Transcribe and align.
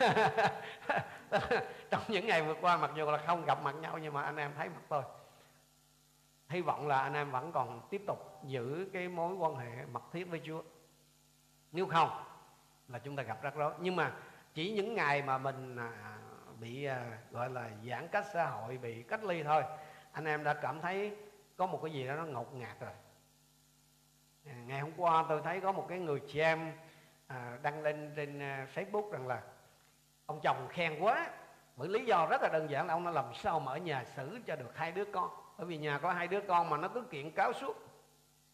trong 1.90 2.02
những 2.08 2.26
ngày 2.26 2.42
vừa 2.42 2.54
qua, 2.60 2.76
mặc 2.76 2.90
dù 2.94 3.10
là 3.10 3.18
không 3.26 3.44
gặp 3.44 3.62
mặt 3.62 3.74
nhau, 3.80 3.98
nhưng 3.98 4.14
mà 4.14 4.22
anh 4.22 4.36
em 4.36 4.52
thấy 4.56 4.68
mặt 4.68 4.82
tôi. 4.88 5.02
Hy 6.48 6.60
vọng 6.60 6.88
là 6.88 7.00
anh 7.00 7.14
em 7.14 7.30
vẫn 7.30 7.52
còn 7.52 7.80
tiếp 7.90 8.02
tục 8.06 8.18
giữ 8.44 8.88
cái 8.92 9.08
mối 9.08 9.34
quan 9.34 9.56
hệ 9.56 9.84
mật 9.92 10.02
thiết 10.12 10.24
với 10.24 10.40
Chúa. 10.44 10.62
Nếu 11.72 11.86
không, 11.86 12.10
là 12.88 12.98
chúng 12.98 13.16
ta 13.16 13.22
gặp 13.22 13.42
rắc 13.42 13.54
rối. 13.54 13.72
Nhưng 13.78 13.96
mà 13.96 14.12
chỉ 14.54 14.72
những 14.72 14.94
ngày 14.94 15.22
mà 15.22 15.38
mình 15.38 15.76
à, 15.76 16.18
bị 16.60 16.84
à, 16.84 17.18
gọi 17.30 17.50
là 17.50 17.70
giãn 17.88 18.08
cách 18.08 18.24
xã 18.32 18.46
hội, 18.46 18.78
bị 18.78 19.02
cách 19.02 19.24
ly 19.24 19.42
thôi, 19.42 19.62
anh 20.12 20.24
em 20.24 20.44
đã 20.44 20.54
cảm 20.54 20.80
thấy 20.80 21.16
có 21.56 21.66
một 21.66 21.80
cái 21.82 21.92
gì 21.92 22.06
đó 22.06 22.14
nó 22.14 22.24
ngột 22.24 22.54
ngạt 22.54 22.80
rồi. 22.80 22.92
À, 24.46 24.54
ngày 24.66 24.80
hôm 24.80 24.92
qua 24.96 25.24
tôi 25.28 25.40
thấy 25.44 25.60
có 25.60 25.72
một 25.72 25.86
cái 25.88 25.98
người 25.98 26.20
chị 26.28 26.40
em 26.40 26.72
đăng 27.62 27.82
lên 27.82 28.12
trên 28.16 28.38
Facebook 28.74 29.10
rằng 29.10 29.26
là 29.26 29.42
ông 30.30 30.40
chồng 30.42 30.68
khen 30.68 31.00
quá. 31.00 31.30
Bởi 31.76 31.88
lý 31.88 32.04
do 32.04 32.26
rất 32.30 32.42
là 32.42 32.48
đơn 32.52 32.70
giản 32.70 32.86
là 32.86 32.94
ông 32.94 33.04
nó 33.04 33.10
làm 33.10 33.34
sao 33.34 33.60
mà 33.60 33.72
ở 33.72 33.78
nhà 33.78 34.04
xử 34.16 34.38
cho 34.46 34.56
được 34.56 34.76
hai 34.76 34.92
đứa 34.92 35.04
con? 35.04 35.30
Bởi 35.58 35.66
vì 35.66 35.76
nhà 35.76 35.98
có 35.98 36.12
hai 36.12 36.28
đứa 36.28 36.40
con 36.40 36.70
mà 36.70 36.76
nó 36.76 36.88
cứ 36.88 37.00
kiện 37.00 37.30
cáo 37.30 37.52
suốt. 37.52 37.76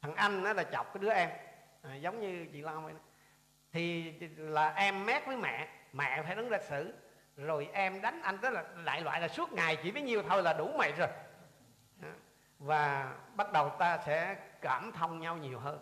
Thằng 0.01 0.15
anh 0.15 0.43
nó 0.43 0.53
là 0.53 0.65
chọc 0.65 0.95
cái 0.95 1.01
đứa 1.01 1.11
em. 1.11 1.31
À, 1.83 1.95
giống 1.95 2.21
như 2.21 2.47
chị 2.53 2.63
Long 2.63 2.85
vậy 2.85 2.93
đó. 2.93 3.01
thì 3.73 4.13
là 4.37 4.73
em 4.73 5.07
mét 5.07 5.27
với 5.27 5.37
mẹ 5.37 5.69
mẹ 5.93 6.23
phải 6.23 6.37
đứng 6.37 6.49
ra 6.49 6.59
xử. 6.59 6.95
Rồi 7.37 7.69
em 7.73 8.01
đánh 8.01 8.23
anh 8.23 8.41
đó 8.41 8.51
là 8.51 8.65
đại 8.85 9.01
loại 9.01 9.21
là 9.21 9.29
suốt 9.29 9.53
ngày 9.53 9.77
chỉ 9.83 9.91
với 9.91 10.03
nhiêu 10.03 10.23
thôi 10.29 10.43
là 10.43 10.53
đủ 10.53 10.71
mệt 10.79 10.93
rồi. 10.99 11.09
Và 12.59 13.13
bắt 13.35 13.53
đầu 13.53 13.69
ta 13.79 13.99
sẽ 14.07 14.37
cảm 14.61 14.93
thông 14.93 15.21
nhau 15.21 15.37
nhiều 15.37 15.59
hơn. 15.59 15.81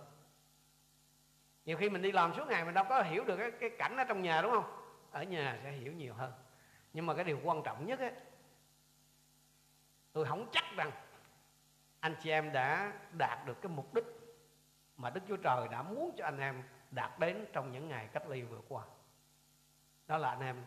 Nhiều 1.65 1.77
khi 1.77 1.91
mình 1.91 2.03
đi 2.03 2.13
làm 2.13 2.35
suốt 2.35 2.49
ngày 2.49 2.65
mình 2.65 2.75
đâu 2.75 2.85
có 2.89 3.03
hiểu 3.03 3.25
được 3.25 3.37
cái, 3.37 3.51
cái 3.51 3.71
cảnh 3.71 3.97
ở 3.97 4.05
trong 4.05 4.23
nhà 4.23 4.43
đúng 4.43 4.51
không? 4.51 4.84
Ở 5.15 5.23
nhà 5.23 5.59
sẽ 5.63 5.73
hiểu 5.73 5.93
nhiều 5.93 6.15
hơn 6.15 6.33
nhưng 6.93 7.07
mà 7.07 7.15
cái 7.15 7.25
điều 7.25 7.41
quan 7.45 7.63
trọng 7.63 7.87
nhất 7.87 7.99
ấy, 7.99 8.13
tôi 10.13 10.25
không 10.27 10.49
chắc 10.53 10.65
rằng 10.77 10.91
anh 12.01 12.17
chị 12.23 12.31
em 12.31 12.53
đã 12.53 12.93
đạt 13.13 13.47
được 13.47 13.63
cái 13.63 13.73
mục 13.73 13.95
đích 13.95 14.05
mà 14.97 15.11
Đức 15.11 15.21
Chúa 15.29 15.37
Trời 15.37 15.69
đã 15.71 15.83
muốn 15.83 16.15
cho 16.17 16.25
anh 16.25 16.39
em 16.39 16.63
đạt 16.91 17.19
đến 17.19 17.47
trong 17.53 17.73
những 17.73 17.89
ngày 17.89 18.09
cách 18.13 18.29
ly 18.29 18.43
vừa 18.43 18.61
qua. 18.69 18.85
Đó 20.07 20.19
là 20.19 20.29
anh 20.29 20.41
em 20.41 20.65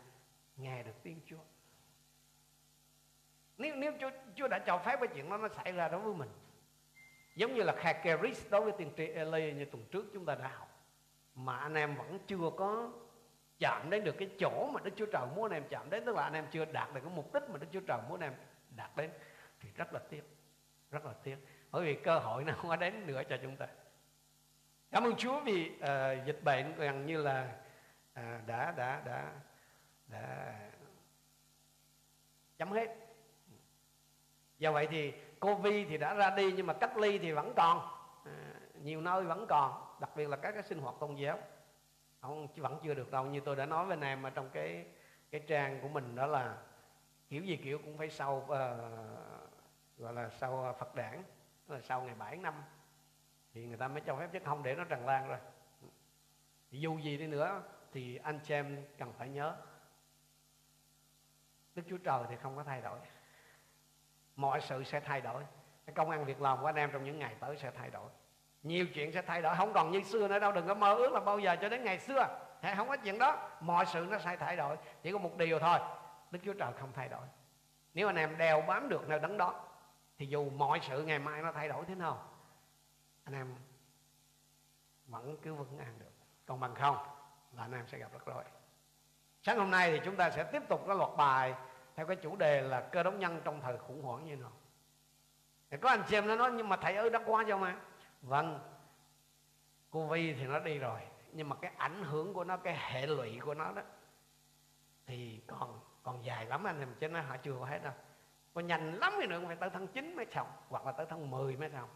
nghe 0.57 0.83
được 0.83 1.03
tiếng 1.03 1.19
Chúa. 1.25 1.43
Nếu 3.57 3.75
nếu 3.75 3.91
Chúa, 3.99 4.09
Chúa 4.35 4.47
đã 4.47 4.59
cho 4.59 4.77
phép 4.77 4.99
cái 4.99 5.07
chuyện 5.13 5.29
đó 5.29 5.37
nó 5.37 5.47
xảy 5.47 5.71
ra 5.71 5.89
đối 5.89 6.01
với 6.01 6.13
mình. 6.13 6.29
Giống 7.35 7.53
như 7.53 7.63
là 7.63 7.73
Khakeris 7.77 8.49
đối 8.49 8.61
với 8.61 8.73
tiên 8.77 8.91
tri 8.97 9.05
Eli 9.05 9.53
như 9.53 9.65
tuần 9.65 9.85
trước 9.91 10.05
chúng 10.13 10.25
ta 10.25 10.35
đã 10.35 10.47
học. 10.47 10.67
Mà 11.35 11.57
anh 11.57 11.73
em 11.73 11.95
vẫn 11.95 12.19
chưa 12.27 12.51
có 12.57 12.91
chạm 13.59 13.89
đến 13.89 14.03
được 14.03 14.15
cái 14.19 14.29
chỗ 14.39 14.69
mà 14.73 14.79
Đức 14.83 14.91
Chúa 14.95 15.05
Trời 15.05 15.25
muốn 15.35 15.45
anh 15.45 15.61
em 15.61 15.63
chạm 15.69 15.89
đến 15.89 16.05
tức 16.05 16.15
là 16.15 16.23
anh 16.23 16.33
em 16.33 16.45
chưa 16.51 16.65
đạt 16.65 16.93
được 16.93 17.01
cái 17.03 17.11
mục 17.15 17.33
đích 17.33 17.43
mà 17.49 17.57
Đức 17.57 17.67
Chúa 17.71 17.79
Trời 17.87 17.97
muốn 18.09 18.19
anh 18.19 18.31
em 18.31 18.39
đạt 18.75 18.91
đến 18.95 19.11
thì 19.59 19.69
rất 19.75 19.93
là 19.93 19.99
tiếc 20.09 20.23
rất 20.91 21.05
là 21.05 21.13
tiếc. 21.23 21.37
Bởi 21.71 21.85
vì 21.85 21.95
cơ 22.03 22.19
hội 22.19 22.43
nó 22.43 22.53
không 22.53 22.69
có 22.69 22.75
đến 22.75 23.07
nữa 23.07 23.21
cho 23.29 23.37
chúng 23.41 23.55
ta. 23.55 23.67
Cảm 24.91 25.03
ơn 25.03 25.15
Chúa 25.15 25.39
vì 25.39 25.71
uh, 25.79 26.25
dịch 26.25 26.43
bệnh 26.43 26.75
gần 26.75 27.05
như 27.05 27.21
là 27.21 27.55
uh, 28.19 28.25
đã 28.47 28.73
đã 28.77 29.01
đã 29.05 29.31
đã 30.07 30.55
chấm 32.57 32.71
hết. 32.71 32.95
Do 34.57 34.71
vậy 34.71 34.87
thì 34.91 35.13
covid 35.39 35.87
thì 35.89 35.97
đã 35.97 36.13
ra 36.13 36.29
đi 36.29 36.51
nhưng 36.51 36.65
mà 36.67 36.73
cách 36.73 36.97
ly 36.97 37.17
thì 37.17 37.31
vẫn 37.31 37.53
còn 37.55 37.77
uh, 37.77 38.29
nhiều 38.83 39.01
nơi 39.01 39.23
vẫn 39.23 39.45
còn 39.49 39.99
đặc 39.99 40.09
biệt 40.15 40.29
là 40.29 40.37
các 40.37 40.51
cái 40.51 40.63
sinh 40.63 40.79
hoạt 40.79 40.95
tôn 40.99 41.15
giáo 41.15 41.39
không 42.21 42.47
vẫn 42.55 42.79
chưa 42.83 42.93
được 42.93 43.11
đâu. 43.11 43.25
Như 43.25 43.39
tôi 43.39 43.55
đã 43.55 43.65
nói 43.65 43.85
với 43.85 43.93
anh 43.93 44.03
em 44.03 44.23
ở 44.23 44.29
trong 44.29 44.49
cái 44.49 44.85
cái 45.31 45.41
trang 45.47 45.81
của 45.81 45.87
mình 45.87 46.15
đó 46.15 46.27
là 46.27 46.57
kiểu 47.29 47.43
gì 47.43 47.57
kiểu 47.63 47.79
cũng 47.85 47.97
phải 47.97 48.09
sau 48.09 48.37
uh, 48.37 48.49
gọi 49.97 50.13
là 50.13 50.29
sau 50.29 50.75
Phật 50.79 50.95
đản 50.95 51.23
là 51.67 51.81
sau 51.81 52.01
ngày 52.01 52.15
7 52.15 52.37
năm 52.37 52.63
thì 53.53 53.65
người 53.65 53.77
ta 53.77 53.87
mới 53.87 54.01
cho 54.01 54.15
phép 54.15 54.29
chứ 54.33 54.39
không 54.45 54.63
để 54.63 54.75
nó 54.75 54.83
tràn 54.83 55.05
lan 55.05 55.27
rồi 55.27 55.37
dù 56.71 56.97
gì 56.97 57.17
đi 57.17 57.27
nữa 57.27 57.63
thì 57.91 58.15
anh 58.15 58.39
chị 58.43 58.53
em 58.53 58.85
cần 58.97 59.13
phải 59.17 59.29
nhớ 59.29 59.55
Đức 61.77 61.83
Chúa 61.89 61.97
Trời 61.97 62.23
thì 62.29 62.35
không 62.35 62.55
có 62.55 62.63
thay 62.63 62.81
đổi. 62.81 62.99
Mọi 64.35 64.61
sự 64.61 64.83
sẽ 64.83 64.99
thay 64.99 65.21
đổi. 65.21 65.43
Công 65.95 66.09
ăn 66.09 66.25
việc 66.25 66.41
làm 66.41 66.61
của 66.61 66.65
anh 66.65 66.75
em 66.75 66.89
trong 66.93 67.03
những 67.03 67.19
ngày 67.19 67.35
tới 67.39 67.57
sẽ 67.57 67.71
thay 67.71 67.89
đổi 67.89 68.09
nhiều 68.63 68.85
chuyện 68.93 69.11
sẽ 69.11 69.21
thay 69.21 69.41
đổi. 69.41 69.55
Không 69.55 69.73
còn 69.73 69.91
như 69.91 70.03
xưa 70.03 70.27
nữa 70.27 70.39
đâu. 70.39 70.51
Đừng 70.51 70.67
có 70.67 70.73
mơ 70.73 70.93
ước 70.93 71.13
là 71.13 71.19
bao 71.19 71.39
giờ 71.39 71.55
cho 71.61 71.69
đến 71.69 71.83
ngày 71.83 71.99
xưa. 71.99 72.39
Hay 72.61 72.75
không 72.75 72.87
có 72.87 72.97
chuyện 72.97 73.19
đó. 73.19 73.49
Mọi 73.59 73.85
sự 73.85 74.07
nó 74.09 74.19
sẽ 74.19 74.35
thay 74.35 74.55
đổi. 74.55 74.77
Chỉ 75.01 75.11
có 75.11 75.17
một 75.17 75.37
điều 75.37 75.59
thôi. 75.59 75.79
Đức 76.31 76.39
chúa 76.45 76.53
trời 76.53 76.71
không 76.79 76.91
thay 76.93 77.09
đổi. 77.09 77.27
Nếu 77.93 78.09
anh 78.09 78.15
em 78.15 78.37
đeo 78.37 78.61
bám 78.61 78.89
được 78.89 79.09
nơi 79.09 79.19
đấng 79.19 79.37
đó, 79.37 79.63
thì 80.17 80.25
dù 80.25 80.49
mọi 80.49 80.79
sự 80.87 81.03
ngày 81.03 81.19
mai 81.19 81.41
nó 81.41 81.51
thay 81.51 81.67
đổi 81.67 81.85
thế 81.85 81.95
nào, 81.95 82.29
anh 83.23 83.35
em 83.35 83.55
vẫn 85.05 85.37
cứ 85.41 85.53
vững 85.53 85.77
an 85.77 85.99
được. 85.99 86.11
Còn 86.45 86.59
bằng 86.59 86.75
không 86.75 86.97
là 87.51 87.63
anh 87.63 87.71
em 87.71 87.87
sẽ 87.87 87.97
gặp 87.97 88.11
rắc 88.13 88.25
rối. 88.25 88.43
Sáng 89.41 89.57
hôm 89.57 89.71
nay 89.71 89.91
thì 89.91 90.01
chúng 90.05 90.15
ta 90.15 90.29
sẽ 90.29 90.43
tiếp 90.43 90.61
tục 90.69 90.83
cái 90.87 90.95
loạt 90.95 91.09
bài 91.17 91.53
theo 91.95 92.05
cái 92.05 92.15
chủ 92.15 92.35
đề 92.35 92.61
là 92.61 92.81
cơ 92.81 93.03
đốc 93.03 93.13
nhân 93.13 93.41
trong 93.43 93.61
thời 93.61 93.77
khủng 93.77 94.03
hoảng 94.03 94.25
như 94.25 94.35
nào. 94.35 94.51
Thì 95.69 95.77
có 95.81 95.89
anh 95.89 96.03
chị 96.07 96.17
em 96.17 96.27
nó 96.27 96.35
nói, 96.35 96.51
nhưng 96.51 96.69
mà 96.69 96.75
thầy 96.75 96.95
ơi, 96.95 97.09
đã 97.09 97.19
qua 97.25 97.43
cho 97.47 97.57
mà? 97.57 97.75
Vâng 98.27 98.59
covid 99.91 100.35
thì 100.39 100.45
nó 100.45 100.59
đi 100.59 100.77
rồi 100.77 100.99
nhưng 101.31 101.49
mà 101.49 101.55
cái 101.55 101.71
ảnh 101.77 102.03
hưởng 102.03 102.33
của 102.33 102.43
nó 102.43 102.57
cái 102.57 102.77
hệ 102.77 103.07
lụy 103.07 103.39
của 103.39 103.53
nó 103.53 103.71
đó 103.71 103.81
thì 105.05 105.41
còn 105.47 105.79
còn 106.07 106.25
dài 106.25 106.45
lắm 106.45 106.63
anh 106.63 106.79
em 106.79 106.95
chứ 106.99 107.07
nó 107.07 107.21
họ 107.21 107.37
chưa 107.37 107.55
có 107.59 107.65
hết 107.65 107.83
đâu. 107.83 107.93
Có 108.53 108.61
nhanh 108.61 108.93
lắm 108.93 109.13
thì 109.21 109.27
nữa 109.27 109.41
phải 109.47 109.55
tới 109.55 109.69
tháng 109.73 109.87
9 109.87 110.15
mới 110.15 110.25
xong 110.25 110.47
hoặc 110.69 110.85
là 110.85 110.91
tới 110.91 111.05
tháng 111.09 111.31
10 111.31 111.55
mới 111.55 111.69
xong. 111.69 111.89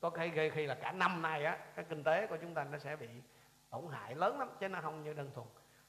Có 0.00 0.10
khi 0.10 0.28
gây 0.28 0.50
khi 0.50 0.66
là 0.66 0.74
cả 0.74 0.92
năm 0.92 1.22
nay 1.22 1.44
á 1.44 1.58
cái 1.74 1.84
kinh 1.88 2.04
tế 2.04 2.26
của 2.26 2.36
chúng 2.36 2.54
ta 2.54 2.64
nó 2.64 2.78
sẽ 2.78 2.96
bị 2.96 3.08
tổn 3.70 3.84
hại 3.92 4.14
lớn 4.14 4.38
lắm 4.38 4.48
chứ 4.60 4.68
nó 4.68 4.80
không 4.80 5.02
như 5.02 5.12
đơn 5.12 5.30
thuần. 5.34 5.46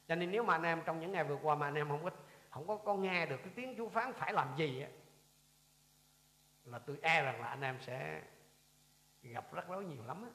Cho 0.08 0.16
nên 0.16 0.32
nếu 0.32 0.44
mà 0.44 0.56
anh 0.56 0.64
em 0.64 0.82
trong 0.86 1.00
những 1.00 1.12
ngày 1.12 1.24
vừa 1.24 1.38
qua 1.42 1.56
mà 1.56 1.68
anh 1.68 1.76
em 1.76 1.90
không 1.90 2.04
có 2.04 2.10
không 2.50 2.68
có, 2.68 2.78
có 2.78 2.96
nghe 2.96 3.26
được 3.26 3.38
cái 3.38 3.54
tiếng 3.56 3.78
Chúa 3.78 3.90
phán 3.90 4.14
phải 4.14 4.34
làm 4.34 4.48
gì 4.58 4.82
á 4.82 4.90
là 6.66 6.80
tôi 6.80 6.98
e 7.02 7.24
rằng 7.24 7.42
là 7.42 7.48
anh 7.48 7.62
em 7.62 7.78
sẽ 7.82 8.22
gặp 9.34 9.54
rắc 9.54 9.68
rối 9.68 9.86
nhiều 9.86 10.04
lắm 10.06 10.24
á. 10.24 10.30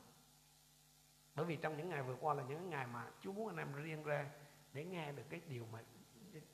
Bởi 1.34 1.46
vì 1.46 1.56
trong 1.56 1.76
những 1.76 1.88
ngày 1.88 2.02
vừa 2.02 2.16
qua 2.20 2.34
là 2.34 2.42
những 2.42 2.70
ngày 2.70 2.86
mà 2.86 3.06
Chúa 3.20 3.32
muốn 3.32 3.48
anh 3.48 3.56
em 3.56 3.74
riêng 3.74 4.04
ra 4.04 4.30
để 4.72 4.84
nghe 4.84 5.12
được 5.12 5.22
cái 5.30 5.40
điều 5.48 5.66
mà 5.72 5.78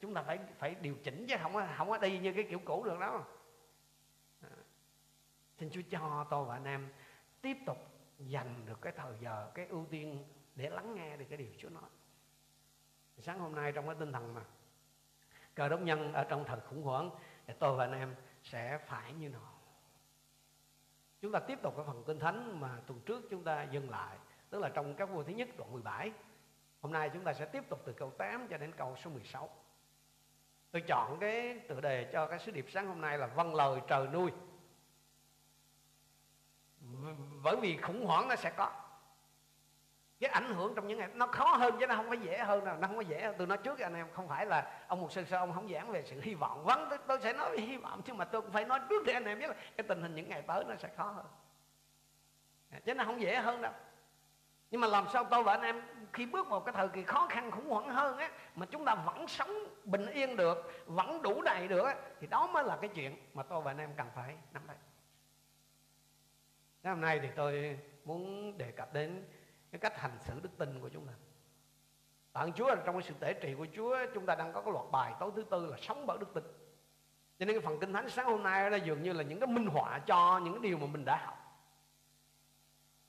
chúng 0.01 0.15
ta 0.15 0.23
phải 0.23 0.39
phải 0.59 0.75
điều 0.75 0.95
chỉnh 1.05 1.27
chứ 1.29 1.37
không 1.43 1.53
không 1.77 1.89
có 1.89 1.99
đi 1.99 2.19
như 2.19 2.33
cái 2.33 2.47
kiểu 2.49 2.59
cũ 2.65 2.85
được 2.85 2.99
đó 3.01 3.25
à. 4.43 4.51
xin 5.59 5.71
Chúa 5.71 5.81
cho 5.91 6.27
tôi 6.31 6.45
và 6.45 6.55
anh 6.57 6.65
em 6.65 6.93
tiếp 7.41 7.57
tục 7.67 7.79
dành 8.19 8.67
được 8.67 8.81
cái 8.81 8.93
thời 8.97 9.19
giờ, 9.21 9.51
cái 9.55 9.67
ưu 9.67 9.87
tiên 9.91 10.25
để 10.55 10.71
lắng 10.71 10.95
nghe 10.95 11.17
được 11.17 11.27
cái 11.29 11.39
điều 11.39 11.53
Chúa 11.59 11.69
nói. 11.69 11.91
Sáng 13.19 13.39
hôm 13.39 13.55
nay 13.55 13.73
trong 13.73 13.87
cái 13.87 13.97
tinh 13.99 14.13
thần 14.13 14.35
mà 14.35 14.45
cờ 15.55 15.69
đốc 15.69 15.81
nhân 15.81 16.13
ở 16.13 16.25
trong 16.25 16.45
thời 16.45 16.61
khủng 16.61 16.83
hoảng, 16.83 17.11
thì 17.47 17.55
tôi 17.59 17.77
và 17.77 17.85
anh 17.85 17.93
em 17.93 18.15
sẽ 18.43 18.79
phải 18.79 19.13
như 19.13 19.29
nào 19.29 19.56
chúng 21.27 21.33
ta 21.33 21.39
tiếp 21.39 21.59
tục 21.63 21.75
cái 21.77 21.85
phần 21.87 22.03
kinh 22.07 22.19
thánh 22.19 22.61
mà 22.61 22.69
tuần 22.87 23.01
trước 23.01 23.31
chúng 23.31 23.45
ta 23.45 23.63
dừng 23.63 23.91
lại, 23.91 24.17
tức 24.51 24.59
là 24.59 24.69
trong 24.69 24.95
các 24.95 25.11
vua 25.11 25.23
thứ 25.23 25.33
nhất 25.33 25.49
đoạn 25.59 25.73
17 25.73 26.13
hôm 26.81 26.93
nay 26.93 27.11
chúng 27.15 27.25
ta 27.25 27.33
sẽ 27.33 27.45
tiếp 27.45 27.69
tục 27.69 27.83
từ 27.85 27.93
câu 27.93 28.11
8 28.11 28.49
cho 28.49 28.57
đến 28.57 28.73
câu 28.77 28.97
số 28.97 29.11
16 29.11 29.51
tôi 30.71 30.83
chọn 30.83 31.19
cái 31.21 31.61
tựa 31.69 31.81
đề 31.81 32.11
cho 32.13 32.27
cái 32.27 32.39
sứ 32.39 32.53
điệp 32.53 32.67
sáng 32.69 32.87
hôm 32.87 33.01
nay 33.01 33.19
là 33.19 33.27
vâng 33.27 33.55
lời 33.55 33.81
trời 33.89 34.09
nuôi. 34.09 34.31
Bởi 37.43 37.57
vì 37.57 37.77
khủng 37.77 38.07
hoảng 38.07 38.29
nó 38.29 38.37
sẽ 38.37 38.51
có 38.57 38.86
cái 40.21 40.31
ảnh 40.31 40.55
hưởng 40.55 40.75
trong 40.75 40.89
những 40.89 40.99
ngày 40.99 41.09
nó 41.15 41.27
khó 41.27 41.57
hơn 41.57 41.77
chứ 41.81 41.87
nó 41.87 41.97
không 41.97 42.09
phải 42.09 42.19
dễ 42.19 42.39
hơn 42.39 42.65
nào 42.65 42.77
nó 42.77 42.89
không 42.89 42.97
có 42.97 43.03
dễ 43.03 43.33
tôi 43.39 43.47
nói 43.47 43.59
trước 43.59 43.79
anh 43.79 43.95
em 43.95 44.07
không 44.13 44.29
phải 44.29 44.47
là 44.47 44.85
ông 44.89 45.01
một 45.01 45.13
sư 45.13 45.25
sao 45.31 45.41
ông 45.41 45.53
không 45.53 45.69
giảng 45.69 45.93
về 45.93 46.03
sự 46.07 46.21
hy 46.21 46.35
vọng. 46.35 46.65
Vắng 46.65 46.87
tôi, 46.91 46.99
tôi 47.07 47.19
sẽ 47.23 47.33
nói 47.33 47.51
về 47.51 47.63
hy 47.63 47.77
vọng 47.77 48.03
chứ 48.03 48.15
mà 48.15 48.25
tôi 48.25 48.43
cũng 48.43 48.53
phải 48.53 48.65
nói 48.65 48.81
trước 48.89 49.05
để 49.07 49.13
anh 49.13 49.25
em 49.25 49.39
biết 49.39 49.49
là 49.49 49.55
cái 49.77 49.87
tình 49.89 50.03
hình 50.03 50.15
những 50.15 50.29
ngày 50.29 50.43
tới 50.43 50.65
nó 50.65 50.75
sẽ 50.77 50.89
khó 50.97 51.05
hơn. 51.05 51.27
Dạ, 52.73 52.79
chứ 52.85 52.95
nó 52.95 53.05
không 53.05 53.21
dễ 53.21 53.37
hơn 53.37 53.63
đâu. 53.63 53.73
Nhưng 54.71 54.81
mà 54.81 54.87
làm 54.87 55.07
sao 55.13 55.25
tôi 55.25 55.43
và 55.43 55.53
anh 55.53 55.63
em 55.63 55.83
khi 56.13 56.27
bước 56.27 56.49
vào 56.49 56.61
cái 56.61 56.75
thời 56.75 56.89
kỳ 56.89 57.05
khó 57.05 57.27
khăn 57.31 57.51
khủng 57.51 57.69
hoảng 57.69 57.89
hơn 57.89 58.19
á 58.19 58.31
mà 58.55 58.67
chúng 58.67 58.85
ta 58.85 58.95
vẫn 58.95 59.29
sống 59.29 59.51
bình 59.85 60.07
yên 60.07 60.37
được 60.37 60.73
vẫn 60.87 61.23
đủ 61.23 61.43
đầy 61.43 61.69
được 61.69 61.85
á, 61.85 61.97
thì 62.21 62.27
đó 62.27 62.47
mới 62.47 62.65
là 62.65 62.79
cái 62.81 62.91
chuyện 62.95 63.17
mà 63.35 63.43
tôi 63.43 63.63
và 63.63 63.71
anh 63.71 63.79
em 63.79 63.91
cần 63.97 64.07
phải 64.15 64.37
nắm 64.53 64.63
lấy. 64.69 64.77
Hôm 66.85 67.01
nay 67.01 67.21
thì 67.23 67.29
tôi 67.37 67.79
muốn 68.05 68.59
đề 68.59 68.71
cập 68.71 68.93
đến 68.93 69.25
cái 69.79 69.91
cách 69.91 70.01
hành 70.01 70.19
xử 70.21 70.41
đức 70.43 70.59
tin 70.59 70.81
của 70.81 70.89
chúng 70.89 71.07
ta. 71.07 71.13
Tạng 72.33 72.53
Chúa 72.53 72.69
là 72.69 72.77
trong 72.87 72.95
cái 72.95 73.03
sự 73.03 73.15
tể 73.21 73.33
trị 73.33 73.55
của 73.55 73.67
Chúa 73.77 73.99
chúng 74.15 74.27
ta 74.27 74.35
đang 74.35 74.53
có 74.53 74.61
cái 74.61 74.73
loạt 74.73 74.87
bài 74.93 75.13
tối 75.21 75.31
thứ 75.37 75.45
tư 75.51 75.67
là 75.67 75.77
sống 75.77 76.07
bởi 76.07 76.19
đức 76.19 76.35
tin. 76.35 76.45
Cho 77.39 77.47
nên 77.47 77.57
cái 77.57 77.61
phần 77.61 77.79
kinh 77.81 77.93
thánh 77.93 78.09
sáng 78.09 78.27
hôm 78.27 78.43
nay 78.43 78.71
là 78.71 78.77
dường 78.77 79.03
như 79.03 79.13
là 79.13 79.23
những 79.23 79.41
cái 79.41 79.47
minh 79.47 79.67
họa 79.67 79.99
cho 79.99 80.41
những 80.45 80.53
cái 80.53 80.63
điều 80.63 80.79
mà 80.79 80.87
mình 80.87 81.05
đã 81.05 81.17
học. 81.17 81.67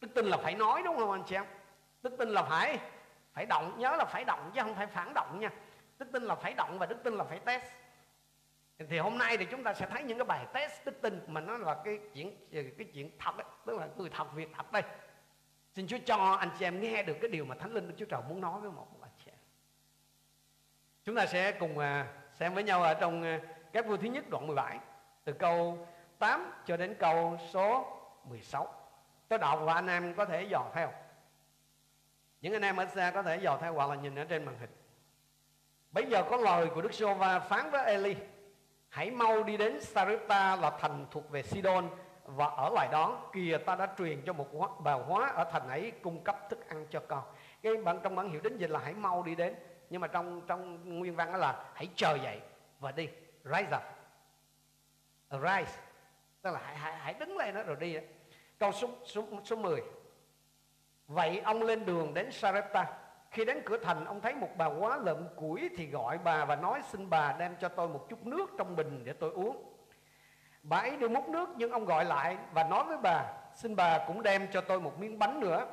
Đức 0.02 0.08
tin 0.16 0.26
là 0.26 0.38
phải 0.38 0.56
nói 0.56 0.82
đúng 0.86 0.98
không 0.98 1.12
anh 1.12 1.24
chị 1.28 1.36
em? 1.36 1.46
Đức 2.02 2.16
tin 2.18 2.30
là 2.30 2.44
phải 2.44 2.80
phải 3.34 3.46
động 3.46 3.76
nhớ 3.78 3.96
là 3.98 4.06
phải 4.06 4.26
động 4.26 4.52
chứ 4.54 4.62
không 4.62 4.76
phải 4.76 4.88
phản 4.88 5.14
động 5.14 5.40
nha. 5.40 5.50
Đức 5.98 6.12
tin 6.12 6.24
là 6.24 6.36
phải 6.36 6.54
động 6.54 6.80
và 6.80 6.86
đức 6.86 6.98
tin 7.04 7.14
là 7.14 7.24
phải 7.24 7.40
test. 7.40 7.72
Thì 8.90 8.98
hôm 8.98 9.18
nay 9.18 9.38
thì 9.38 9.46
chúng 9.46 9.64
ta 9.64 9.74
sẽ 9.74 9.88
thấy 9.90 10.04
những 10.04 10.18
cái 10.18 10.26
bài 10.26 10.48
test 10.54 10.86
đức 10.86 11.02
tin 11.02 11.22
mà 11.28 11.42
nó 11.42 11.58
là 11.58 11.82
cái 11.84 12.00
chuyện 12.14 12.48
cái 12.52 12.88
chuyện 12.94 13.12
thật 13.20 13.38
ấy, 13.38 13.46
tức 13.66 13.78
là 13.78 13.88
người 13.98 14.10
thật 14.10 14.34
việc 14.34 14.50
thật 14.56 14.72
đây 14.72 14.84
xin 15.78 15.88
Chúa 15.88 15.98
cho 16.06 16.38
anh 16.40 16.50
chị 16.60 16.66
em 16.66 16.82
nghe 16.82 17.04
được 17.04 17.18
cái 17.22 17.30
điều 17.30 17.46
mà 17.46 17.56
Thánh 17.56 17.74
Linh 17.74 17.88
Đức 17.88 17.94
Chúa 17.98 18.06
Trời 18.06 18.22
muốn 18.30 18.42
nói 18.42 18.60
với 18.60 18.72
một 18.72 18.88
anh 19.02 19.12
chị 19.26 19.32
em. 19.32 19.40
Chúng 21.04 21.16
ta 21.16 21.26
sẽ 21.26 21.52
cùng 21.52 21.78
à, 21.78 22.08
xem 22.34 22.54
với 22.54 22.64
nhau 22.64 22.84
ở 22.84 22.94
trong 22.94 23.24
à, 23.24 23.40
các 23.74 23.88
vua 23.88 23.98
thứ 23.98 24.08
nhất 24.08 24.30
đoạn 24.30 24.48
17 24.48 24.80
từ 25.24 25.34
câu 25.34 25.88
8 26.20 26.52
cho 26.66 26.78
đến 26.78 26.96
câu 27.00 27.38
số 27.50 27.98
16 28.24 28.74
tôi 29.28 29.40
đọc 29.40 29.60
và 29.64 29.74
anh 29.74 29.88
em 29.88 30.14
có 30.14 30.26
thể 30.26 30.44
dò 30.44 30.66
theo. 30.74 30.92
Những 32.42 32.54
anh 32.54 32.62
em 32.62 32.78
ở 32.78 32.86
xa 32.86 33.12
có 33.12 33.24
thể 33.24 33.38
dò 33.38 33.58
theo 33.62 33.74
hoặc 33.74 33.90
là 33.90 33.96
nhìn 33.96 34.16
ở 34.16 34.26
trên 34.26 34.46
màn 34.46 34.56
hình. 34.60 34.72
Bây 35.92 36.06
giờ 36.06 36.24
có 36.30 36.38
lời 36.38 36.68
của 36.76 36.82
Đức 36.82 36.94
giê 36.94 37.14
va 37.14 37.40
phán 37.40 37.72
với 37.72 37.86
Eli, 37.86 38.16
hãy 38.90 39.12
mau 39.12 39.44
đi 39.44 39.58
đến 39.58 39.82
Sarepta 39.82 40.56
là 40.56 40.78
thành 40.80 41.06
thuộc 41.12 41.30
về 41.30 41.44
Sidon 41.44 41.90
và 42.28 42.46
ở 42.46 42.70
lại 42.70 42.88
đó 42.92 43.30
kìa 43.34 43.58
ta 43.66 43.76
đã 43.76 43.88
truyền 43.98 44.22
cho 44.26 44.34
một 44.34 44.48
bà 44.84 44.94
hóa 44.94 45.30
ở 45.30 45.44
thành 45.52 45.68
ấy 45.68 45.92
cung 46.02 46.24
cấp 46.24 46.50
thức 46.50 46.70
ăn 46.70 46.86
cho 46.90 47.00
con. 47.08 47.24
Cái 47.62 47.78
bản 47.78 48.00
trong 48.04 48.16
bản 48.16 48.30
hiểu 48.30 48.42
đến 48.42 48.58
dịch 48.58 48.70
là 48.70 48.80
hãy 48.80 48.94
mau 48.94 49.24
đi 49.24 49.36
đến. 49.36 49.56
Nhưng 49.90 50.02
mà 50.02 50.08
trong 50.08 50.42
trong 50.48 50.90
nguyên 51.00 51.16
văn 51.16 51.32
đó 51.32 51.38
là 51.38 51.66
hãy 51.74 51.90
chờ 51.96 52.18
dậy 52.24 52.42
và 52.80 52.92
đi. 52.92 53.10
Rise 53.44 53.78
up. 53.78 53.82
Arise. 55.30 55.82
Tức 56.42 56.52
là 56.52 56.60
hãy, 56.64 56.76
hãy, 56.76 56.94
hãy 56.98 57.14
đứng 57.14 57.38
lên 57.38 57.56
đó 57.56 57.64
rồi 57.64 57.76
đi 57.80 57.94
đó. 57.94 58.02
câu 58.60 58.72
số, 58.72 58.88
số, 59.06 59.24
số 59.44 59.56
10 59.56 59.82
vậy 61.08 61.42
ông 61.46 61.64
lên 61.64 61.86
đường 61.86 62.14
đến 62.14 62.32
Sarepta. 62.32 62.86
Khi 63.32 63.46
đến 63.46 63.62
cửa 63.66 63.78
thành 63.78 64.06
ông 64.06 64.22
thấy 64.22 64.36
một 64.36 64.50
bà 64.58 64.66
quá 64.66 64.98
lợm 64.98 65.28
củi 65.36 65.70
thì 65.78 65.88
gọi 65.88 66.18
bà 66.18 66.46
và 66.46 66.56
nói 66.56 66.82
xin 66.92 67.10
bà 67.10 67.36
đem 67.40 67.56
cho 67.60 67.70
tôi 67.70 67.88
một 67.88 68.06
chút 68.10 68.26
nước 68.26 68.50
trong 68.58 68.76
bình 68.76 69.02
để 69.06 69.14
tôi 69.14 69.32
uống 69.32 69.77
bà 70.70 70.78
ấy 70.78 70.96
đưa 70.98 71.08
múc 71.08 71.30
nước, 71.30 71.50
nhưng 71.56 71.72
ông 71.72 71.86
gọi 71.86 72.06
lại 72.06 72.38
và 72.54 72.64
nói 72.64 72.84
với 72.84 72.98
bà, 72.98 73.24
xin 73.56 73.76
bà 73.76 73.98
cũng 74.08 74.24
đem 74.24 74.48
cho 74.52 74.62
tôi 74.62 74.80
một 74.80 75.00
miếng 75.00 75.20
bánh 75.20 75.40
nữa. 75.40 75.66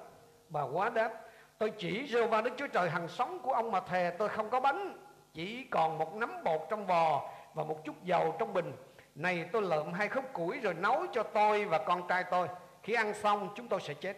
Bà 0.48 0.62
quá 0.62 0.90
đáp, 0.90 1.10
tôi 1.58 1.72
chỉ 1.78 2.08
rêu 2.12 2.26
va 2.26 2.40
đức 2.40 2.50
chúa 2.56 2.66
trời 2.66 2.90
hằng 2.90 3.08
sống 3.08 3.38
của 3.38 3.52
ông 3.52 3.70
mà 3.70 3.80
thề 3.80 4.12
tôi 4.18 4.28
không 4.28 4.50
có 4.50 4.60
bánh. 4.60 4.98
Chỉ 5.32 5.64
còn 5.70 5.98
một 5.98 6.14
nắm 6.14 6.44
bột 6.44 6.60
trong 6.70 6.86
vò 6.86 7.30
và 7.54 7.64
một 7.64 7.84
chút 7.84 8.02
dầu 8.02 8.36
trong 8.38 8.52
bình. 8.52 8.72
Này, 9.14 9.48
tôi 9.52 9.62
lượm 9.62 9.92
hai 9.92 10.08
khúc 10.08 10.24
củi 10.32 10.58
rồi 10.58 10.74
nấu 10.74 11.06
cho 11.12 11.22
tôi 11.22 11.64
và 11.64 11.78
con 11.78 12.08
trai 12.08 12.24
tôi. 12.30 12.48
Khi 12.82 12.94
ăn 12.94 13.14
xong, 13.14 13.48
chúng 13.54 13.68
tôi 13.68 13.80
sẽ 13.80 13.94
chết. 13.94 14.16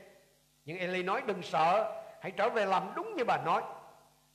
Nhưng 0.65 0.79
Eli 0.79 1.03
nói, 1.03 1.23
đừng 1.27 1.43
sợ, 1.43 1.93
hãy 2.21 2.33
trở 2.33 2.49
về 2.49 2.67
làm 2.67 2.93
đúng 2.95 3.17
như 3.17 3.25
bà 3.25 3.37
nói. 3.37 3.63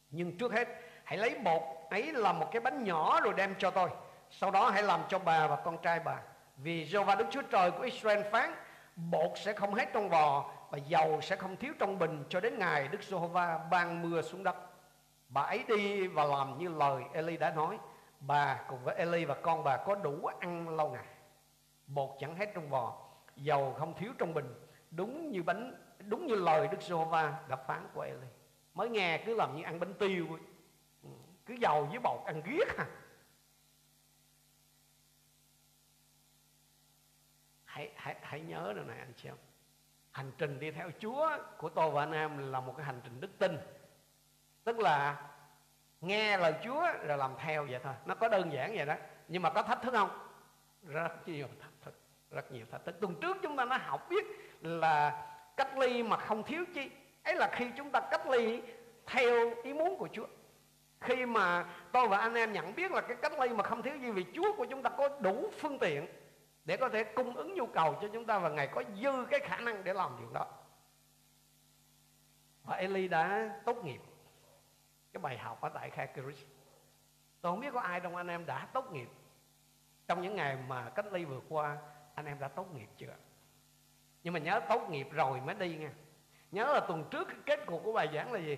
Nhưng 0.09 0.37
trước 0.37 0.53
hết, 0.53 0.67
hãy 1.03 1.17
lấy 1.17 1.39
bột 1.43 1.61
ấy 1.89 2.13
làm 2.13 2.39
một 2.39 2.47
cái 2.51 2.59
bánh 2.59 2.83
nhỏ 2.83 3.21
rồi 3.21 3.33
đem 3.33 3.55
cho 3.57 3.71
tôi. 3.71 3.89
Sau 4.29 4.51
đó 4.51 4.69
hãy 4.69 4.83
làm 4.83 5.01
cho 5.09 5.19
bà 5.19 5.47
và 5.47 5.55
con 5.55 5.77
trai 5.77 5.99
bà 5.99 6.17
vì 6.57 6.85
Jehovah 6.85 7.17
Đức 7.17 7.25
Chúa 7.31 7.41
Trời 7.41 7.71
của 7.71 7.83
Israel 7.83 8.21
phán, 8.31 8.55
bột 8.95 9.31
sẽ 9.35 9.53
không 9.53 9.73
hết 9.73 9.89
trong 9.93 10.09
vò 10.09 10.51
và 10.69 10.77
dầu 10.77 11.21
sẽ 11.21 11.35
không 11.35 11.57
thiếu 11.57 11.73
trong 11.79 11.99
bình 11.99 12.23
cho 12.29 12.39
đến 12.39 12.59
ngày 12.59 12.87
Đức 12.87 12.99
Jehovah 13.09 13.69
ban 13.69 14.01
mưa 14.01 14.21
xuống 14.21 14.43
đất. 14.43 14.55
Bà 15.29 15.41
ấy 15.41 15.63
đi 15.67 16.07
và 16.07 16.23
làm 16.23 16.57
như 16.57 16.69
lời 16.69 17.03
Eli 17.13 17.37
đã 17.37 17.53
nói, 17.55 17.77
bà 18.19 18.59
cùng 18.67 18.83
với 18.83 18.95
Eli 18.95 19.25
và 19.25 19.35
con 19.41 19.63
bà 19.63 19.77
có 19.77 19.95
đủ 19.95 20.25
ăn 20.39 20.69
lâu 20.69 20.89
ngày. 20.89 21.05
Bột 21.87 22.09
chẳng 22.19 22.35
hết 22.35 22.51
trong 22.53 22.69
vò 22.69 22.93
dầu 23.35 23.75
không 23.79 23.93
thiếu 23.93 24.11
trong 24.17 24.33
bình. 24.33 24.53
Đúng 24.91 25.31
như 25.31 25.43
bánh, 25.43 25.73
đúng 26.07 26.27
như 26.27 26.35
lời 26.35 26.67
Đức 26.67 26.77
Jehovah 26.79 27.31
đã 27.47 27.55
phán 27.55 27.87
của 27.93 28.01
Eli. 28.01 28.27
Mới 28.73 28.89
nghe 28.89 29.23
cứ 29.25 29.35
làm 29.35 29.55
như 29.55 29.63
ăn 29.63 29.79
bánh 29.79 29.93
tiêu. 29.93 30.27
Ừ, 31.03 31.09
cứ 31.45 31.53
dầu 31.53 31.85
với 31.85 31.99
bột, 31.99 32.25
ăn 32.25 32.41
riết 32.41 32.77
à 32.77 32.85
hãy 37.71 37.89
hãy 37.95 38.15
hãy 38.21 38.39
nhớ 38.39 38.73
điều 38.75 38.85
này, 38.85 38.99
anh 38.99 39.13
chị 39.15 39.29
em. 39.29 39.35
Hành 40.11 40.31
trình 40.37 40.59
đi 40.59 40.71
theo 40.71 40.89
Chúa 40.99 41.29
của 41.57 41.69
tôi 41.69 41.91
và 41.91 42.03
anh 42.03 42.11
em 42.11 42.51
là 42.51 42.59
một 42.59 42.73
cái 42.77 42.85
hành 42.85 43.01
trình 43.03 43.21
đức 43.21 43.39
tin. 43.39 43.57
Tức 44.63 44.79
là 44.79 45.21
nghe 46.01 46.37
lời 46.37 46.53
Chúa 46.63 46.87
rồi 47.07 47.17
làm 47.17 47.35
theo 47.37 47.65
vậy 47.65 47.79
thôi. 47.83 47.93
Nó 48.05 48.15
có 48.15 48.27
đơn 48.27 48.53
giản 48.53 48.75
vậy 48.75 48.85
đó. 48.85 48.95
Nhưng 49.27 49.41
mà 49.41 49.49
có 49.49 49.63
thách 49.63 49.81
thức 49.81 49.91
không? 49.91 50.09
Rất 50.83 51.27
nhiều 51.27 51.47
thách 51.61 51.71
thức. 51.81 51.99
Rất 52.31 52.51
nhiều 52.51 52.65
thách 52.71 52.85
thức. 52.85 52.95
Tuần 53.01 53.15
trước 53.21 53.37
chúng 53.41 53.57
ta 53.57 53.65
đã 53.65 53.77
học 53.77 54.09
biết 54.09 54.25
là 54.61 55.27
cách 55.57 55.77
ly 55.77 56.03
mà 56.03 56.17
không 56.17 56.43
thiếu 56.43 56.65
chi. 56.73 56.91
Ấy 57.23 57.35
là 57.35 57.49
khi 57.53 57.71
chúng 57.77 57.89
ta 57.89 57.99
cách 58.11 58.27
ly 58.27 58.61
theo 59.05 59.55
ý 59.63 59.73
muốn 59.73 59.97
của 59.97 60.07
Chúa. 60.13 60.27
Khi 61.01 61.25
mà 61.25 61.65
tôi 61.91 62.07
và 62.07 62.17
anh 62.17 62.33
em 62.33 62.53
nhận 62.53 62.75
biết 62.75 62.91
là 62.91 63.01
cái 63.01 63.17
cách 63.21 63.39
ly 63.39 63.49
mà 63.49 63.63
không 63.63 63.81
thiếu 63.81 63.95
gì 63.95 64.11
vì 64.11 64.25
Chúa 64.33 64.53
của 64.57 64.65
chúng 64.65 64.83
ta 64.83 64.89
có 64.89 65.09
đủ 65.19 65.51
phương 65.59 65.79
tiện 65.79 66.07
để 66.65 66.77
có 66.77 66.89
thể 66.89 67.03
cung 67.03 67.35
ứng 67.35 67.55
nhu 67.55 67.65
cầu 67.65 67.97
cho 68.01 68.07
chúng 68.13 68.25
ta 68.25 68.39
và 68.39 68.49
Ngài 68.49 68.67
có 68.67 68.83
dư 69.01 69.25
cái 69.29 69.39
khả 69.39 69.57
năng 69.57 69.83
để 69.83 69.93
làm 69.93 70.15
chuyện 70.19 70.33
đó. 70.33 70.45
Và 72.63 72.75
Eli 72.75 73.07
đã 73.07 73.49
tốt 73.65 73.85
nghiệp 73.85 74.01
cái 75.13 75.21
bài 75.21 75.37
học 75.37 75.61
ở 75.61 75.69
tại 75.69 75.89
Khai 75.89 76.07
Chris 76.13 76.45
tôi 77.41 77.51
không 77.51 77.59
biết 77.59 77.73
có 77.73 77.79
ai 77.79 77.99
trong 77.99 78.15
anh 78.15 78.27
em 78.27 78.45
đã 78.45 78.67
tốt 78.73 78.91
nghiệp. 78.91 79.09
Trong 80.07 80.21
những 80.21 80.35
ngày 80.35 80.57
mà 80.67 80.89
cách 80.89 81.13
ly 81.13 81.25
vừa 81.25 81.41
qua, 81.49 81.77
anh 82.15 82.25
em 82.25 82.39
đã 82.39 82.47
tốt 82.47 82.75
nghiệp 82.75 82.89
chưa? 82.97 83.15
Nhưng 84.23 84.33
mà 84.33 84.39
nhớ 84.39 84.59
tốt 84.69 84.89
nghiệp 84.89 85.07
rồi 85.11 85.41
mới 85.41 85.55
đi 85.55 85.77
nha. 85.77 85.91
Nhớ 86.51 86.73
là 86.73 86.79
tuần 86.79 87.03
trước 87.11 87.27
cái 87.27 87.37
kết 87.45 87.65
cục 87.65 87.83
của 87.83 87.93
bài 87.93 88.09
giảng 88.13 88.33
là 88.33 88.39
gì? 88.39 88.57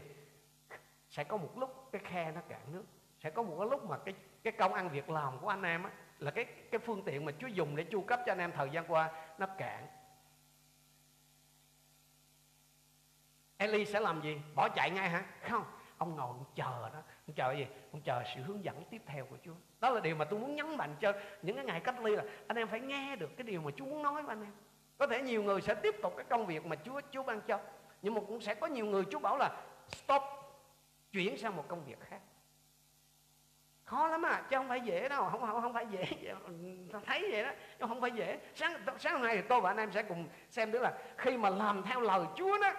Sẽ 1.10 1.24
có 1.24 1.38
một 1.38 1.58
lúc 1.58 1.90
cái 1.92 2.02
khe 2.06 2.32
nó 2.32 2.42
cạn 2.50 2.62
nước. 2.72 2.84
Sẽ 3.20 3.30
có 3.30 3.44
một 3.44 3.56
cái 3.60 3.68
lúc 3.70 3.90
mà 3.90 3.98
cái 3.98 4.14
cái 4.44 4.54
công 4.54 4.74
ăn 4.74 4.90
việc 4.90 5.10
làm 5.10 5.40
của 5.40 5.48
anh 5.48 5.64
em 5.64 5.84
á 5.84 5.92
là 6.24 6.32
cái 6.32 6.46
cái 6.46 6.80
phương 6.80 7.04
tiện 7.06 7.26
mà 7.26 7.32
Chúa 7.40 7.48
dùng 7.48 7.76
để 7.76 7.84
chu 7.84 8.02
cấp 8.02 8.20
cho 8.26 8.32
anh 8.32 8.40
em 8.40 8.52
thời 8.52 8.70
gian 8.70 8.86
qua, 8.88 9.12
nó 9.38 9.46
cạn. 9.58 9.88
Eli 13.58 13.86
sẽ 13.86 14.00
làm 14.00 14.22
gì? 14.22 14.42
Bỏ 14.56 14.70
chạy 14.70 14.92
ngay 14.92 15.10
hả? 15.10 15.26
Không, 15.50 15.64
ông 15.98 16.16
ngồi, 16.16 16.28
ông 16.28 16.46
chờ 16.56 16.90
đó. 16.94 17.02
Ông 17.28 17.36
chờ 17.36 17.54
gì? 17.54 17.68
Ông 17.92 18.02
chờ 18.02 18.24
sự 18.36 18.42
hướng 18.42 18.64
dẫn 18.64 18.84
tiếp 18.90 19.02
theo 19.06 19.26
của 19.26 19.38
Chúa. 19.46 19.54
Đó 19.80 19.90
là 19.90 20.00
điều 20.00 20.16
mà 20.16 20.26
tôi 20.26 20.40
muốn 20.40 20.56
nhấn 20.56 20.78
mạnh 20.78 20.96
cho 21.00 21.14
những 21.42 21.56
cái 21.56 21.66
ngày 21.66 21.80
cách 21.80 22.00
ly 22.00 22.16
là 22.16 22.24
anh 22.48 22.58
em 22.58 22.68
phải 22.68 22.80
nghe 22.80 23.16
được 23.16 23.38
cái 23.38 23.44
điều 23.44 23.62
mà 23.62 23.72
Chúa 23.76 23.86
muốn 23.86 24.04
nói 24.04 24.24
với 24.24 24.32
anh 24.32 24.44
em. 24.44 24.54
Có 24.98 25.08
thể 25.08 25.22
nhiều 25.22 25.44
người 25.44 25.62
sẽ 25.62 25.76
tiếp 25.76 25.96
tục 26.02 26.14
cái 26.18 26.26
công 26.30 26.46
việc 26.46 26.66
mà 26.66 26.76
Chúa 26.76 27.02
Chúa 27.12 27.24
ban 27.24 27.42
cho, 27.42 27.60
nhưng 28.02 28.14
mà 28.14 28.22
cũng 28.28 28.42
sẽ 28.42 28.56
có 28.56 28.68
nhiều 28.68 28.86
người 28.86 29.04
Chúa 29.12 29.20
bảo 29.20 29.38
là 29.38 29.62
stop, 29.88 30.22
chuyển 31.12 31.38
sang 31.38 31.56
một 31.56 31.66
công 31.68 31.86
việc 31.86 32.00
khác 32.02 32.20
khó 33.86 34.08
lắm 34.08 34.26
à 34.26 34.44
chứ 34.50 34.58
không 34.58 34.70
phải 34.70 34.82
dễ 34.82 35.10
đâu 35.10 35.30
không 35.30 35.42
không, 35.42 35.62
không 35.62 35.74
phải 35.74 35.88
dễ. 35.92 36.36
Thấy 37.06 37.28
vậy 37.32 37.44
đó 37.44 37.52
chứ 37.80 37.86
không 37.88 38.02
phải 38.02 38.12
dễ. 38.12 38.40
Sáng 38.56 38.86
sáng 39.00 39.14
hôm 39.14 39.22
nay 39.22 39.36
thì 39.36 39.44
tôi 39.50 39.62
và 39.62 39.70
anh 39.70 39.78
em 39.78 39.92
sẽ 39.92 40.04
cùng 40.04 40.30
xem 40.50 40.72
được 40.72 40.82
là 40.82 40.98
khi 41.18 41.38
mà 41.38 41.50
làm 41.50 41.84
theo 41.84 42.02
lời 42.02 42.26
Chúa 42.36 42.58
đó 42.62 42.74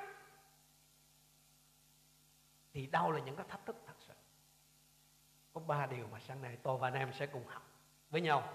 thì 2.73 2.87
đâu 2.87 3.13
là 3.13 3.21
những 3.21 3.37
cái 3.37 3.47
thách 3.49 3.67
thức 3.67 3.77
thật 3.87 3.95
sự. 3.99 4.15
Có 5.53 5.61
ba 5.61 5.87
điều 5.87 6.07
mà 6.13 6.21
sáng 6.21 6.43
nay 6.43 6.59
tôi 6.63 6.79
và 6.79 6.89
anh 6.89 6.95
em 6.95 7.13
sẽ 7.13 7.27
cùng 7.27 7.47
học 7.47 7.63
với 8.11 8.21
nhau 8.21 8.49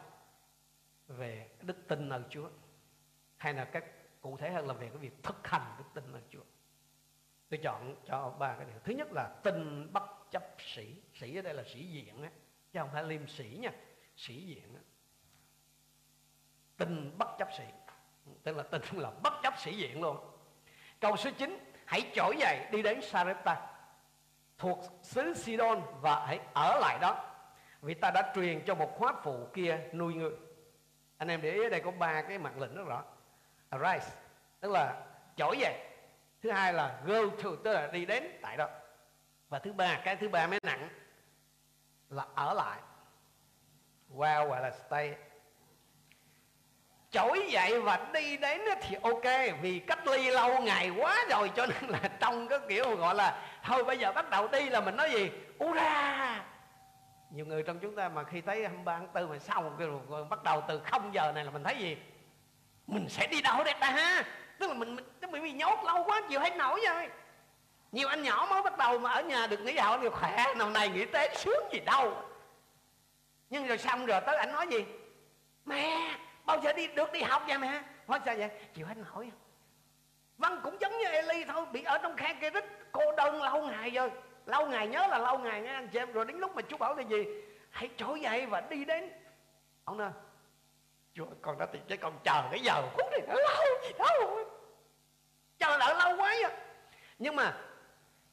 về 1.07 1.49
đức 1.61 1.87
tin 1.87 2.09
ở 2.09 2.23
Chúa 2.29 2.49
hay 3.37 3.53
là 3.53 3.65
các 3.65 3.85
cụ 4.21 4.37
thể 4.37 4.51
hơn 4.51 4.67
là 4.67 4.73
về 4.73 4.89
cái 4.89 4.97
việc 4.97 5.23
thực 5.23 5.47
hành 5.47 5.75
đức 5.77 5.85
tin 5.93 6.13
ở 6.13 6.21
Chúa. 6.29 6.43
Tôi 7.49 7.59
chọn 7.63 7.95
cho 8.05 8.35
ba 8.39 8.55
cái 8.55 8.65
điều. 8.65 8.79
Thứ 8.83 8.93
nhất 8.93 9.07
là 9.11 9.29
tin 9.43 9.89
bất 9.93 10.03
chấp 10.31 10.43
sĩ 10.59 10.95
sĩ 11.19 11.35
ở 11.35 11.41
đây 11.41 11.53
là 11.53 11.63
sĩ 11.63 11.83
diện 11.83 12.23
á, 12.23 12.29
chứ 12.73 12.79
không 12.79 12.89
phải 12.93 13.03
liêm 13.03 13.27
sĩ 13.27 13.57
nha, 13.61 13.71
sĩ 14.15 14.33
diện 14.33 14.75
á. 14.75 14.81
Tình 16.77 17.17
bất 17.17 17.27
chấp 17.39 17.49
sĩ, 17.57 17.63
tức 18.43 18.57
là 18.57 18.63
tình 18.63 18.81
là 18.91 19.11
bất 19.23 19.33
chấp 19.43 19.53
sĩ 19.59 19.77
diện 19.77 20.01
luôn. 20.01 20.17
Câu 20.99 21.17
số 21.17 21.31
9 21.37 21.59
hãy 21.85 22.11
trỗi 22.15 22.35
dậy 22.39 22.67
đi 22.71 22.81
đến 22.81 23.01
Sarepta. 23.01 23.67
Thuộc 24.57 24.79
xứ 25.03 25.33
Sidon 25.33 25.81
và 26.01 26.25
hãy 26.25 26.39
ở 26.53 26.79
lại 26.81 26.97
đó, 27.01 27.25
vì 27.81 27.93
ta 27.93 28.11
đã 28.11 28.31
truyền 28.35 28.61
cho 28.65 28.75
một 28.75 28.95
khóa 28.97 29.13
phụ 29.23 29.47
kia 29.53 29.79
nuôi 29.93 30.13
ngươi. 30.13 30.31
Anh 31.17 31.27
em 31.27 31.41
để 31.41 31.51
ý 31.51 31.63
ở 31.63 31.69
đây 31.69 31.81
có 31.81 31.91
ba 31.91 32.21
cái 32.21 32.37
mặt 32.37 32.57
lệnh 32.57 32.75
rất 32.75 32.83
rõ. 32.87 33.03
Arise, 33.69 34.11
tức 34.59 34.71
là 34.71 35.05
trỗi 35.35 35.57
dậy. 35.59 35.85
Thứ 36.41 36.51
hai 36.51 36.73
là 36.73 37.01
go 37.05 37.21
to, 37.43 37.49
tức 37.63 37.73
là 37.73 37.87
đi 37.87 38.05
đến 38.05 38.23
tại 38.41 38.57
đó. 38.57 38.69
Và 39.49 39.59
thứ 39.59 39.73
ba, 39.73 40.01
cái 40.05 40.15
thứ 40.15 40.29
ba 40.29 40.47
mới 40.47 40.59
nặng 40.63 40.89
là 42.09 42.25
ở 42.35 42.53
lại. 42.53 42.79
Wow 44.15 44.47
gọi 44.47 44.61
là 44.61 44.71
stay. 44.71 45.15
Trỗi 47.11 47.47
dậy 47.49 47.81
và 47.81 48.07
đi 48.13 48.37
đến 48.37 48.61
thì 48.81 48.95
ok 49.01 49.23
vì 49.61 49.79
cách 49.79 50.07
ly 50.07 50.31
lâu 50.31 50.61
ngày 50.61 50.89
quá 50.89 51.25
rồi 51.29 51.51
cho 51.55 51.65
nên 51.65 51.89
là 51.89 51.99
trong 52.19 52.47
cái 52.47 52.59
kiểu 52.69 52.95
gọi 52.95 53.15
là 53.15 53.41
thôi 53.63 53.83
bây 53.83 53.97
giờ 53.97 54.11
bắt 54.11 54.29
đầu 54.29 54.47
đi 54.47 54.69
là 54.69 54.81
mình 54.81 54.95
nói 54.95 55.11
gì? 55.11 55.31
Ura! 55.63 56.45
Nhiều 57.29 57.45
người 57.45 57.63
trong 57.63 57.79
chúng 57.79 57.95
ta 57.95 58.09
mà 58.09 58.23
khi 58.23 58.41
thấy 58.41 58.61
23 58.61 58.97
tháng 58.97 59.13
4 59.13 59.29
mà 59.29 59.39
sau 59.39 59.73
rồi 60.09 60.25
bắt 60.25 60.43
đầu 60.43 60.63
từ 60.67 60.79
0 60.79 61.13
giờ 61.13 61.31
này 61.31 61.45
là 61.45 61.51
mình 61.51 61.63
thấy 61.63 61.75
gì? 61.75 61.97
Mình 62.87 63.09
sẽ 63.09 63.27
đi 63.27 63.41
đâu 63.41 63.63
đây 63.63 63.73
ta 63.79 63.91
ha? 63.91 64.23
Tức 64.59 64.67
là 64.67 64.73
mình, 64.73 64.95
mình, 64.95 65.31
mình 65.31 65.43
bị 65.43 65.51
nhốt 65.51 65.79
lâu 65.85 66.03
quá 66.03 66.21
chịu 66.29 66.39
hết 66.39 66.55
nổi 66.55 66.81
rồi 66.89 67.09
nhiều 67.91 68.07
anh 68.07 68.23
nhỏ 68.23 68.47
mới 68.49 68.61
bắt 68.61 68.77
đầu 68.77 68.99
mà 68.99 69.11
ở 69.11 69.21
nhà 69.21 69.47
được 69.47 69.59
nghỉ 69.59 69.77
học 69.77 69.99
thì 70.01 70.09
khỏe, 70.09 70.45
năm 70.57 70.73
nay 70.73 70.89
nghỉ 70.89 71.05
tết 71.05 71.37
sướng 71.37 71.63
gì 71.73 71.79
đâu. 71.79 72.13
Nhưng 73.49 73.67
rồi 73.67 73.77
xong 73.77 74.05
rồi 74.05 74.21
tới 74.25 74.35
anh 74.35 74.51
nói 74.51 74.67
gì? 74.67 74.85
Mẹ, 75.65 76.15
bao 76.45 76.59
giờ 76.61 76.73
đi, 76.73 76.87
được 76.87 77.11
đi 77.11 77.21
học 77.21 77.43
vậy 77.47 77.57
mẹ? 77.57 77.81
Nói 78.07 78.19
sao 78.25 78.35
vậy? 78.37 78.49
Chịu 78.73 78.85
hết 78.85 78.97
nổi. 79.13 79.31
Văn 80.37 80.59
cũng 80.63 80.77
giống 80.81 80.97
như 80.97 81.05
Eli 81.05 81.45
thôi, 81.45 81.65
bị 81.71 81.83
ở 81.83 81.97
trong 81.97 82.15
khe 82.17 82.33
kia 82.41 82.49
rít, 82.49 82.65
cô 82.91 83.15
đơn 83.17 83.43
lâu 83.43 83.67
ngày 83.67 83.89
rồi. 83.89 84.11
Lâu 84.45 84.67
ngày 84.67 84.87
nhớ 84.87 85.07
là 85.07 85.17
lâu 85.17 85.37
ngày, 85.37 85.61
nghe 85.61 85.73
anh 85.73 85.87
chị 85.87 85.99
em, 85.99 86.11
rồi 86.11 86.25
đến 86.25 86.39
lúc 86.39 86.55
mà 86.55 86.61
chú 86.61 86.77
bảo 86.77 86.95
là 86.95 87.03
gì? 87.03 87.25
Hãy 87.69 87.89
trỗi 87.97 88.19
dậy 88.19 88.45
và 88.45 88.61
đi 88.61 88.85
đến. 88.85 89.09
Ông 89.85 89.97
nói, 89.97 90.09
chúa 91.13 91.25
con 91.41 91.59
đã 91.59 91.65
tìm 91.65 91.81
cái 91.87 91.97
con 91.97 92.19
chờ 92.23 92.43
cái 92.51 92.59
giờ 92.59 92.81
phút 92.93 93.11
này 93.11 93.21
nó 93.27 93.33
lâu 93.35 93.63
gì 93.83 93.93
đâu. 93.97 94.45
Chờ 95.59 95.77
đợi 95.77 95.95
lâu 95.95 96.17
quá 96.17 96.35
vậy 96.41 96.51
nhưng 97.19 97.35
mà 97.35 97.57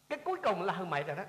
cái 0.09 0.19
cuối 0.25 0.39
cùng 0.43 0.63
là 0.63 0.73
hơn 0.73 0.91
mày 0.91 1.03
rồi 1.03 1.17
đó. 1.17 1.25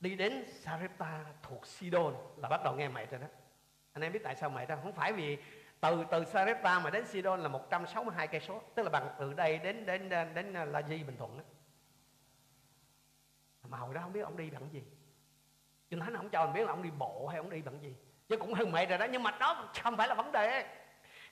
Đi 0.00 0.14
đến 0.14 0.44
Sarepta 0.48 1.24
thuộc 1.42 1.66
Sidon 1.66 2.14
là 2.36 2.48
bắt 2.48 2.60
đầu 2.64 2.74
nghe 2.74 2.88
mày 2.88 3.06
rồi 3.06 3.20
đó. 3.20 3.26
Anh 3.92 4.02
em 4.02 4.12
biết 4.12 4.20
tại 4.24 4.36
sao 4.36 4.50
mày 4.50 4.66
đó? 4.66 4.76
Không 4.82 4.92
phải 4.92 5.12
vì 5.12 5.38
từ 5.80 6.04
từ 6.10 6.24
Sarepta 6.24 6.78
mà 6.78 6.90
đến 6.90 7.06
Sidon 7.06 7.40
là 7.40 7.48
162 7.48 8.28
cây 8.28 8.40
số. 8.40 8.62
Tức 8.74 8.82
là 8.82 8.90
bằng 8.90 9.14
từ 9.18 9.32
đây 9.32 9.58
đến 9.58 9.86
đến 9.86 10.08
đến, 10.08 10.34
đến 10.34 10.52
La 10.52 10.82
Di 10.82 11.02
Bình 11.02 11.16
Thuận 11.16 11.38
đó. 11.38 11.44
Mà 13.68 13.78
hồi 13.78 13.94
đó 13.94 14.00
không 14.00 14.12
biết 14.12 14.20
ông 14.20 14.36
đi 14.36 14.50
bằng 14.50 14.68
gì. 14.72 14.82
Kinh 15.90 16.00
Thánh 16.00 16.16
không 16.16 16.30
cho 16.30 16.44
mình 16.44 16.54
biết 16.54 16.64
là 16.66 16.72
ông 16.72 16.82
đi 16.82 16.90
bộ 16.90 17.26
hay 17.26 17.36
ông 17.38 17.50
đi 17.50 17.62
bằng 17.62 17.82
gì. 17.82 17.94
Chứ 18.28 18.36
cũng 18.36 18.54
hơi 18.54 18.66
mệt 18.66 18.86
rồi 18.88 18.98
đó. 18.98 19.06
Nhưng 19.10 19.22
mà 19.22 19.30
đó 19.30 19.70
không 19.82 19.96
phải 19.96 20.08
là 20.08 20.14
vấn 20.14 20.32
đề. 20.32 20.66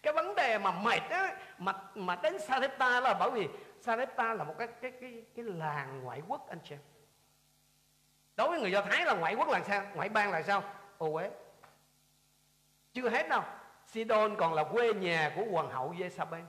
Cái 0.03 0.13
vấn 0.13 0.35
đề 0.35 0.59
mà 0.59 0.71
mệt 0.71 1.01
á 1.11 1.37
mà 1.59 1.73
mà 1.95 2.17
đến 2.23 2.39
Sarepta 2.39 3.01
là 3.01 3.15
bởi 3.15 3.31
vì 3.31 3.49
Sarepta 3.81 4.35
là 4.35 4.45
một 4.45 4.55
cái 4.59 4.69
cái 4.83 4.91
cái 4.91 5.23
cái 5.37 5.45
làng 5.45 6.03
ngoại 6.03 6.23
quốc 6.29 6.49
anh 6.49 6.59
chị 6.65 6.77
đối 8.37 8.49
với 8.49 8.61
người 8.61 8.73
do 8.73 8.83
thái 8.83 9.05
là 9.05 9.15
ngoại 9.15 9.35
quốc 9.35 9.49
là 9.49 9.63
sao? 9.63 9.83
Ngoại 9.95 10.09
bang 10.09 10.31
là 10.31 10.43
sao? 10.43 10.63
Ô 10.99 11.13
uế. 11.13 11.31
Chưa 12.93 13.09
hết 13.09 13.29
đâu. 13.29 13.43
Sidon 13.87 14.37
còn 14.37 14.55
là 14.55 14.65
quê 14.65 14.95
nhà 14.95 15.33
của 15.37 15.45
hoàng 15.51 15.71
hậu 15.71 15.93
Jezabel 15.93 16.45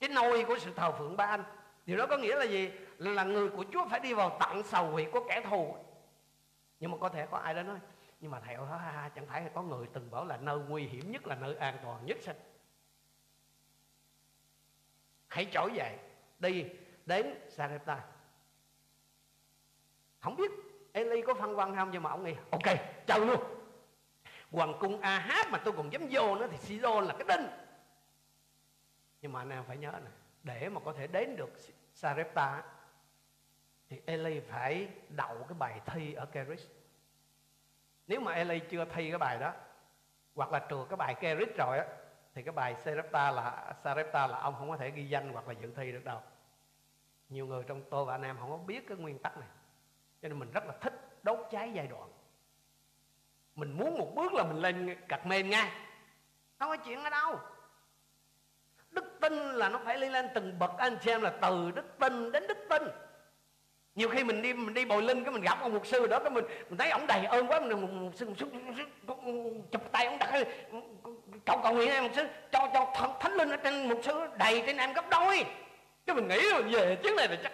cái 0.00 0.08
nôi 0.08 0.44
của 0.44 0.58
sự 0.58 0.72
thờ 0.76 0.92
phượng 0.92 1.16
ba 1.16 1.24
anh. 1.24 1.44
Điều 1.86 1.96
đó 1.96 2.06
có 2.06 2.16
nghĩa 2.16 2.36
là 2.36 2.44
gì? 2.44 2.70
Là 2.98 3.24
người 3.24 3.48
của 3.48 3.64
Chúa 3.72 3.88
phải 3.88 4.00
đi 4.00 4.14
vào 4.14 4.36
tận 4.40 4.62
sầu 4.62 4.90
huyệt 4.90 5.08
của 5.12 5.24
kẻ 5.28 5.42
thù. 5.50 5.76
Nhưng 6.80 6.90
mà 6.90 6.96
có 7.00 7.08
thể 7.08 7.26
có 7.30 7.38
ai 7.38 7.54
đó 7.54 7.62
nói 7.62 7.78
nhưng 8.20 8.30
mà 8.30 8.40
thầy 8.40 8.54
ơi 8.54 8.66
ha, 8.70 8.78
ha, 8.78 9.08
chẳng 9.08 9.26
phải 9.26 9.50
có 9.54 9.62
người 9.62 9.86
từng 9.92 10.10
bảo 10.10 10.24
là 10.24 10.36
nơi 10.36 10.58
nguy 10.58 10.86
hiểm 10.86 11.12
nhất 11.12 11.26
là 11.26 11.34
nơi 11.34 11.54
an 11.56 11.76
toàn 11.82 12.06
nhất 12.06 12.18
sao? 12.20 12.34
Hãy 15.28 15.48
trỗi 15.52 15.72
dậy 15.74 15.98
đi 16.38 16.66
đến 17.06 17.34
Sarepta. 17.48 18.04
Không 20.20 20.36
biết 20.36 20.50
Eli 20.92 21.22
có 21.22 21.34
phân 21.34 21.58
quan 21.58 21.76
không, 21.76 21.90
nhưng 21.90 22.02
mà 22.02 22.10
ông 22.10 22.24
nghĩ, 22.24 22.34
ok 22.50 22.76
chờ 23.06 23.18
luôn. 23.18 23.40
Hoàng 24.50 24.74
cung 24.80 25.00
Ahab 25.00 25.46
mà 25.50 25.58
tôi 25.58 25.74
còn 25.76 25.92
dám 25.92 26.02
vô 26.10 26.34
nữa 26.34 26.48
thì 26.50 26.56
Sidon 26.58 27.04
là 27.04 27.14
cái 27.18 27.38
đinh. 27.38 27.50
Nhưng 29.22 29.32
mà 29.32 29.40
anh 29.40 29.50
em 29.50 29.64
phải 29.64 29.76
nhớ 29.76 29.90
này 29.90 30.12
để 30.42 30.68
mà 30.68 30.80
có 30.84 30.92
thể 30.92 31.06
đến 31.06 31.36
được 31.36 31.50
Sarepta 31.94 32.62
thì 33.88 34.00
Eli 34.06 34.40
phải 34.40 34.88
đậu 35.08 35.44
cái 35.48 35.58
bài 35.58 35.80
thi 35.86 36.14
ở 36.14 36.26
Keris. 36.26 36.66
Nếu 38.06 38.20
mà 38.20 38.32
Eli 38.32 38.60
chưa 38.70 38.84
thi 38.84 39.10
cái 39.10 39.18
bài 39.18 39.38
đó, 39.38 39.52
hoặc 40.34 40.52
là 40.52 40.66
trượt 40.70 40.88
cái 40.88 40.96
bài 40.96 41.14
Kerit 41.14 41.56
rồi 41.56 41.78
á 41.78 41.86
thì 42.34 42.42
cái 42.42 42.52
bài 42.52 42.74
Sarepta 42.74 43.30
là 43.30 43.74
Sarepta 43.84 44.26
là 44.26 44.38
ông 44.38 44.54
không 44.58 44.70
có 44.70 44.76
thể 44.76 44.90
ghi 44.90 45.08
danh 45.08 45.32
hoặc 45.32 45.48
là 45.48 45.54
dự 45.62 45.72
thi 45.76 45.92
được 45.92 46.04
đâu. 46.04 46.22
Nhiều 47.28 47.46
người 47.46 47.64
trong 47.68 47.82
tôi 47.90 48.04
và 48.04 48.14
anh 48.14 48.22
em 48.22 48.36
không 48.40 48.50
có 48.50 48.56
biết 48.56 48.88
cái 48.88 48.96
nguyên 48.96 49.18
tắc 49.18 49.36
này. 49.36 49.48
Cho 50.22 50.28
nên 50.28 50.38
mình 50.38 50.50
rất 50.50 50.64
là 50.66 50.74
thích 50.80 51.22
đốt 51.22 51.38
cháy 51.50 51.70
giai 51.74 51.86
đoạn. 51.86 52.10
Mình 53.54 53.72
muốn 53.72 53.98
một 53.98 54.12
bước 54.14 54.32
là 54.32 54.44
mình 54.44 54.56
lên 54.56 54.96
cặt 55.08 55.26
men 55.26 55.50
ngay. 55.50 55.70
Không 56.58 56.68
có 56.68 56.76
chuyện 56.76 57.04
ở 57.04 57.10
đâu. 57.10 57.40
Đức 58.90 59.18
tin 59.20 59.32
là 59.32 59.68
nó 59.68 59.80
phải 59.84 59.98
lên 59.98 60.12
lên 60.12 60.28
từng 60.34 60.58
bậc 60.58 60.70
anh 60.78 60.98
xem 61.00 61.22
là 61.22 61.38
từ 61.42 61.70
đức 61.70 61.98
tin 61.98 62.32
đến 62.32 62.46
đức 62.46 62.58
tin 62.70 62.82
nhiều 63.98 64.08
khi 64.08 64.24
mình 64.24 64.42
đi 64.42 64.52
mình 64.52 64.74
đi 64.74 64.84
bồi 64.84 65.02
linh 65.02 65.24
cái 65.24 65.32
mình 65.32 65.42
gặp 65.42 65.58
ông 65.60 65.72
mục 65.72 65.86
sư 65.86 66.06
đó 66.06 66.18
cái 66.18 66.30
mình 66.30 66.44
mình 66.68 66.78
thấy 66.78 66.90
ông 66.90 67.06
đầy 67.06 67.24
ơn 67.24 67.46
quá 67.46 67.60
mình 67.60 67.80
một 67.80 67.88
mục 67.90 68.14
sư 68.14 68.28
một 68.28 68.34
sư 68.38 68.84
chụp 69.72 69.82
tay 69.92 70.06
ông 70.06 70.18
đặt 70.18 70.46
cầu 71.44 71.60
cầu 71.62 71.74
nguyện 71.74 71.90
em 71.90 72.04
mục 72.04 72.12
sư 72.16 72.26
cho 72.52 72.70
cho 72.74 72.92
thánh, 72.94 73.12
thánh 73.20 73.32
linh 73.32 73.50
ở 73.50 73.56
trên 73.56 73.88
mục 73.88 74.00
sư 74.04 74.28
đầy 74.38 74.62
trên 74.66 74.76
em 74.76 74.92
gấp 74.92 75.04
đôi. 75.10 75.44
Cái 76.06 76.16
mình 76.16 76.28
nghĩ 76.28 76.50
rồi 76.52 76.62
về 76.62 76.96
chuyến 77.02 77.16
này 77.16 77.28
là 77.28 77.36
chắc. 77.42 77.52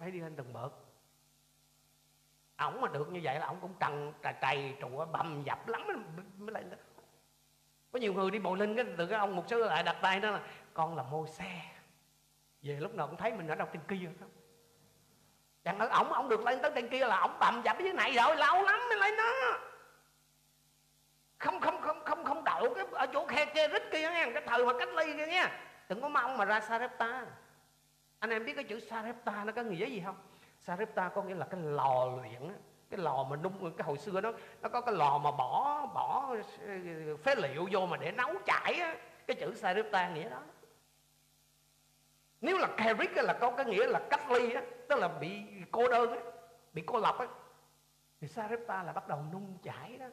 Phải 0.00 0.10
đi 0.10 0.20
lên 0.20 0.32
từng 0.36 0.52
bậc 0.52 0.72
ổng 2.56 2.80
mà 2.80 2.88
được 2.88 3.12
như 3.12 3.20
vậy 3.22 3.38
là 3.38 3.46
ổng 3.46 3.58
cũng 3.60 3.74
trần 3.80 4.12
trà 4.22 4.32
trầy 4.32 4.74
trụ 4.80 5.04
bầm 5.12 5.42
dập 5.44 5.68
lắm 5.68 5.86
mới 6.38 6.52
lại 6.52 6.64
có 7.92 7.98
nhiều 7.98 8.12
người 8.12 8.30
đi 8.30 8.38
bồi 8.38 8.58
linh 8.58 8.76
cái 8.76 8.84
từ 8.98 9.06
cái 9.06 9.18
ông 9.18 9.36
mục 9.36 9.44
sư 9.48 9.64
lại 9.64 9.82
đặt 9.82 9.96
tay 10.02 10.20
đó 10.20 10.30
là 10.30 10.40
con 10.74 10.96
là 10.96 11.02
mô 11.02 11.26
xe 11.26 11.75
về 12.66 12.76
lúc 12.80 12.94
nào 12.94 13.06
cũng 13.06 13.16
thấy 13.16 13.32
mình 13.32 13.48
ở 13.48 13.54
đâu 13.54 13.68
trên 13.72 13.82
kia 13.88 14.08
không 14.20 14.30
chẳng 15.64 15.78
ở 15.78 15.88
ổng 15.88 16.12
ổng 16.12 16.28
được 16.28 16.44
lên 16.44 16.58
tới 16.62 16.72
trên 16.74 16.88
kia 16.88 17.06
là 17.06 17.20
ổng 17.20 17.38
bầm 17.40 17.62
dập 17.64 17.76
dưới 17.80 17.92
này 17.92 18.12
rồi, 18.12 18.36
lâu 18.36 18.62
lắm 18.62 18.80
mới 18.88 18.98
lên 18.98 19.16
đó. 19.16 19.32
Không 21.38 21.60
không 21.60 21.80
không 21.80 22.04
không 22.04 22.24
không 22.24 22.44
đậu 22.44 22.74
cái 22.74 22.84
ở 22.92 23.06
chỗ 23.06 23.26
khe 23.26 23.44
khe 23.44 23.68
rít 23.68 23.82
kia 23.92 24.00
nghe 24.00 24.30
cái 24.34 24.42
thời 24.46 24.66
mà 24.66 24.72
cách 24.78 24.88
ly 24.88 25.12
kia 25.16 25.26
nghe 25.26 25.48
đừng 25.88 26.00
có 26.00 26.08
mong 26.08 26.36
mà 26.36 26.44
ra 26.44 26.60
Sarepta. 26.60 27.26
Anh 28.18 28.30
em 28.30 28.44
biết 28.44 28.54
cái 28.54 28.64
chữ 28.64 28.80
Sarepta 28.80 29.44
nó 29.44 29.52
có 29.52 29.62
nghĩa 29.62 29.86
gì 29.86 30.02
không? 30.04 30.16
Sarepta 30.62 31.08
có 31.08 31.22
nghĩa 31.22 31.34
là 31.34 31.46
cái 31.50 31.60
lò 31.60 32.04
luyện 32.04 32.52
cái 32.90 33.00
lò 33.00 33.26
mà 33.30 33.36
nung, 33.36 33.76
cái 33.76 33.84
hồi 33.86 33.98
xưa 33.98 34.20
đó, 34.20 34.32
nó 34.62 34.68
có 34.68 34.80
cái 34.80 34.94
lò 34.94 35.18
mà 35.18 35.30
bỏ 35.30 35.86
bỏ 35.94 36.34
ờ, 36.66 37.16
phế 37.16 37.34
liệu 37.34 37.68
vô 37.70 37.86
mà 37.86 37.96
để 37.96 38.12
nấu 38.12 38.34
chảy 38.44 38.74
á. 38.74 38.96
Cái 39.26 39.36
chữ 39.40 39.54
Sarepta 39.54 40.08
nghĩa 40.08 40.28
đó 40.28 40.40
nếu 42.46 42.58
là 42.58 42.68
Kerik 42.76 43.16
là 43.16 43.32
có 43.40 43.50
cái 43.50 43.66
nghĩa 43.66 43.86
là 43.86 44.00
cách 44.10 44.30
ly 44.30 44.52
á, 44.52 44.62
tức 44.88 44.98
là 44.98 45.08
bị 45.08 45.42
cô 45.70 45.88
đơn 45.88 46.10
á, 46.10 46.18
bị 46.72 46.82
cô 46.86 47.00
lập 47.00 47.16
á, 47.18 47.26
thì 48.20 48.28
Sarepta 48.28 48.82
là 48.82 48.92
bắt 48.92 49.08
đầu 49.08 49.24
nung 49.32 49.58
chảy 49.62 49.96
đó. 49.96 50.06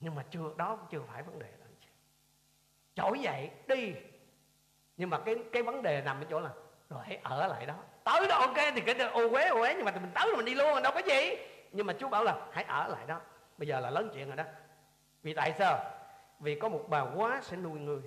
Nhưng 0.00 0.14
mà 0.14 0.24
chưa, 0.30 0.50
đó 0.56 0.78
chưa 0.90 1.00
phải 1.08 1.22
vấn 1.22 1.38
đề 1.38 1.50
đó 1.60 1.64
trỗi 2.94 3.20
dậy, 3.20 3.50
đi. 3.66 3.94
Nhưng 4.96 5.10
mà 5.10 5.18
cái 5.26 5.36
cái 5.52 5.62
vấn 5.62 5.82
đề 5.82 6.02
nằm 6.04 6.20
ở 6.20 6.26
chỗ 6.30 6.40
là 6.40 6.50
rồi 6.90 7.02
hãy 7.06 7.20
ở 7.22 7.46
lại 7.46 7.66
đó. 7.66 7.74
Tới 8.04 8.28
đó 8.28 8.36
ok, 8.36 8.56
thì 8.74 8.80
cái 8.80 9.08
ô 9.08 9.30
quế 9.30 9.48
ô 9.48 9.58
quế 9.58 9.74
nhưng 9.74 9.84
mà 9.84 9.92
mình 9.92 10.10
tới 10.14 10.26
rồi 10.26 10.36
mình 10.36 10.44
đi 10.44 10.54
luôn, 10.54 10.82
đâu 10.82 10.92
có 10.94 11.00
gì. 11.06 11.36
Nhưng 11.72 11.86
mà 11.86 11.92
chú 11.92 12.08
bảo 12.08 12.24
là 12.24 12.46
hãy 12.52 12.64
ở 12.64 12.88
lại 12.88 13.06
đó. 13.06 13.20
Bây 13.58 13.68
giờ 13.68 13.80
là 13.80 13.90
lớn 13.90 14.10
chuyện 14.14 14.26
rồi 14.26 14.36
đó. 14.36 14.44
Vì 15.22 15.34
tại 15.34 15.54
sao? 15.58 15.78
Vì 16.40 16.58
có 16.60 16.68
một 16.68 16.86
bà 16.88 17.00
quá 17.00 17.40
sẽ 17.42 17.56
nuôi 17.56 17.80
người 17.80 18.00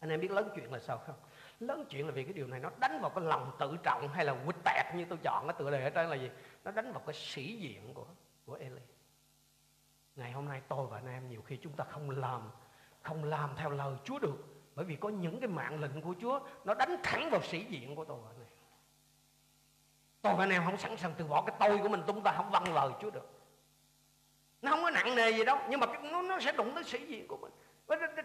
anh 0.00 0.10
em 0.10 0.20
biết 0.20 0.30
lớn 0.30 0.50
chuyện 0.54 0.72
là 0.72 0.78
sao 0.78 0.98
không? 0.98 1.16
Lớn 1.60 1.86
chuyện 1.90 2.06
là 2.06 2.12
vì 2.12 2.24
cái 2.24 2.32
điều 2.32 2.46
này 2.46 2.60
nó 2.60 2.70
đánh 2.80 2.98
vào 3.00 3.10
cái 3.10 3.24
lòng 3.24 3.52
tự 3.58 3.76
trọng 3.82 4.08
hay 4.08 4.24
là 4.24 4.36
quýt 4.44 4.56
tẹt 4.64 4.86
như 4.94 5.04
tôi 5.08 5.18
chọn 5.22 5.46
cái 5.46 5.54
tựa 5.58 5.70
đề 5.70 5.84
ở 5.84 5.90
trên 5.90 6.08
là 6.10 6.16
gì? 6.16 6.30
Nó 6.64 6.70
đánh 6.70 6.92
vào 6.92 7.02
cái 7.06 7.14
sĩ 7.14 7.56
diện 7.56 7.94
của 7.94 8.06
của 8.46 8.54
Eli 8.54 8.80
ngày 10.16 10.32
hôm 10.32 10.48
nay 10.48 10.60
tôi 10.68 10.86
và 10.86 10.98
anh 10.98 11.06
em 11.06 11.28
nhiều 11.28 11.42
khi 11.46 11.56
chúng 11.56 11.72
ta 11.72 11.84
không 11.84 12.10
làm 12.10 12.50
không 13.02 13.24
làm 13.24 13.50
theo 13.56 13.70
lời 13.70 13.94
Chúa 14.04 14.18
được 14.18 14.36
bởi 14.74 14.84
vì 14.84 14.96
có 14.96 15.08
những 15.08 15.40
cái 15.40 15.48
mạng 15.48 15.80
lệnh 15.80 16.02
của 16.02 16.14
Chúa 16.20 16.40
nó 16.64 16.74
đánh 16.74 16.96
thẳng 17.02 17.30
vào 17.30 17.42
sĩ 17.42 17.64
diện 17.64 17.96
của 17.96 18.04
tôi 18.04 18.18
và 18.24 18.30
anh 18.30 18.40
em. 18.40 18.48
Tôi 20.22 20.34
và 20.34 20.44
anh 20.44 20.50
em 20.50 20.64
không 20.64 20.78
sẵn 20.78 20.96
sàng 20.96 21.14
từ 21.18 21.24
bỏ 21.24 21.42
cái 21.42 21.56
tôi 21.60 21.78
của 21.78 21.88
mình 21.88 22.02
chúng 22.06 22.22
ta 22.22 22.32
không 22.36 22.50
vâng 22.50 22.74
lời 22.74 22.90
Chúa 23.00 23.10
được. 23.10 23.30
Nó 24.62 24.70
không 24.70 24.82
có 24.82 24.90
nặng 24.90 25.14
nề 25.14 25.30
gì 25.30 25.44
đâu 25.44 25.58
nhưng 25.68 25.80
mà 25.80 25.86
nó, 26.02 26.22
nó 26.22 26.40
sẽ 26.40 26.52
đụng 26.52 26.74
tới 26.74 26.84
sĩ 26.84 27.06
diện 27.06 27.28
của 27.28 27.36
mình 27.36 27.52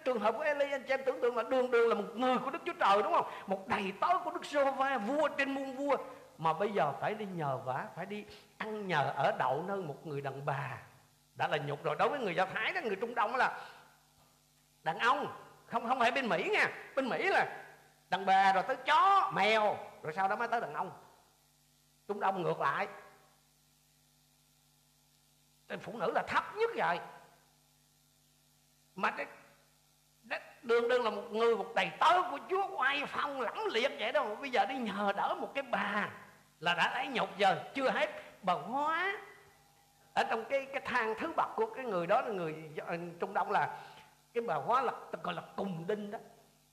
trường 0.05 0.19
hợp 0.19 0.35
của 0.37 0.41
Eli, 0.41 0.71
anh 0.71 0.83
chị 0.83 0.93
em 0.93 1.01
tưởng 1.05 1.21
tượng 1.21 1.37
là 1.37 1.43
đường 1.43 1.71
đường 1.71 1.89
là 1.89 1.95
một 1.95 2.15
người 2.15 2.37
của 2.37 2.49
Đức 2.49 2.59
Chúa 2.65 2.73
Trời, 2.73 3.03
đúng 3.03 3.13
không? 3.13 3.31
Một 3.47 3.67
đầy 3.67 3.93
tớ 4.01 4.07
của 4.23 4.31
Đức 4.31 4.45
giê 4.45 4.71
va 4.71 4.97
vua 4.97 5.27
trên 5.27 5.51
muôn 5.51 5.75
vua. 5.75 5.97
Mà 6.37 6.53
bây 6.53 6.71
giờ 6.71 6.93
phải 7.01 7.15
đi 7.15 7.25
nhờ 7.25 7.57
vả, 7.57 7.87
phải 7.95 8.05
đi 8.05 8.25
ăn 8.57 8.87
nhờ 8.87 9.13
ở 9.15 9.31
đậu 9.39 9.63
nơi 9.67 9.77
một 9.77 10.07
người 10.07 10.21
đàn 10.21 10.45
bà. 10.45 10.77
Đã 11.35 11.47
là 11.47 11.57
nhục 11.57 11.83
rồi. 11.83 11.95
Đối 11.99 12.09
với 12.09 12.19
người 12.19 12.35
do 12.35 12.45
thái 12.45 12.73
đó, 12.73 12.81
người 12.83 12.95
trung 12.95 13.15
đông 13.15 13.35
là 13.35 13.59
đàn 14.83 14.99
ông. 14.99 15.41
Không 15.65 15.87
không 15.87 15.99
phải 15.99 16.11
bên 16.11 16.29
mỹ 16.29 16.49
nha. 16.53 16.69
Bên 16.95 17.09
mỹ 17.09 17.27
là 17.27 17.65
đàn 18.09 18.25
bà 18.25 18.53
rồi 18.53 18.63
tới 18.67 18.75
chó, 18.75 19.31
mèo, 19.33 19.77
rồi 20.01 20.13
sau 20.13 20.27
đó 20.27 20.35
mới 20.35 20.47
tới 20.47 20.61
đàn 20.61 20.73
ông. 20.73 20.91
Trung 22.07 22.19
đông 22.19 22.43
ngược 22.43 22.59
lại. 22.59 22.87
Phụ 25.81 25.97
nữ 25.97 26.11
là 26.11 26.23
thấp 26.27 26.43
nhất 26.55 26.69
rồi. 26.75 26.99
Mà 28.95 29.11
cái 29.11 29.25
đương 30.65 30.89
đương 30.89 31.03
là 31.03 31.09
một 31.09 31.31
người, 31.31 31.55
một 31.55 31.75
đầy 31.75 31.91
tớ 31.99 32.21
của 32.31 32.39
chúa 32.49 32.67
oai 32.77 33.03
phong 33.07 33.41
lẫm 33.41 33.57
liệt 33.71 33.91
vậy 33.99 34.11
đâu 34.11 34.37
bây 34.41 34.49
giờ 34.49 34.65
đi 34.65 34.75
nhờ 34.75 35.11
đỡ 35.15 35.35
một 35.39 35.51
cái 35.55 35.63
bà 35.63 36.09
là 36.59 36.73
đã 36.73 36.91
lấy 36.95 37.07
nhục 37.07 37.37
giờ, 37.37 37.63
chưa 37.73 37.89
hết 37.89 38.09
bà 38.41 38.53
hóa. 38.53 39.17
Ở 40.13 40.23
trong 40.29 40.45
cái 40.45 40.65
cái 40.65 40.81
thang 40.85 41.15
thứ 41.19 41.33
bậc 41.35 41.49
của 41.55 41.65
cái 41.65 41.85
người 41.85 42.07
đó 42.07 42.21
là 42.21 42.29
người 42.29 42.55
trung 43.19 43.33
đông 43.33 43.51
là 43.51 43.77
cái 44.33 44.43
bà 44.47 44.55
hóa 44.55 44.81
là 44.81 44.91
gọi 45.23 45.33
là 45.33 45.41
cùng 45.55 45.87
đinh 45.87 46.11
đó. 46.11 46.19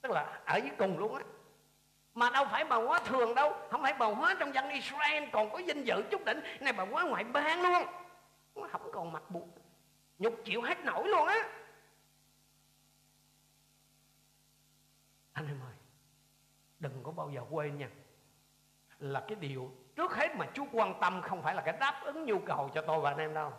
Tức 0.01 0.13
là 0.13 0.41
ở 0.45 0.57
dưới 0.57 0.71
cùng 0.79 0.99
luôn 0.99 1.15
á. 1.15 1.23
Mà 2.15 2.31
đâu 2.31 2.45
phải 2.51 2.65
bà 2.65 2.77
hóa 2.77 2.99
thường 2.99 3.35
đâu, 3.35 3.57
không 3.71 3.83
phải 3.83 3.95
bà 3.95 4.07
hóa 4.07 4.37
trong 4.39 4.55
dân 4.55 4.71
Israel, 4.71 5.25
còn 5.33 5.51
có 5.51 5.59
danh 5.59 5.85
dự 5.85 6.03
chút 6.11 6.25
đỉnh. 6.25 6.41
Này 6.61 6.73
bà 6.73 6.85
hóa 6.91 7.03
ngoại 7.03 7.25
bang 7.25 7.63
luôn. 7.63 7.83
Không 8.73 8.91
còn 8.93 9.13
mặt 9.13 9.23
buộc, 9.31 9.49
nhục 10.19 10.35
chịu 10.45 10.63
hết 10.63 10.85
nổi 10.85 11.09
luôn 11.09 11.27
á. 11.27 11.45
Anh 15.33 15.47
em 15.47 15.61
ơi, 15.61 15.75
đừng 16.79 17.01
có 17.03 17.13
bao 17.13 17.31
giờ 17.31 17.41
quên 17.51 17.79
nha. 17.79 17.89
Là 18.99 19.25
cái 19.29 19.37
điều 19.37 19.71
trước 19.97 20.17
hết 20.17 20.37
mà 20.37 20.47
Chúa 20.55 20.65
quan 20.73 21.01
tâm 21.01 21.23
không 21.23 21.43
phải 21.43 21.55
là 21.55 21.63
cái 21.63 21.77
đáp 21.81 22.01
ứng 22.05 22.25
nhu 22.25 22.39
cầu 22.39 22.71
cho 22.75 22.83
tôi 22.83 23.01
và 23.01 23.11
anh 23.11 23.19
em 23.19 23.35
đâu. 23.35 23.53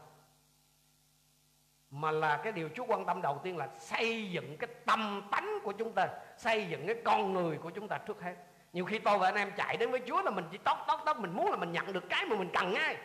Mà 1.89 2.11
là 2.11 2.41
cái 2.43 2.51
điều 2.51 2.69
Chúa 2.75 2.85
quan 2.85 3.05
tâm 3.05 3.21
đầu 3.21 3.39
tiên 3.43 3.57
là 3.57 3.69
xây 3.79 4.31
dựng 4.31 4.57
cái 4.57 4.69
tâm 4.85 5.27
tánh 5.31 5.59
của 5.63 5.71
chúng 5.71 5.93
ta, 5.93 6.07
xây 6.37 6.67
dựng 6.69 6.87
cái 6.87 6.95
con 7.05 7.33
người 7.33 7.57
của 7.57 7.69
chúng 7.69 7.87
ta 7.87 7.97
trước 7.97 8.21
hết. 8.21 8.35
Nhiều 8.73 8.85
khi 8.85 8.99
tôi 8.99 9.17
và 9.17 9.27
anh 9.27 9.35
em 9.35 9.51
chạy 9.57 9.77
đến 9.77 9.91
với 9.91 10.01
Chúa 10.07 10.21
là 10.21 10.31
mình 10.31 10.45
chỉ 10.51 10.57
tót 10.57 10.77
tót 10.87 10.99
tót 11.05 11.17
mình 11.17 11.33
muốn 11.33 11.51
là 11.51 11.57
mình 11.57 11.71
nhận 11.71 11.93
được 11.93 12.03
cái 12.09 12.25
mà 12.25 12.35
mình 12.35 12.49
cần 12.53 12.73
ngay. 12.73 12.97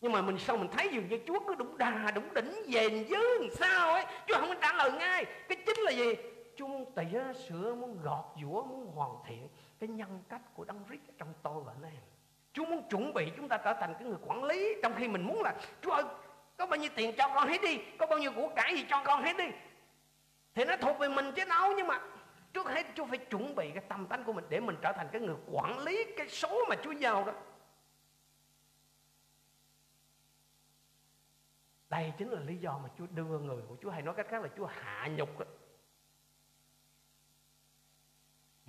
Nhưng 0.00 0.12
mà 0.12 0.22
mình 0.22 0.38
sao 0.38 0.56
mình 0.56 0.68
thấy 0.72 0.88
dường 0.92 1.08
như 1.08 1.18
Chúa 1.26 1.40
cứ 1.46 1.54
đúng 1.54 1.78
đà, 1.78 2.10
đúng 2.14 2.34
đỉnh, 2.34 2.62
dền 2.68 3.08
dứ 3.08 3.38
làm 3.40 3.50
sao 3.50 3.92
ấy, 3.92 4.04
Chúa 4.26 4.34
không 4.34 4.48
có 4.48 4.54
trả 4.60 4.72
lời 4.72 4.92
ngay. 4.92 5.24
Cái 5.48 5.58
chính 5.66 5.80
là 5.80 5.90
gì? 5.90 6.14
Chung 6.62 6.70
muốn 6.70 6.92
tỉa 6.94 7.32
sửa, 7.32 7.74
muốn 7.74 8.02
gọt 8.02 8.24
giũa, 8.42 8.64
muốn 8.64 8.86
hoàn 8.94 9.10
thiện 9.26 9.48
cái 9.80 9.88
nhân 9.88 10.22
cách 10.28 10.42
của 10.54 10.64
Đấng 10.64 10.84
Christ 10.86 11.02
trong 11.18 11.34
tôi 11.42 11.62
và 11.62 11.72
anh 11.72 11.82
em. 11.82 12.02
Chúa 12.52 12.64
muốn 12.64 12.88
chuẩn 12.90 13.14
bị 13.14 13.32
chúng 13.36 13.48
ta 13.48 13.56
trở 13.56 13.74
thành 13.80 13.94
cái 13.94 14.08
người 14.08 14.18
quản 14.26 14.44
lý, 14.44 14.74
trong 14.82 14.94
khi 14.96 15.08
mình 15.08 15.22
muốn 15.22 15.42
là, 15.42 15.54
Chúa 15.80 15.90
ơi, 15.90 16.04
có 16.56 16.66
bao 16.66 16.80
nhiêu 16.80 16.90
tiền 16.96 17.14
cho 17.18 17.30
con 17.34 17.48
hết 17.48 17.62
đi, 17.62 17.78
có 17.98 18.06
bao 18.06 18.18
nhiêu 18.18 18.32
của 18.36 18.50
cải 18.56 18.74
gì 18.76 18.84
cho 18.88 19.02
con 19.04 19.22
hết 19.22 19.36
đi. 19.36 19.44
Thì 20.54 20.64
nó 20.64 20.76
thuộc 20.76 20.98
về 20.98 21.08
mình 21.08 21.32
chứ 21.36 21.44
đâu, 21.48 21.72
nhưng 21.76 21.86
mà 21.86 22.00
trước 22.52 22.66
hết 22.66 22.86
Chúa 22.94 23.06
phải 23.06 23.18
chuẩn 23.18 23.54
bị 23.54 23.70
cái 23.70 23.84
tâm 23.88 24.06
tánh 24.06 24.24
của 24.24 24.32
mình 24.32 24.44
để 24.48 24.60
mình 24.60 24.76
trở 24.82 24.92
thành 24.92 25.08
cái 25.12 25.20
người 25.20 25.36
quản 25.50 25.78
lý 25.78 26.04
cái 26.16 26.28
số 26.28 26.64
mà 26.68 26.76
Chúa 26.82 26.92
giao 26.92 27.24
đó. 27.24 27.32
Đây 31.88 32.12
chính 32.18 32.30
là 32.30 32.40
lý 32.40 32.56
do 32.56 32.78
mà 32.78 32.88
Chúa 32.98 33.06
đưa 33.06 33.38
người 33.38 33.62
của 33.68 33.76
Chúa, 33.82 33.90
hay 33.90 34.02
nói 34.02 34.14
cách 34.14 34.26
khác 34.28 34.42
là 34.42 34.48
Chúa 34.56 34.66
hạ 34.66 35.08
nhục 35.16 35.38
đó 35.38 35.46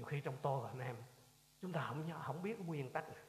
nhiều 0.03 0.09
khi 0.09 0.21
trong 0.21 0.37
tôi 0.41 0.59
và 0.63 0.69
anh 0.69 0.87
em 0.87 0.95
chúng 1.61 1.71
ta 1.71 1.85
không 1.87 2.11
không 2.25 2.43
biết 2.43 2.55
nguyên 2.65 2.89
tắc 2.89 3.03
này. 3.03 3.23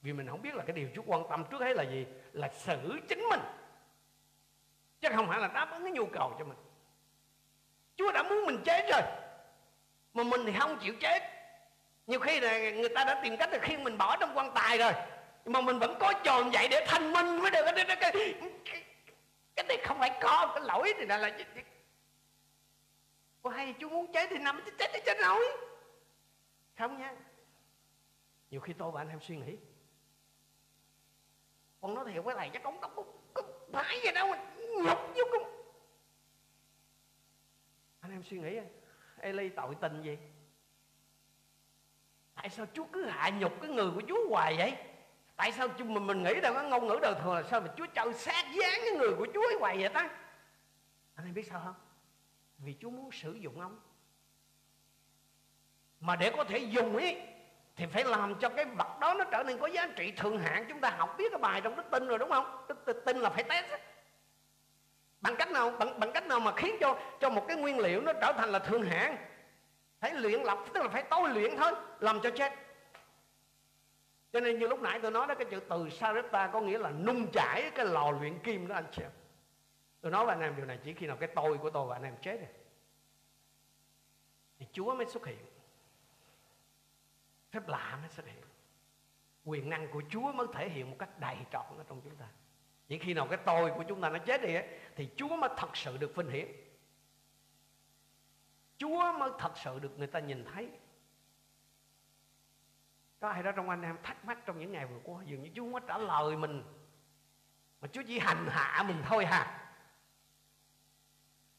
vì 0.00 0.12
mình 0.12 0.28
không 0.28 0.42
biết 0.42 0.54
là 0.54 0.64
cái 0.66 0.76
điều 0.76 0.88
Chúa 0.94 1.02
quan 1.06 1.22
tâm 1.30 1.44
trước 1.50 1.60
hết 1.60 1.76
là 1.76 1.82
gì? 1.82 2.06
Là 2.32 2.48
xử 2.48 3.00
chính 3.08 3.28
mình. 3.30 3.40
Chứ 5.00 5.08
không 5.16 5.28
phải 5.28 5.40
là 5.40 5.48
đáp 5.48 5.68
ứng 5.72 5.82
cái 5.82 5.92
nhu 5.92 6.06
cầu 6.06 6.36
cho 6.38 6.44
mình. 6.44 6.58
Chúa 7.96 8.12
đã 8.12 8.22
muốn 8.22 8.46
mình 8.46 8.62
chết 8.64 8.86
rồi 8.92 9.02
mà 10.14 10.22
mình 10.22 10.40
thì 10.46 10.52
không 10.58 10.78
chịu 10.82 10.94
chết. 11.00 11.22
Nhiều 12.06 12.20
khi 12.20 12.40
là 12.40 12.70
người 12.70 12.88
ta 12.88 13.04
đã 13.04 13.20
tìm 13.22 13.36
cách 13.36 13.52
là 13.52 13.58
khi 13.62 13.76
mình 13.76 13.98
bỏ 13.98 14.16
trong 14.16 14.30
quan 14.34 14.52
tài 14.54 14.78
rồi 14.78 14.92
mà 15.44 15.60
mình 15.60 15.78
vẫn 15.78 15.96
có 16.00 16.12
tròn 16.24 16.50
vậy 16.52 16.68
để 16.68 16.84
thanh 16.88 17.12
minh 17.12 17.42
mới 17.42 17.50
được. 17.50 17.62
Cái, 17.64 17.84
cái, 17.88 17.96
cái, 18.00 18.12
cái, 18.64 18.82
cái 19.56 19.64
này 19.68 19.76
không 19.84 19.98
phải 19.98 20.18
có 20.20 20.52
cái 20.54 20.64
lỗi 20.64 20.92
thì 20.98 21.06
là 21.06 21.18
là 21.18 21.30
có 23.42 23.50
hay 23.50 23.74
chú 23.78 23.88
muốn 23.88 24.12
chết 24.12 24.26
thì 24.30 24.38
nằm 24.38 24.60
chết 24.78 24.90
chết 24.92 25.00
chết 25.06 25.18
nổi 25.20 25.67
không 26.78 26.98
nha. 26.98 27.14
Nhiều 28.50 28.60
khi 28.60 28.72
tôi 28.72 28.90
và 28.90 29.00
anh 29.00 29.08
em 29.08 29.20
suy 29.20 29.36
nghĩ. 29.36 29.56
Con 31.80 31.94
nói 31.94 32.04
thiệt 32.12 32.24
với 32.24 32.34
thầy 32.38 32.50
chắc 32.52 32.62
không 32.62 32.80
có, 32.80 32.88
có 33.34 33.42
phải 33.72 34.00
gì 34.04 34.12
đâu 34.14 34.28
mà 34.28 34.44
nhục 34.84 34.98
vô 35.14 35.24
con 35.32 35.42
anh 38.00 38.12
em 38.12 38.22
suy 38.22 38.38
nghĩ 38.38 38.58
Eli 39.20 39.48
tội 39.48 39.74
tình 39.80 40.02
gì? 40.02 40.18
Tại 42.34 42.50
sao 42.50 42.66
Chúa 42.72 42.84
cứ 42.92 43.04
hạ 43.04 43.30
nhục 43.30 43.52
cái 43.60 43.70
người 43.70 43.90
của 43.94 44.02
Chúa 44.08 44.28
hoài 44.28 44.56
vậy? 44.56 44.76
Tại 45.36 45.52
sao 45.52 45.68
mình 45.78 46.06
mình 46.06 46.22
nghĩ 46.22 46.40
đâu 46.40 46.54
có 46.54 46.62
ngôn 46.62 46.86
ngữ 46.86 46.98
đời 47.02 47.14
thường 47.22 47.34
là 47.34 47.42
sao 47.42 47.60
mà 47.60 47.74
Chúa 47.76 47.86
trời 47.86 48.14
sát 48.14 48.44
dáng 48.60 48.80
cái 48.84 48.92
người 48.98 49.14
của 49.18 49.26
Chúa 49.34 49.42
ấy 49.42 49.56
hoài 49.60 49.78
vậy 49.78 49.88
ta? 49.88 50.10
Anh 51.14 51.26
em 51.26 51.34
biết 51.34 51.46
sao 51.50 51.60
không? 51.64 51.74
Vì 52.58 52.76
Chúa 52.80 52.90
muốn 52.90 53.12
sử 53.12 53.32
dụng 53.32 53.60
ông 53.60 53.80
mà 56.00 56.16
để 56.16 56.30
có 56.36 56.44
thể 56.44 56.58
dùng 56.58 56.96
ấy 56.96 57.20
thì 57.76 57.86
phải 57.86 58.04
làm 58.04 58.34
cho 58.40 58.48
cái 58.48 58.64
vật 58.64 58.98
đó 59.00 59.14
nó 59.14 59.24
trở 59.24 59.42
nên 59.42 59.58
có 59.58 59.66
giá 59.66 59.88
trị 59.96 60.12
thường 60.16 60.38
hạn 60.38 60.64
chúng 60.68 60.80
ta 60.80 60.90
học 60.90 61.14
biết 61.18 61.32
cái 61.32 61.38
bài 61.40 61.60
trong 61.60 61.76
đức 61.76 61.82
tin 61.90 62.06
rồi 62.06 62.18
đúng 62.18 62.30
không? 62.30 62.66
Đức 62.86 63.02
tin 63.06 63.16
là 63.16 63.30
phải 63.30 63.44
test. 63.44 63.66
Bằng 65.20 65.36
cách 65.36 65.50
nào 65.50 65.70
bằng, 65.70 66.00
bằng 66.00 66.12
cách 66.12 66.26
nào 66.26 66.40
mà 66.40 66.52
khiến 66.56 66.76
cho 66.80 66.98
cho 67.20 67.30
một 67.30 67.44
cái 67.48 67.56
nguyên 67.56 67.78
liệu 67.78 68.00
nó 68.00 68.12
trở 68.12 68.32
thành 68.32 68.48
là 68.48 68.58
thường 68.58 68.82
hạn 68.82 69.16
phải 70.00 70.14
luyện 70.14 70.42
lập 70.42 70.58
tức 70.74 70.82
là 70.82 70.88
phải 70.88 71.02
tôi 71.02 71.28
luyện 71.28 71.56
thôi 71.56 71.72
làm 72.00 72.20
cho 72.20 72.30
chết. 72.30 72.52
Cho 74.32 74.40
nên 74.40 74.58
như 74.58 74.66
lúc 74.68 74.82
nãy 74.82 74.98
tôi 75.02 75.10
nói 75.10 75.26
đó 75.26 75.34
cái 75.34 75.46
chữ 75.50 75.60
từ 75.68 75.88
sarepta 75.90 76.46
có 76.46 76.60
nghĩa 76.60 76.78
là 76.78 76.90
nung 76.90 77.26
chảy 77.32 77.70
cái 77.74 77.86
lò 77.86 78.10
luyện 78.10 78.38
kim 78.38 78.68
đó 78.68 78.74
anh 78.74 78.86
chị 78.92 79.02
tôi 80.00 80.12
nói 80.12 80.26
với 80.26 80.34
anh 80.34 80.42
em 80.42 80.56
điều 80.56 80.66
này 80.66 80.78
chỉ 80.84 80.92
khi 80.92 81.06
nào 81.06 81.16
cái 81.16 81.28
tôi 81.34 81.58
của 81.58 81.70
tôi 81.70 81.86
và 81.86 81.96
anh 81.96 82.02
em 82.02 82.14
chết 82.22 82.36
rồi 82.36 82.48
thì 84.58 84.66
chúa 84.72 84.94
mới 84.94 85.06
xuất 85.06 85.26
hiện 85.26 85.38
phép 87.50 87.68
lạ 87.68 87.98
mới 88.00 88.08
xuất 88.08 88.26
hiện. 88.26 88.42
Quyền 89.44 89.70
năng 89.70 89.88
của 89.92 90.02
chúa 90.10 90.32
mới 90.32 90.46
thể 90.54 90.68
hiện 90.68 90.90
một 90.90 90.96
cách 90.98 91.18
đầy 91.20 91.36
trọn 91.52 91.78
ở 91.78 91.84
trong 91.88 92.00
chúng 92.04 92.16
ta. 92.16 92.26
Chỉ 92.88 92.98
khi 92.98 93.14
nào 93.14 93.26
cái 93.26 93.38
tôi 93.46 93.70
của 93.70 93.84
chúng 93.88 94.00
ta 94.00 94.10
nó 94.10 94.18
chết 94.18 94.42
đi 94.42 94.54
ấy, 94.54 94.68
thì 94.96 95.08
Chúa 95.16 95.36
mới 95.36 95.50
thật 95.56 95.76
sự 95.76 95.96
được 95.96 96.16
vinh 96.16 96.30
hiển. 96.30 96.48
Chúa 98.78 99.12
mới 99.18 99.30
thật 99.38 99.52
sự 99.56 99.78
được 99.78 99.98
người 99.98 100.06
ta 100.06 100.20
nhìn 100.20 100.44
thấy. 100.44 100.70
Có 103.20 103.28
ai 103.28 103.42
đó 103.42 103.52
trong 103.52 103.70
anh 103.70 103.82
em 103.82 103.98
thắc 104.02 104.24
mắc 104.24 104.38
trong 104.46 104.58
những 104.58 104.72
ngày 104.72 104.86
vừa 104.86 105.00
qua 105.04 105.22
dường 105.24 105.42
như 105.42 105.50
Chúa 105.54 105.62
không 105.62 105.72
có 105.72 105.80
trả 105.80 105.98
lời 105.98 106.36
mình 106.36 106.62
mà 107.80 107.88
Chúa 107.92 108.02
chỉ 108.06 108.18
hành 108.18 108.46
hạ 108.50 108.82
mình 108.82 109.02
thôi 109.04 109.26
hà. 109.26 109.72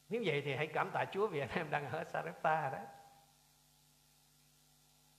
Nếu 0.08 0.22
vậy 0.24 0.42
thì 0.44 0.54
hãy 0.54 0.66
cảm 0.66 0.90
tạ 0.90 1.04
Chúa 1.12 1.26
vì 1.26 1.40
anh 1.40 1.50
em 1.54 1.70
đang 1.70 1.90
ở 1.90 2.04
Sarepta 2.04 2.70
đó. 2.70 2.78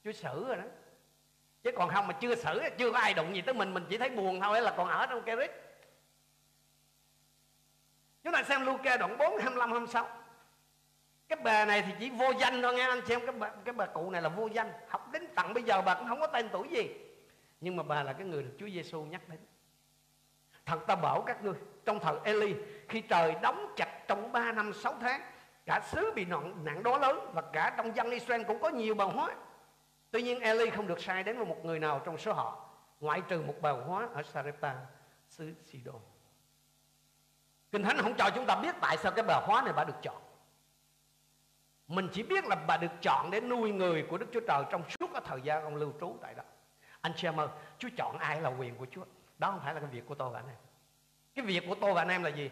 Chúa 0.04 0.12
xử 0.12 0.48
rồi 0.48 0.58
đó. 0.58 0.64
Chứ 1.64 1.72
còn 1.76 1.90
không 1.90 2.08
mà 2.08 2.14
chưa 2.14 2.36
xử 2.36 2.62
chưa 2.78 2.92
có 2.92 3.00
ai 3.00 3.14
đụng 3.14 3.36
gì 3.36 3.42
tới 3.42 3.54
mình 3.54 3.74
mình 3.74 3.86
chỉ 3.90 3.98
thấy 3.98 4.10
buồn 4.10 4.42
thôi 4.42 4.62
là 4.62 4.74
còn 4.78 4.88
ở 4.88 5.06
trong 5.06 5.22
cái 5.26 5.36
rít 5.36 5.52
Chúng 8.24 8.34
ta 8.34 8.44
xem 8.44 8.66
Luca 8.66 8.98
đoạn 8.98 9.18
4, 9.18 9.38
25, 9.42 9.72
26 9.72 10.08
Cái 11.28 11.40
bà 11.44 11.66
này 11.66 11.82
thì 11.82 11.94
chỉ 12.00 12.10
vô 12.10 12.32
danh 12.40 12.62
thôi 12.62 12.74
nghe 12.74 12.84
anh 12.84 13.06
xem 13.06 13.20
Cái 13.26 13.32
bà, 13.32 13.52
cái 13.66 13.74
bà 13.74 13.86
cụ 13.86 14.10
này 14.10 14.22
là 14.22 14.30
vô 14.30 14.48
danh. 14.48 14.72
Học 14.88 15.12
đến 15.12 15.28
tận 15.36 15.54
bây 15.54 15.64
giờ 15.64 15.82
bà 15.82 15.96
cũng 15.96 16.08
không 16.08 16.20
có 16.20 16.28
tên 16.28 16.50
tuổi 16.52 16.68
gì. 16.72 16.90
Nhưng 17.62 17.76
mà 17.76 17.84
bà 17.84 18.04
là 18.04 18.14
cái 18.14 18.28
người 18.28 18.44
được 18.44 18.56
Chúa 18.60 18.70
Giêsu 18.70 19.04
nhắc 19.04 19.22
đến. 19.28 19.40
Thật 20.66 20.88
ta 20.88 20.96
bảo 20.96 21.22
các 21.22 21.44
ngươi 21.44 21.54
Trong 21.86 22.00
thời 22.00 22.16
Eli 22.24 22.56
Khi 22.90 23.02
trời 23.02 23.36
đóng 23.42 23.74
chặt 23.76 24.08
trong 24.08 24.32
3 24.32 24.52
năm 24.52 24.74
6 24.74 24.96
tháng 25.02 25.22
Cả 25.66 25.82
xứ 25.92 26.12
bị 26.16 26.26
nạn, 26.26 26.56
nạn 26.64 26.84
đó 26.84 26.98
lớn 26.98 27.32
Và 27.34 27.42
cả 27.42 27.74
trong 27.78 27.96
dân 27.96 28.10
Israel 28.10 28.44
cũng 28.44 28.60
có 28.62 28.70
nhiều 28.70 28.96
bào 28.96 29.10
hóa 29.10 29.30
Tuy 30.12 30.22
nhiên 30.22 30.40
Eli 30.40 30.70
không 30.70 30.88
được 30.88 31.02
sai 31.02 31.24
đến 31.24 31.38
với 31.38 31.46
một 31.46 31.66
người 31.66 31.80
nào 31.80 32.02
trong 32.06 32.18
số 32.18 32.34
họ, 32.34 32.68
Ngoại 33.00 33.22
trừ 33.28 33.42
một 33.42 33.56
bào 33.62 33.84
hóa 33.84 34.08
ở 34.14 34.24
Sarepta 34.24 34.76
xứ 35.28 35.54
Sidon. 35.66 36.00
Kinh 37.72 37.84
Thánh 37.84 37.98
không 37.98 38.14
cho 38.18 38.30
chúng 38.36 38.46
ta 38.46 38.56
biết 38.56 38.76
tại 38.82 38.98
sao 38.98 39.12
cái 39.12 39.26
bà 39.28 39.42
hóa 39.46 39.62
này 39.62 39.74
bà 39.74 39.84
được 39.84 39.94
chọn. 40.02 40.22
Mình 41.88 42.10
chỉ 42.14 42.24
biết 42.24 42.46
là 42.46 42.56
bà 42.56 42.78
được 42.78 42.92
chọn 43.02 43.32
để 43.32 43.42
nuôi 43.42 43.72
người 43.72 44.06
của 44.10 44.18
Đức 44.18 44.26
Chúa 44.34 44.40
Trời 44.48 44.64
Trong 44.70 44.84
suốt 44.90 45.10
cái 45.14 45.22
thời 45.26 45.42
gian 45.42 45.64
ông 45.64 45.76
lưu 45.76 45.94
trú 46.00 46.18
tại 46.22 46.34
đó. 46.34 46.44
Anh 47.02 47.14
chị 47.16 47.28
em 47.28 47.40
ơi, 47.40 47.48
Chúa 47.78 47.90
chọn 47.98 48.18
ai 48.18 48.42
là 48.42 48.50
quyền 48.50 48.76
của 48.76 48.86
Chúa? 48.92 49.06
Đó 49.38 49.52
không 49.52 49.60
phải 49.64 49.74
là 49.74 49.80
cái 49.80 49.90
việc 49.90 50.04
của 50.08 50.16
tôi 50.16 50.30
và 50.30 50.40
anh 50.40 50.48
em. 50.48 50.58
Cái 51.36 51.46
việc 51.46 51.64
của 51.68 51.76
tôi 51.82 51.94
và 51.94 52.02
anh 52.02 52.10
em 52.10 52.24
là 52.24 52.30
gì? 52.30 52.50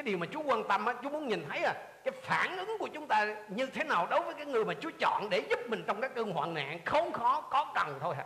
Cái 0.00 0.04
điều 0.04 0.18
mà 0.18 0.26
Chúa 0.32 0.42
quan 0.42 0.64
tâm 0.68 0.86
á, 0.86 0.94
Chúa 1.02 1.10
muốn 1.10 1.28
nhìn 1.28 1.44
thấy 1.48 1.62
à 1.62 1.74
Cái 2.04 2.12
phản 2.22 2.56
ứng 2.56 2.78
của 2.78 2.88
chúng 2.88 3.06
ta 3.06 3.26
như 3.48 3.66
thế 3.66 3.84
nào 3.84 4.06
Đối 4.10 4.20
với 4.20 4.34
cái 4.34 4.46
người 4.46 4.64
mà 4.64 4.74
Chúa 4.80 4.90
chọn 4.98 5.30
để 5.30 5.42
giúp 5.50 5.58
mình 5.68 5.84
Trong 5.86 6.00
các 6.00 6.14
cơn 6.14 6.30
hoạn 6.30 6.54
nạn, 6.54 6.80
khốn 6.84 7.12
khó, 7.12 7.40
có 7.40 7.72
cần 7.74 7.98
thôi 8.00 8.14
hả? 8.16 8.24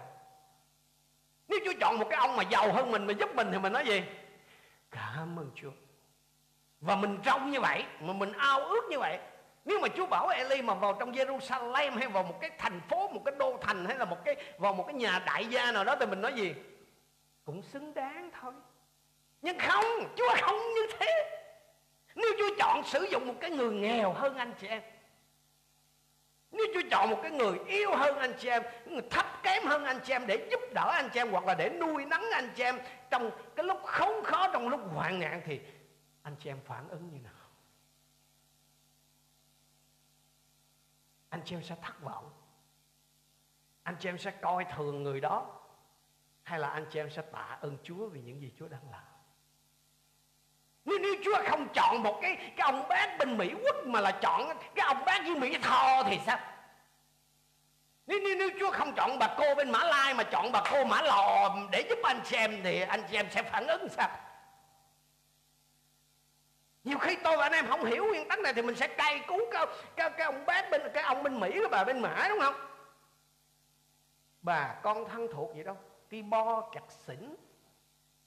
Nếu 1.49 1.59
Chúa 1.65 1.73
chọn 1.81 1.99
một 1.99 2.07
cái 2.11 2.19
ông 2.19 2.37
mà 2.37 2.43
giàu 2.43 2.73
hơn 2.73 2.91
mình 2.91 3.07
Mà 3.07 3.13
giúp 3.13 3.35
mình 3.35 3.49
thì 3.53 3.59
mình 3.59 3.73
nói 3.73 3.87
gì? 3.87 4.03
Cảm 4.91 5.39
ơn 5.39 5.51
Chúa. 5.55 5.71
Và 6.81 6.97
mình 6.97 7.19
trông 7.23 7.51
như 7.51 7.61
vậy, 7.61 7.85
mà 8.01 8.13
mình 8.13 8.33
ao 8.33 8.61
ước 8.61 8.85
như 8.91 8.99
vậy. 8.99 9.19
Nếu 9.65 9.81
mà 9.81 9.89
Chúa 9.89 10.07
bảo 10.07 10.29
Eli 10.29 10.63
mà 10.63 10.75
vào 10.75 10.93
trong 10.93 11.13
Jerusalem 11.13 11.99
hay 11.99 12.09
vào 12.09 12.23
một 12.23 12.41
cái 12.41 12.51
thành 12.59 12.81
phố, 12.89 13.09
một 13.09 13.23
cái 13.25 13.35
đô 13.39 13.59
thành 13.61 13.85
hay 13.85 13.99
là 13.99 14.05
một 14.05 14.25
cái, 14.25 14.37
vào 14.59 14.75
một 14.75 14.85
cái 14.87 14.95
nhà 14.95 15.23
đại 15.27 15.47
gia 15.47 15.73
nào 15.73 15.85
đó 15.85 15.97
thì 16.01 16.07
mình 16.07 16.21
nói 16.21 16.33
gì? 16.33 16.55
Cũng 17.45 17.63
xứng 17.63 17.95
đáng 17.95 18.31
thôi. 18.41 18.53
Nhưng 19.43 19.59
không, 19.59 19.85
Chúa 20.17 20.35
không 20.41 20.59
như 20.75 20.87
thế 20.99 21.41
nếu 22.15 22.33
Chúa 22.39 22.57
chọn 22.59 22.85
sử 22.85 23.03
dụng 23.11 23.27
một 23.27 23.35
cái 23.41 23.51
người 23.51 23.75
nghèo 23.75 24.13
hơn 24.13 24.37
anh 24.37 24.55
chị 24.61 24.67
em, 24.67 24.83
nếu 26.55 26.67
Chúa 26.75 26.89
chọn 26.91 27.11
một 27.11 27.19
cái 27.23 27.31
người 27.31 27.59
yêu 27.67 27.97
hơn 27.97 28.19
anh 28.19 28.35
chị 28.39 28.49
em, 28.49 28.63
Người 28.87 29.03
thấp 29.11 29.27
kém 29.43 29.65
hơn 29.65 29.85
anh 29.85 30.01
chị 30.05 30.13
em 30.13 30.27
Để 30.27 30.49
giúp 30.51 30.61
đỡ 30.75 30.91
anh 30.95 31.09
chị 31.15 31.21
em 31.21 31.31
Hoặc 31.31 31.45
là 31.45 31.55
để 31.55 31.71
nuôi 31.81 32.05
nắng 32.05 32.25
anh 32.33 32.51
chị 32.57 32.63
em 32.63 32.79
Trong 33.11 33.31
cái 33.57 33.67
lúc 33.67 33.79
khốn 33.85 34.25
khó, 34.25 34.49
Trong 34.53 34.69
lúc 34.69 34.81
hoạn 34.95 35.21
nạn 35.21 35.43
Thì 35.45 35.61
anh 36.23 36.37
chị 36.39 36.51
em 36.51 36.61
phản 36.65 36.89
ứng 36.89 37.11
như 37.11 37.19
nào? 37.19 37.33
Anh 41.29 41.43
chị 41.45 41.57
em 41.57 41.63
sẽ 41.63 41.77
thất 41.83 42.01
vọng. 42.01 42.31
Anh 43.83 43.97
chị 44.01 44.09
em 44.09 44.19
sẽ 44.19 44.31
coi 44.31 44.65
thường 44.65 45.03
người 45.03 45.21
đó 45.21 45.61
hay 46.43 46.59
là 46.59 46.69
anh 46.69 46.87
chị 46.91 47.01
em 47.01 47.11
sẽ 47.11 47.23
tạ 47.23 47.59
ơn 47.61 47.79
Chúa 47.83 48.09
vì 48.09 48.21
những 48.21 48.41
gì 48.41 48.53
Chúa 48.59 48.69
đang 48.69 48.91
làm? 48.91 49.14
Nếu, 50.85 50.99
nếu 50.99 51.15
Chúa 51.25 51.43
không 51.47 51.69
chọn 51.75 52.03
một 52.03 52.19
cái 52.23 52.37
cái 52.37 52.71
ông 52.71 52.89
bác 52.89 53.19
bên 53.19 53.39
Mỹ 53.39 53.55
quốc 53.65 53.87
mà 53.87 54.01
là 54.01 54.11
chọn 54.11 54.59
cái 54.75 54.87
ông 54.87 55.05
bác 55.05 55.25
dưới 55.27 55.35
Mỹ 55.35 55.59
Tho 55.63 56.03
thì 56.03 56.19
sao? 56.27 56.39
Nếu, 58.07 58.21
nếu, 58.25 58.37
nếu 58.39 58.51
Chúa 58.61 58.71
không 58.71 58.93
chọn 58.95 59.19
bà 59.19 59.35
cô 59.39 59.55
bên 59.55 59.71
Mã 59.71 59.85
Lai 59.85 60.15
mà 60.15 60.25
chọn 60.25 60.53
bà 60.53 60.63
cô 60.71 60.85
Mã 60.85 61.03
Lò 61.03 61.57
để 61.71 61.87
giúp 61.89 61.99
anh 62.03 62.21
xem 62.25 62.61
thì 62.65 62.81
anh 62.81 63.03
xem 63.11 63.27
sẽ 63.31 63.43
phản 63.43 63.67
ứng 63.67 63.89
sao? 63.89 64.09
Nhiều 66.85 66.99
khi 66.99 67.17
tôi 67.17 67.37
và 67.37 67.45
anh 67.45 67.53
em 67.53 67.67
không 67.69 67.85
hiểu 67.85 68.05
nguyên 68.05 68.29
tắc 68.29 68.39
này 68.39 68.55
thì 68.55 68.63
mình 68.63 68.77
sẽ 68.77 68.89
cay 68.89 69.19
cú 69.27 69.39
cái, 69.53 69.67
cái, 69.97 70.11
cái 70.11 70.25
ông 70.25 70.47
bác 70.47 70.71
bên 70.71 70.83
cái 70.95 71.03
ông 71.03 71.23
bên 71.23 71.41
Mỹ 71.41 71.51
cái 71.53 71.69
bà 71.71 71.85
bên 71.85 72.01
Mã 72.01 72.27
đúng 72.29 72.41
không? 72.41 72.55
Bà 74.43 74.75
con 74.83 75.09
thân 75.09 75.29
thuộc 75.33 75.57
gì 75.57 75.63
đâu? 75.63 75.77
Ti 76.09 76.23
bo 76.23 76.71
chặt 76.75 76.91
xỉn 77.07 77.35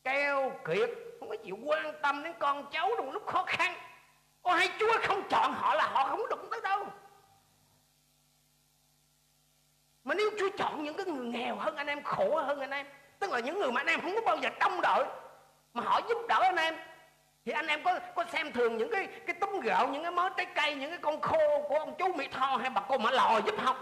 keo 0.07 0.51
kiệt. 0.65 0.89
Không 1.19 1.29
có 1.29 1.35
chịu 1.35 1.57
quan 1.63 1.93
tâm 2.01 2.23
đến 2.23 2.33
con 2.39 2.69
cháu 2.71 2.89
trong 2.97 3.11
lúc 3.11 3.27
khó 3.27 3.43
khăn. 3.47 3.73
Ôi 4.41 4.57
hay 4.57 4.69
Chúa 4.79 4.93
không 5.03 5.23
chọn 5.29 5.53
họ 5.53 5.75
là 5.75 5.87
họ 5.87 6.07
không 6.07 6.29
đụng 6.29 6.47
tới 6.51 6.61
đâu. 6.63 6.85
Mà 10.03 10.15
nếu 10.15 10.29
Chúa 10.39 10.49
chọn 10.57 10.83
những 10.83 10.97
cái 10.97 11.05
người 11.05 11.25
nghèo 11.25 11.55
hơn 11.55 11.75
anh 11.75 11.87
em, 11.87 12.03
Khổ 12.03 12.41
hơn 12.41 12.59
anh 12.59 12.71
em, 12.71 12.87
Tức 13.19 13.31
là 13.31 13.39
những 13.39 13.59
người 13.59 13.71
mà 13.71 13.81
anh 13.81 13.87
em 13.87 14.01
không 14.01 14.15
có 14.15 14.21
bao 14.21 14.37
giờ 14.37 14.49
trông 14.59 14.81
đợi, 14.81 15.05
Mà 15.73 15.83
họ 15.83 16.01
giúp 16.09 16.17
đỡ 16.29 16.39
anh 16.41 16.55
em, 16.55 16.75
Thì 17.45 17.51
anh 17.51 17.67
em 17.67 17.83
có 17.83 17.99
có 18.15 18.25
xem 18.31 18.51
thường 18.51 18.77
những 18.77 18.91
cái 18.91 19.07
cái 19.07 19.35
tấm 19.39 19.59
gạo, 19.59 19.87
Những 19.87 20.03
cái 20.03 20.11
mớ 20.11 20.29
trái 20.37 20.45
cây, 20.55 20.75
Những 20.75 20.89
cái 20.89 20.99
con 21.01 21.21
khô 21.21 21.61
của 21.69 21.79
ông 21.79 21.95
chú 21.97 22.13
Mỹ 22.13 22.27
Tho 22.31 22.57
Hay 22.57 22.69
bà 22.69 22.81
cô 22.87 22.97
Mã 22.97 23.11
Lò 23.11 23.41
giúp 23.45 23.55
không? 23.65 23.77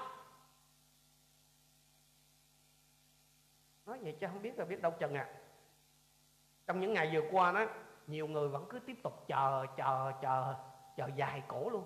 Nói 3.86 3.98
vậy 4.02 4.16
chứ 4.20 4.28
không 4.28 4.42
biết 4.42 4.52
là 4.58 4.66
biết 4.66 4.82
đâu 4.82 4.94
chừng 5.00 5.14
à. 5.14 5.26
Trong 6.68 6.80
những 6.80 6.94
ngày 6.94 7.10
vừa 7.14 7.30
qua 7.32 7.52
đó, 7.52 7.66
Nhiều 8.08 8.28
người 8.28 8.48
vẫn 8.48 8.66
cứ 8.70 8.80
tiếp 8.80 9.04
tục 9.04 9.24
chờ 9.28 9.66
chờ 9.78 10.12
chờ 10.22 10.56
Chờ 10.98 11.10
dài 11.16 11.44
cổ 11.48 11.70
luôn. 11.70 11.84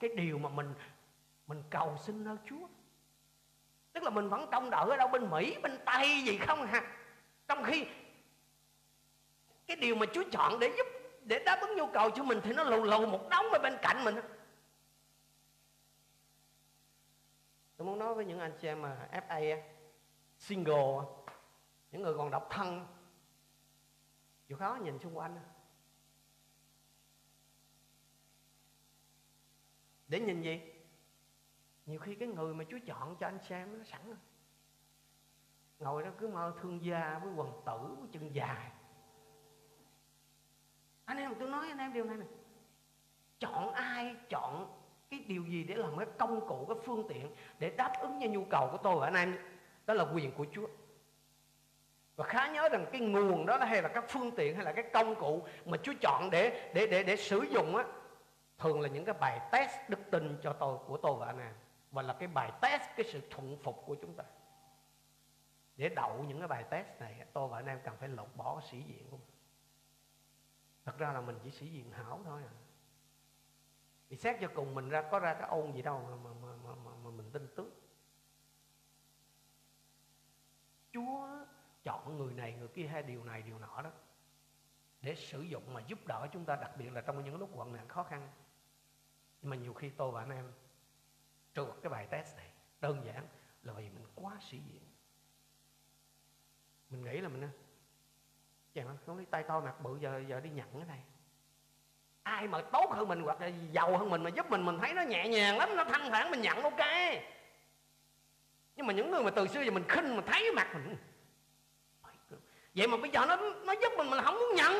Cái 0.00 0.10
điều 0.16 0.38
mà 0.38 0.48
mình 0.48 0.74
Mình 1.46 1.62
cầu 1.70 1.96
xin 1.98 2.24
nơi 2.24 2.36
Chúa. 2.44 2.68
Tức 3.92 4.02
là 4.02 4.10
mình 4.10 4.28
vẫn 4.28 4.46
trông 4.52 4.70
đợi 4.70 4.90
ở 4.90 4.96
đâu, 4.96 5.08
bên 5.08 5.30
Mỹ, 5.30 5.56
Bên 5.62 5.78
Tây 5.86 6.22
gì 6.26 6.38
không 6.38 6.66
hả 6.66 6.96
Trong 7.48 7.64
khi 7.64 7.86
Cái 9.66 9.76
điều 9.76 9.94
mà 9.94 10.06
Chúa 10.12 10.24
chọn 10.32 10.58
để 10.58 10.72
giúp, 10.76 10.86
Để 11.22 11.42
đáp 11.46 11.58
ứng 11.60 11.76
nhu 11.76 11.86
cầu 11.86 12.10
cho 12.10 12.22
mình 12.22 12.40
Thì 12.44 12.52
nó 12.52 12.64
lù 12.64 12.84
lù 12.84 13.06
một 13.06 13.28
đống 13.30 13.46
ở 13.52 13.58
bên 13.58 13.76
cạnh 13.82 14.04
mình. 14.04 14.14
Tôi 17.76 17.86
muốn 17.86 17.98
nói 17.98 18.14
với 18.14 18.24
những 18.24 18.40
anh 18.40 18.52
chị 18.60 18.68
em 18.68 18.82
mà 18.82 19.08
FA 19.12 19.60
Single 20.38 21.04
những 21.92 22.02
người 22.02 22.14
còn 22.16 22.30
độc 22.30 22.46
thân 22.50 22.86
chịu 24.52 24.58
khó 24.58 24.78
nhìn 24.82 24.98
xung 24.98 25.18
quanh 25.18 25.40
để 30.08 30.20
nhìn 30.20 30.42
gì? 30.42 30.60
Nhiều 31.86 32.00
khi 32.00 32.14
cái 32.14 32.28
người 32.28 32.54
mà 32.54 32.64
Chúa 32.70 32.78
chọn 32.86 33.16
cho 33.20 33.26
anh 33.26 33.38
xem 33.48 33.78
nó 33.78 33.84
sẵn 33.84 34.00
ngồi 35.78 36.02
đó 36.02 36.10
cứ 36.18 36.28
mơ 36.28 36.54
thương 36.60 36.84
gia 36.84 37.18
với 37.18 37.32
quần 37.34 37.52
tử, 37.66 37.94
với 38.00 38.08
chân 38.12 38.34
dài 38.34 38.70
anh 41.04 41.16
em, 41.16 41.34
tôi 41.38 41.50
nói 41.50 41.68
anh 41.68 41.78
em 41.78 41.92
điều 41.92 42.04
này 42.04 42.16
nè. 42.16 42.26
Chọn 43.38 43.72
ai, 43.72 44.16
chọn 44.30 44.80
cái 45.10 45.20
điều 45.20 45.44
gì 45.44 45.64
để 45.64 45.74
làm 45.74 45.98
cái 45.98 46.06
công 46.18 46.48
cụ, 46.48 46.64
cái 46.68 46.76
phương 46.84 47.06
tiện 47.08 47.34
để 47.58 47.70
đáp 47.70 47.92
ứng 48.00 48.18
cho 48.22 48.28
nhu 48.28 48.44
cầu 48.50 48.68
của 48.72 48.78
tôi 48.82 49.00
và 49.00 49.06
anh 49.06 49.14
em. 49.14 49.38
Đó 49.86 49.94
là 49.94 50.04
quyền 50.14 50.32
của 50.32 50.46
Chúa 50.52 50.68
và 52.16 52.24
khá 52.24 52.48
nhớ 52.48 52.68
rằng 52.68 52.86
cái 52.92 53.00
nguồn 53.00 53.46
đó 53.46 53.58
hay 53.58 53.82
là 53.82 53.88
các 53.88 54.04
phương 54.08 54.30
tiện 54.36 54.56
hay 54.56 54.64
là 54.64 54.72
cái 54.72 54.84
công 54.92 55.14
cụ 55.14 55.46
mà 55.64 55.76
Chúa 55.82 55.92
chọn 56.00 56.30
để 56.30 56.70
để 56.74 56.86
để 56.86 57.02
để 57.02 57.16
sử 57.16 57.42
dụng 57.42 57.76
á 57.76 57.84
thường 58.58 58.80
là 58.80 58.88
những 58.88 59.04
cái 59.04 59.14
bài 59.20 59.40
test 59.52 59.72
đức 59.88 59.98
tin 60.10 60.38
cho 60.42 60.52
tôi 60.52 60.78
của 60.86 60.96
tôi 60.96 61.16
và 61.18 61.26
anh 61.26 61.38
em. 61.38 61.54
Và 61.90 62.02
là 62.02 62.12
cái 62.12 62.28
bài 62.28 62.52
test 62.62 62.82
cái 62.96 63.06
sự 63.12 63.20
thuận 63.30 63.56
phục 63.62 63.82
của 63.86 63.94
chúng 63.94 64.14
ta. 64.14 64.24
Để 65.76 65.88
đậu 65.88 66.24
những 66.28 66.38
cái 66.38 66.48
bài 66.48 66.64
test 66.70 66.86
này 67.00 67.26
tôi 67.32 67.48
và 67.48 67.58
anh 67.58 67.66
em 67.66 67.80
cần 67.84 67.96
phải 67.96 68.08
lột 68.08 68.28
bỏ 68.36 68.60
sĩ 68.70 68.82
diện 68.82 69.06
của 69.10 69.16
mình. 69.16 69.26
Thật 70.84 70.98
ra 70.98 71.12
là 71.12 71.20
mình 71.20 71.38
chỉ 71.44 71.50
sĩ 71.50 71.66
diện 71.66 71.90
hảo 71.90 72.20
thôi 72.24 72.42
à. 72.46 72.54
Thì 74.10 74.16
xét 74.16 74.36
cho 74.40 74.48
cùng 74.54 74.74
mình 74.74 74.88
ra 74.88 75.02
có 75.02 75.18
ra 75.18 75.34
cái 75.34 75.48
ôn 75.48 75.72
gì 75.72 75.82
đâu 75.82 76.06
mà, 76.10 76.16
mà, 76.16 76.30
mà, 76.42 76.74
mà, 76.84 76.90
mà, 77.04 77.10
mình 77.10 77.30
tin 77.32 77.48
tức 77.56 77.82
Chúa 80.92 81.28
chọn 81.84 82.18
người 82.18 82.34
này, 82.34 82.52
người 82.52 82.68
kia 82.68 82.86
hay 82.86 83.02
điều 83.02 83.24
này, 83.24 83.42
điều 83.42 83.58
nọ 83.58 83.82
đó. 83.82 83.90
Để 85.00 85.14
sử 85.14 85.42
dụng 85.42 85.74
mà 85.74 85.80
giúp 85.80 85.98
đỡ 86.06 86.26
chúng 86.32 86.44
ta, 86.44 86.56
đặc 86.56 86.70
biệt 86.76 86.92
là 86.92 87.00
trong 87.00 87.24
những 87.24 87.38
lúc 87.38 87.50
hoạn 87.54 87.72
nạn 87.72 87.88
khó 87.88 88.02
khăn. 88.02 88.28
Nhưng 89.42 89.50
mà 89.50 89.56
nhiều 89.56 89.74
khi 89.74 89.90
tôi 89.90 90.10
và 90.10 90.20
anh 90.22 90.30
em 90.30 90.52
trượt 91.54 91.74
cái 91.82 91.90
bài 91.90 92.06
test 92.10 92.36
này, 92.36 92.50
đơn 92.80 93.02
giản 93.04 93.26
là 93.62 93.72
vì 93.72 93.90
mình 93.90 94.06
quá 94.14 94.38
sĩ 94.50 94.58
diện. 94.58 94.82
Mình 96.90 97.04
nghĩ 97.04 97.20
là 97.20 97.28
mình 97.28 97.48
chẳng 98.74 98.96
không 99.06 99.16
lấy 99.16 99.26
tay 99.26 99.42
to 99.42 99.60
mặt 99.60 99.80
bự, 99.80 99.98
giờ 100.00 100.22
giờ 100.28 100.40
đi 100.40 100.50
nhận 100.50 100.72
cái 100.72 100.84
này. 100.84 101.04
Ai 102.22 102.48
mà 102.48 102.62
tốt 102.72 102.90
hơn 102.90 103.08
mình 103.08 103.22
hoặc 103.22 103.40
là 103.40 103.46
giàu 103.46 103.98
hơn 103.98 104.10
mình 104.10 104.22
mà 104.22 104.30
giúp 104.30 104.50
mình 104.50 104.66
mình 104.66 104.78
thấy 104.78 104.94
nó 104.94 105.02
nhẹ 105.02 105.28
nhàng 105.28 105.58
lắm, 105.58 105.76
nó 105.76 105.84
thanh 105.84 106.10
thản, 106.10 106.30
mình 106.30 106.40
nhận, 106.40 106.62
ok. 106.62 106.80
Nhưng 108.76 108.86
mà 108.86 108.92
những 108.92 109.10
người 109.10 109.22
mà 109.22 109.30
từ 109.30 109.46
xưa 109.46 109.62
giờ 109.62 109.70
mình 109.70 109.84
khinh 109.88 110.16
mà 110.16 110.22
thấy 110.26 110.52
mặt 110.56 110.70
mình 110.74 110.96
vậy 112.74 112.86
mà 112.86 112.96
bây 112.96 113.10
giờ 113.10 113.26
nó 113.26 113.36
nó 113.36 113.72
giúp 113.72 113.92
mình 113.96 114.10
mình 114.10 114.24
không 114.24 114.34
muốn 114.34 114.54
nhận. 114.56 114.72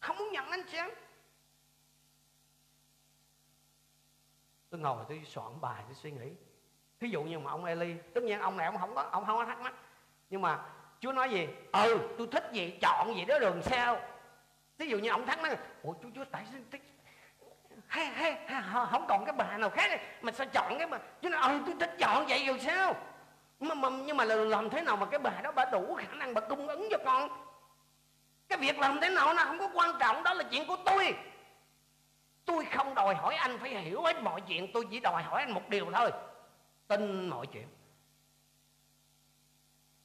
Không 0.00 0.16
muốn 0.16 0.32
nhận 0.32 0.50
anh 0.50 0.62
chị 0.70 0.76
em. 0.76 0.90
Tôi 4.70 4.80
ngồi 4.80 5.04
tôi 5.08 5.22
soạn 5.26 5.60
bài 5.60 5.82
tôi 5.86 5.94
suy 5.94 6.10
nghĩ. 6.10 6.30
Ví 7.00 7.10
dụ 7.10 7.22
như 7.22 7.38
mà 7.38 7.50
ông 7.50 7.64
Eli 7.64 7.94
tất 8.14 8.22
nhiên 8.22 8.40
ông 8.40 8.56
này 8.56 8.66
ông 8.66 8.78
không 8.78 8.94
có 8.94 9.02
ông 9.02 9.26
không 9.26 9.36
có 9.36 9.44
thắc 9.44 9.60
mắc. 9.60 9.74
Nhưng 10.30 10.42
mà 10.42 10.64
Chúa 11.00 11.12
nói 11.12 11.30
gì? 11.30 11.48
Ừ 11.72 12.08
tôi 12.18 12.26
thích 12.32 12.44
gì 12.52 12.78
chọn 12.82 13.16
gì 13.16 13.24
đó 13.24 13.38
đường 13.38 13.62
sao 13.62 14.00
ví 14.78 14.88
dụ 14.88 14.98
như 14.98 15.10
ông 15.10 15.26
thắc 15.26 15.40
mắc 15.40 15.58
ủa 15.82 15.92
chú 16.02 16.08
Chúa 16.14 16.24
tại 16.24 16.46
sao 16.52 16.60
hay, 17.86 18.06
hay, 18.06 18.32
hay, 18.46 18.62
không 18.90 19.06
còn 19.08 19.24
cái 19.24 19.34
bà 19.38 19.58
nào 19.58 19.70
khác 19.70 19.88
này 19.88 20.00
mà 20.22 20.32
sao 20.32 20.46
chọn 20.46 20.78
cái 20.78 20.86
mà 20.86 20.98
Chúa 21.22 21.28
nói 21.28 21.52
ừ 21.52 21.60
tôi 21.66 21.74
thích 21.80 21.96
chọn 21.98 22.26
vậy 22.26 22.46
rồi 22.46 22.60
sao? 22.60 22.94
Mà, 23.68 23.74
mà, 23.74 23.88
nhưng 23.90 24.16
mà 24.16 24.24
làm 24.24 24.70
thế 24.70 24.82
nào 24.82 24.96
mà 24.96 25.06
cái 25.06 25.20
bà 25.20 25.40
đó 25.42 25.52
bà 25.52 25.64
đủ 25.64 25.94
khả 25.94 26.14
năng 26.14 26.34
bà 26.34 26.40
cung 26.40 26.68
ứng 26.68 26.88
cho 26.90 26.98
con? 27.04 27.30
Cái 28.48 28.58
việc 28.58 28.78
làm 28.78 28.98
thế 29.00 29.10
nào 29.10 29.34
nó 29.34 29.44
không 29.44 29.58
có 29.58 29.70
quan 29.74 29.90
trọng 30.00 30.22
đó 30.22 30.34
là 30.34 30.44
chuyện 30.50 30.66
của 30.68 30.76
tôi. 30.84 31.14
Tôi 32.44 32.64
không 32.64 32.94
đòi 32.94 33.14
hỏi 33.14 33.34
anh 33.34 33.58
phải 33.58 33.70
hiểu 33.70 34.02
hết 34.02 34.22
mọi 34.22 34.40
chuyện 34.40 34.70
tôi 34.74 34.86
chỉ 34.90 35.00
đòi 35.00 35.22
hỏi 35.22 35.42
anh 35.42 35.52
một 35.52 35.68
điều 35.68 35.90
thôi. 35.92 36.10
Tin 36.88 37.28
mọi 37.28 37.46
chuyện. 37.46 37.68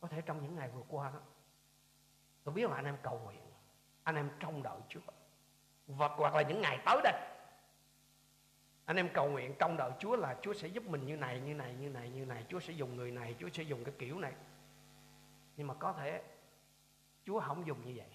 Có 0.02 0.08
thể 0.08 0.22
trong 0.22 0.44
những 0.44 0.56
ngày 0.56 0.70
vừa 0.76 0.84
qua 0.88 1.10
đó 1.14 1.20
tôi 2.44 2.54
biết 2.54 2.70
là 2.70 2.76
anh 2.76 2.86
em 2.86 2.98
cầu 3.04 3.22
nguyện 3.24 3.42
anh 4.04 4.16
em 4.16 4.30
trông 4.40 4.64
đợi 4.64 4.78
Chúa. 4.90 5.00
Và 5.88 6.08
hoặc 6.08 6.36
là 6.36 6.42
những 6.42 6.62
ngày 6.62 6.80
tới 6.86 7.02
đây 7.04 7.14
anh 8.88 8.98
em 8.98 9.10
cầu 9.14 9.30
nguyện 9.30 9.56
trong 9.60 9.78
đời 9.78 9.92
Chúa 10.00 10.16
là 10.16 10.38
Chúa 10.42 10.54
sẽ 10.54 10.68
giúp 10.68 10.84
mình 10.88 11.06
như 11.06 11.16
này 11.16 11.40
như 11.40 11.54
này 11.54 11.76
như 11.80 11.90
này 11.90 12.10
như 12.10 12.26
này. 12.26 12.46
Chúa 12.50 12.60
sẽ 12.60 12.74
dùng 12.74 12.96
người 12.96 13.12
này, 13.12 13.36
Chúa 13.40 13.50
sẽ 13.50 13.64
dùng 13.64 13.84
cái 13.84 13.94
kiểu 14.00 14.20
này. 14.20 14.34
Nhưng 15.58 15.68
mà 15.68 15.74
có 15.74 15.94
thể 15.94 16.24
Chúa 17.26 17.40
không 17.40 17.68
dùng 17.68 17.86
như 17.86 17.94
vậy. 17.96 18.08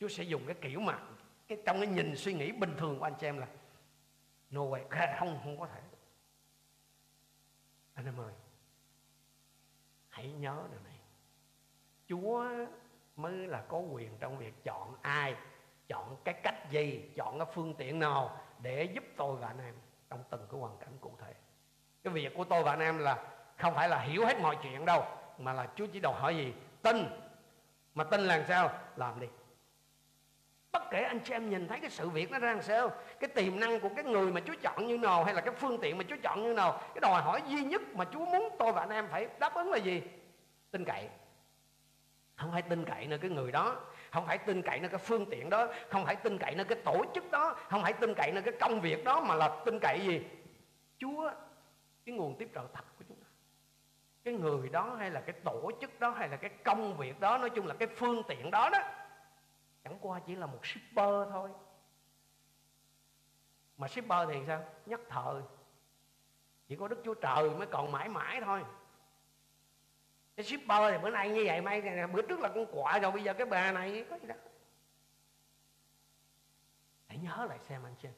Chúa 0.00 0.08
sẽ 0.08 0.22
dùng 0.22 0.42
cái 0.46 0.56
kiểu 0.60 0.80
mà 0.80 0.98
cái 1.48 1.62
trong 1.66 1.80
cái 1.80 1.86
nhìn, 1.86 2.16
suy 2.16 2.34
nghĩ 2.34 2.52
bình 2.52 2.74
thường 2.78 2.98
của 2.98 3.04
anh 3.04 3.14
chị 3.20 3.26
em 3.26 3.38
là, 3.38 3.48
no 4.50 4.60
way, 4.60 5.16
không 5.18 5.40
không 5.44 5.60
có 5.60 5.66
thể. 5.66 5.80
Anh 7.94 8.04
em 8.04 8.20
ơi, 8.20 8.32
hãy 10.08 10.32
nhớ 10.32 10.68
điều 10.70 10.80
này. 10.80 10.98
Chúa 12.06 12.48
mới 13.16 13.46
là 13.46 13.64
có 13.68 13.78
quyền 13.78 14.18
trong 14.18 14.38
việc 14.38 14.54
chọn 14.64 14.96
ai 15.02 15.36
chọn 15.88 16.16
cái 16.24 16.34
cách 16.34 16.70
gì, 16.70 17.10
chọn 17.16 17.38
cái 17.38 17.46
phương 17.54 17.74
tiện 17.74 17.98
nào 17.98 18.40
để 18.62 18.84
giúp 18.84 19.04
tôi 19.16 19.36
và 19.36 19.46
anh 19.46 19.58
em 19.66 19.74
trong 20.10 20.24
từng 20.30 20.46
cái 20.50 20.60
hoàn 20.60 20.76
cảnh 20.76 20.98
cụ 21.00 21.12
thể. 21.20 21.32
Cái 22.04 22.12
việc 22.12 22.34
của 22.36 22.44
tôi 22.44 22.62
và 22.62 22.72
anh 22.72 22.80
em 22.80 22.98
là 22.98 23.24
không 23.56 23.74
phải 23.74 23.88
là 23.88 24.00
hiểu 24.00 24.26
hết 24.26 24.40
mọi 24.40 24.56
chuyện 24.62 24.84
đâu, 24.84 25.04
mà 25.38 25.52
là 25.52 25.68
Chúa 25.76 25.86
chỉ 25.86 26.00
đòi 26.00 26.14
hỏi 26.14 26.36
gì? 26.36 26.54
Tin. 26.82 26.96
Mà 27.94 28.04
tin 28.04 28.20
là 28.20 28.44
sao? 28.48 28.70
Làm 28.96 29.20
đi. 29.20 29.26
Bất 30.72 30.82
kể 30.90 31.02
anh 31.02 31.20
chị 31.24 31.32
em 31.32 31.50
nhìn 31.50 31.68
thấy 31.68 31.80
cái 31.80 31.90
sự 31.90 32.08
việc 32.08 32.30
nó 32.30 32.38
ra 32.38 32.52
làm 32.52 32.62
sao, 32.62 32.90
cái 33.20 33.28
tiềm 33.28 33.60
năng 33.60 33.80
của 33.80 33.88
cái 33.96 34.04
người 34.04 34.32
mà 34.32 34.40
Chúa 34.46 34.54
chọn 34.62 34.86
như 34.86 34.98
nào, 34.98 35.24
hay 35.24 35.34
là 35.34 35.40
cái 35.40 35.54
phương 35.54 35.78
tiện 35.80 35.98
mà 35.98 36.04
Chúa 36.08 36.16
chọn 36.22 36.42
như 36.42 36.54
nào, 36.54 36.78
cái 36.78 37.00
đòi 37.00 37.22
hỏi 37.22 37.42
duy 37.48 37.62
nhất 37.62 37.82
mà 37.94 38.04
Chúa 38.12 38.24
muốn 38.24 38.48
tôi 38.58 38.72
và 38.72 38.80
anh 38.80 38.90
em 38.90 39.08
phải 39.10 39.28
đáp 39.38 39.54
ứng 39.54 39.70
là 39.70 39.78
gì? 39.78 40.02
Tin 40.70 40.84
cậy. 40.84 41.08
Không 42.36 42.52
phải 42.52 42.62
tin 42.62 42.84
cậy 42.84 43.06
nữa 43.06 43.16
cái 43.20 43.30
người 43.30 43.52
đó 43.52 43.76
không 44.10 44.26
phải 44.26 44.38
tin 44.38 44.62
cậy 44.62 44.80
nơi 44.80 44.88
cái 44.88 44.98
phương 44.98 45.26
tiện 45.30 45.50
đó, 45.50 45.66
không 45.90 46.04
phải 46.04 46.16
tin 46.16 46.38
cậy 46.38 46.54
nơi 46.54 46.64
cái 46.64 46.78
tổ 46.84 47.04
chức 47.14 47.30
đó, 47.30 47.56
không 47.68 47.82
phải 47.82 47.92
tin 47.92 48.14
cậy 48.14 48.32
nơi 48.32 48.42
cái 48.42 48.54
công 48.60 48.80
việc 48.80 49.04
đó, 49.04 49.20
mà 49.20 49.34
là 49.34 49.62
tin 49.64 49.78
cậy 49.80 50.00
gì? 50.00 50.26
Chúa, 50.98 51.30
cái 52.04 52.14
nguồn 52.14 52.36
tiếp 52.38 52.48
trợ 52.54 52.66
thật 52.74 52.84
của 52.98 53.04
chúng 53.08 53.16
ta. 53.16 53.26
Cái 54.24 54.34
người 54.34 54.68
đó 54.68 54.96
hay 54.98 55.10
là 55.10 55.20
cái 55.20 55.34
tổ 55.44 55.70
chức 55.80 56.00
đó 56.00 56.10
hay 56.10 56.28
là 56.28 56.36
cái 56.36 56.50
công 56.64 56.96
việc 56.96 57.20
đó, 57.20 57.38
nói 57.38 57.50
chung 57.50 57.66
là 57.66 57.74
cái 57.74 57.88
phương 57.96 58.22
tiện 58.28 58.50
đó 58.50 58.70
đó, 58.72 58.78
chẳng 59.84 59.98
qua 60.00 60.20
chỉ 60.26 60.34
là 60.34 60.46
một 60.46 60.66
shipper 60.66 61.28
thôi. 61.30 61.50
Mà 63.76 63.88
shipper 63.88 64.28
thì 64.28 64.40
sao? 64.46 64.64
Nhất 64.86 65.00
thời. 65.08 65.42
Chỉ 66.68 66.76
có 66.76 66.88
đức 66.88 67.00
chúa 67.04 67.14
trời 67.14 67.50
mới 67.50 67.66
còn 67.66 67.92
mãi 67.92 68.08
mãi 68.08 68.40
thôi 68.44 68.64
cái 70.38 70.44
shipper 70.44 70.92
thì 70.92 70.98
bữa 70.98 71.10
nay 71.10 71.28
như 71.28 71.42
vậy 71.46 71.60
mai 71.60 72.06
bữa 72.12 72.22
trước 72.22 72.40
là 72.40 72.48
con 72.48 72.66
quạ 72.72 72.98
rồi, 72.98 73.12
bây 73.12 73.22
giờ 73.22 73.34
cái 73.34 73.46
bà 73.46 73.72
này 73.72 74.04
có 74.10 74.16
gì 74.16 74.28
đó. 74.28 74.34
Hãy 77.06 77.18
nhớ 77.18 77.46
lại 77.48 77.58
xem 77.58 77.82
anh 77.84 77.94
chị 78.02 78.08
em 78.08 78.14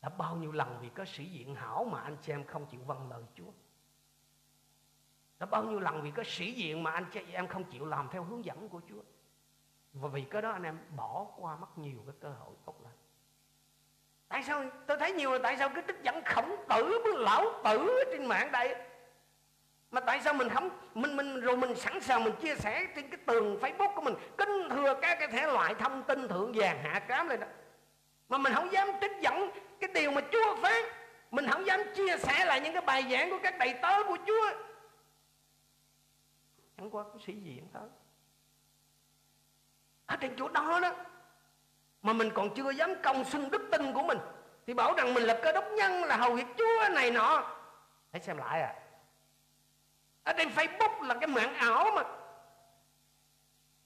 đã 0.00 0.08
bao 0.08 0.36
nhiêu 0.36 0.52
lần 0.52 0.78
vì 0.80 0.88
có 0.88 1.04
sĩ 1.04 1.24
diện 1.24 1.54
hảo 1.54 1.84
mà 1.84 2.00
anh 2.00 2.16
chị 2.22 2.32
em 2.32 2.44
không 2.44 2.66
chịu 2.66 2.80
vâng 2.86 3.10
lời 3.10 3.22
Chúa. 3.34 3.50
Đã 5.38 5.46
bao 5.46 5.64
nhiêu 5.64 5.80
lần 5.80 6.02
vì 6.02 6.10
có 6.10 6.22
sĩ 6.26 6.52
diện 6.52 6.82
mà 6.82 6.90
anh 6.90 7.06
chị 7.12 7.20
em 7.32 7.48
không 7.48 7.64
chịu 7.64 7.86
làm 7.86 8.08
theo 8.08 8.24
hướng 8.24 8.44
dẫn 8.44 8.68
của 8.68 8.80
Chúa. 8.88 9.02
Và 9.92 10.08
vì 10.08 10.22
cái 10.22 10.42
đó 10.42 10.50
anh 10.50 10.62
em 10.62 10.78
bỏ 10.96 11.26
qua 11.36 11.56
mất 11.56 11.78
nhiều 11.78 12.02
cái 12.06 12.14
cơ 12.20 12.28
hội 12.28 12.54
tốt 12.64 12.74
lành. 12.84 12.96
Tại 14.28 14.42
sao? 14.42 14.64
Tôi 14.86 14.96
thấy 14.98 15.12
nhiều 15.12 15.32
là 15.32 15.38
tại 15.42 15.56
sao 15.56 15.68
cái 15.68 15.84
trích 15.86 16.02
dẫn 16.02 16.22
khổng 16.24 16.56
tử 16.68 17.00
với 17.04 17.12
lão 17.16 17.44
tử 17.64 18.04
trên 18.12 18.26
mạng 18.26 18.52
đây? 18.52 18.91
Mà 19.92 20.00
tại 20.00 20.20
sao 20.20 20.34
mình 20.34 20.48
không? 20.48 20.70
Mình 20.94 21.16
mình, 21.16 21.40
rồi 21.40 21.56
mình 21.56 21.74
sẵn 21.74 22.00
sàng 22.00 22.24
mình 22.24 22.32
chia 22.42 22.54
sẻ 22.54 22.86
trên 22.96 23.10
cái 23.10 23.20
tường 23.26 23.58
Facebook 23.60 23.94
của 23.94 24.00
mình. 24.00 24.14
Kinh 24.38 24.68
thừa 24.70 24.94
các 25.02 25.18
cái 25.18 25.28
thể 25.28 25.46
loại 25.46 25.74
thông 25.74 26.02
tin 26.02 26.28
thượng 26.28 26.52
vàng, 26.54 26.82
hạ 26.82 26.98
cám 26.98 27.28
này 27.28 27.36
đó. 27.36 27.46
Mà 28.28 28.38
mình 28.38 28.52
không 28.54 28.72
dám 28.72 28.88
trích 29.00 29.12
dẫn 29.20 29.50
cái 29.80 29.90
điều 29.94 30.10
mà 30.10 30.20
Chúa 30.32 30.56
phán. 30.62 30.82
Mình 31.30 31.46
không 31.50 31.66
dám 31.66 31.80
chia 31.96 32.16
sẻ 32.18 32.44
lại 32.44 32.60
những 32.60 32.72
cái 32.72 32.82
bài 32.82 33.06
giảng 33.10 33.30
của 33.30 33.38
các 33.42 33.58
đầy 33.58 33.74
tớ 33.82 34.02
của 34.08 34.16
Chúa. 34.26 34.50
Chẳng 36.76 36.90
qua 36.90 37.04
có 37.04 37.18
sĩ 37.26 37.32
diện 37.32 37.68
thôi 37.74 37.88
ở 40.06 40.16
trên 40.16 40.34
chỗ 40.36 40.48
đó 40.48 40.80
đó, 40.82 40.94
mà 42.02 42.12
mình 42.12 42.30
còn 42.34 42.54
chưa 42.54 42.70
dám 42.70 42.94
công 43.02 43.24
xưng 43.24 43.50
đức 43.50 43.68
tin 43.72 43.92
của 43.92 44.02
mình, 44.02 44.18
thì 44.66 44.74
bảo 44.74 44.94
rằng 44.94 45.14
mình 45.14 45.22
là 45.22 45.40
cơ 45.42 45.52
đốc 45.52 45.64
nhân, 45.72 46.04
là 46.04 46.16
hầu 46.16 46.32
việc 46.32 46.46
Chúa 46.58 46.88
này 46.94 47.10
nọ. 47.10 47.56
Hãy 48.12 48.22
xem 48.22 48.36
lại 48.36 48.62
à 48.62 48.74
ở 50.24 50.32
trên 50.38 50.48
Facebook 50.48 51.02
là 51.02 51.14
cái 51.14 51.26
mạng 51.26 51.54
ảo 51.54 51.90
mà. 51.96 52.02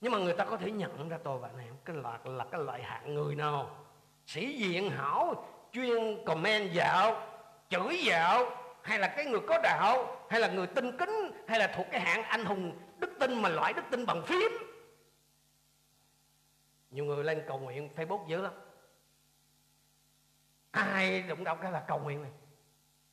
Nhưng 0.00 0.12
mà 0.12 0.18
người 0.18 0.34
ta 0.34 0.44
có 0.44 0.56
thể 0.56 0.70
nhận 0.70 1.08
ra 1.08 1.18
tôi 1.24 1.38
và 1.38 1.48
này 1.52 1.66
em 1.66 1.76
cái 1.84 1.96
loại 1.96 2.18
là 2.24 2.44
cái 2.50 2.60
loại 2.60 2.82
hạng 2.82 3.14
người 3.14 3.34
nào? 3.34 3.86
Sĩ 4.26 4.58
diện 4.58 4.90
hảo, 4.90 5.48
chuyên 5.72 6.24
comment 6.26 6.72
dạo, 6.72 7.28
chửi 7.68 7.98
dạo, 8.04 8.50
hay 8.82 8.98
là 8.98 9.08
cái 9.16 9.24
người 9.24 9.40
có 9.48 9.58
đạo, 9.62 10.26
hay 10.30 10.40
là 10.40 10.48
người 10.48 10.66
tinh 10.66 10.96
kính, 10.98 11.44
hay 11.48 11.58
là 11.58 11.72
thuộc 11.76 11.86
cái 11.90 12.00
hạng 12.00 12.22
anh 12.22 12.44
hùng 12.44 12.78
đức 12.98 13.10
tin 13.20 13.42
mà 13.42 13.48
loại 13.48 13.72
đức 13.72 13.82
tin 13.90 14.06
bằng 14.06 14.22
phím. 14.26 14.52
Nhiều 16.90 17.04
người 17.04 17.24
lên 17.24 17.44
cầu 17.48 17.58
nguyện, 17.58 17.90
facebook 17.96 18.26
dữ 18.26 18.42
lắm. 18.42 18.52
Ai 20.70 21.22
đụng 21.22 21.44
đâu 21.44 21.56
cái 21.56 21.72
là 21.72 21.84
cầu 21.88 21.98
nguyện 21.98 22.22
này? 22.22 22.32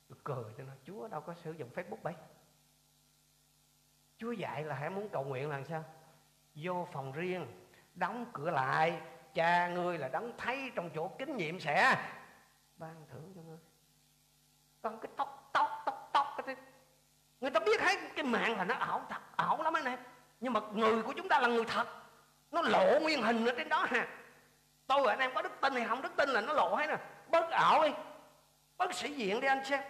Tôi 0.08 0.18
cười, 0.24 0.44
tôi 0.56 0.66
nói, 0.66 0.76
chúa, 0.84 1.08
đâu 1.08 1.20
có 1.20 1.34
sử 1.34 1.52
dụng 1.52 1.70
facebook 1.74 2.02
đấy 2.02 2.14
chúa 4.24 4.32
dạy 4.32 4.64
là 4.64 4.74
hãy 4.74 4.90
muốn 4.90 5.08
cầu 5.08 5.24
nguyện 5.24 5.50
là 5.50 5.62
sao? 5.68 5.84
Vô 6.54 6.88
phòng 6.92 7.12
riêng, 7.12 7.46
đóng 7.94 8.26
cửa 8.32 8.50
lại, 8.50 9.00
cha 9.34 9.68
ngươi 9.68 9.98
là 9.98 10.08
đấng 10.08 10.32
thấy 10.38 10.70
trong 10.74 10.90
chỗ 10.94 11.08
kính 11.08 11.36
nhiệm 11.36 11.60
sẽ 11.60 11.96
ban 12.76 13.06
thưởng 13.12 13.32
cho 13.36 13.40
ngươi. 13.42 13.58
Con 14.82 15.00
cái 15.00 15.12
tóc 15.16 15.50
tóc 15.52 15.82
tóc 15.86 16.10
tóc 16.12 16.26
cái 16.46 16.56
người 17.40 17.50
ta 17.50 17.60
biết 17.60 17.80
hết 17.80 17.98
cái 18.16 18.24
mạng 18.24 18.56
là 18.56 18.64
nó 18.64 18.74
ảo 18.74 19.06
thật, 19.08 19.20
ảo 19.36 19.62
lắm 19.62 19.76
anh 19.76 19.84
em. 19.84 19.98
Nhưng 20.40 20.52
mà 20.52 20.60
người 20.72 21.02
của 21.02 21.12
chúng 21.12 21.28
ta 21.28 21.40
là 21.40 21.48
người 21.48 21.64
thật. 21.64 21.88
Nó 22.50 22.62
lộ 22.62 23.00
nguyên 23.00 23.22
hình 23.22 23.46
ở 23.46 23.54
trên 23.56 23.68
đó 23.68 23.86
ha. 23.88 24.08
Tôi 24.86 25.02
và 25.04 25.12
anh 25.12 25.18
em 25.18 25.30
có 25.34 25.42
đức 25.42 25.52
tin 25.60 25.72
hay 25.74 25.88
không? 25.88 26.02
Đức 26.02 26.16
tin 26.16 26.28
là 26.28 26.40
nó 26.40 26.52
lộ 26.52 26.74
hết 26.74 26.86
nè. 26.86 26.96
Bớt 27.28 27.50
ảo 27.50 27.82
đi 27.82 27.90
bớt 28.76 28.94
sĩ 28.94 29.12
diện 29.14 29.40
đi 29.40 29.48
anh 29.48 29.64
xem. 29.64 29.82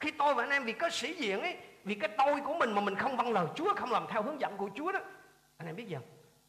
Khi 0.00 0.10
tôi 0.10 0.34
và 0.34 0.42
anh 0.42 0.50
em 0.50 0.64
vì 0.64 0.72
có 0.72 0.90
sĩ 0.90 1.14
diện 1.14 1.40
ấy 1.40 1.58
vì 1.84 1.94
cái 1.94 2.10
tôi 2.18 2.40
của 2.40 2.54
mình 2.54 2.74
mà 2.74 2.80
mình 2.80 2.94
không 2.94 3.16
vâng 3.16 3.32
lời 3.32 3.46
Chúa, 3.54 3.74
không 3.76 3.92
làm 3.92 4.06
theo 4.08 4.22
hướng 4.22 4.40
dẫn 4.40 4.56
của 4.56 4.70
Chúa 4.74 4.92
đó. 4.92 4.98
Anh 5.56 5.66
em 5.66 5.76
biết 5.76 5.88
gì 5.88 5.94
không 5.94 6.04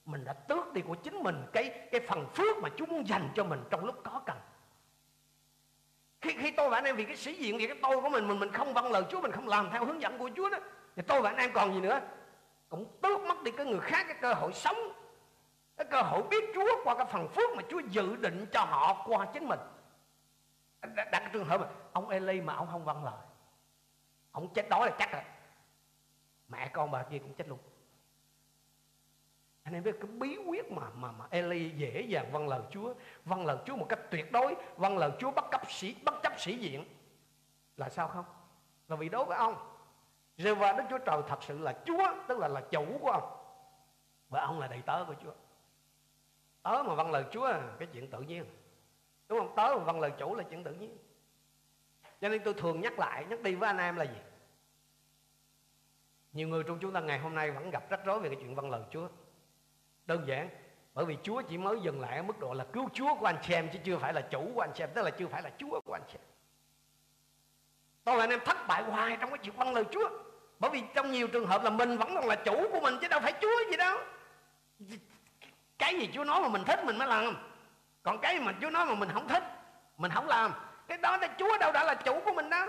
mình 0.05 0.23
đã 0.23 0.33
tước 0.33 0.73
đi 0.73 0.81
của 0.81 0.95
chính 0.95 1.23
mình 1.23 1.45
cái 1.53 1.87
cái 1.91 2.01
phần 2.07 2.25
phước 2.33 2.57
mà 2.57 2.69
Chúa 2.77 2.85
muốn 2.85 3.07
dành 3.07 3.29
cho 3.35 3.43
mình 3.43 3.63
trong 3.69 3.85
lúc 3.85 3.95
có 4.03 4.21
cần. 4.25 4.37
Khi 6.21 6.35
khi 6.37 6.51
tôi 6.51 6.69
và 6.69 6.77
anh 6.77 6.83
em 6.83 6.95
vì 6.95 7.05
cái 7.05 7.15
sĩ 7.15 7.33
diện, 7.33 7.57
vì 7.57 7.67
cái 7.67 7.77
tôi 7.81 8.01
của 8.01 8.09
mình 8.09 8.27
mình 8.27 8.39
mình 8.39 8.51
không 8.51 8.73
vâng 8.73 8.91
lời 8.91 9.03
Chúa, 9.09 9.21
mình 9.21 9.31
không 9.31 9.47
làm 9.47 9.69
theo 9.71 9.85
hướng 9.85 10.01
dẫn 10.01 10.17
của 10.17 10.29
Chúa 10.35 10.49
đó, 10.49 10.57
thì 10.95 11.01
tôi 11.07 11.21
và 11.21 11.29
anh 11.29 11.37
em 11.37 11.51
còn 11.53 11.73
gì 11.73 11.81
nữa? 11.81 11.99
Cũng 12.69 12.85
tước 13.01 13.19
mất 13.21 13.43
đi 13.43 13.51
cái 13.51 13.65
người 13.65 13.79
khác 13.79 14.05
cái 14.07 14.17
cơ 14.21 14.33
hội 14.33 14.53
sống, 14.53 14.77
cái 15.77 15.87
cơ 15.91 16.01
hội 16.01 16.23
biết 16.23 16.43
Chúa 16.55 16.83
qua 16.83 16.95
cái 16.95 17.05
phần 17.05 17.27
phước 17.27 17.49
mà 17.55 17.63
Chúa 17.69 17.79
dự 17.79 18.15
định 18.15 18.45
cho 18.51 18.63
họ 18.63 19.03
qua 19.07 19.25
chính 19.33 19.47
mình. 19.47 19.59
Đặt 20.81 21.09
cái 21.11 21.29
trường 21.33 21.45
hợp 21.45 21.61
mà 21.61 21.67
ông 21.93 22.09
Eli 22.09 22.41
mà 22.41 22.55
ông 22.55 22.67
không 22.71 22.85
vâng 22.85 23.03
lời 23.03 23.13
ông 24.31 24.53
chết 24.53 24.69
đói 24.69 24.89
là 24.89 24.95
chắc 24.99 25.11
rồi. 25.11 25.21
Mẹ 26.47 26.67
con 26.67 26.91
bà 26.91 27.03
kia 27.03 27.19
cũng 27.19 27.33
chết 27.33 27.47
luôn. 27.47 27.59
Anh 29.63 29.73
em 29.73 29.83
biết 29.83 29.95
cái 30.01 30.11
bí 30.11 30.37
quyết 30.37 30.71
mà 30.71 30.89
mà 30.95 31.11
mà 31.11 31.25
Eli 31.29 31.69
dễ 31.69 32.01
dàng 32.01 32.31
vâng 32.31 32.47
lời 32.47 32.61
Chúa 32.71 32.93
vâng 33.25 33.45
lời 33.45 33.57
Chúa 33.65 33.75
một 33.75 33.85
cách 33.89 33.99
tuyệt 34.11 34.31
đối 34.31 34.55
vâng 34.75 34.97
lời 34.97 35.11
Chúa 35.19 35.31
bất 35.31 35.45
cấp 35.51 35.71
sĩ, 35.71 35.95
bất 36.05 36.13
chấp 36.23 36.39
sĩ 36.39 36.57
diện 36.57 36.85
là 37.77 37.89
sao 37.89 38.07
không? 38.07 38.25
Là 38.87 38.95
vì 38.95 39.09
đối 39.09 39.25
với 39.25 39.37
ông. 39.37 39.55
Rêu 40.37 40.55
và 40.55 40.73
Đức 40.73 40.83
Chúa 40.89 40.97
Trời 40.97 41.21
thật 41.27 41.43
sự 41.43 41.59
là 41.59 41.73
Chúa, 41.85 42.13
tức 42.27 42.39
là 42.39 42.47
là 42.47 42.61
chủ 42.61 42.85
của 43.01 43.11
ông. 43.11 43.37
Và 44.29 44.41
ông 44.41 44.59
là 44.59 44.67
đầy 44.67 44.81
tớ 44.81 45.05
của 45.07 45.15
Chúa. 45.23 45.33
Tớ 46.63 46.83
mà 46.87 46.93
vâng 46.93 47.11
lời 47.11 47.25
Chúa 47.31 47.47
là 47.47 47.75
cái 47.79 47.87
chuyện 47.93 48.09
tự 48.09 48.21
nhiên. 48.21 48.45
Đúng 49.27 49.39
không? 49.39 49.55
Tớ 49.55 49.75
mà 49.77 49.83
vâng 49.83 49.99
lời 49.99 50.11
chủ 50.17 50.35
là 50.35 50.43
chuyện 50.49 50.63
tự 50.63 50.73
nhiên 50.73 50.97
cho 52.21 52.29
nên 52.29 52.41
tôi 52.43 52.53
thường 52.53 52.81
nhắc 52.81 52.99
lại, 52.99 53.25
nhắc 53.29 53.41
đi 53.41 53.55
với 53.55 53.67
anh 53.67 53.77
em 53.77 53.95
là 53.95 54.03
gì? 54.03 54.17
Nhiều 56.33 56.47
người 56.47 56.63
trong 56.63 56.79
chúng 56.79 56.93
ta 56.93 56.99
ngày 56.99 57.19
hôm 57.19 57.35
nay 57.35 57.51
vẫn 57.51 57.69
gặp 57.69 57.89
rắc 57.89 58.05
rối 58.05 58.19
về 58.19 58.29
cái 58.29 58.37
chuyện 58.41 58.55
văn 58.55 58.69
lời 58.71 58.81
Chúa. 58.91 59.07
Đơn 60.05 60.27
giản, 60.27 60.49
bởi 60.93 61.05
vì 61.05 61.17
Chúa 61.23 61.41
chỉ 61.41 61.57
mới 61.57 61.79
dừng 61.81 62.01
lại 62.01 62.17
ở 62.17 62.23
mức 62.23 62.39
độ 62.39 62.53
là 62.53 62.65
cứu 62.73 62.89
Chúa 62.93 63.15
của 63.15 63.25
anh 63.25 63.37
chị 63.41 63.53
em, 63.53 63.69
chứ 63.73 63.79
chưa 63.83 63.97
phải 63.97 64.13
là 64.13 64.21
chủ 64.21 64.51
của 64.55 64.61
anh 64.61 64.71
chị 64.75 64.83
em, 64.83 64.89
tức 64.95 65.01
là 65.01 65.11
chưa 65.11 65.27
phải 65.27 65.41
là 65.41 65.51
Chúa 65.57 65.81
của 65.81 65.93
anh 65.93 66.03
chị 66.07 66.13
em. 66.13 66.27
Tôi 68.03 68.17
là 68.17 68.23
anh 68.23 68.29
em 68.29 68.39
thất 68.45 68.57
bại 68.67 68.83
hoài 68.83 69.17
trong 69.21 69.29
cái 69.29 69.39
chuyện 69.43 69.55
văn 69.55 69.73
lời 69.73 69.83
Chúa. 69.91 70.09
Bởi 70.59 70.71
vì 70.71 70.83
trong 70.95 71.11
nhiều 71.11 71.27
trường 71.27 71.47
hợp 71.47 71.63
là 71.63 71.69
mình 71.69 71.97
vẫn 71.97 72.15
còn 72.15 72.27
là 72.27 72.35
chủ 72.35 72.67
của 72.71 72.79
mình, 72.79 72.95
chứ 73.01 73.07
đâu 73.07 73.19
phải 73.19 73.33
Chúa 73.41 73.69
gì 73.71 73.77
đâu. 73.77 73.99
Cái 75.77 75.99
gì 75.99 76.09
Chúa 76.13 76.23
nói 76.23 76.41
mà 76.41 76.47
mình 76.47 76.63
thích, 76.63 76.85
mình 76.85 76.97
mới 76.97 77.07
làm. 77.07 77.35
Còn 78.03 78.19
cái 78.21 78.39
mà 78.39 78.53
Chúa 78.61 78.69
nói 78.69 78.85
mà 78.85 78.95
mình 78.95 79.09
không 79.13 79.27
thích, 79.27 79.43
mình 79.97 80.11
không 80.11 80.27
làm 80.27 80.53
cái 80.91 80.97
đó 80.97 81.17
là 81.17 81.27
Chúa 81.37 81.57
đâu 81.57 81.71
đã 81.71 81.83
là 81.83 81.95
chủ 81.95 82.19
của 82.25 82.33
mình 82.33 82.49
đó, 82.49 82.67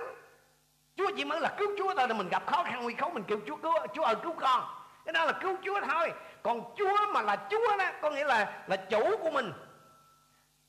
Chúa 0.96 1.10
chỉ 1.16 1.24
mới 1.24 1.40
là 1.40 1.54
cứu 1.58 1.68
Chúa 1.78 1.94
thôi 1.94 2.08
là 2.08 2.14
mình 2.14 2.28
gặp 2.28 2.46
khó 2.46 2.62
khăn 2.62 2.82
nguy 2.82 2.94
khốn 2.94 3.14
mình 3.14 3.24
kêu 3.26 3.40
Chúa 3.46 3.56
cứu 3.56 3.72
Chúa 3.94 4.02
ơi 4.02 4.14
cứu 4.22 4.34
con. 4.40 4.64
Cái 5.04 5.12
đó 5.12 5.24
là 5.24 5.32
cứu 5.32 5.56
Chúa 5.64 5.80
thôi. 5.80 6.12
Còn 6.42 6.74
Chúa 6.76 6.96
mà 7.12 7.22
là 7.22 7.46
Chúa 7.50 7.76
đó 7.78 7.84
có 8.02 8.10
nghĩa 8.10 8.24
là 8.24 8.62
là 8.66 8.76
chủ 8.76 9.16
của 9.20 9.30
mình. 9.30 9.52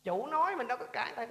Chủ 0.03 0.27
nói 0.27 0.55
mình 0.55 0.67
đâu 0.67 0.77
có 0.77 0.85
cãi 0.85 1.13
đây 1.15 1.27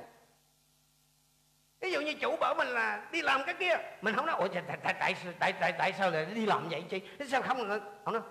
ví 1.81 1.93
dụ 1.93 2.01
như 2.01 2.15
chủ 2.15 2.37
bảo 2.37 2.55
mình 2.55 2.69
là 2.69 3.09
đi 3.13 3.23
làm 3.23 3.43
cái 3.47 3.55
kia 3.55 3.77
mình 4.03 4.15
không 4.15 4.27
nói 4.27 4.37
ủa 4.37 4.49
tại 4.49 4.63
tại 4.83 4.95
tại 5.01 5.17
tại 5.39 5.53
tại, 5.61 5.73
tại 5.79 5.93
sao 5.93 6.11
lại 6.11 6.25
đi 6.25 6.47
làm 6.47 6.69
vậy 6.69 6.85
chị, 6.91 7.03
sao 7.29 7.43
không 7.43 7.59
không 8.05 8.15
nói 8.15 8.23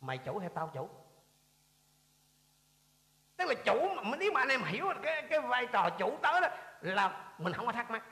mày 0.00 0.18
chủ 0.18 0.38
hay 0.38 0.48
tao 0.54 0.70
chủ? 0.74 0.88
Tức 3.40 3.46
là 3.48 3.54
chủ 3.54 3.94
mà 3.94 4.16
nếu 4.16 4.32
mà 4.32 4.40
anh 4.40 4.48
em 4.48 4.62
hiểu 4.64 4.86
cái 5.02 5.26
cái 5.30 5.40
vai 5.40 5.66
trò 5.72 5.90
chủ 5.98 6.18
tới 6.22 6.40
đó, 6.40 6.48
là 6.80 7.34
mình 7.38 7.52
không 7.52 7.66
có 7.66 7.72
thắc 7.72 7.90
mắc. 7.90 8.04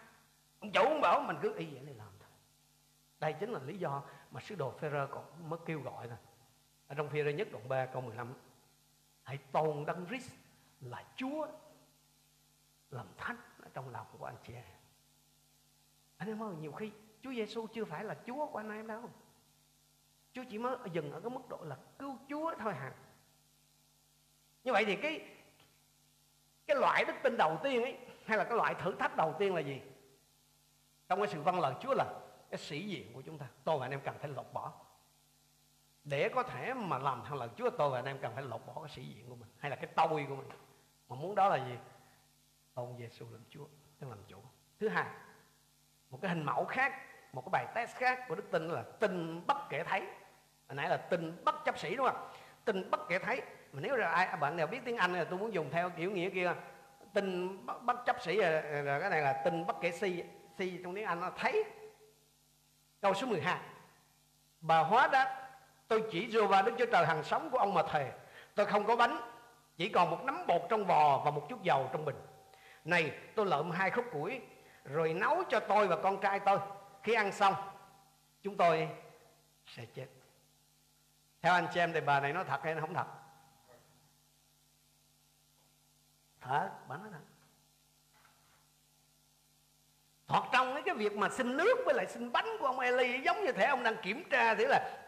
Ông 0.60 0.72
chủ 0.72 0.82
ông 0.82 1.00
bảo 1.00 1.20
mình 1.20 1.36
cứ, 1.42 1.54
y 1.54 1.66
vậy 1.66 1.80
này 1.80 1.94
làm 1.94 2.08
thôi. 2.20 2.28
Đây 3.20 3.32
chính 3.40 3.50
là 3.50 3.60
lý 3.64 3.78
do 3.78 4.02
mà 4.30 4.40
sứ 4.40 4.54
đồ 4.54 4.70
Phêrô 4.70 5.06
còn 5.06 5.50
mới 5.50 5.58
kêu 5.66 5.80
gọi 5.80 6.08
thôi. 6.08 6.18
Ở 6.88 6.94
trong 6.94 7.08
Phêrô 7.08 7.30
nhất 7.30 7.48
đoạn 7.52 7.68
3 7.68 7.86
câu 7.86 8.02
15 8.02 8.34
hãy 9.22 9.38
tôn 9.52 9.86
đấng 9.86 10.06
Christ 10.06 10.32
là 10.80 11.04
Chúa, 11.16 11.46
làm 12.90 13.06
thánh 13.16 13.36
ở 13.62 13.68
trong 13.74 13.88
lòng 13.90 14.06
của 14.18 14.24
anh 14.24 14.36
chị 14.46 14.54
em. 14.54 14.64
Anh 16.16 16.28
em 16.28 16.42
ơi, 16.42 16.54
nhiều 16.60 16.72
khi 16.72 16.92
Chúa 17.22 17.32
Giêsu 17.32 17.66
chưa 17.66 17.84
phải 17.84 18.04
là 18.04 18.16
Chúa 18.26 18.46
của 18.46 18.58
anh 18.58 18.70
em 18.70 18.86
đâu. 18.86 19.10
Chúa 20.32 20.44
chỉ 20.50 20.58
mới 20.58 20.76
dừng 20.92 21.12
ở 21.12 21.20
cái 21.20 21.30
mức 21.30 21.48
độ 21.48 21.58
là 21.62 21.76
cứu 21.98 22.18
Chúa 22.28 22.54
thôi 22.58 22.74
hả? 22.74 22.92
Như 24.68 24.72
vậy 24.72 24.84
thì 24.84 24.96
cái 24.96 25.20
cái 26.66 26.76
loại 26.76 27.04
đức 27.04 27.12
tin 27.22 27.36
đầu 27.36 27.58
tiên 27.62 27.82
ấy, 27.82 27.98
hay 28.24 28.38
là 28.38 28.44
cái 28.44 28.56
loại 28.56 28.74
thử 28.74 28.94
thách 28.94 29.16
đầu 29.16 29.34
tiên 29.38 29.54
là 29.54 29.60
gì? 29.60 29.80
Trong 31.08 31.20
cái 31.20 31.28
sự 31.28 31.42
văn 31.42 31.60
lời 31.60 31.74
Chúa 31.80 31.94
là 31.94 32.04
cái 32.50 32.58
sĩ 32.58 32.88
diện 32.88 33.12
của 33.12 33.22
chúng 33.22 33.38
ta, 33.38 33.46
tôi 33.64 33.78
và 33.78 33.86
anh 33.86 33.90
em 33.90 34.00
cần 34.04 34.14
phải 34.18 34.28
lột 34.28 34.46
bỏ. 34.52 34.72
Để 36.04 36.28
có 36.28 36.42
thể 36.42 36.74
mà 36.74 36.98
làm 36.98 37.22
thằng 37.24 37.38
lời 37.38 37.48
Chúa, 37.56 37.70
tôi 37.70 37.90
và 37.90 37.98
anh 37.98 38.04
em 38.04 38.18
cần 38.18 38.34
phải 38.34 38.44
lột 38.44 38.66
bỏ 38.66 38.74
cái 38.74 38.88
sĩ 38.88 39.04
diện 39.04 39.28
của 39.28 39.34
mình, 39.34 39.48
hay 39.58 39.70
là 39.70 39.76
cái 39.76 39.86
tôi 39.96 40.26
của 40.28 40.36
mình. 40.36 40.48
Mà 41.08 41.16
muốn 41.16 41.34
đó 41.34 41.48
là 41.48 41.56
gì? 41.56 41.78
Tôn 42.74 42.96
Giêsu 42.98 43.26
làm 43.30 43.42
Chúa, 43.50 43.64
tức 43.98 44.08
làm 44.08 44.18
chủ. 44.28 44.38
Thứ 44.80 44.88
hai, 44.88 45.06
một 46.10 46.18
cái 46.22 46.28
hình 46.28 46.44
mẫu 46.44 46.64
khác, 46.64 46.92
một 47.32 47.42
cái 47.44 47.50
bài 47.52 47.66
test 47.74 47.96
khác 47.96 48.24
của 48.28 48.34
đức 48.34 48.44
tin 48.50 48.68
là 48.68 48.82
tin 48.82 49.46
bất 49.46 49.56
kể 49.70 49.84
thấy. 49.84 50.00
Hồi 50.68 50.74
nãy 50.74 50.88
là 50.88 50.96
tin 50.96 51.44
bất 51.44 51.54
chấp 51.64 51.78
sĩ 51.78 51.96
đúng 51.96 52.06
không 52.06 52.30
tin 52.64 52.90
bất 52.90 53.00
kể 53.08 53.18
thấy 53.18 53.42
mà 53.72 53.80
nếu 53.80 53.96
là 53.96 54.08
ai 54.08 54.26
à, 54.26 54.36
bạn 54.36 54.56
nào 54.56 54.66
biết 54.66 54.80
tiếng 54.84 54.96
anh 54.96 55.14
là 55.14 55.24
tôi 55.24 55.38
muốn 55.38 55.54
dùng 55.54 55.70
theo 55.70 55.90
kiểu 55.90 56.10
nghĩa 56.10 56.30
kia. 56.30 56.54
Tin 57.14 57.58
bất, 57.66 57.82
bất 57.84 58.06
chấp 58.06 58.22
sĩ 58.22 58.36
là, 58.36 58.60
là 58.60 59.00
cái 59.00 59.10
này 59.10 59.22
là 59.22 59.32
tin 59.44 59.66
bất 59.66 59.76
kể 59.80 59.90
si 59.90 60.22
si 60.58 60.80
trong 60.82 60.94
tiếng 60.94 61.04
anh 61.04 61.20
nó 61.20 61.30
thấy. 61.36 61.64
Câu 63.00 63.14
số 63.14 63.26
12 63.26 63.58
bà 64.60 64.78
hóa 64.78 65.08
đáp 65.12 65.48
tôi 65.88 66.04
chỉ 66.10 66.30
dựa 66.30 66.46
vào 66.46 66.62
đức 66.62 66.72
chúa 66.78 66.86
trời 66.92 67.06
hàng 67.06 67.24
sống 67.24 67.50
của 67.50 67.58
ông 67.58 67.74
mà 67.74 67.82
thề. 67.82 68.12
Tôi 68.54 68.66
không 68.66 68.86
có 68.86 68.96
bánh 68.96 69.20
chỉ 69.76 69.88
còn 69.88 70.10
một 70.10 70.24
nắm 70.24 70.46
bột 70.46 70.62
trong 70.68 70.84
vò 70.84 71.22
và 71.24 71.30
một 71.30 71.46
chút 71.48 71.62
dầu 71.62 71.88
trong 71.92 72.04
bình. 72.04 72.16
Này 72.84 73.12
tôi 73.34 73.46
lợm 73.46 73.70
hai 73.70 73.90
khúc 73.90 74.04
củi 74.12 74.40
rồi 74.84 75.14
nấu 75.14 75.42
cho 75.48 75.60
tôi 75.60 75.86
và 75.86 75.96
con 75.96 76.20
trai 76.20 76.40
tôi. 76.40 76.58
Khi 77.02 77.14
ăn 77.14 77.32
xong 77.32 77.54
chúng 78.42 78.56
tôi 78.56 78.88
sẽ 79.66 79.84
chết. 79.94 80.06
Theo 81.42 81.52
anh 81.52 81.66
chị 81.74 81.80
em 81.80 81.92
thì 81.92 82.00
bà 82.00 82.20
này 82.20 82.32
nói 82.32 82.44
thật 82.44 82.60
hay 82.62 82.74
nó 82.74 82.80
không 82.80 82.94
thật? 82.94 83.06
Thật 86.48 86.70
bà 86.88 86.96
nói 86.96 87.08
thật 87.12 87.18
Thoạt 90.26 90.42
trong 90.52 90.82
cái 90.86 90.94
việc 90.94 91.16
mà 91.16 91.28
xin 91.28 91.56
nước 91.56 91.78
với 91.84 91.94
lại 91.94 92.06
xin 92.06 92.32
bánh 92.32 92.46
của 92.60 92.66
ông 92.66 92.78
Eli 92.78 93.20
giống 93.20 93.44
như 93.44 93.52
thể 93.52 93.66
ông 93.66 93.82
đang 93.82 93.96
kiểm 94.02 94.24
tra 94.30 94.54
thế 94.54 94.66
là 94.68 94.98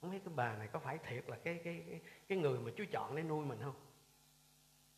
không 0.00 0.10
biết 0.10 0.18
cái 0.24 0.34
bà 0.36 0.52
này 0.52 0.68
có 0.72 0.78
phải 0.78 0.98
thiệt 0.98 1.28
là 1.28 1.36
cái 1.44 1.60
cái 1.64 1.84
cái, 1.88 2.00
cái 2.28 2.38
người 2.38 2.58
mà 2.58 2.70
Chúa 2.76 2.84
chọn 2.92 3.16
để 3.16 3.22
nuôi 3.22 3.44
mình 3.44 3.58
không? 3.62 3.74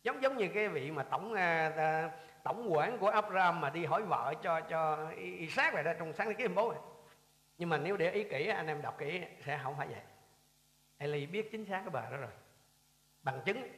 Giống 0.03 0.23
giống 0.23 0.37
như 0.37 0.49
cái 0.53 0.67
vị 0.67 0.91
mà 0.91 1.03
tổng 1.03 1.33
uh, 1.33 2.11
tổng 2.43 2.73
quản 2.73 2.97
của 2.97 3.09
Abraham 3.09 3.61
mà 3.61 3.69
đi 3.69 3.85
hỏi 3.85 4.03
vợ 4.03 4.33
cho 4.41 4.61
cho 4.61 5.11
Isaac 5.17 5.73
vậy 5.73 5.83
đó 5.83 5.91
trong 5.99 6.13
sáng 6.13 6.35
cái 6.35 6.47
bố 6.47 6.71
này. 6.71 6.81
Nhưng 7.57 7.69
mà 7.69 7.77
nếu 7.77 7.97
để 7.97 8.11
ý 8.11 8.23
kỹ 8.23 8.47
anh 8.47 8.67
em 8.67 8.81
đọc 8.81 8.97
kỹ 8.97 9.21
sẽ 9.45 9.59
không 9.63 9.77
phải 9.77 9.87
vậy. 9.87 10.01
Eli 10.97 11.25
biết 11.25 11.51
chính 11.51 11.65
xác 11.65 11.79
cái 11.79 11.89
bà 11.89 12.01
đó 12.01 12.17
rồi. 12.17 12.31
Bằng 13.23 13.41
chứng 13.45 13.69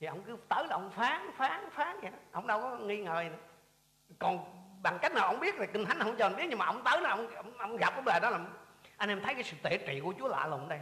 thì 0.00 0.06
ông 0.06 0.22
cứ 0.26 0.36
tới 0.48 0.66
là 0.66 0.76
ông 0.76 0.90
phán 0.90 1.30
phán 1.36 1.70
phán 1.70 2.00
vậy 2.00 2.10
đó. 2.10 2.18
Ông 2.32 2.46
đâu 2.46 2.60
có 2.60 2.76
nghi 2.76 2.96
ngờ 2.96 3.22
gì 3.22 3.28
nữa. 3.28 3.36
Còn 4.18 4.38
bằng 4.82 4.98
cách 5.02 5.12
nào 5.12 5.26
ông 5.26 5.40
biết 5.40 5.54
thì 5.58 5.66
kinh 5.72 5.84
thánh 5.84 5.98
không 5.98 6.16
cho 6.16 6.26
ông 6.26 6.36
biết 6.36 6.46
nhưng 6.48 6.58
mà 6.58 6.66
ông 6.66 6.84
tới 6.84 7.00
là 7.00 7.10
ông, 7.10 7.34
ông, 7.34 7.58
ông 7.58 7.76
gặp 7.76 7.92
cái 7.94 8.02
đề 8.06 8.20
đó 8.20 8.30
là 8.30 8.38
anh 8.96 9.08
em 9.08 9.20
thấy 9.22 9.34
cái 9.34 9.42
sự 9.42 9.56
tể 9.62 9.78
trị 9.78 10.00
của 10.04 10.14
Chúa 10.18 10.28
lạ 10.28 10.46
lùng 10.46 10.68
đây. 10.68 10.80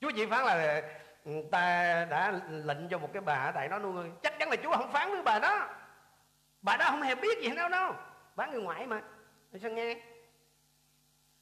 Chúa 0.00 0.10
chỉ 0.16 0.26
phán 0.26 0.44
là 0.44 0.82
ừ, 1.24 1.32
ta 1.50 2.04
đã 2.10 2.32
lệnh 2.48 2.88
cho 2.88 2.98
một 2.98 3.12
cái 3.12 3.20
bà 3.20 3.52
tại 3.54 3.68
nó 3.68 3.78
nuôi 3.78 4.10
chắc 4.22 4.38
chắn 4.38 4.50
là 4.50 4.56
Chúa 4.62 4.76
không 4.76 4.92
phán 4.92 5.10
với 5.10 5.22
bà 5.22 5.38
đó. 5.38 5.68
Bà 6.62 6.76
đó 6.76 6.86
không 6.90 7.02
hề 7.02 7.14
biết 7.14 7.42
gì 7.42 7.50
đâu 7.56 7.68
đâu. 7.68 7.94
Bà 8.36 8.46
người 8.46 8.62
ngoại 8.62 8.86
mà. 8.86 9.00
Sao 9.62 9.70
nghe? 9.70 9.96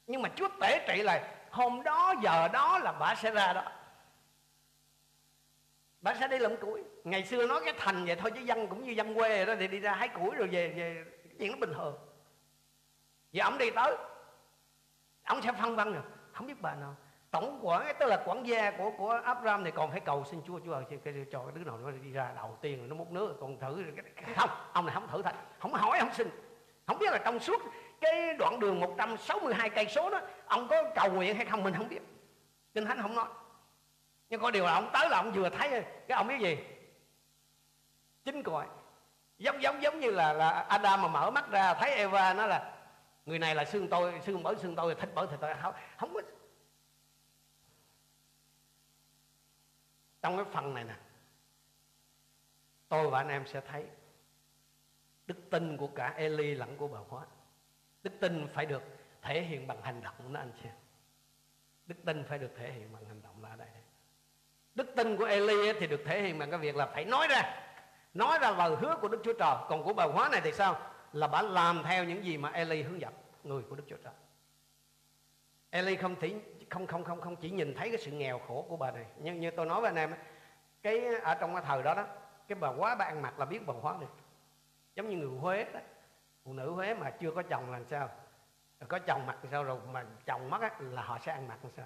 Nhưng 0.07 0.21
mà 0.21 0.29
Chúa 0.35 0.47
tể 0.61 0.85
trị 0.87 1.03
là 1.03 1.21
hôm 1.51 1.83
đó 1.83 2.13
giờ 2.21 2.47
đó 2.53 2.79
là 2.79 2.91
bà 2.91 3.15
sẽ 3.15 3.31
ra 3.31 3.53
đó 3.53 3.63
bà 6.01 6.13
sẽ 6.19 6.27
đi 6.27 6.39
lượm 6.39 6.57
củi. 6.57 6.83
Ngày 7.03 7.23
xưa 7.23 7.47
nói 7.47 7.61
cái 7.65 7.73
thành 7.77 8.05
vậy 8.05 8.15
thôi, 8.15 8.31
chứ 8.35 8.41
dân 8.41 8.67
cũng 8.67 8.83
như 8.83 8.91
dân 8.91 9.15
quê 9.15 9.45
đó, 9.45 9.53
thì 9.59 9.67
đi 9.67 9.79
ra 9.79 9.93
hái 9.93 10.07
củi 10.07 10.35
rồi 10.35 10.47
về 10.47 10.67
về 10.67 11.05
chuyện 11.39 11.51
nó 11.51 11.57
bình 11.57 11.73
thường. 11.73 11.97
Vậy 13.33 13.41
ông 13.41 13.57
đi 13.57 13.71
tới, 13.71 13.95
ông 15.23 15.41
sẽ 15.41 15.51
phân 15.61 15.75
vân 15.75 15.93
rồi 15.93 16.03
không 16.33 16.47
biết 16.47 16.61
bà 16.61 16.75
nào. 16.75 16.95
Tổng 17.31 17.59
quản, 17.63 17.95
tức 17.99 18.05
là 18.05 18.23
quản 18.25 18.47
gia 18.47 18.71
của 18.71 18.91
của 18.97 19.21
Abraham 19.23 19.63
thì 19.63 19.71
còn 19.71 19.91
phải 19.91 19.99
cầu 19.99 20.23
xin 20.31 20.41
Chúa 20.47 20.59
Chúa 20.65 20.73
ơi 20.73 20.83
cho 20.89 20.97
cái 21.03 21.13
đứa 21.53 21.63
nào 21.63 21.77
nó 21.77 21.91
đi 21.91 22.11
ra 22.11 22.31
đầu 22.35 22.57
tiên 22.61 22.89
nó 22.89 22.95
múc 22.95 23.11
nước, 23.11 23.37
còn 23.41 23.59
thử 23.59 23.83
không, 24.35 24.49
ông 24.73 24.85
này 24.85 24.95
không 24.95 25.07
thử 25.07 25.21
thật 25.21 25.35
không 25.59 25.73
hỏi, 25.73 25.99
không 25.99 26.13
xin. 26.13 26.27
Không 26.87 26.99
biết 26.99 27.11
là 27.11 27.17
trong 27.17 27.39
suốt 27.39 27.61
cái 28.01 28.33
đoạn 28.33 28.59
đường 28.59 28.79
162 28.79 29.69
cây 29.69 29.85
số 29.85 30.09
đó, 30.09 30.21
ông 30.45 30.67
có 30.67 30.83
cầu 30.95 31.11
nguyện 31.11 31.35
hay 31.35 31.45
không 31.45 31.63
mình 31.63 31.73
không 31.77 31.89
biết. 31.89 31.99
Kinh 32.73 32.85
thánh 32.85 33.01
không 33.01 33.15
nói 33.15 33.27
nhưng 34.29 34.41
có 34.41 34.51
điều 34.51 34.65
là 34.65 34.73
ông 34.73 34.89
tới 34.93 35.09
là 35.09 35.17
ông 35.17 35.31
vừa 35.31 35.49
thấy 35.49 35.69
cái 36.07 36.15
ông 36.17 36.27
biết 36.27 36.39
gì? 36.41 36.57
Chính 38.23 38.43
cõi. 38.43 38.67
Giống 39.37 39.61
giống 39.61 39.81
giống 39.81 39.99
như 39.99 40.11
là 40.11 40.33
là 40.33 40.49
Adam 40.49 41.01
mà 41.01 41.07
mở 41.07 41.31
mắt 41.31 41.49
ra, 41.51 41.73
thấy 41.73 41.91
Eva, 41.91 42.33
nó 42.33 42.45
là, 42.45 42.73
người 43.25 43.39
này 43.39 43.55
là 43.55 43.65
xương 43.65 43.87
tôi, 43.87 44.21
xương 44.25 44.43
bởi 44.43 44.55
xương 44.55 44.75
tôi, 44.75 44.95
thịt 44.95 45.09
bởi 45.15 45.27
thịt 45.27 45.39
tôi. 45.41 45.53
Không 45.61 45.73
không 45.97 46.13
có 46.13 46.21
trong 50.21 50.37
cái 50.37 50.45
phần 50.51 50.73
này 50.73 50.83
nè, 50.83 50.95
tôi 52.89 53.09
và 53.09 53.19
anh 53.19 53.27
em 53.27 53.47
sẽ 53.47 53.61
thấy 53.61 53.85
đức 55.27 55.49
tin 55.49 55.77
của 55.77 55.87
cả 55.87 56.13
Eli 56.17 56.55
lẫn 56.55 56.77
của 56.77 56.87
bà 56.87 56.99
Hóa 57.09 57.25
đức 58.03 58.13
tin 58.19 58.47
phải 58.53 58.65
được 58.65 58.83
thể 59.21 59.41
hiện 59.41 59.67
bằng 59.67 59.81
hành 59.81 60.01
động 60.03 60.33
đó 60.33 60.39
anh 60.39 60.51
chị. 60.63 60.69
Đức 61.87 61.95
tin 62.05 62.23
phải 62.23 62.39
được 62.39 62.51
thể 62.57 62.71
hiện 62.71 62.93
bằng 62.93 63.05
hành 63.05 63.21
động 63.21 63.26
đức 64.77 64.95
tin 64.95 65.17
của 65.17 65.25
Eli 65.25 65.73
thì 65.79 65.87
được 65.87 66.01
thể 66.05 66.21
hiện 66.21 66.39
bằng 66.39 66.51
cái 66.51 66.59
việc 66.59 66.75
là 66.75 66.85
phải 66.85 67.05
nói 67.05 67.27
ra. 67.27 67.41
Nói 68.13 68.39
ra 68.41 68.51
lời 68.51 68.75
hứa 68.75 68.95
của 69.01 69.07
Đức 69.07 69.21
Chúa 69.23 69.33
Trời. 69.33 69.55
Còn 69.69 69.83
của 69.83 69.93
bà 69.93 70.03
Hóa 70.03 70.29
này 70.29 70.41
thì 70.43 70.51
sao? 70.51 70.79
Là 71.13 71.27
bà 71.27 71.41
làm 71.41 71.83
theo 71.83 72.03
những 72.03 72.23
gì 72.25 72.37
mà 72.37 72.49
Eli 72.49 72.83
hướng 72.83 73.01
dẫn 73.01 73.13
người 73.43 73.63
của 73.69 73.75
Đức 73.75 73.83
Chúa 73.89 73.97
Trời. 74.03 74.13
Eli 75.69 75.95
không 75.95 76.15
chỉ 76.15 76.35
không 76.69 76.87
không 76.87 77.03
không 77.03 77.21
không 77.21 77.35
chỉ 77.35 77.49
nhìn 77.49 77.73
thấy 77.75 77.89
cái 77.89 77.97
sự 77.97 78.11
nghèo 78.11 78.39
khổ 78.47 78.65
của 78.69 78.77
bà 78.77 78.91
này. 78.91 79.05
Nhưng 79.17 79.39
như 79.39 79.51
tôi 79.51 79.65
nói 79.65 79.81
với 79.81 79.89
anh 79.89 79.95
em 79.95 80.13
cái 80.81 81.05
ở 81.23 81.35
trong 81.35 81.53
cái 81.55 81.63
thời 81.67 81.83
đó 81.83 81.93
đó 81.93 82.05
cái 82.47 82.55
bà 82.55 82.67
Hóa 82.67 82.95
bà 82.95 83.05
ăn 83.05 83.21
mặc 83.21 83.39
là 83.39 83.45
biết 83.45 83.67
bà 83.67 83.73
Hóa 83.81 83.95
được. 83.99 84.13
Giống 84.95 85.09
như 85.09 85.17
người 85.17 85.39
Huế 85.39 85.63
đó 85.73 85.79
phụ 86.45 86.53
nữ 86.53 86.71
Huế 86.71 86.93
mà 86.93 87.09
chưa 87.09 87.31
có 87.31 87.41
chồng 87.41 87.71
là 87.71 87.79
sao? 87.89 88.09
Có 88.87 88.99
chồng 88.99 89.25
mặc 89.25 89.37
sao? 89.51 89.63
Rồi 89.63 89.79
mà 89.91 90.05
chồng 90.25 90.49
mất 90.49 90.61
á, 90.61 90.71
là 90.79 91.01
họ 91.01 91.19
sẽ 91.19 91.31
ăn 91.31 91.47
mặc 91.47 91.57
làm 91.63 91.71
sao? 91.77 91.85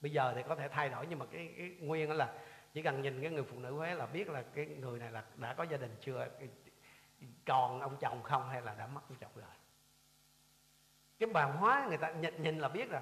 Bây 0.00 0.12
giờ 0.12 0.32
thì 0.36 0.42
có 0.48 0.56
thể 0.56 0.68
thay 0.68 0.88
đổi 0.88 1.06
nhưng 1.06 1.18
mà 1.18 1.26
cái, 1.32 1.54
cái 1.58 1.76
nguyên 1.80 2.08
đó 2.08 2.14
là 2.14 2.32
chỉ 2.72 2.82
cần 2.82 3.02
nhìn 3.02 3.22
cái 3.22 3.30
người 3.30 3.44
phụ 3.44 3.58
nữ 3.58 3.74
Huế 3.74 3.94
là 3.94 4.06
biết 4.06 4.28
là 4.28 4.42
cái 4.54 4.66
người 4.66 4.98
này 4.98 5.10
là 5.10 5.24
đã 5.36 5.54
có 5.54 5.64
gia 5.64 5.76
đình 5.76 5.96
chưa 6.00 6.28
còn 7.46 7.80
ông 7.80 7.96
chồng 8.00 8.22
không 8.22 8.48
hay 8.48 8.62
là 8.62 8.74
đã 8.74 8.86
mất 8.86 9.00
ông 9.08 9.18
chồng 9.20 9.30
rồi. 9.34 9.50
Cái 11.18 11.28
bà 11.32 11.44
hóa 11.44 11.86
người 11.88 11.98
ta 11.98 12.10
nhìn, 12.10 12.42
nhìn 12.42 12.58
là 12.58 12.68
biết 12.68 12.90
rồi. 12.90 13.00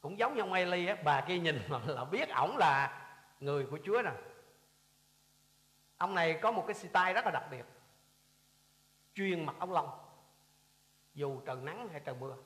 Cũng 0.00 0.18
giống 0.18 0.34
như 0.34 0.40
ông 0.40 0.52
Eli 0.52 0.86
á 0.86 0.96
bà 1.04 1.20
kia 1.20 1.38
nhìn 1.38 1.62
mà 1.68 1.80
là 1.86 2.04
biết 2.04 2.28
ổng 2.28 2.56
là 2.56 3.06
người 3.40 3.66
của 3.66 3.78
Chúa 3.84 4.02
nè. 4.02 4.12
Ông 5.96 6.14
này 6.14 6.38
có 6.42 6.52
một 6.52 6.64
cái 6.66 6.74
style 6.74 7.12
rất 7.12 7.24
là 7.24 7.30
đặc 7.30 7.44
biệt. 7.50 7.64
Chuyên 9.14 9.46
mặc 9.46 9.56
áo 9.58 9.72
lông. 9.72 9.90
Dù 11.14 11.40
trời 11.40 11.56
nắng 11.56 11.88
hay 11.92 12.00
trời 12.00 12.14
mưa 12.20 12.36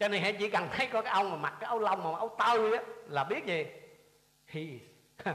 cho 0.00 0.08
nên 0.08 0.22
hãy 0.22 0.32
chỉ 0.32 0.50
cần 0.50 0.68
thấy 0.72 0.86
có 0.86 1.02
cái 1.02 1.12
ông 1.12 1.30
mà 1.30 1.36
mặc 1.36 1.54
cái 1.60 1.68
áo 1.68 1.78
lông 1.78 2.04
mà 2.04 2.18
áo 2.18 2.36
tơi 2.38 2.76
á, 2.76 2.82
là 3.06 3.24
biết 3.24 3.46
gì? 3.46 3.66
Thì 4.46 4.80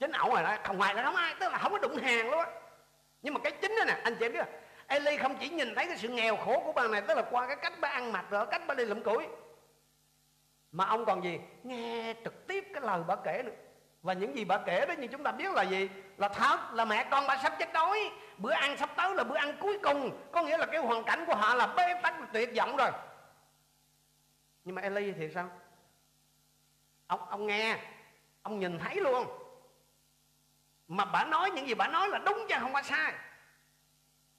chính 0.00 0.12
ổng 0.12 0.34
rồi 0.34 0.42
đó, 0.42 0.56
không 0.64 0.80
ai 0.80 0.94
là 0.94 1.02
không 1.02 1.16
ai, 1.16 1.34
tức 1.40 1.52
là 1.52 1.58
không 1.58 1.72
có 1.72 1.78
đụng 1.78 1.96
hàng 1.96 2.30
luôn 2.30 2.38
á. 2.38 2.46
Nhưng 3.22 3.34
mà 3.34 3.40
cái 3.40 3.52
chính 3.52 3.76
đó 3.78 3.84
nè, 3.86 4.00
anh 4.04 4.16
chị 4.20 4.28
biết 4.28 4.38
không? 4.38 4.54
Eli 4.86 5.16
không 5.16 5.36
chỉ 5.40 5.48
nhìn 5.48 5.74
thấy 5.74 5.86
cái 5.86 5.96
sự 5.96 6.08
nghèo 6.08 6.36
khổ 6.36 6.62
của 6.64 6.72
bà 6.72 6.88
này, 6.88 7.02
tức 7.08 7.16
là 7.16 7.22
qua 7.30 7.46
cái 7.46 7.56
cách 7.56 7.72
bà 7.80 7.88
ăn 7.88 8.12
mặc 8.12 8.24
rồi, 8.30 8.46
cách 8.50 8.62
bà 8.66 8.74
đi 8.74 8.84
lụm 8.84 9.02
củi. 9.02 9.26
Mà 10.72 10.84
ông 10.84 11.04
còn 11.04 11.24
gì? 11.24 11.40
Nghe 11.62 12.14
trực 12.24 12.46
tiếp 12.46 12.64
cái 12.74 12.82
lời 12.82 13.00
bà 13.06 13.16
kể 13.16 13.42
nữa. 13.44 13.52
Và 14.02 14.12
những 14.12 14.36
gì 14.36 14.44
bà 14.44 14.58
kể 14.58 14.86
đó 14.86 14.94
như 14.98 15.06
chúng 15.06 15.22
ta 15.22 15.32
biết 15.32 15.52
là 15.54 15.62
gì? 15.62 15.88
Là 16.16 16.28
thật, 16.28 16.58
là 16.72 16.84
mẹ 16.84 17.06
con 17.10 17.26
bà 17.26 17.36
sắp 17.36 17.52
chết 17.58 17.72
đói. 17.72 18.10
Bữa 18.38 18.52
ăn 18.52 18.76
sắp 18.76 18.90
tới 18.96 19.14
là 19.14 19.24
bữa 19.24 19.36
ăn 19.36 19.56
cuối 19.60 19.78
cùng. 19.82 20.10
Có 20.32 20.42
nghĩa 20.42 20.58
là 20.58 20.66
cái 20.66 20.80
hoàn 20.80 21.04
cảnh 21.04 21.24
của 21.26 21.34
họ 21.34 21.54
là 21.54 21.66
bế 21.66 21.94
tắc, 22.02 22.14
tuyệt 22.32 22.50
vọng 22.56 22.76
rồi 22.76 22.90
nhưng 24.66 24.74
mà 24.74 24.82
Eli 24.82 25.12
thì 25.12 25.30
sao? 25.30 25.50
Ông 27.06 27.28
ông 27.28 27.46
nghe, 27.46 27.84
ông 28.42 28.60
nhìn 28.60 28.78
thấy 28.78 28.96
luôn. 29.00 29.26
Mà 30.88 31.04
bà 31.04 31.24
nói 31.24 31.50
những 31.50 31.66
gì 31.66 31.74
bà 31.74 31.88
nói 31.88 32.08
là 32.08 32.18
đúng 32.18 32.38
chứ, 32.48 32.54
không 32.60 32.72
có 32.72 32.82
sai. 32.82 33.14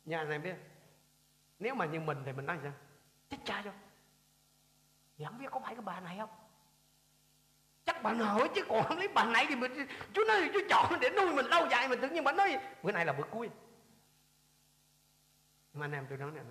Nhà 0.06 0.24
này 0.24 0.40
biết, 0.40 0.56
nếu 1.60 1.76
mà 1.76 1.86
như 1.86 2.00
mình 2.00 2.24
thì 2.26 2.34
mình 2.34 2.46
nói 2.46 2.58
sao? 2.64 2.72
Chết 3.30 3.38
cha 3.46 3.62
cho. 3.66 3.72
Thì 5.18 5.26
không 5.26 5.38
biết 5.38 5.48
có 5.52 5.60
phải 5.60 5.76
cái 5.76 5.82
bà 5.82 6.00
này 6.00 6.18
không? 6.18 6.30
Chắc 7.86 8.04
bà 8.04 8.14
nội 8.14 8.50
chứ, 8.56 8.62
còn 8.70 8.84
không 8.84 8.98
lấy 8.98 9.08
bà 9.08 9.26
này 9.26 9.46
thì 9.50 9.56
mình 9.56 9.88
chú 10.14 10.22
nói 10.28 10.50
chú 10.54 10.60
chọn 10.70 11.00
để 11.00 11.10
nuôi 11.10 11.34
mình 11.34 11.46
lâu 11.46 11.68
dài 11.72 11.88
mình 11.88 12.02
tự 12.02 12.10
nhiên 12.10 12.24
bà 12.24 12.32
nói, 12.32 12.58
bữa 12.84 12.92
nay 12.92 13.06
là 13.06 13.14
bữa 13.14 13.26
cuối. 13.32 13.50
Mà 15.74 15.86
anh 15.86 15.92
em 15.92 16.06
tôi 16.10 16.18
nói 16.18 16.32
này 16.32 16.44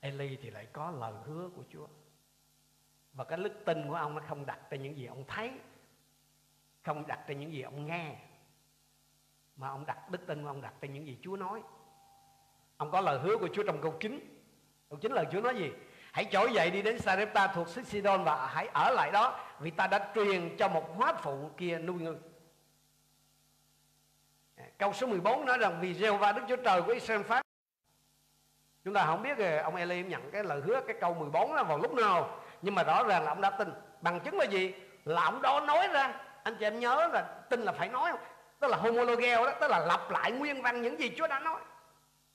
Eli 0.00 0.36
thì 0.42 0.50
lại 0.50 0.66
có 0.72 0.90
lời 0.90 1.12
hứa 1.24 1.48
của 1.56 1.62
Chúa. 1.72 1.86
Và 3.12 3.24
cái 3.24 3.38
đức 3.38 3.52
tin 3.64 3.88
của 3.88 3.94
ông 3.94 4.14
nó 4.14 4.22
không 4.28 4.46
đặt 4.46 4.58
trên 4.70 4.82
những 4.82 4.96
gì 4.96 5.06
ông 5.06 5.24
thấy, 5.28 5.50
không 6.82 7.06
đặt 7.06 7.24
trên 7.28 7.40
những 7.40 7.52
gì 7.52 7.62
ông 7.62 7.86
nghe, 7.86 8.16
mà 9.56 9.68
ông 9.68 9.86
đặt 9.86 10.10
đức 10.10 10.26
tin 10.26 10.42
của 10.42 10.48
ông 10.48 10.60
đặt 10.60 10.74
trên 10.80 10.92
những 10.92 11.06
gì 11.06 11.18
Chúa 11.22 11.36
nói. 11.36 11.62
Ông 12.76 12.90
có 12.90 13.00
lời 13.00 13.18
hứa 13.18 13.36
của 13.36 13.48
Chúa 13.52 13.62
trong 13.62 13.80
câu 13.82 13.94
9 14.00 14.38
câu 14.88 14.98
9 14.98 15.12
lời 15.12 15.26
Chúa 15.32 15.40
nói 15.40 15.56
gì? 15.56 15.70
Hãy 16.12 16.24
trỗi 16.30 16.52
dậy 16.52 16.70
đi 16.70 16.82
đến 16.82 16.98
Sarepta 16.98 17.46
thuộc 17.46 17.68
xứ 17.68 17.82
Sidon 17.82 18.24
và 18.24 18.46
hãy 18.46 18.66
ở 18.66 18.90
lại 18.90 19.10
đó, 19.12 19.40
vì 19.60 19.70
ta 19.70 19.86
đã 19.86 20.12
truyền 20.14 20.56
cho 20.56 20.68
một 20.68 20.96
hóa 20.96 21.14
phụ 21.14 21.50
kia 21.56 21.78
nuôi 21.78 22.00
ngươi. 22.00 22.16
Câu 24.78 24.92
số 24.92 25.06
14 25.06 25.46
nói 25.46 25.58
rằng, 25.58 25.78
vì 25.80 25.94
giê 25.94 26.10
va 26.10 26.32
Đức 26.32 26.42
Chúa 26.48 26.56
Trời 26.56 26.82
của 26.82 26.92
Israel 26.92 27.22
phán 27.22 27.42
chúng 28.88 28.94
ta 28.94 29.06
không 29.06 29.22
biết 29.22 29.38
ờ, 29.38 29.58
ông 29.58 29.76
Eli 29.76 30.02
nhận 30.02 30.30
cái 30.30 30.44
lời 30.44 30.60
hứa 30.60 30.80
cái 30.80 30.96
câu 31.00 31.14
14 31.14 31.56
đó 31.56 31.64
vào 31.64 31.78
lúc 31.78 31.94
nào. 31.94 32.40
Nhưng 32.62 32.74
mà 32.74 32.82
rõ 32.82 33.04
ràng 33.04 33.24
là 33.24 33.30
ông 33.30 33.40
đã 33.40 33.50
tin. 33.50 33.72
Bằng 34.00 34.20
chứng 34.20 34.38
là 34.38 34.44
gì? 34.44 34.74
Là 35.04 35.24
ông 35.24 35.42
đó 35.42 35.60
nói 35.60 35.88
ra. 35.88 36.14
Anh 36.42 36.56
chị 36.58 36.66
em 36.66 36.80
nhớ 36.80 37.08
là 37.12 37.22
tin 37.22 37.60
là 37.60 37.72
phải 37.72 37.88
nói 37.88 38.10
không? 38.10 38.20
Tức 38.60 38.70
là 38.70 38.76
homologeo 38.76 39.46
đó 39.46 39.52
tức 39.60 39.70
là 39.70 39.78
lặp 39.78 40.10
lại 40.10 40.32
nguyên 40.32 40.62
văn 40.62 40.82
những 40.82 41.00
gì 41.00 41.12
Chúa 41.16 41.26
đã 41.26 41.40
nói. 41.40 41.60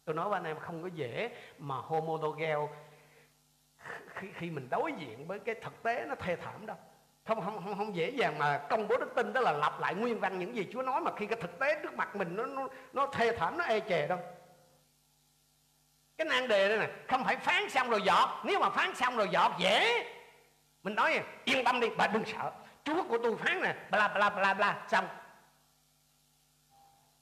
Tôi 0.06 0.16
nói 0.16 0.30
với 0.30 0.38
anh 0.38 0.44
em 0.44 0.60
không 0.60 0.84
có 0.84 0.90
dễ 0.94 1.30
mà 1.58 1.76
homologeo 1.76 2.70
khi, 4.16 4.28
khi 4.36 4.50
mình 4.50 4.68
đối 4.70 4.94
diện 4.94 5.28
với 5.28 5.40
cái 5.40 5.56
thực 5.56 5.84
tế 5.84 6.06
nó 6.08 6.16
thê 6.16 6.36
thảm 6.36 6.66
đâu. 6.66 6.78
Không 7.28 7.42
không 7.42 7.64
không 7.64 7.78
không 7.78 7.96
dễ 7.96 8.10
dàng 8.10 8.40
mà 8.40 8.58
công 8.58 8.88
bố 8.88 8.98
đức 8.98 9.16
tin 9.16 9.34
đó 9.34 9.42
là 9.42 9.52
lặp 9.52 9.80
lại 9.80 9.96
nguyên 9.96 10.20
văn 10.20 10.40
những 10.40 10.56
gì 10.56 10.68
Chúa 10.74 10.82
nói 10.82 11.02
mà 11.02 11.12
khi 11.18 11.26
cái 11.26 11.42
thực 11.42 11.60
tế 11.60 11.80
trước 11.84 11.94
mặt 11.94 12.16
mình 12.16 12.36
nó 12.36 12.46
nó 12.46 12.68
nó 12.94 13.08
thê 13.08 13.38
thảm 13.38 13.58
nó 13.58 13.64
e 13.64 13.80
chề 13.80 14.08
đâu 14.08 14.20
cái 16.18 16.26
nan 16.26 16.48
đề 16.48 16.70
đây 16.70 16.78
nè, 16.78 16.90
không 17.08 17.24
phải 17.24 17.38
phán 17.38 17.70
xong 17.70 17.90
rồi 17.90 18.02
dọt. 18.02 18.30
Nếu 18.44 18.60
mà 18.60 18.70
phán 18.70 18.96
xong 18.96 19.18
rồi 19.18 19.30
dọt, 19.30 19.52
dễ. 19.58 20.06
Mình 20.84 20.96
nói, 20.96 21.24
yên 21.44 21.64
tâm 21.64 21.80
đi, 21.80 21.90
bà 21.98 22.08
đừng 22.08 22.24
sợ. 22.26 22.52
Chúa 22.84 23.04
của 23.04 23.18
tôi 23.24 23.36
phán 23.38 23.62
nè, 23.62 23.76
bla 23.92 24.08
bla 24.08 24.30
bla 24.30 24.54
bla 24.54 24.86
xong. 24.88 25.08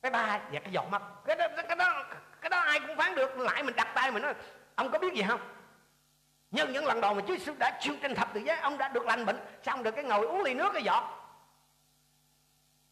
Cái 0.02 0.12
ba 0.12 0.40
và 0.52 0.60
cái 0.60 0.72
giọt 0.72 0.86
mắt. 0.92 1.02
Cái 1.26 1.36
đó 1.36 1.48
cái 1.68 1.76
đó 1.76 2.04
cái 2.42 2.50
đó 2.50 2.60
ai 2.60 2.80
cũng 2.80 2.98
phán 2.98 3.16
được. 3.16 3.38
Lại 3.38 3.64
mình 3.64 3.76
đặt 3.76 3.88
tay 3.96 4.12
mình 4.12 4.24
nói, 4.24 4.34
ông 4.76 4.92
có 4.92 5.00
biết 5.00 5.14
gì 5.14 5.24
không? 5.28 5.40
Nhân 6.52 6.72
những 6.72 6.86
lần 6.86 7.02
đầu 7.02 7.14
mà 7.14 7.22
Chúa 7.28 7.38
Giêsu 7.38 7.54
đã 7.60 7.80
siêu 7.82 7.96
trên 8.02 8.16
thập 8.16 8.34
tự 8.34 8.40
giá, 8.40 8.60
ông 8.62 8.78
đã 8.78 8.88
được 8.88 9.06
lành 9.06 9.26
bệnh, 9.26 9.40
xong 9.64 9.84
được 9.84 9.92
cái 9.92 10.04
ngồi 10.04 10.26
uống 10.26 10.44
ly 10.44 10.54
nước 10.54 10.70
cái 10.74 10.84
giọt. 10.84 11.18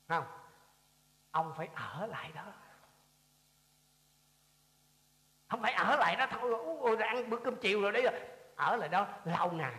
Không. 0.08 0.24
Ông 1.32 1.54
phải 1.58 1.70
ở 1.76 2.08
lại 2.08 2.32
đó 2.36 2.44
không 5.50 5.62
phải 5.62 5.74
ở 5.74 5.96
lại 5.96 6.16
đó 6.16 6.28
thôi. 6.32 6.54
Ôi, 6.80 6.98
ăn 6.98 7.30
bữa 7.30 7.38
cơm 7.38 7.56
chiều 7.56 7.82
rồi 7.82 7.92
đấy 7.92 8.04
rồi. 8.04 8.14
Ở 8.56 8.76
lại 8.76 8.90
đó 8.90 9.08
lâu 9.26 9.52
ngày. 9.52 9.74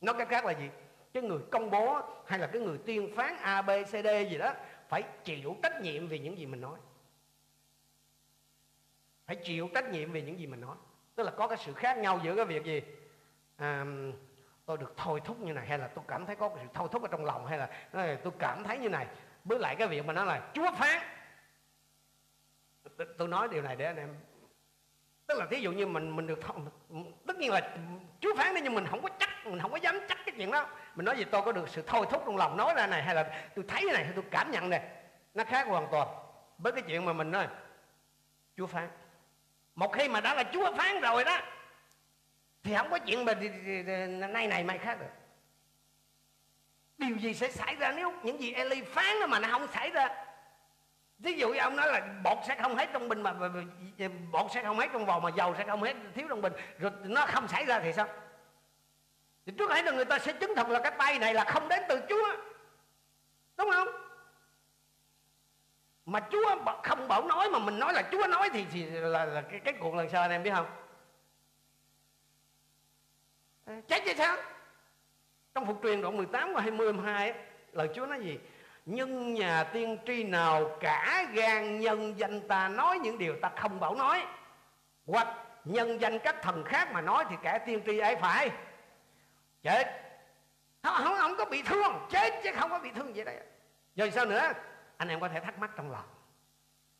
Nói 0.00 0.14
cách 0.18 0.28
khác 0.28 0.44
là 0.44 0.52
gì? 0.52 0.70
Cái 1.12 1.22
người 1.22 1.38
công 1.50 1.70
bố 1.70 2.00
hay 2.26 2.38
là 2.38 2.46
cái 2.46 2.62
người 2.62 2.78
tuyên 2.86 3.16
phán 3.16 3.36
a 3.36 3.62
b 3.62 3.70
c 3.84 3.90
d 3.90 4.06
gì 4.30 4.38
đó 4.38 4.52
phải 4.88 5.02
chịu 5.24 5.56
trách 5.62 5.80
nhiệm 5.80 6.08
về 6.08 6.18
những 6.18 6.38
gì 6.38 6.46
mình 6.46 6.60
nói. 6.60 6.78
Phải 9.26 9.36
chịu 9.36 9.68
trách 9.74 9.90
nhiệm 9.90 10.12
về 10.12 10.22
những 10.22 10.38
gì 10.38 10.46
mình 10.46 10.60
nói. 10.60 10.76
Tức 11.14 11.22
là 11.22 11.30
có 11.30 11.48
cái 11.48 11.58
sự 11.58 11.72
khác 11.72 11.98
nhau 11.98 12.20
giữa 12.22 12.36
cái 12.36 12.44
việc 12.44 12.64
gì? 12.64 12.82
À, 13.56 13.84
tôi 14.66 14.78
được 14.78 14.94
thôi 14.96 15.20
thúc 15.24 15.40
như 15.40 15.52
này 15.52 15.66
hay 15.66 15.78
là 15.78 15.88
tôi 15.88 16.04
cảm 16.08 16.26
thấy 16.26 16.36
có 16.36 16.48
cái 16.48 16.58
sự 16.62 16.70
thôi 16.74 16.88
thúc 16.92 17.02
ở 17.02 17.08
trong 17.08 17.24
lòng 17.24 17.46
hay 17.46 17.58
là 17.58 17.68
ờ, 17.92 18.16
tôi 18.16 18.32
cảm 18.38 18.64
thấy 18.64 18.78
như 18.78 18.88
này. 18.88 19.06
Với 19.44 19.58
lại 19.58 19.76
cái 19.76 19.88
việc 19.88 20.04
mà 20.04 20.12
nó 20.12 20.24
là 20.24 20.50
chúa 20.54 20.70
phán. 20.78 21.02
Tôi 23.18 23.28
nói 23.28 23.48
điều 23.48 23.62
này 23.62 23.76
để 23.76 23.84
anh 23.84 23.96
em 23.96 24.14
tức 25.26 25.38
là 25.38 25.46
thí 25.50 25.60
dụ 25.60 25.72
như 25.72 25.86
mình 25.86 26.16
mình 26.16 26.26
được 26.26 26.40
tất 27.26 27.36
nhiên 27.36 27.52
là 27.52 27.76
chúa 28.20 28.34
phán 28.36 28.54
đấy 28.54 28.60
nhưng 28.64 28.74
mình 28.74 28.86
không 28.90 29.02
có 29.02 29.08
chắc, 29.18 29.46
mình 29.46 29.60
không 29.60 29.70
có 29.70 29.76
dám 29.76 30.00
chắc 30.08 30.18
cái 30.26 30.34
chuyện 30.36 30.50
đó. 30.50 30.68
Mình 30.94 31.04
nói 31.04 31.16
gì, 31.16 31.24
tôi 31.24 31.42
có 31.42 31.52
được 31.52 31.68
sự 31.68 31.82
thôi 31.86 32.06
thúc 32.10 32.22
trong 32.26 32.36
lòng 32.36 32.56
nói 32.56 32.74
ra 32.76 32.86
này, 32.86 33.02
hay 33.02 33.14
là 33.14 33.48
tôi 33.54 33.64
thấy 33.68 33.84
này, 33.92 34.04
hay 34.04 34.12
tôi 34.14 34.24
cảm 34.30 34.50
nhận 34.50 34.70
này, 34.70 34.80
nó 35.34 35.44
khác 35.44 35.66
hoàn 35.66 35.88
toàn 35.90 36.08
với 36.58 36.72
cái 36.72 36.82
chuyện 36.82 37.04
mà 37.04 37.12
mình 37.12 37.30
nói 37.30 37.48
chúa 38.56 38.66
phán. 38.66 38.88
Một 39.74 39.92
khi 39.92 40.08
mà 40.08 40.20
đã 40.20 40.34
là 40.34 40.44
chúa 40.52 40.72
phán 40.76 41.00
rồi 41.00 41.24
đó, 41.24 41.38
thì 42.62 42.74
không 42.74 42.90
có 42.90 42.98
chuyện 42.98 43.24
mà 43.24 43.34
nay 44.28 44.46
này 44.46 44.64
mai 44.64 44.78
khác 44.78 45.00
được 45.00 45.06
điều 46.98 47.16
gì 47.16 47.34
sẽ 47.34 47.50
xảy 47.50 47.76
ra 47.76 47.92
nếu 47.92 48.12
những 48.22 48.40
gì 48.40 48.52
Eli 48.52 48.82
phán 48.82 49.16
mà 49.28 49.38
nó 49.38 49.48
không 49.50 49.66
xảy 49.66 49.90
ra? 49.90 50.25
Ví 51.18 51.32
dụ 51.32 51.48
như 51.48 51.58
ông 51.58 51.76
nói 51.76 51.86
là 51.86 52.00
bột 52.22 52.38
sẽ 52.48 52.56
không 52.62 52.76
hết 52.76 52.88
trong 52.92 53.08
bình 53.08 53.22
mà 53.22 53.34
bột 54.32 54.52
sẽ 54.54 54.62
không 54.62 54.78
hết 54.78 54.88
trong 54.92 55.06
vò 55.06 55.20
mà 55.20 55.30
dầu 55.36 55.54
sẽ 55.58 55.64
không 55.66 55.82
hết 55.82 55.96
thiếu 56.14 56.26
trong 56.28 56.40
bình. 56.40 56.52
Rồi 56.78 56.90
nó 57.04 57.26
không 57.26 57.48
xảy 57.48 57.64
ra 57.64 57.80
thì 57.80 57.92
sao? 57.92 58.08
Thì 59.46 59.52
trước 59.58 59.70
hết 59.70 59.84
là 59.84 59.92
người 59.92 60.04
ta 60.04 60.18
sẽ 60.18 60.32
chứng 60.32 60.54
thực 60.56 60.68
là 60.68 60.80
cái 60.80 60.92
tay 60.98 61.18
này 61.18 61.34
là 61.34 61.44
không 61.44 61.68
đến 61.68 61.82
từ 61.88 62.00
Chúa. 62.08 62.36
Đúng 63.56 63.70
không? 63.72 63.88
Mà 66.06 66.20
Chúa 66.30 66.56
không 66.82 67.08
bảo 67.08 67.26
nói 67.26 67.50
mà 67.50 67.58
mình 67.58 67.78
nói 67.78 67.92
là 67.92 68.02
Chúa 68.12 68.26
nói 68.26 68.50
thì, 68.52 68.66
thì 68.72 68.86
là, 68.86 69.24
là 69.24 69.42
cái, 69.42 69.60
cái 69.60 69.74
cuộc 69.80 69.94
lần 69.94 70.08
sau 70.08 70.22
anh 70.22 70.30
em 70.30 70.42
biết 70.42 70.50
không? 70.54 70.66
Ờ, 73.64 73.74
chết 73.88 74.02
chứ 74.04 74.12
sao? 74.18 74.36
Trong 75.54 75.66
phục 75.66 75.80
truyền 75.82 76.00
đoạn 76.00 76.16
18 76.16 76.54
và 76.54 76.60
20 76.60 76.92
22 76.92 77.34
lời 77.72 77.88
Chúa 77.94 78.06
nói 78.06 78.20
gì? 78.20 78.38
Nhưng 78.86 79.34
nhà 79.34 79.64
tiên 79.64 79.98
tri 80.06 80.24
nào 80.24 80.76
cả 80.80 81.26
gan 81.32 81.80
nhân 81.80 82.18
danh 82.18 82.48
ta 82.48 82.68
nói 82.68 82.98
những 82.98 83.18
điều 83.18 83.36
ta 83.42 83.50
không 83.56 83.80
bảo 83.80 83.94
nói 83.94 84.26
hoặc 85.06 85.28
nhân 85.64 86.00
danh 86.00 86.18
các 86.18 86.42
thần 86.42 86.64
khác 86.64 86.92
mà 86.92 87.00
nói 87.00 87.24
thì 87.30 87.36
kẻ 87.42 87.58
tiên 87.66 87.82
tri 87.86 87.98
ấy 87.98 88.16
phải 88.16 88.50
chết. 89.62 90.02
Không, 90.82 90.94
không, 91.04 91.16
không 91.18 91.36
có 91.38 91.44
bị 91.44 91.62
thương 91.62 92.06
chết 92.10 92.40
chứ 92.44 92.50
không 92.56 92.70
có 92.70 92.78
bị 92.78 92.90
thương 92.90 93.12
vậy 93.14 93.24
đây 93.24 93.36
rồi 93.96 94.10
sao 94.10 94.24
nữa? 94.24 94.52
Anh 94.96 95.08
em 95.08 95.20
có 95.20 95.28
thể 95.28 95.40
thắc 95.40 95.58
mắc 95.58 95.70
trong 95.76 95.90
lòng. 95.90 96.06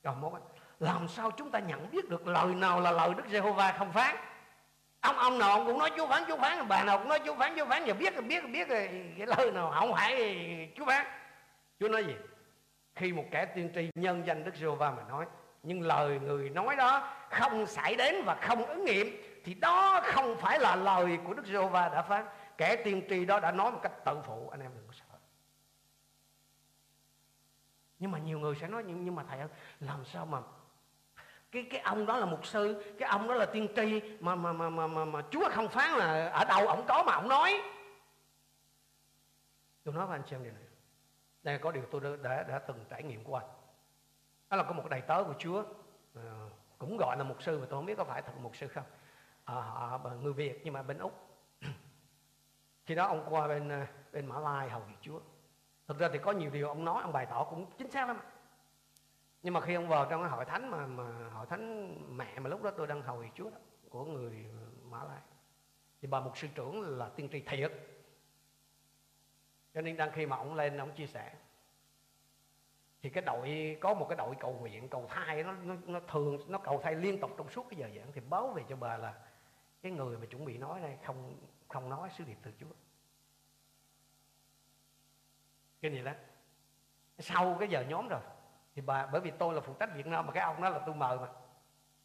Rồi 0.03 0.14
một 0.14 0.39
làm 0.80 1.09
sao 1.09 1.30
chúng 1.30 1.51
ta 1.51 1.59
nhận 1.59 1.91
biết 1.91 2.09
được 2.09 2.26
lời 2.26 2.55
nào 2.55 2.80
là 2.80 2.91
lời 2.91 3.11
Đức 3.16 3.22
Giê-hô-va 3.30 3.74
không 3.78 3.93
phán? 3.93 4.16
Ông 5.01 5.16
ông 5.16 5.39
nào 5.39 5.51
ông 5.51 5.66
cũng 5.66 5.78
nói 5.78 5.91
Chúa 5.97 6.07
phán 6.07 6.24
Chúa 6.28 6.37
phán 6.37 6.68
bà 6.68 6.84
nào 6.84 6.99
cũng 6.99 7.09
nói 7.09 7.20
Chúa 7.24 7.34
phán 7.34 7.55
Chúa 7.57 7.66
phán 7.66 7.84
giờ 7.84 7.95
biết 7.95 8.20
biết 8.20 8.45
biết 8.53 8.68
cái 8.68 9.26
lời 9.26 9.53
nào 9.53 9.72
không 9.78 9.93
phải 9.95 10.72
Chúa 10.76 10.84
phán. 10.84 11.07
Chúa 11.81 11.89
nói 11.89 12.05
gì? 12.05 12.14
Khi 12.95 13.12
một 13.12 13.24
kẻ 13.31 13.45
tiên 13.45 13.70
tri 13.74 13.91
nhân 13.95 14.22
danh 14.27 14.45
Đức 14.45 14.57
giê 14.57 14.66
va 14.79 14.91
mà 14.91 15.03
nói 15.09 15.27
nhưng 15.62 15.83
lời 15.83 16.20
người 16.20 16.51
nói 16.51 16.77
đó 16.77 17.14
không 17.31 17.66
xảy 17.66 17.97
đến 17.97 18.14
và 18.24 18.35
không 18.35 18.66
ứng 18.66 18.85
nghiệm 18.85 19.22
thì 19.45 19.55
đó 19.55 20.01
không 20.05 20.37
phải 20.37 20.61
là 20.61 20.77
lời 20.77 21.18
của 21.24 21.35
Đức 21.35 21.47
giê 21.47 21.66
va 21.68 21.89
đã 21.89 22.03
phán. 22.03 22.27
Kẻ 22.59 22.77
tiên 22.85 23.03
tri 23.09 23.24
đó 23.24 23.41
đã 23.41 23.53
nói 23.53 23.72
một 23.72 23.79
cách 23.83 24.05
tự 24.05 24.20
phụ 24.27 24.49
anh 24.49 24.61
em 24.61 24.70
đừng 24.74 24.87
có 24.87 24.93
sợ. 24.93 25.18
Nhưng 27.99 28.11
mà 28.11 28.18
nhiều 28.18 28.39
người 28.39 28.55
sẽ 28.61 28.68
nói 28.68 28.85
nhưng, 28.87 29.05
nhưng 29.05 29.14
mà 29.14 29.24
thầy 29.29 29.39
ơi 29.39 29.49
làm 29.81 30.05
sao 30.05 30.27
mà 30.27 30.39
cái 31.53 31.66
cái 31.70 31.81
ông 31.81 32.07
đó 32.07 32.16
là 32.16 32.27
mục 32.27 32.47
sư 32.47 32.95
cái 32.99 33.09
ông 33.09 33.29
đó 33.29 33.35
là 33.35 33.47
tiên 33.47 33.68
tri 33.77 34.01
mà 34.20 34.35
mà 34.35 34.53
mà 34.53 34.70
mà 34.70 34.87
mà, 34.87 35.05
mà 35.05 35.22
Chúa 35.31 35.49
không 35.51 35.68
phán 35.68 35.99
là 35.99 36.29
ở 36.29 36.45
đâu 36.45 36.66
ông 36.66 36.85
có 36.89 37.03
mà 37.03 37.12
ông 37.12 37.29
nói? 37.29 37.62
Tôi 39.85 39.95
nói 39.95 40.07
với 40.07 40.18
anh 40.18 40.27
xem 40.27 40.43
điều 40.45 40.53
này 40.53 40.66
đây 41.47 41.59
có 41.59 41.72
điều 41.72 41.84
tôi 41.90 42.01
đã, 42.01 42.11
đã, 42.22 42.42
đã 42.42 42.59
từng 42.59 42.84
trải 42.90 43.03
nghiệm 43.03 43.24
qua 43.24 43.42
đó 44.51 44.57
là 44.57 44.62
có 44.62 44.72
một 44.72 44.90
đầy 44.90 45.01
tớ 45.01 45.24
của 45.24 45.34
Chúa. 45.38 45.64
À, 46.14 46.22
cũng 46.78 46.97
gọi 46.97 47.16
là 47.16 47.24
mục 47.24 47.42
sư 47.42 47.59
mà 47.59 47.66
tôi 47.70 47.78
không 47.78 47.86
biết 47.86 47.94
có 47.97 48.05
phải 48.05 48.22
thật 48.22 48.32
mục 48.42 48.57
sư 48.57 48.68
không. 48.68 48.84
À, 49.44 49.55
à 49.55 49.61
họ 49.61 50.11
người 50.22 50.32
Việt 50.32 50.61
nhưng 50.64 50.74
mà 50.74 50.82
bên 50.82 50.99
Úc. 50.99 51.12
Khi 52.86 52.94
đó 52.94 53.07
ông 53.07 53.26
qua 53.28 53.49
bên 53.49 53.68
ờ, 53.68 53.86
bên 54.12 54.26
Mã 54.26 54.38
Lai 54.38 54.70
hầu 54.70 54.80
việc 54.80 54.97
Chúa. 55.01 55.20
Thực 55.88 55.99
ra 55.99 56.09
thì 56.12 56.18
có 56.18 56.32
nhiều 56.32 56.51
điều 56.51 56.68
ông 56.68 56.84
nói 56.84 57.03
ông 57.03 57.12
bày 57.12 57.26
tỏ 57.26 57.44
cũng 57.51 57.66
chính 57.78 57.90
xác 57.90 58.07
lắm. 58.09 58.20
Nhưng 59.42 59.55
mà 59.55 59.61
khi 59.61 59.74
ông 59.74 59.88
vào 59.88 60.07
trong 60.11 60.22
cái 60.22 60.30
hội 60.30 60.44
thánh 60.44 60.70
mà 60.70 60.86
mà 60.86 61.28
hội 61.32 61.47
thánh 61.47 62.16
mẹ 62.16 62.38
mà 62.38 62.51
lúc 62.51 62.62
đó 62.62 62.70
tôi 62.70 62.86
đang 62.86 63.03
hầu 63.03 63.16
việc 63.16 63.30
Chúa 63.34 63.51
đó, 63.51 63.59
của 63.90 64.05
người 64.05 64.47
Mã 64.82 65.05
Lai 65.05 65.20
thì 66.01 66.09
bà 66.09 66.20
mục 66.20 66.38
sư 66.38 66.49
trưởng 66.55 66.99
là 66.99 67.09
tiên 67.09 67.28
tri 67.32 67.40
thiệt 67.40 67.72
cho 69.77 69.83
nên 69.83 69.97
đang 69.97 70.12
khi 70.12 70.27
mà 70.27 70.37
ông 70.37 70.55
lên 70.55 70.79
ông 70.79 70.95
chia 70.95 71.07
sẻ. 71.07 71.33
Thì 73.03 73.11
cái 73.11 73.24
đội 73.27 73.77
có 73.81 73.95
một 73.95 74.07
cái 74.09 74.16
đội 74.16 74.35
cầu 74.41 74.53
nguyện 74.53 74.89
cầu 74.89 75.07
thai 75.09 75.43
nó, 75.43 75.53
nó, 75.53 75.74
nó 75.87 76.01
thường 76.09 76.39
nó 76.49 76.59
cầu 76.59 76.81
thai 76.83 76.95
liên 76.95 77.20
tục 77.20 77.31
trong 77.39 77.51
suốt 77.51 77.66
cái 77.70 77.79
giờ 77.79 77.89
giảng. 77.97 78.12
Thì 78.12 78.20
báo 78.20 78.49
về 78.49 78.64
cho 78.68 78.77
bà 78.77 78.97
là 78.97 79.14
cái 79.83 79.93
người 79.93 80.18
mà 80.18 80.27
chuẩn 80.27 80.45
bị 80.45 80.59
nói 80.59 80.81
đây 80.81 80.97
không 81.05 81.37
không 81.68 81.89
nói 81.89 82.11
sứ 82.18 82.24
điệp 82.24 82.37
từ 82.43 82.53
Chúa. 82.61 82.66
Cái 85.81 85.93
gì 85.93 86.03
đó 86.03 86.12
sau 87.18 87.57
cái 87.61 87.68
giờ 87.68 87.85
nhóm 87.89 88.09
rồi. 88.09 88.20
Thì 88.74 88.83
bà 88.83 89.07
bởi 89.07 89.20
vì 89.20 89.31
tôi 89.31 89.55
là 89.55 89.61
phụ 89.61 89.74
trách 89.79 89.91
Việt 89.95 90.07
Nam 90.07 90.27
mà 90.27 90.33
cái 90.33 90.43
ông 90.43 90.62
đó 90.62 90.68
là 90.68 90.79
tôi 90.87 90.95
mời 90.95 91.18
mà. 91.18 91.29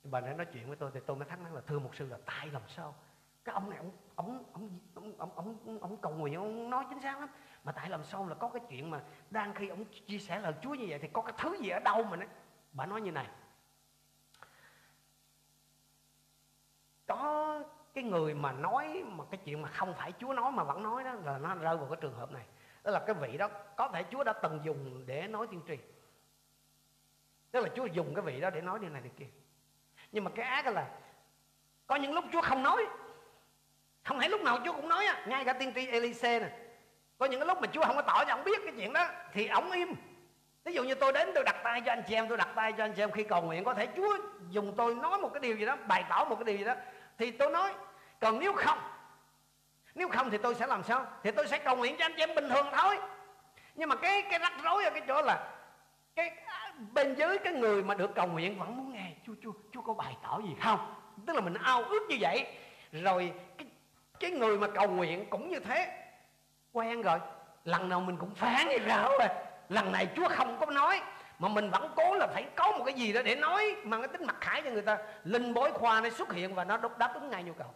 Thì 0.03 0.09
bà 0.09 0.19
đã 0.19 0.34
nói 0.34 0.45
chuyện 0.53 0.67
với 0.67 0.76
tôi 0.76 0.91
thì 0.93 0.99
tôi 1.05 1.17
mới 1.17 1.28
thắc 1.28 1.39
mắc 1.39 1.53
là 1.53 1.61
thưa 1.67 1.80
một 1.80 1.95
sư 1.95 2.07
là 2.07 2.17
tại 2.26 2.47
làm 2.47 2.61
sao? 2.67 2.95
Cái 3.43 3.53
ông 3.53 3.69
này 3.69 3.79
ông 3.79 3.91
ông 4.15 4.43
ông 4.53 4.79
ông 4.95 5.15
ông 5.17 5.31
ông, 5.35 5.79
ông 5.81 5.97
cầu 5.97 6.11
nguyện 6.11 6.35
ông 6.35 6.69
nói 6.69 6.85
chính 6.89 7.01
xác 7.01 7.19
lắm. 7.19 7.29
Mà 7.63 7.71
tại 7.71 7.89
làm 7.89 8.03
sao 8.03 8.27
là 8.27 8.35
có 8.35 8.49
cái 8.49 8.61
chuyện 8.69 8.89
mà 8.89 9.01
đang 9.29 9.53
khi 9.53 9.67
ông 9.67 9.85
chia 9.85 10.19
sẻ 10.19 10.39
lời 10.39 10.53
Chúa 10.61 10.73
như 10.73 10.85
vậy 10.89 10.99
thì 10.99 11.07
có 11.13 11.21
cái 11.21 11.33
thứ 11.37 11.57
gì 11.59 11.69
ở 11.69 11.79
đâu 11.79 12.03
mà 12.03 12.17
nó 12.17 12.25
bà 12.71 12.85
nói 12.85 13.01
như 13.01 13.11
này. 13.11 13.27
Có 17.07 17.63
cái 17.93 18.03
người 18.03 18.33
mà 18.33 18.51
nói 18.51 19.03
mà 19.07 19.23
cái 19.31 19.39
chuyện 19.45 19.61
mà 19.61 19.69
không 19.69 19.93
phải 19.93 20.13
Chúa 20.19 20.33
nói 20.33 20.51
mà 20.51 20.63
vẫn 20.63 20.83
nói 20.83 21.03
đó 21.03 21.13
là 21.13 21.37
nó 21.37 21.55
rơi 21.55 21.77
vào 21.77 21.87
cái 21.89 21.97
trường 22.01 22.13
hợp 22.13 22.31
này. 22.31 22.45
Đó 22.83 22.91
là 22.91 23.03
cái 23.07 23.15
vị 23.15 23.37
đó 23.37 23.49
có 23.77 23.89
thể 23.93 24.05
Chúa 24.11 24.23
đã 24.23 24.33
từng 24.33 24.59
dùng 24.63 25.03
để 25.05 25.27
nói 25.27 25.47
tiên 25.51 25.61
tri. 25.67 25.77
Tức 27.51 27.61
là 27.61 27.69
Chúa 27.75 27.85
dùng 27.85 28.15
cái 28.15 28.21
vị 28.21 28.41
đó 28.41 28.49
để 28.49 28.61
nói 28.61 28.79
điều 28.79 28.89
này 28.89 29.01
điều 29.01 29.13
kia. 29.17 29.27
Nhưng 30.11 30.23
mà 30.23 30.31
cái 30.35 30.45
ác 30.45 30.67
là 30.67 30.99
có 31.87 31.95
những 31.95 32.13
lúc 32.13 32.25
Chúa 32.31 32.41
không 32.41 32.63
nói 32.63 32.87
không 34.04 34.20
phải 34.20 34.30
lúc 34.30 34.41
nào 34.41 34.60
chúa 34.66 34.74
cũng 34.74 34.89
nói 34.89 35.06
á, 35.06 35.24
ngay 35.28 35.45
cả 35.45 35.54
tiên 35.54 35.72
tri 35.76 35.88
Elise 35.88 36.39
nè. 36.39 36.49
Có 37.18 37.26
những 37.26 37.39
cái 37.39 37.47
lúc 37.47 37.62
mà 37.62 37.68
chúa 37.68 37.84
không 37.84 37.95
có 37.95 38.02
tỏ 38.02 38.24
cho 38.26 38.34
ông 38.34 38.43
biết 38.43 38.62
cái 38.64 38.74
chuyện 38.78 38.93
đó, 38.93 39.08
thì 39.34 39.47
ông 39.47 39.72
im. 39.72 39.95
Ví 40.64 40.74
dụ 40.74 40.84
như 40.84 40.95
tôi 40.95 41.14
đến, 41.14 41.32
tôi 41.36 41.43
đặt 41.43 41.56
tay 41.64 41.82
cho 41.86 41.91
anh 41.91 42.04
chị 42.08 42.16
em, 42.16 42.28
tôi 42.28 42.38
đặt 42.38 42.49
tay 42.56 42.74
cho 42.78 42.84
anh 42.84 42.93
chị 42.93 43.04
em 43.04 43.12
khi 43.12 43.24
cầu 43.24 43.41
nguyện, 43.41 43.64
có 43.64 43.74
thể 43.74 43.88
chúa 43.95 44.18
dùng 44.49 44.74
tôi 44.78 44.95
nói 44.95 45.18
một 45.18 45.30
cái 45.34 45.39
điều 45.39 45.56
gì 45.56 45.66
đó, 45.66 45.76
bày 45.88 46.04
tỏ 46.10 46.26
một 46.26 46.36
cái 46.36 46.43
điều 46.43 46.58
gì 46.58 46.64
đó, 46.64 46.74
thì 47.18 47.32
tôi 47.32 47.52
nói, 47.52 47.74
còn 48.20 48.39
nếu 48.39 48.54
không 48.54 48.80
nếu 49.95 50.10
không 50.10 50.30
thì 50.30 50.38
tôi 50.38 50.56
sẽ 50.56 50.68
làm 50.68 50.84
sao? 50.84 51.06
Thì 51.24 51.32
tôi 51.32 51.47
sẽ 51.47 51.58
cầu 51.58 51.76
nguyện 51.76 51.95
cho 51.99 52.06
anh 52.06 52.14
chị 52.18 52.24
em 52.24 52.36
bình 52.36 52.49
thường 52.49 52.66
thôi. 52.72 52.97
Nhưng 53.76 53.89
mà 53.89 53.95
cái 53.95 54.22
cái 54.22 54.39
rắc 54.39 54.54
rối 54.64 54.84
ở 54.84 54.89
cái 54.89 55.02
chỗ 55.08 55.22
là 55.22 55.47
cái 56.16 56.30
à, 56.45 56.74
bên 56.93 57.16
dưới 57.16 57.38
cái 57.38 57.54
người 57.54 57.84
mà 57.84 57.93
được 57.93 58.16
cầu 58.16 58.28
nguyện 58.28 58.60
vẫn 58.60 58.78
muốn 58.78 58.93
nghe, 58.93 59.12
chúa 59.26 59.34
chúa 59.43 59.52
chúa 59.72 59.82
có 59.82 59.93
bày 59.93 60.18
tỏ 60.24 60.39
gì 60.43 60.56
không? 60.64 60.95
Tức 61.28 61.36
là 61.36 61.41
mình 61.41 61.54
ao 61.64 61.84
ước 61.84 62.08
như 62.10 62.18
vậy. 62.20 62.45
Rồi 62.91 63.34
cái 63.58 63.68
cái 64.22 64.32
người 64.32 64.57
mà 64.57 64.67
cầu 64.76 64.88
nguyện 64.88 65.30
cũng 65.30 65.49
như 65.49 65.59
thế. 65.59 66.07
Quen 66.72 67.01
rồi, 67.01 67.19
lần 67.65 67.89
nào 67.89 68.01
mình 68.01 68.17
cũng 68.17 68.36
phán 68.36 68.67
như 68.67 68.78
rỡ 68.78 69.09
rồi. 69.19 69.28
Lần 69.69 69.91
này 69.91 70.07
chúa 70.15 70.30
không 70.30 70.57
có 70.59 70.65
nói, 70.65 71.01
mà 71.39 71.47
mình 71.47 71.69
vẫn 71.69 71.93
cố 71.95 72.15
là 72.15 72.28
phải 72.28 72.49
có 72.55 72.72
một 72.78 72.84
cái 72.86 72.93
gì 72.93 73.13
đó 73.13 73.22
để 73.22 73.36
nói, 73.36 73.76
mang 73.84 74.01
cái 74.01 74.07
tính 74.07 74.26
mặt 74.28 74.38
khải 74.41 74.61
cho 74.61 74.72
người 74.72 74.82
ta. 74.82 74.97
Linh 75.24 75.53
bói 75.53 75.72
khoa 75.72 76.01
nó 76.01 76.09
xuất 76.09 76.34
hiện 76.34 76.55
và 76.55 76.63
nó 76.63 76.78
đáp 76.97 77.13
ứng 77.13 77.30
ngay 77.30 77.43
nhu 77.43 77.53
cầu. 77.53 77.74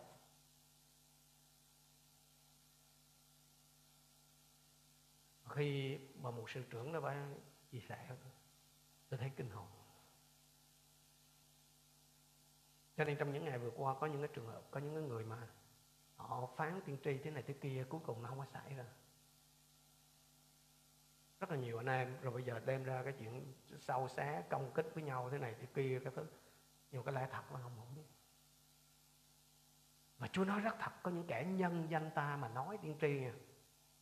Khi 5.49 5.97
mà 6.15 6.31
một 6.31 6.49
sư 6.49 6.63
trưởng 6.69 6.91
nó 6.91 7.01
phải 7.01 7.15
chia 7.71 7.79
sẻ, 7.89 7.97
tôi 9.09 9.17
thấy 9.17 9.31
kinh 9.37 9.49
hồn. 9.49 9.65
Cho 12.97 13.03
nên 13.03 13.17
trong 13.17 13.33
những 13.33 13.45
ngày 13.45 13.57
vừa 13.57 13.71
qua 13.75 13.95
có 13.99 14.07
những 14.07 14.21
cái 14.21 14.29
trường 14.33 14.47
hợp, 14.47 14.61
có 14.71 14.79
những 14.79 14.93
cái 14.95 15.03
người 15.03 15.25
mà 15.25 15.37
họ 16.29 16.49
phán 16.55 16.81
tiên 16.85 16.97
tri 17.03 17.17
thế 17.17 17.31
này 17.31 17.43
thế 17.47 17.53
kia, 17.53 17.85
cuối 17.89 18.01
cùng 18.05 18.23
nó 18.23 18.29
không 18.29 18.39
có 18.39 18.45
xảy 18.45 18.73
ra. 18.75 18.85
Rất 21.39 21.51
là 21.51 21.57
nhiều 21.57 21.77
anh 21.77 21.85
em, 21.85 22.17
rồi 22.21 22.33
bây 22.33 22.43
giờ 22.43 22.59
đem 22.65 22.83
ra 22.83 23.03
cái 23.03 23.13
chuyện 23.19 23.53
sâu 23.79 24.07
xé, 24.07 24.43
công 24.49 24.71
kích 24.73 24.91
với 24.93 25.03
nhau 25.03 25.29
thế 25.31 25.37
này 25.37 25.55
thế 25.59 25.67
kia, 25.73 25.99
cái 26.03 26.13
thứ. 26.15 26.25
Nhiều 26.91 27.03
cái 27.03 27.13
lẽ 27.15 27.27
thật 27.31 27.43
mà 27.51 27.59
không 27.61 27.71
không 27.77 27.95
biết 27.95 28.03
mà 30.19 30.27
Chúa 30.27 30.45
nói 30.45 30.59
rất 30.59 30.75
thật, 30.79 30.91
có 31.03 31.11
những 31.11 31.27
kẻ 31.27 31.45
nhân 31.47 31.87
danh 31.89 32.11
ta 32.15 32.37
mà 32.41 32.47
nói 32.47 32.77
tiên 32.81 32.95
tri 33.01 33.23
à. 33.25 33.33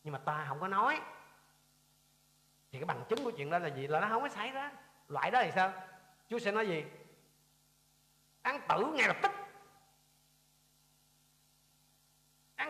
nhưng 0.04 0.12
mà 0.12 0.18
ta 0.18 0.44
không 0.48 0.60
có 0.60 0.68
nói. 0.68 1.00
Thì 2.72 2.78
cái 2.78 2.84
bằng 2.84 3.04
chứng 3.08 3.24
của 3.24 3.30
chuyện 3.30 3.50
đó 3.50 3.58
là 3.58 3.68
gì? 3.68 3.86
Là 3.86 4.00
nó 4.00 4.08
không 4.08 4.22
có 4.22 4.28
xảy 4.28 4.50
ra. 4.50 4.72
Loại 5.08 5.30
đó 5.30 5.40
thì 5.42 5.50
sao? 5.54 5.72
Chúa 6.28 6.38
sẽ 6.38 6.52
nói 6.52 6.68
gì? 6.68 6.84
Án 8.42 8.60
tử 8.68 8.92
ngay 8.94 9.08
lập 9.08 9.16
tức. 9.22 9.30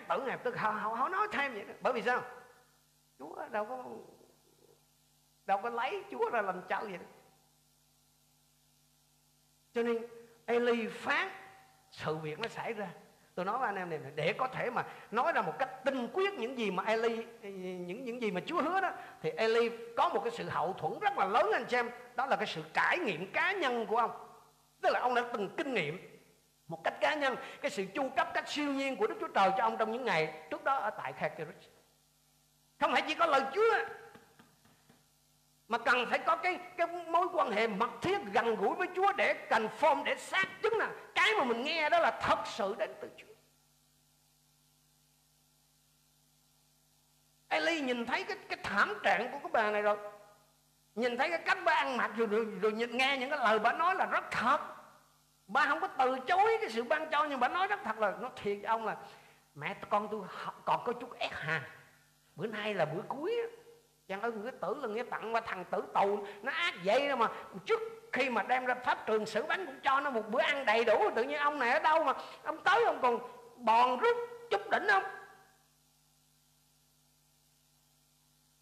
Án 0.09 0.19
tử 0.19 0.27
này 0.27 0.39
tức 0.45 0.59
họ, 0.59 0.71
họ, 0.71 0.95
họ 0.95 1.09
nói 1.09 1.29
thêm 1.33 1.55
vậy 1.55 1.65
đó. 1.65 1.75
Bởi 1.81 1.93
vì 1.93 2.03
sao? 2.03 2.23
Chúa 3.19 3.49
đâu 3.51 3.65
có 3.65 3.85
đâu 5.47 5.61
có 5.63 5.71
lấy 5.71 6.05
Chúa 6.11 6.31
ra 6.31 6.43
làm 6.43 6.63
chợ 6.69 6.81
vậy 6.81 6.99
đó. 6.99 7.07
Cho 9.73 9.83
nên 9.83 10.07
Eli 10.47 10.89
phán 10.89 11.29
sự 11.91 12.17
việc 12.17 12.39
nó 12.39 12.49
xảy 12.49 12.73
ra. 12.73 12.89
Tôi 13.35 13.45
nói 13.45 13.59
với 13.59 13.67
anh 13.67 13.77
em 13.77 13.91
này 13.91 14.01
để 14.15 14.33
có 14.33 14.49
thể 14.49 14.71
mà 14.71 14.85
nói 15.11 15.33
ra 15.33 15.43
một 15.43 15.59
cách 15.59 15.85
tinh 15.85 16.09
quyết 16.13 16.35
những 16.35 16.59
gì 16.59 16.71
mà 16.71 16.83
Eli 16.87 17.25
những 17.43 18.05
những 18.05 18.23
gì 18.23 18.31
mà 18.31 18.41
Chúa 18.47 18.63
hứa 18.63 18.81
đó 18.81 18.93
thì 19.23 19.31
Eli 19.31 19.71
có 19.97 20.09
một 20.09 20.21
cái 20.25 20.31
sự 20.31 20.49
hậu 20.49 20.73
thuẫn 20.73 20.99
rất 21.01 21.19
là 21.19 21.27
lớn 21.27 21.51
anh 21.53 21.69
xem 21.69 21.87
em. 21.87 21.95
Đó 22.17 22.27
là 22.27 22.37
cái 22.37 22.47
sự 22.47 22.63
trải 22.73 22.99
nghiệm 22.99 23.33
cá 23.33 23.53
nhân 23.53 23.87
của 23.87 23.97
ông. 23.97 24.11
Tức 24.81 24.91
là 24.93 25.01
ông 25.01 25.15
đã 25.15 25.25
từng 25.33 25.55
kinh 25.57 25.75
nghiệm 25.75 26.14
một 26.69 26.85
cách 26.85 26.95
cá 27.01 27.15
nhân 27.15 27.37
cái 27.63 27.71
sự 27.71 27.85
chu 27.95 28.09
cấp 28.17 28.31
cách 28.35 28.49
siêu 28.49 28.73
nhiên 28.73 28.97
của 28.97 29.07
Đức 29.07 29.17
Chúa 29.21 29.29
Trời 29.29 29.51
cho 29.57 29.63
ông 29.65 29.77
trong 29.79 29.93
những 29.93 30.05
ngày 30.05 30.43
trước 30.51 30.65
đó 30.65 30.75
ở 30.77 30.91
tại 30.91 31.13
Khakiris 31.13 31.69
không 32.81 32.93
phải 32.93 33.03
chỉ 33.09 33.15
có 33.15 33.27
lời 33.27 33.43
Chúa 33.55 33.75
mà 35.69 35.79
cần 35.79 36.07
phải 36.11 36.19
có 36.19 36.37
cái 36.37 36.59
cái 36.77 36.87
mối 36.87 37.29
quan 37.33 37.51
hệ 37.51 37.67
mật 37.67 37.91
thiết 38.03 38.19
gần 38.33 38.57
gũi 38.57 38.75
với 38.75 38.89
Chúa 38.97 39.13
để 39.13 39.47
confirm 39.49 40.05
để 40.05 40.15
xác 40.17 40.49
chứng 40.63 40.79
là 40.79 40.91
cái 41.15 41.31
mà 41.39 41.45
mình 41.45 41.63
nghe 41.63 41.91
đó 41.91 41.99
là 41.99 42.21
thật 42.23 42.39
sự 42.45 42.75
đến 42.79 42.91
từ 43.01 43.11
Chúa. 43.17 43.35
Eli 47.49 47.81
nhìn 47.81 48.07
thấy 48.07 48.25
cái 48.25 48.37
cái 48.49 48.59
thảm 48.63 48.95
trạng 49.03 49.33
của 49.33 49.39
cái 49.39 49.51
bà 49.53 49.71
này 49.71 49.83
rồi. 49.83 49.97
Nhìn 50.95 51.19
thấy 51.19 51.31
cái 51.31 51.39
cách 51.39 51.59
bà 51.65 51.73
ăn 51.73 51.97
mặc 51.97 52.11
rồi, 52.17 52.27
rồi, 52.27 52.45
rồi 52.45 52.73
nhìn 52.73 52.97
nghe 52.97 53.17
những 53.21 53.31
cái 53.31 53.39
lời 53.39 53.59
bà 53.59 53.73
nói 53.73 53.95
là 53.95 54.07
rất 54.07 54.25
thật 54.31 54.61
bà 55.47 55.67
không 55.69 55.81
có 55.81 55.89
từ 55.89 56.19
chối 56.27 56.59
cái 56.61 56.71
sự 56.71 56.83
ban 56.83 57.11
cho, 57.11 57.25
nhưng 57.25 57.41
bà 57.41 57.49
nói 57.49 57.67
rất 57.67 57.81
thật 57.85 57.99
là 57.99 58.17
nó 58.21 58.31
thiệt 58.37 58.57
với 58.57 58.65
ông 58.65 58.85
là, 58.85 58.97
mẹ 59.55 59.77
con 59.91 60.09
tôi 60.11 60.21
còn 60.65 60.83
có 60.85 60.93
chút 60.93 61.19
ép 61.19 61.33
hàng 61.33 61.63
bữa 62.37 62.47
nay 62.47 62.75
là 62.75 62.85
bữa 62.85 63.03
cuối 63.09 63.41
á. 63.43 63.57
Chàng 64.09 64.21
ơi 64.21 64.33
người 64.33 64.53
tử 64.53 64.75
là 64.75 64.89
nghĩa 64.89 65.03
tặng 65.03 65.35
qua 65.35 65.41
thằng 65.41 65.65
tử 65.71 65.85
tù, 65.95 66.27
Nó 66.43 66.53
ác 66.53 66.75
vậy 66.85 67.09
đó 67.09 67.17
mà. 67.17 67.29
Trước 67.67 67.81
khi 68.13 68.31
mà 68.31 68.43
đem 68.43 68.67
ra 68.67 68.75
pháp 68.75 69.07
trường 69.07 69.27
xử 69.27 69.43
bánh 69.43 69.67
Cũng 69.67 69.81
cho 69.83 70.01
nó 70.01 70.11
một 70.11 70.23
bữa 70.31 70.41
ăn 70.41 70.67
đầy 70.67 70.85
đủ, 70.85 71.11
Tự 71.15 71.23
nhiên 71.23 71.39
ông 71.39 71.59
này 71.59 71.71
ở 71.71 71.79
đâu 71.79 72.05
mà, 72.05 72.13
Ông 72.43 72.65
tới 72.65 72.85
ông 72.85 72.99
còn 73.03 73.19
bòn 73.57 73.99
rút 73.99 74.17
chút 74.51 74.71
đỉnh 74.71 74.87
không? 74.89 75.05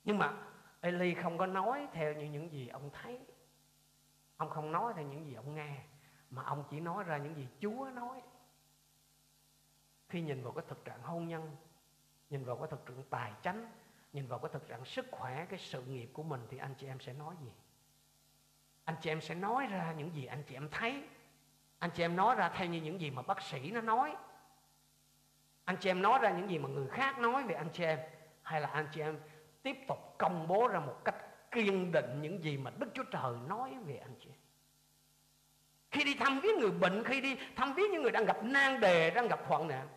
Nhưng 0.05 0.19
mà 0.19 0.33
Eli 0.81 1.15
không 1.15 1.39
có 1.39 1.47
nói 1.47 1.87
theo 1.93 2.13
như 2.13 2.25
những 2.25 2.53
gì 2.53 2.69
ông 2.69 2.91
thấy. 2.93 3.19
Ông 4.37 4.51
không 4.51 4.73
nói 4.73 4.93
theo 4.97 5.05
những 5.05 5.27
gì 5.27 5.35
ông 5.35 5.55
nghe. 5.55 5.75
Mà 6.33 6.43
ông 6.43 6.65
chỉ 6.71 6.81
nói 6.81 7.05
ra 7.05 7.17
những 7.17 7.37
gì 7.37 7.49
Chúa 7.61 7.91
nói. 7.95 8.23
Khi 10.09 10.21
nhìn 10.21 10.43
vào 10.43 10.53
cái 10.53 10.65
thực 10.69 10.85
trạng 10.85 11.03
hôn 11.03 11.29
nhân, 11.29 11.57
Nhìn 12.33 12.45
vào 12.45 12.57
cái 12.57 12.69
thực 12.71 12.87
trạng 12.87 13.03
tài 13.11 13.33
chánh, 13.43 13.71
nhìn 14.13 14.27
vào 14.27 14.39
cái 14.39 14.51
thực 14.53 14.69
trạng 14.69 14.85
sức 14.85 15.07
khỏe, 15.11 15.47
cái 15.51 15.59
sự 15.59 15.83
nghiệp 15.83 16.11
của 16.13 16.23
mình, 16.23 16.41
thì 16.51 16.59
anh 16.59 16.75
chị 16.79 16.87
em 16.87 17.01
sẽ 17.01 17.13
nói 17.13 17.35
gì? 17.43 17.53
Anh 18.85 18.97
chị 19.01 19.11
em 19.11 19.21
sẽ 19.21 19.35
nói 19.35 19.67
ra 19.67 19.95
những 19.97 20.15
gì 20.15 20.27
anh 20.27 20.43
chị 20.49 20.55
em 20.55 20.69
thấy. 20.71 21.03
Anh 21.79 21.91
chị 21.91 22.03
em 22.03 22.17
nói 22.17 22.35
ra 22.35 22.49
theo 22.49 22.69
như 22.69 22.81
những 22.81 23.01
gì 23.01 23.11
mà 23.11 23.23
bác 23.23 23.43
sĩ 23.43 23.71
nó 23.71 23.81
nói. 23.81 24.17
Anh 25.65 25.77
chị 25.81 25.91
em 25.91 26.03
nói 26.03 26.19
ra 26.23 26.31
những 26.31 26.51
gì 26.51 26.59
mà 26.59 26.69
người 26.69 26.87
khác 26.89 27.19
nói 27.19 27.43
về 27.43 27.55
anh 27.55 27.69
chị 27.73 27.85
em. 27.85 27.99
Hay 28.43 28.61
là 28.61 28.69
anh 28.69 28.89
chị 28.93 29.01
em 29.01 29.19
tiếp 29.63 29.77
tục 29.89 29.99
công 30.19 30.49
bố 30.49 30.69
ra 30.69 30.81
một 30.81 30.97
cách 31.05 31.17
kiên 31.51 31.93
định 31.93 32.23
những 32.23 32.43
gì 32.43 32.57
mà 32.57 32.71
Đức 32.79 32.91
Chúa 32.95 33.05
Trời 33.11 33.37
nói 33.49 33.77
về 33.85 33.97
anh 33.97 34.15
chị 34.21 34.29
em? 34.29 34.39
Khi 35.93 36.05
đi 36.05 36.15
thăm 36.15 36.41
viếng 36.41 36.59
người 36.59 36.71
bệnh, 36.71 37.05
khi 37.05 37.21
đi 37.21 37.37
thăm 37.57 37.75
viếng 37.75 37.91
những 37.93 38.03
người 38.03 38.11
đang 38.11 38.25
gặp 38.25 38.43
nan 38.43 38.81
đề, 38.81 39.11
đang 39.11 39.29
gặp 39.29 39.41
hoạn 39.47 39.69
nạn. 39.69 39.89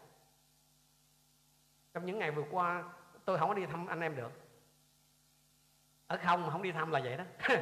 Trong 1.94 2.06
những 2.06 2.20
ngày 2.20 2.32
vừa 2.32 2.44
qua, 2.52 2.84
tôi 3.26 3.38
không 3.38 3.50
có 3.50 3.56
đi 3.56 3.66
thăm 3.66 3.88
anh 3.88 4.02
em 4.02 4.16
được. 4.16 4.32
Ở 6.08 6.20
không, 6.26 6.42
mà 6.42 6.50
không 6.52 6.62
đi 6.62 6.72
thăm 6.72 6.92
là 6.92 7.02
vậy 7.04 7.18
đó. 7.18 7.24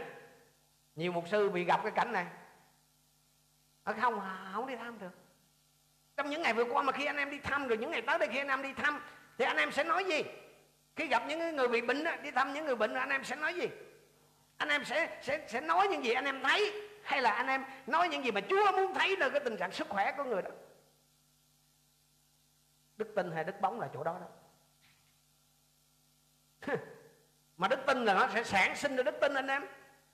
Nhiều 0.96 1.12
mục 1.12 1.28
sư 1.28 1.50
bị 1.50 1.64
gặp 1.64 1.80
cái 1.84 1.92
cảnh 1.92 2.12
này. 2.12 2.26
Ở 3.84 3.94
không 4.02 4.20
à, 4.20 4.52
không 4.54 4.68
đi 4.68 4.76
thăm 4.76 5.00
được. 5.00 5.12
Trong 6.18 6.30
những 6.30 6.42
ngày 6.42 6.54
vừa 6.54 6.66
qua 6.66 6.84
mà 6.84 6.92
khi 6.92 7.06
anh 7.06 7.18
em 7.18 7.32
đi 7.32 7.40
thăm, 7.40 7.68
rồi 7.68 7.78
những 7.78 7.92
ngày 7.92 8.02
tới 8.02 8.20
đây 8.20 8.30
khi 8.32 8.38
anh 8.38 8.48
em 8.48 8.62
đi 8.62 8.74
thăm, 8.74 9.02
thì 9.38 9.46
anh 9.46 9.58
em 9.58 9.72
sẽ 9.72 9.84
nói 9.84 10.04
gì? 10.04 10.24
Khi 10.96 11.08
gặp 11.08 11.24
những 11.28 11.56
người 11.56 11.68
bị 11.68 11.82
bệnh 11.82 12.04
đi 12.24 12.32
thăm 12.32 12.54
những 12.54 12.66
người 12.66 12.76
bệnh 12.76 12.94
anh 12.94 13.10
em 13.10 13.24
sẽ 13.24 13.36
nói 13.36 13.54
gì? 13.54 13.68
Anh 14.58 14.70
em 14.70 14.86
sẽ 14.86 15.20
sẽ 15.22 15.46
sẽ 15.48 15.62
nói 15.62 15.88
những 15.88 16.04
gì 16.04 16.12
anh 16.12 16.26
em 16.26 16.44
thấy? 16.44 16.90
Hay 17.04 17.22
là 17.22 17.32
anh 17.32 17.48
em 17.48 17.66
nói 17.88 18.10
những 18.10 18.26
gì 18.26 18.32
mà 18.32 18.42
Chúa 18.50 18.72
muốn 18.72 18.94
thấy 18.94 19.18
là 19.18 19.30
cái 19.30 19.40
tình 19.40 19.58
trạng 19.58 19.72
sức 19.72 19.90
khỏe 19.90 20.14
của 20.18 20.24
người 20.24 20.42
đó? 20.42 20.50
Đức 22.98 23.16
tin 23.16 23.32
hay 23.32 23.44
đức 23.44 23.62
bóng 23.62 23.80
là 23.80 23.90
chỗ 23.94 24.04
đó 24.04 24.18
đó. 24.22 24.28
Mà 27.58 27.68
đức 27.68 27.80
tin 27.86 28.06
là 28.06 28.14
nó 28.14 28.28
sẽ 28.34 28.44
sản 28.44 28.76
sinh 28.76 28.96
ra 28.96 29.04
đức 29.04 29.16
tin 29.22 29.34
anh 29.34 29.48
em. 29.48 29.64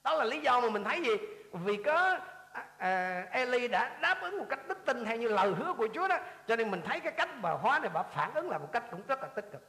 Đó 0.02 0.14
là 0.14 0.24
lý 0.24 0.40
do 0.40 0.60
mà 0.60 0.70
mình 0.70 0.84
thấy 0.84 1.02
gì? 1.02 1.12
Vì 1.52 1.82
có 1.82 2.18
à, 2.52 2.64
à 2.78 3.26
Eli 3.32 3.68
đã 3.68 3.98
đáp 4.00 4.18
ứng 4.22 4.38
một 4.38 4.46
cách 4.50 4.68
đức 4.68 4.78
tin 4.84 5.04
theo 5.04 5.16
như 5.16 5.28
lời 5.28 5.52
hứa 5.54 5.74
của 5.74 5.88
Chúa 5.94 6.08
đó. 6.08 6.18
Cho 6.46 6.56
nên 6.56 6.70
mình 6.70 6.82
thấy 6.84 7.00
cái 7.00 7.12
cách 7.12 7.28
bà 7.42 7.50
hóa 7.50 7.78
này 7.78 7.90
bà 7.94 8.02
phản 8.02 8.34
ứng 8.34 8.50
là 8.50 8.58
một 8.58 8.68
cách 8.72 8.84
cũng 8.90 9.02
rất 9.08 9.22
là 9.22 9.28
tích 9.28 9.52
cực. 9.52 9.62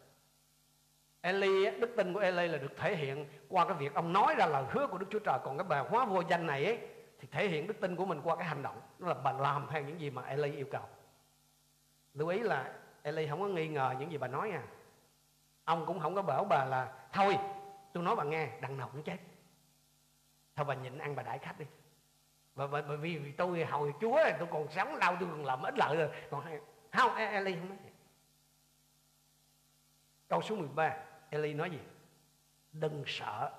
Eli 1.21 1.71
đức 1.79 1.89
tin 1.97 2.13
của 2.13 2.19
Eli 2.19 2.47
là 2.47 2.57
được 2.57 2.77
thể 2.77 2.95
hiện 2.95 3.25
qua 3.49 3.65
cái 3.65 3.73
việc 3.73 3.93
ông 3.93 4.13
nói 4.13 4.35
ra 4.37 4.45
lời 4.45 4.63
hứa 4.71 4.87
của 4.87 4.97
Đức 4.97 5.05
Chúa 5.09 5.19
Trời. 5.19 5.39
Còn 5.43 5.57
cái 5.57 5.65
bà 5.69 5.79
hóa 5.79 6.05
vô 6.05 6.23
danh 6.29 6.47
này 6.47 6.65
ấy, 6.65 6.79
thì 7.21 7.27
thể 7.31 7.47
hiện 7.47 7.67
đức 7.67 7.81
tin 7.81 7.95
của 7.95 8.05
mình 8.05 8.21
qua 8.23 8.35
cái 8.35 8.45
hành 8.45 8.63
động. 8.63 8.81
Đó 8.99 9.07
là 9.07 9.13
bà 9.13 9.31
làm 9.31 9.67
theo 9.69 9.81
những 9.81 9.99
gì 9.99 10.09
mà 10.09 10.21
Eli 10.21 10.51
yêu 10.51 10.65
cầu. 10.71 10.83
Lưu 12.13 12.27
ý 12.27 12.39
là 12.39 12.73
Eli 13.01 13.27
không 13.27 13.41
có 13.41 13.47
nghi 13.47 13.67
ngờ 13.67 13.95
những 13.99 14.11
gì 14.11 14.17
bà 14.17 14.27
nói 14.27 14.49
nha. 14.49 14.63
Ông 15.65 15.85
cũng 15.85 15.99
không 15.99 16.15
có 16.15 16.21
bảo 16.21 16.43
bà 16.43 16.65
là 16.65 16.93
thôi 17.13 17.37
tôi 17.93 18.03
nói 18.03 18.15
bà 18.15 18.23
nghe 18.23 18.49
đằng 18.61 18.77
nào 18.77 18.89
cũng 18.93 19.03
chết. 19.03 19.17
Thôi 20.55 20.65
bà 20.65 20.73
nhịn 20.73 20.97
ăn 20.97 21.15
bà 21.15 21.23
đãi 21.23 21.39
khách 21.39 21.59
đi. 21.59 21.65
Bởi, 22.55 22.67
bởi, 22.67 22.81
bởi 22.81 22.97
vì, 22.97 23.17
vì 23.17 23.31
tôi 23.31 23.65
hồi 23.65 23.93
chúa 24.01 24.19
tôi 24.39 24.47
còn 24.51 24.67
sống 24.71 24.99
đau 24.99 25.17
tôi 25.19 25.29
còn 25.31 25.45
làm 25.45 25.61
ít 25.63 25.73
lợi 25.77 25.97
rồi. 25.97 26.09
Còn 26.31 26.43
không 26.91 27.15
Eli 27.15 27.55
không 27.55 27.69
nói 27.69 27.77
câu 30.27 30.41
số 30.41 30.55
13 30.55 30.95
Eli 31.29 31.53
nói 31.53 31.69
gì? 31.69 31.79
Đừng 32.71 33.03
sợ. 33.07 33.51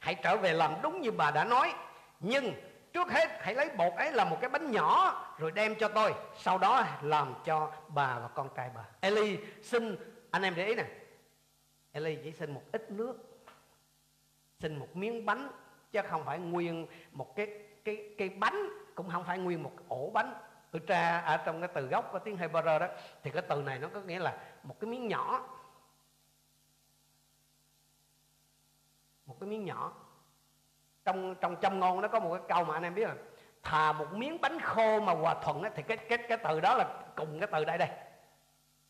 Hãy 0.00 0.14
trở 0.14 0.36
về 0.36 0.52
làm 0.52 0.74
đúng 0.82 1.00
như 1.00 1.10
bà 1.10 1.30
đã 1.30 1.44
nói 1.44 1.74
nhưng 2.20 2.54
trước 2.92 3.10
hết, 3.10 3.28
hãy 3.40 3.54
lấy 3.54 3.70
bột 3.76 3.92
ấy 3.92 4.12
là 4.12 4.24
một 4.24 4.36
cái 4.40 4.50
bánh 4.50 4.70
nhỏ, 4.70 5.24
rồi 5.38 5.50
đem 5.50 5.74
cho 5.80 5.88
tôi. 5.88 6.14
Sau 6.36 6.58
đó 6.58 6.84
làm 7.02 7.34
cho 7.44 7.72
bà 7.88 8.18
và 8.18 8.28
con 8.28 8.48
trai 8.54 8.70
bà. 8.74 8.84
Eli 9.00 9.38
xin, 9.62 9.96
anh 10.30 10.42
em 10.42 10.54
để 10.56 10.66
ý 10.66 10.74
nè. 10.74 10.84
Eli 11.92 12.18
chỉ 12.24 12.32
xin 12.32 12.54
một 12.54 12.62
ít 12.72 12.90
nước. 12.90 13.42
Xin 14.58 14.76
một 14.76 14.96
miếng 14.96 15.26
bánh, 15.26 15.50
chứ 15.92 16.00
không 16.08 16.24
phải 16.24 16.38
nguyên 16.38 16.86
một 17.12 17.36
cái 17.36 17.48
cái 17.84 18.14
cái 18.18 18.28
bánh, 18.28 18.68
cũng 18.94 19.10
không 19.10 19.24
phải 19.24 19.38
nguyên 19.38 19.62
một 19.62 19.72
ổ 19.88 20.10
bánh. 20.10 20.34
Tôi 20.70 20.82
tra 20.86 21.20
ở 21.20 21.36
trong 21.36 21.60
cái 21.60 21.68
từ 21.74 21.86
gốc 21.86 22.08
của 22.12 22.18
tiếng 22.18 22.36
Hebrew 22.36 22.78
đó, 22.78 22.86
thì 23.22 23.30
cái 23.30 23.42
từ 23.48 23.62
này 23.62 23.78
nó 23.78 23.88
có 23.94 24.00
nghĩa 24.00 24.18
là 24.18 24.38
một 24.62 24.80
cái 24.80 24.90
miếng 24.90 25.08
nhỏ. 25.08 25.48
Một 29.26 29.36
cái 29.40 29.48
miếng 29.48 29.64
nhỏ 29.64 29.92
trong 31.10 31.34
trong 31.40 31.56
châm 31.60 31.80
ngôn 31.80 32.00
nó 32.00 32.08
có 32.08 32.20
một 32.20 32.34
cái 32.34 32.42
câu 32.48 32.64
mà 32.64 32.74
anh 32.74 32.82
em 32.82 32.94
biết 32.94 33.08
là 33.08 33.14
thà 33.62 33.92
một 33.92 34.12
miếng 34.12 34.40
bánh 34.40 34.60
khô 34.60 35.00
mà 35.00 35.12
hòa 35.12 35.34
thuận 35.34 35.62
ấy, 35.62 35.70
thì 35.74 35.82
cái 35.82 35.96
cái 35.96 36.18
cái 36.28 36.38
từ 36.44 36.60
đó 36.60 36.74
là 36.74 36.86
cùng 37.16 37.40
cái 37.40 37.48
từ 37.52 37.64
đây 37.64 37.78
đây. 37.78 37.88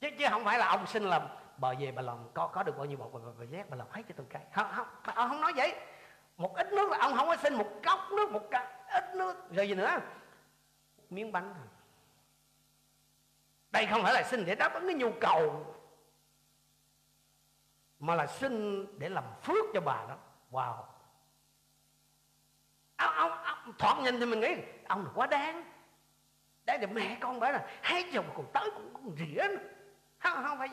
Chứ 0.01 0.11
chứ 0.19 0.27
không 0.31 0.45
phải 0.45 0.59
là 0.59 0.67
ông 0.67 0.87
xin 0.87 1.03
làm 1.03 1.23
bờ 1.57 1.75
về 1.79 1.93
bà 1.93 2.03
làm 2.03 2.17
có 2.35 2.47
có 2.47 2.63
được 2.63 2.77
bao 2.77 2.87
nhiêu 2.87 2.99
bột? 2.99 3.11
Bà, 3.13 3.21
bà, 3.25 3.33
bà 3.39 3.45
vét 3.51 3.71
bà 3.71 3.77
làm 3.77 3.87
hết 3.91 4.03
cho 4.09 4.15
tôi 4.17 4.27
cái. 4.31 4.43
Không 4.53 4.67
không 4.75 4.87
ông 5.05 5.15
ờ, 5.17 5.29
không 5.29 5.41
nói 5.41 5.53
vậy. 5.57 5.75
Một 6.37 6.57
ít 6.57 6.73
nước 6.73 6.91
là 6.91 6.99
ông 6.99 7.17
không 7.17 7.27
có 7.27 7.37
xin 7.37 7.55
một 7.55 7.69
cốc 7.85 8.01
nước 8.17 8.31
một 8.31 8.43
cốc 8.51 8.63
ít 8.93 9.15
nước 9.15 9.37
rồi 9.51 9.69
gì 9.69 9.75
nữa. 9.75 9.99
Miếng 11.11 11.33
bánh 11.33 11.55
đây 13.71 13.87
không 13.87 14.03
phải 14.03 14.13
là 14.13 14.23
xin 14.23 14.45
để 14.45 14.55
đáp 14.55 14.75
ứng 14.75 14.87
cái 14.87 14.95
nhu 14.95 15.11
cầu 15.21 15.67
mà 17.99 18.15
là 18.15 18.27
xin 18.27 18.87
để 18.99 19.09
làm 19.09 19.25
phước 19.43 19.65
cho 19.75 19.81
bà 19.81 20.05
đó. 20.09 20.17
Wow 20.51 20.83
ông, 23.01 23.15
ông, 23.15 23.31
ông 23.45 23.75
thoạt 23.79 23.99
nhìn 23.99 24.21
thì 24.21 24.27
mình 24.27 24.41
nghĩ 24.41 24.57
ông 24.89 25.05
là 25.05 25.11
quá 25.15 25.27
đáng. 25.27 25.65
Đây 26.65 26.79
là 26.79 26.87
mẹ 26.87 27.19
con 27.21 27.41
bảo 27.41 27.53
là 27.53 27.67
hai 27.83 28.05
chồng 28.13 28.27
còn 28.37 28.47
tới 28.53 28.71
cũng, 28.75 28.91
cũng 28.95 29.17
rỉa 29.17 29.43
nữa. 29.49 29.57
không 30.19 30.45
không 30.45 30.59
phải. 30.59 30.69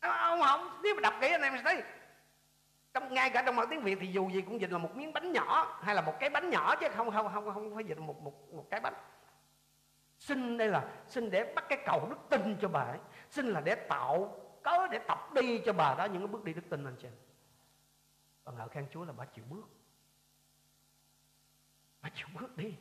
Ông 0.00 0.42
không 0.42 0.80
nếu 0.82 0.94
mà 0.94 1.00
đọc 1.00 1.14
kỹ 1.20 1.28
anh 1.28 1.42
em 1.42 1.52
sẽ 1.56 1.62
thấy. 1.62 1.82
Trong 2.94 3.14
ngay 3.14 3.30
cả 3.30 3.42
trong 3.46 3.56
mọi 3.56 3.66
tiếng 3.70 3.80
việt 3.80 3.98
thì 4.00 4.06
dù 4.06 4.30
gì 4.30 4.40
cũng 4.40 4.60
dịch 4.60 4.70
là 4.70 4.78
một 4.78 4.96
miếng 4.96 5.12
bánh 5.12 5.32
nhỏ 5.32 5.80
hay 5.82 5.94
là 5.94 6.00
một 6.00 6.14
cái 6.20 6.30
bánh 6.30 6.50
nhỏ 6.50 6.76
chứ 6.76 6.86
không 6.96 7.10
không 7.10 7.28
không 7.34 7.54
không 7.54 7.74
phải 7.74 7.84
dịch 7.84 7.98
một 7.98 8.22
một 8.22 8.54
một 8.54 8.66
cái 8.70 8.80
bánh. 8.80 8.94
Xin 10.18 10.58
đây 10.58 10.68
là 10.68 10.84
xin 11.06 11.30
để 11.30 11.52
bắt 11.54 11.64
cái 11.68 11.78
cầu 11.86 12.06
đức 12.10 12.16
tin 12.30 12.56
cho 12.60 12.68
bà 12.68 12.80
ấy. 12.80 12.98
Xin 13.30 13.46
là 13.46 13.60
để 13.60 13.74
tạo 13.74 14.40
cớ 14.62 14.86
để 14.90 14.98
tập 14.98 15.34
đi 15.34 15.58
cho 15.66 15.72
bà 15.72 15.94
đó 15.94 16.04
những 16.04 16.22
cái 16.22 16.26
bước 16.26 16.44
đi 16.44 16.52
đức 16.54 16.62
tin 16.70 16.84
anh 16.84 16.96
chị 16.96 17.08
và 18.44 18.52
ngợi 18.52 18.68
khen 18.68 18.86
chúa 18.90 19.04
là 19.04 19.12
bà 19.16 19.24
chịu 19.24 19.44
bước 19.50 19.77
bà 22.08 22.14
chịu 22.14 22.26
bước 22.40 22.56
đi. 22.56 22.74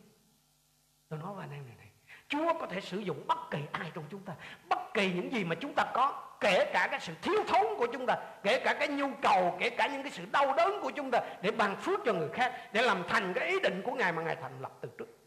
Tôi 1.09 1.19
nói 1.19 1.33
với 1.33 1.43
anh 1.43 1.51
em 1.51 1.67
này 1.67 1.75
này, 1.77 1.87
chúa 2.27 2.59
có 2.59 2.67
thể 2.67 2.81
sử 2.81 2.99
dụng 2.99 3.27
bất 3.27 3.37
kỳ 3.51 3.59
ai 3.71 3.91
trong 3.93 4.03
chúng 4.09 4.21
ta, 4.21 4.33
bất 4.69 4.79
kỳ 4.93 5.13
những 5.13 5.33
gì 5.33 5.43
mà 5.43 5.55
chúng 5.55 5.73
ta 5.73 5.91
có, 5.93 6.37
kể 6.39 6.71
cả 6.73 6.87
cái 6.91 6.99
sự 6.99 7.13
thiếu 7.21 7.43
thốn 7.47 7.65
của 7.77 7.87
chúng 7.93 8.05
ta, 8.05 8.15
kể 8.43 8.61
cả 8.65 8.73
cái 8.79 8.87
nhu 8.87 9.09
cầu, 9.21 9.57
kể 9.59 9.69
cả 9.69 9.87
những 9.87 10.03
cái 10.03 10.11
sự 10.11 10.25
đau 10.31 10.53
đớn 10.57 10.81
của 10.81 10.91
chúng 10.95 11.11
ta 11.11 11.19
để 11.41 11.51
ban 11.51 11.75
phước 11.75 11.99
cho 12.05 12.13
người 12.13 12.29
khác, 12.33 12.69
để 12.73 12.81
làm 12.81 13.03
thành 13.07 13.33
cái 13.33 13.47
ý 13.47 13.59
định 13.59 13.81
của 13.85 13.95
ngài 13.95 14.11
mà 14.11 14.21
ngài 14.21 14.35
thành 14.35 14.61
lập 14.61 14.71
từ 14.81 14.89
trước. 14.97 15.17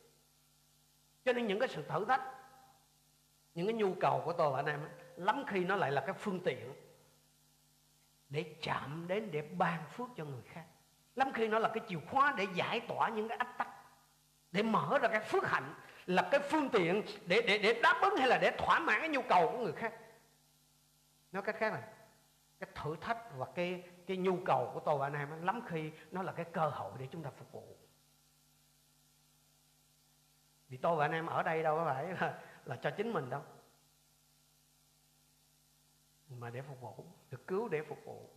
Cho 1.24 1.32
nên 1.32 1.46
những 1.46 1.58
cái 1.58 1.68
sự 1.68 1.84
thử 1.88 2.04
thách, 2.04 2.22
những 3.54 3.66
cái 3.66 3.74
nhu 3.74 3.94
cầu 4.00 4.22
của 4.24 4.32
tôi 4.32 4.52
và 4.52 4.58
anh 4.58 4.66
em 4.66 4.80
lắm 5.16 5.44
khi 5.46 5.64
nó 5.64 5.76
lại 5.76 5.92
là 5.92 6.00
cái 6.00 6.14
phương 6.18 6.40
tiện 6.40 6.72
để 8.28 8.54
chạm 8.62 9.04
đến, 9.08 9.28
để 9.30 9.42
ban 9.42 9.82
phước 9.90 10.08
cho 10.16 10.24
người 10.24 10.42
khác. 10.52 10.64
Lắm 11.16 11.32
khi 11.32 11.48
nó 11.48 11.58
là 11.58 11.68
cái 11.74 11.84
chìa 11.88 11.98
khóa 12.10 12.34
để 12.36 12.46
giải 12.54 12.80
tỏa 12.80 13.08
những 13.08 13.28
cái 13.28 13.38
ách 13.38 13.58
tắc 13.58 13.68
để 14.52 14.62
mở 14.62 14.98
ra 14.98 15.08
cái 15.08 15.20
phước 15.20 15.46
hạnh 15.46 15.74
là 16.06 16.28
cái 16.30 16.40
phương 16.50 16.68
tiện 16.68 17.02
để 17.26 17.42
để 17.46 17.58
để 17.58 17.80
đáp 17.82 18.00
ứng 18.02 18.16
hay 18.16 18.28
là 18.28 18.38
để 18.38 18.50
thỏa 18.58 18.78
mãn 18.78 19.00
cái 19.00 19.08
nhu 19.08 19.22
cầu 19.28 19.50
của 19.52 19.58
người 19.58 19.72
khác. 19.72 19.94
Nói 21.32 21.42
cách 21.42 21.56
khác 21.58 21.72
là 21.72 21.88
cái 22.60 22.70
thử 22.74 22.96
thách 23.00 23.18
và 23.36 23.46
cái 23.54 23.82
cái 24.06 24.16
nhu 24.16 24.38
cầu 24.44 24.70
của 24.74 24.80
tôi 24.80 24.98
và 24.98 25.06
anh 25.06 25.14
em 25.14 25.42
lắm 25.42 25.60
khi 25.68 25.90
nó 26.10 26.22
là 26.22 26.32
cái 26.32 26.44
cơ 26.44 26.68
hội 26.68 26.92
để 26.98 27.08
chúng 27.12 27.22
ta 27.22 27.30
phục 27.30 27.52
vụ. 27.52 27.76
Vì 30.68 30.76
tôi 30.76 30.96
và 30.96 31.04
anh 31.04 31.12
em 31.12 31.26
ở 31.26 31.42
đây 31.42 31.62
đâu 31.62 31.76
có 31.76 31.84
phải 31.84 32.04
là, 32.20 32.38
là 32.64 32.76
cho 32.76 32.90
chính 32.90 33.12
mình 33.12 33.30
đâu. 33.30 33.42
Mà 36.28 36.50
để 36.50 36.62
phục 36.62 36.80
vụ 36.80 37.04
được 37.30 37.46
cứu 37.46 37.68
để 37.68 37.82
phục 37.82 37.98
vụ. 38.04 38.30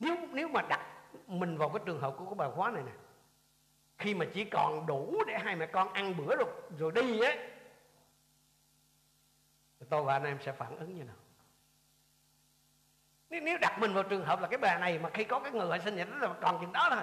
Nếu 0.00 0.16
nếu 0.32 0.48
mà 0.48 0.62
đặt 0.68 0.86
mình 1.26 1.58
vào 1.58 1.68
cái 1.68 1.82
trường 1.86 2.00
hợp 2.00 2.14
của 2.18 2.24
cái 2.24 2.34
bài 2.34 2.50
khóa 2.54 2.70
này 2.70 2.82
nè 2.82 2.92
khi 3.98 4.14
mà 4.14 4.26
chỉ 4.34 4.44
còn 4.44 4.86
đủ 4.86 5.24
để 5.26 5.38
hai 5.38 5.56
mẹ 5.56 5.66
con 5.66 5.92
ăn 5.92 6.16
bữa 6.16 6.36
rồi 6.36 6.48
rồi 6.78 6.92
đi 6.92 7.20
á 7.20 7.36
tôi 9.88 10.02
và 10.02 10.12
anh 10.12 10.24
em 10.24 10.38
sẽ 10.40 10.52
phản 10.52 10.76
ứng 10.76 10.94
như 10.94 11.04
nào? 11.04 11.16
Nếu, 13.30 13.40
nếu 13.40 13.58
đặt 13.58 13.78
mình 13.78 13.94
vào 13.94 14.02
trường 14.02 14.24
hợp 14.24 14.40
là 14.40 14.48
cái 14.48 14.58
bà 14.58 14.78
này 14.78 14.98
mà 14.98 15.10
khi 15.14 15.24
có 15.24 15.40
cái 15.40 15.52
người 15.52 15.78
sinh 15.84 15.96
nhật 15.96 16.08
đó 16.10 16.16
là 16.16 16.34
còn 16.40 16.60
chừng 16.60 16.72
đó 16.72 16.88
thôi 16.90 17.02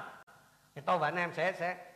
thì 0.76 0.82
tôi 0.86 0.98
và 0.98 1.08
anh 1.08 1.16
em 1.16 1.34
sẽ 1.34 1.52
sẽ 1.52 1.92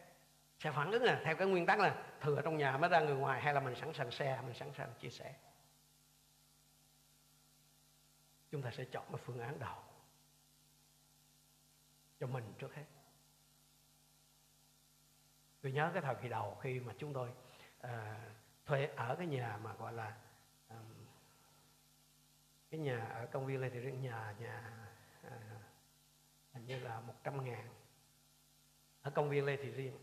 sẽ 0.59 0.71
phản 0.71 0.91
ứng 0.91 1.03
là 1.03 1.21
theo 1.23 1.35
cái 1.35 1.47
nguyên 1.47 1.65
tắc 1.65 1.79
là 1.79 1.95
thừa 2.21 2.41
trong 2.43 2.57
nhà 2.57 2.77
mới 2.77 2.89
ra 2.89 2.99
người 2.99 3.15
ngoài 3.15 3.41
hay 3.41 3.53
là 3.53 3.59
mình 3.59 3.75
sẵn 3.75 3.93
sàng 3.93 4.11
xe 4.11 4.39
mình 4.45 4.53
sẵn 4.53 4.73
sàng 4.73 4.93
chia 4.99 5.09
sẻ. 5.09 5.35
Chúng 8.51 8.61
ta 8.61 8.71
sẽ 8.71 8.85
chọn 8.91 9.05
cái 9.09 9.21
phương 9.25 9.39
án 9.39 9.59
đầu 9.59 9.77
cho 12.19 12.27
mình 12.27 12.53
trước 12.57 12.75
hết 12.75 12.83
tôi 15.61 15.71
nhớ 15.71 15.91
cái 15.93 16.01
thời 16.01 16.15
kỳ 16.15 16.29
đầu 16.29 16.57
khi 16.61 16.79
mà 16.79 16.93
chúng 16.97 17.13
tôi 17.13 17.29
à, 17.81 18.17
thuê 18.65 18.89
ở 18.95 19.15
cái 19.15 19.27
nhà 19.27 19.59
mà 19.63 19.73
gọi 19.73 19.93
là 19.93 20.17
à, 20.67 20.75
cái 22.69 22.79
nhà 22.79 23.05
ở 23.05 23.25
công 23.25 23.45
viên 23.45 23.61
Lê 23.61 23.69
Thị 23.69 23.79
Riêng 23.79 24.01
nhà 24.01 24.35
nhà 24.39 24.71
à, 25.23 25.37
hình 26.53 26.65
như 26.65 26.79
là 26.79 26.99
một 26.99 27.13
trăm 27.23 27.45
ngàn 27.45 27.67
ở 29.01 29.11
công 29.11 29.29
viên 29.29 29.45
Lê 29.45 29.57
Thị 29.57 29.71
Riêng. 29.71 29.97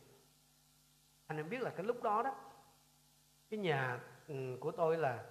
Anh 1.27 1.37
em 1.37 1.49
biết 1.49 1.63
là 1.63 1.71
cái 1.71 1.87
lúc 1.87 2.03
đó 2.03 2.23
đó 2.23 2.35
cái 3.51 3.59
nhà 3.59 4.01
của 4.61 4.71
tôi 4.71 4.97
là 4.97 5.25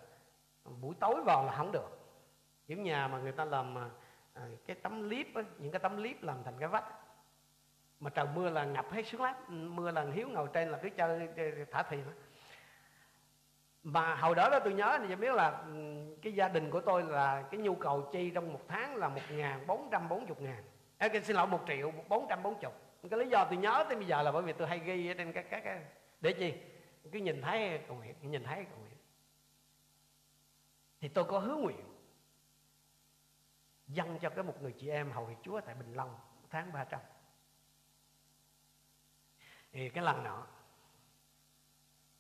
buổi 0.81 0.95
tối 0.99 1.23
vào 1.25 1.45
là 1.45 1.55
không 1.57 1.71
được. 1.71 1.89
Những 2.67 2.83
nhà 2.83 3.07
mà 3.07 3.19
người 3.19 3.31
ta 3.31 3.45
làm 3.45 3.77
à, 4.33 4.47
cái 4.65 4.75
tấm 4.75 5.09
liếp 5.09 5.27
những 5.57 5.71
cái 5.71 5.79
tấm 5.79 5.97
liếp 5.97 6.21
làm 6.21 6.43
thành 6.43 6.55
cái 6.59 6.67
vách 6.67 7.04
mà 7.99 8.09
trời 8.09 8.25
mưa 8.35 8.49
là 8.49 8.65
ngập 8.65 8.91
hết 8.91 9.03
xuống 9.03 9.21
lát 9.21 9.49
mưa 9.49 9.91
là 9.91 10.05
hiếu 10.13 10.29
ngồi 10.29 10.47
trên 10.53 10.69
là 10.69 10.79
cứ 10.83 10.89
chơi 10.89 11.29
thả 11.71 11.83
thuyền 11.83 12.03
mà 13.85 14.15
hồi 14.15 14.35
đó 14.35 14.49
đó 14.49 14.59
tôi 14.59 14.73
nhớ 14.73 14.99
thì 15.07 15.15
biết 15.15 15.35
là 15.35 15.63
cái 16.21 16.33
gia 16.33 16.47
đình 16.47 16.69
của 16.69 16.81
tôi 16.81 17.03
là 17.03 17.41
cái 17.51 17.59
nhu 17.59 17.75
cầu 17.75 18.09
chi 18.11 18.31
trong 18.35 18.53
một 18.53 18.61
tháng 18.67 18.95
là 18.95 19.09
một 19.09 19.21
ngàn 19.29 19.67
bốn 19.67 19.89
trăm 19.91 20.09
bốn 20.09 20.27
chục 20.27 20.41
ngàn. 20.41 20.63
À, 20.97 21.09
xin 21.23 21.35
lỗi 21.35 21.47
một 21.47 21.63
triệu 21.67 21.91
bốn 22.09 22.25
trăm 22.29 22.43
bốn 22.43 22.59
chục. 22.59 22.73
Cái 23.09 23.19
lý 23.19 23.29
do 23.29 23.45
tôi 23.45 23.57
nhớ 23.57 23.85
tới 23.87 23.95
bây 23.95 24.07
giờ 24.07 24.21
là 24.21 24.31
bởi 24.31 24.41
vì 24.41 24.53
tôi 24.53 24.67
hay 24.67 24.79
ghi 24.79 25.07
ở 25.07 25.13
trên 25.13 25.33
các 25.33 25.45
các 25.49 25.81
để 26.21 26.33
chi? 26.33 26.53
Cứ 27.11 27.19
nhìn 27.19 27.41
thấy 27.41 27.79
cầu 27.87 27.97
nguyện 27.97 28.15
nhìn 28.21 28.43
thấy 28.43 28.65
cầu 28.69 28.79
nguyện. 28.79 28.97
Thì 31.01 31.07
tôi 31.07 31.23
có 31.23 31.39
hứa 31.39 31.55
nguyện 31.55 31.85
dâng 33.87 34.19
cho 34.21 34.29
cái 34.29 34.43
một 34.43 34.61
người 34.61 34.73
chị 34.77 34.89
em 34.89 35.11
hầu 35.11 35.25
việc 35.25 35.35
Chúa 35.43 35.61
tại 35.61 35.75
Bình 35.75 35.93
Long 35.93 36.15
tháng 36.49 36.73
300 36.73 36.99
thì 39.75 39.89
cái 39.89 40.03
lần 40.03 40.23
nọ. 40.23 40.43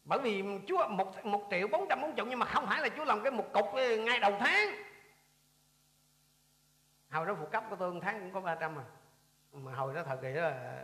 Bởi 0.03 0.19
vì 0.19 0.43
Chúa 0.67 0.87
một, 0.87 1.25
một 1.25 1.47
triệu 1.51 1.67
bốn 1.67 1.85
trăm 1.89 2.01
bốn 2.01 2.15
chục 2.15 2.27
nhưng 2.29 2.39
mà 2.39 2.45
không 2.45 2.65
phải 2.67 2.81
là 2.81 2.89
Chúa 2.89 3.05
làm 3.05 3.23
cái 3.23 3.31
một 3.31 3.45
cục 3.53 3.65
ngay 3.99 4.19
đầu 4.19 4.37
tháng. 4.39 4.69
Hồi 7.09 7.25
đó 7.25 7.35
phụ 7.39 7.45
cấp 7.51 7.63
của 7.69 7.75
tôi 7.75 7.93
một 7.93 7.99
tháng 8.03 8.19
cũng 8.19 8.31
có 8.33 8.41
300 8.41 8.75
mà. 8.75 8.83
Mà 9.51 9.75
hồi 9.75 9.93
đó 9.93 10.03
thời 10.03 10.17
kỳ 10.17 10.33
đó 10.33 10.41
là 10.41 10.83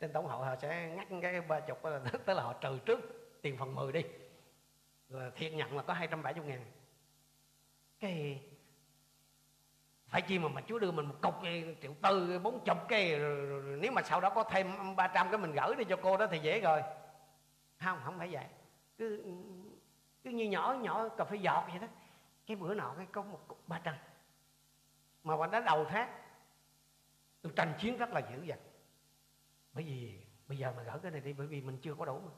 trên 0.00 0.12
tổng 0.12 0.26
hội 0.26 0.46
họ 0.46 0.56
sẽ 0.56 0.88
ngắt 0.96 1.08
cái 1.22 1.40
ba 1.40 1.60
chục 1.60 1.82
tức 2.26 2.34
là 2.34 2.42
họ 2.42 2.52
trừ 2.52 2.78
trước 2.86 3.00
tiền 3.42 3.56
phần 3.58 3.74
10 3.74 3.92
đi. 3.92 4.02
Rồi 5.08 5.30
thiệt 5.36 5.52
nhận 5.52 5.76
là 5.76 5.82
có 5.82 5.92
270 5.92 6.44
ngàn. 6.46 6.64
Cái 8.00 8.42
phải 10.08 10.22
chi 10.22 10.38
mà 10.38 10.48
mà 10.48 10.60
Chúa 10.66 10.78
đưa 10.78 10.92
mình 10.92 11.06
một 11.06 11.14
cục 11.22 11.34
triệu 11.82 11.94
tư, 12.02 12.38
bốn 12.38 12.64
chục 12.64 12.78
cái 12.88 13.18
nếu 13.78 13.92
mà 13.92 14.02
sau 14.02 14.20
đó 14.20 14.30
có 14.30 14.44
thêm 14.44 14.96
300 14.96 15.28
cái 15.30 15.38
mình 15.38 15.52
gửi 15.52 15.74
đi 15.78 15.84
cho 15.84 15.96
cô 16.02 16.16
đó 16.16 16.26
thì 16.30 16.38
dễ 16.38 16.60
rồi. 16.60 16.82
Không 17.80 18.00
không 18.04 18.18
phải 18.18 18.28
vậy. 18.32 18.46
Cứ 18.98 19.24
cứ 20.22 20.30
như 20.30 20.44
nhỏ 20.44 20.76
nhỏ 20.80 21.08
cà 21.08 21.24
phê 21.24 21.36
giọt 21.36 21.66
vậy 21.70 21.78
đó. 21.78 21.86
Cái 22.46 22.56
bữa 22.56 22.74
nọ 22.74 22.94
cái 22.96 23.06
có 23.12 23.22
một 23.22 23.44
cục 23.48 23.68
300 23.68 23.94
mà 25.24 25.36
bạn 25.36 25.50
đã 25.50 25.60
đầu 25.60 25.84
tháng, 25.84 26.22
tôi 27.42 27.52
tranh 27.56 27.72
chiến 27.78 27.96
rất 27.96 28.10
là 28.10 28.20
dữ 28.20 28.42
dằn. 28.42 28.58
Bởi 29.72 29.84
vì 29.84 30.20
bây 30.46 30.58
giờ 30.58 30.72
mà 30.76 30.82
gỡ 30.82 30.98
cái 31.02 31.12
này 31.12 31.20
đi, 31.20 31.32
bởi 31.32 31.46
vì 31.46 31.60
mình 31.60 31.78
chưa 31.82 31.94
có 31.94 32.04
đủ 32.04 32.18
mà. 32.18 32.32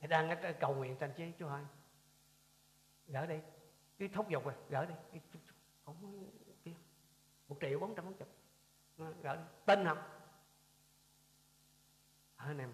Thì 0.00 0.06
đang 0.06 0.54
cầu 0.60 0.74
nguyện 0.74 0.96
tranh 0.96 1.12
chiến 1.16 1.32
chú 1.38 1.48
ơi, 1.48 1.62
gỡ 3.06 3.26
đi. 3.26 3.38
Cái 3.98 4.08
thúc 4.08 4.28
giục 4.28 4.44
rồi, 4.44 4.54
gỡ 4.68 4.86
đi 4.86 4.94
không 5.88 6.28
có 6.46 6.52
kia. 6.64 6.72
Một 7.48 7.56
triệu 7.60 7.78
bốn 7.78 7.94
trăm 7.94 8.04
bốn 8.04 8.14
chục. 8.14 8.28
Gọi 8.96 9.38
tên 9.66 9.78
tin 9.78 9.86
không 9.86 9.98
anh 12.36 12.58
em? 12.58 12.72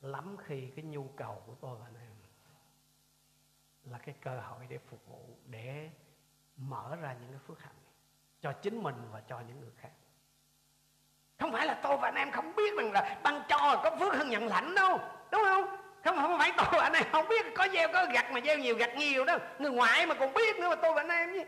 Lắm 0.00 0.36
khi 0.44 0.70
cái 0.76 0.84
nhu 0.84 1.08
cầu 1.16 1.42
của 1.46 1.54
tôi 1.60 1.78
và 1.78 1.86
anh 1.86 1.94
em, 1.94 2.12
là 3.84 3.98
cái 3.98 4.14
cơ 4.20 4.40
hội 4.40 4.66
để 4.68 4.78
phục 4.78 5.06
vụ, 5.06 5.36
để 5.46 5.90
mở 6.56 6.96
ra 6.96 7.16
những 7.20 7.30
cái 7.30 7.40
phước 7.46 7.60
hạnh 7.60 7.74
cho 8.40 8.52
chính 8.52 8.82
mình 8.82 9.08
và 9.10 9.20
cho 9.20 9.40
những 9.40 9.60
người 9.60 9.72
khác. 9.76 9.92
Không 11.38 11.52
phải 11.52 11.66
là 11.66 11.80
tôi 11.82 11.96
và 11.96 12.08
anh 12.08 12.14
em 12.14 12.30
không 12.32 12.56
biết 12.56 12.76
rằng 12.78 12.92
là 12.92 13.20
ban 13.24 13.42
cho 13.48 13.80
có 13.84 13.96
phước 14.00 14.14
hơn 14.14 14.28
nhận 14.28 14.46
lãnh 14.46 14.74
đâu, 14.74 14.98
đúng 15.32 15.42
không? 15.44 15.77
Không 16.04 16.16
không 16.16 16.38
phải 16.38 16.52
tôi 16.56 16.80
anh 16.80 16.92
em 16.92 17.04
không 17.12 17.28
biết. 17.28 17.46
Có 17.54 17.68
gieo 17.72 17.88
có 17.92 18.06
gặt 18.12 18.32
mà 18.32 18.40
gieo 18.44 18.58
nhiều 18.58 18.76
gặt 18.76 18.90
nhiều 18.96 19.24
đó. 19.24 19.38
Người 19.58 19.70
ngoại 19.70 20.06
mà 20.06 20.14
còn 20.14 20.34
biết 20.34 20.58
nữa 20.58 20.68
mà 20.68 20.74
tôi 20.74 20.92
và 20.92 21.02
anh 21.02 21.08
em 21.08 21.32
chứ 21.34 21.44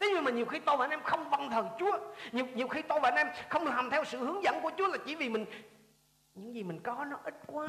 Thế 0.00 0.06
nhưng 0.14 0.24
mà 0.24 0.30
nhiều 0.30 0.46
khi 0.46 0.58
tôi 0.58 0.76
và 0.76 0.84
anh 0.84 0.90
em 0.90 1.02
không 1.02 1.30
vâng 1.30 1.50
thần 1.50 1.68
Chúa. 1.78 1.98
Nhiều, 2.32 2.46
nhiều 2.54 2.68
khi 2.68 2.82
tôi 2.82 3.00
và 3.00 3.08
anh 3.08 3.14
em 3.16 3.28
không 3.48 3.66
làm 3.66 3.90
theo 3.90 4.04
sự 4.04 4.18
hướng 4.18 4.42
dẫn 4.42 4.60
của 4.60 4.70
Chúa 4.78 4.86
là 4.86 4.98
chỉ 5.06 5.14
vì 5.14 5.28
mình 5.28 5.46
Những 6.34 6.54
gì 6.54 6.62
mình 6.62 6.80
có 6.80 7.04
nó 7.04 7.18
ít 7.24 7.34
quá. 7.46 7.68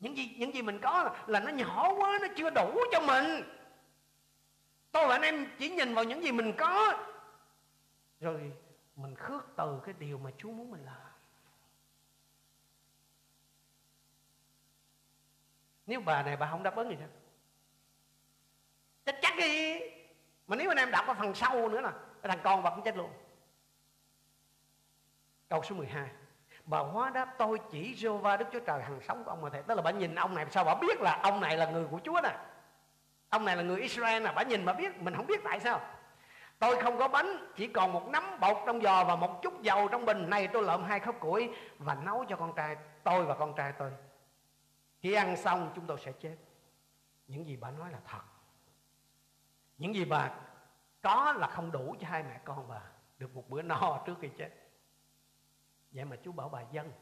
Những 0.00 0.16
gì 0.16 0.36
những 0.38 0.54
gì 0.54 0.62
mình 0.62 0.78
có 0.78 1.02
là, 1.04 1.12
là 1.26 1.40
nó 1.40 1.52
nhỏ 1.52 1.94
quá 1.96 2.18
Nó 2.22 2.28
chưa 2.36 2.50
đủ 2.50 2.80
cho 2.92 3.00
mình. 3.00 3.42
Tôi 4.92 5.08
và 5.08 5.14
anh 5.14 5.22
em 5.22 5.46
chỉ 5.58 5.70
nhìn 5.70 5.94
vào 5.94 6.04
những 6.04 6.22
gì 6.22 6.32
mình 6.32 6.52
có 6.58 6.92
Rồi 8.20 8.52
mình 8.96 9.14
khước 9.14 9.46
từ 9.56 9.80
cái 9.84 9.94
điều 9.98 10.18
mà 10.18 10.30
Chúa 10.38 10.50
muốn 10.50 10.70
mình 10.70 10.84
làm. 10.84 11.09
Nếu 15.90 16.00
bà 16.00 16.22
này 16.22 16.36
bà 16.36 16.48
không 16.50 16.62
đáp 16.62 16.76
ứng 16.76 16.90
gì 16.90 16.96
sao? 16.98 17.08
Chắc 19.06 19.16
chắc 19.22 19.36
đi. 19.36 19.80
Mà 20.46 20.56
nếu 20.56 20.70
anh 20.70 20.76
em 20.76 20.90
đọc 20.90 21.06
ở 21.06 21.14
phần 21.14 21.34
sau 21.34 21.68
nữa 21.68 21.80
nè, 21.80 21.88
Cái 22.22 22.28
thằng 22.28 22.40
con 22.42 22.62
bà 22.62 22.70
cũng 22.70 22.82
chết 22.82 22.96
luôn. 22.96 23.10
Câu 25.48 25.62
số 25.62 25.74
12 25.74 26.08
Bà 26.64 26.78
hóa 26.78 27.10
đáp, 27.10 27.34
tôi 27.38 27.58
chỉ 27.70 27.94
Jehovah, 27.94 28.38
Đức 28.38 28.44
Chúa 28.52 28.60
Trời 28.60 28.82
hằng 28.82 29.00
sống 29.00 29.24
của 29.24 29.30
ông 29.30 29.42
mà 29.42 29.50
thầy. 29.50 29.62
Tức 29.62 29.74
là 29.74 29.82
bà 29.82 29.90
nhìn 29.90 30.14
ông 30.14 30.34
này, 30.34 30.46
sao 30.50 30.64
bà 30.64 30.74
biết 30.74 31.00
là 31.00 31.20
ông 31.22 31.40
này 31.40 31.56
là 31.56 31.66
người 31.66 31.86
của 31.90 32.00
Chúa 32.04 32.20
nè? 32.22 32.36
Ông 33.28 33.44
này 33.44 33.56
là 33.56 33.62
người 33.62 33.80
Israel 33.80 34.22
nè, 34.22 34.32
Bà 34.36 34.42
nhìn 34.42 34.64
bà 34.64 34.72
biết, 34.72 35.02
Mình 35.02 35.14
không 35.14 35.26
biết 35.26 35.40
tại 35.44 35.60
sao. 35.60 35.80
Tôi 36.58 36.82
không 36.82 36.98
có 36.98 37.08
bánh, 37.08 37.52
Chỉ 37.56 37.66
còn 37.66 37.92
một 37.92 38.08
nắm 38.08 38.40
bột 38.40 38.56
trong 38.66 38.82
giò 38.82 39.04
Và 39.04 39.16
một 39.16 39.42
chút 39.42 39.62
dầu 39.62 39.88
trong 39.88 40.04
bình. 40.04 40.30
Này 40.30 40.48
tôi 40.48 40.62
lượm 40.62 40.84
hai 40.84 41.00
khớp 41.00 41.20
củi 41.20 41.50
Và 41.78 41.94
nấu 41.94 42.24
cho 42.28 42.36
con 42.36 42.52
trai 42.56 42.76
tôi 43.04 43.24
và 43.24 43.34
con 43.34 43.54
trai 43.56 43.72
tôi. 43.72 43.90
Khi 45.00 45.12
ăn 45.12 45.36
xong 45.36 45.72
chúng 45.74 45.86
tôi 45.86 45.98
sẽ 46.00 46.12
chết. 46.12 46.36
Những 47.26 47.46
gì 47.46 47.56
bà 47.56 47.70
nói 47.70 47.92
là 47.92 48.00
thật. 48.04 48.22
Những 49.78 49.94
gì 49.94 50.04
bà 50.04 50.40
có 51.02 51.32
là 51.32 51.46
không 51.46 51.72
đủ 51.72 51.96
cho 52.00 52.08
hai 52.08 52.22
mẹ 52.22 52.40
con 52.44 52.68
bà 52.68 52.82
Được 53.18 53.34
một 53.34 53.48
bữa 53.48 53.62
no 53.62 54.02
trước 54.06 54.14
khi 54.20 54.28
chết. 54.36 54.50
Vậy 55.90 56.04
mà 56.04 56.16
chú 56.16 56.32
bảo 56.32 56.48
bà 56.48 56.62
dân. 56.72 56.92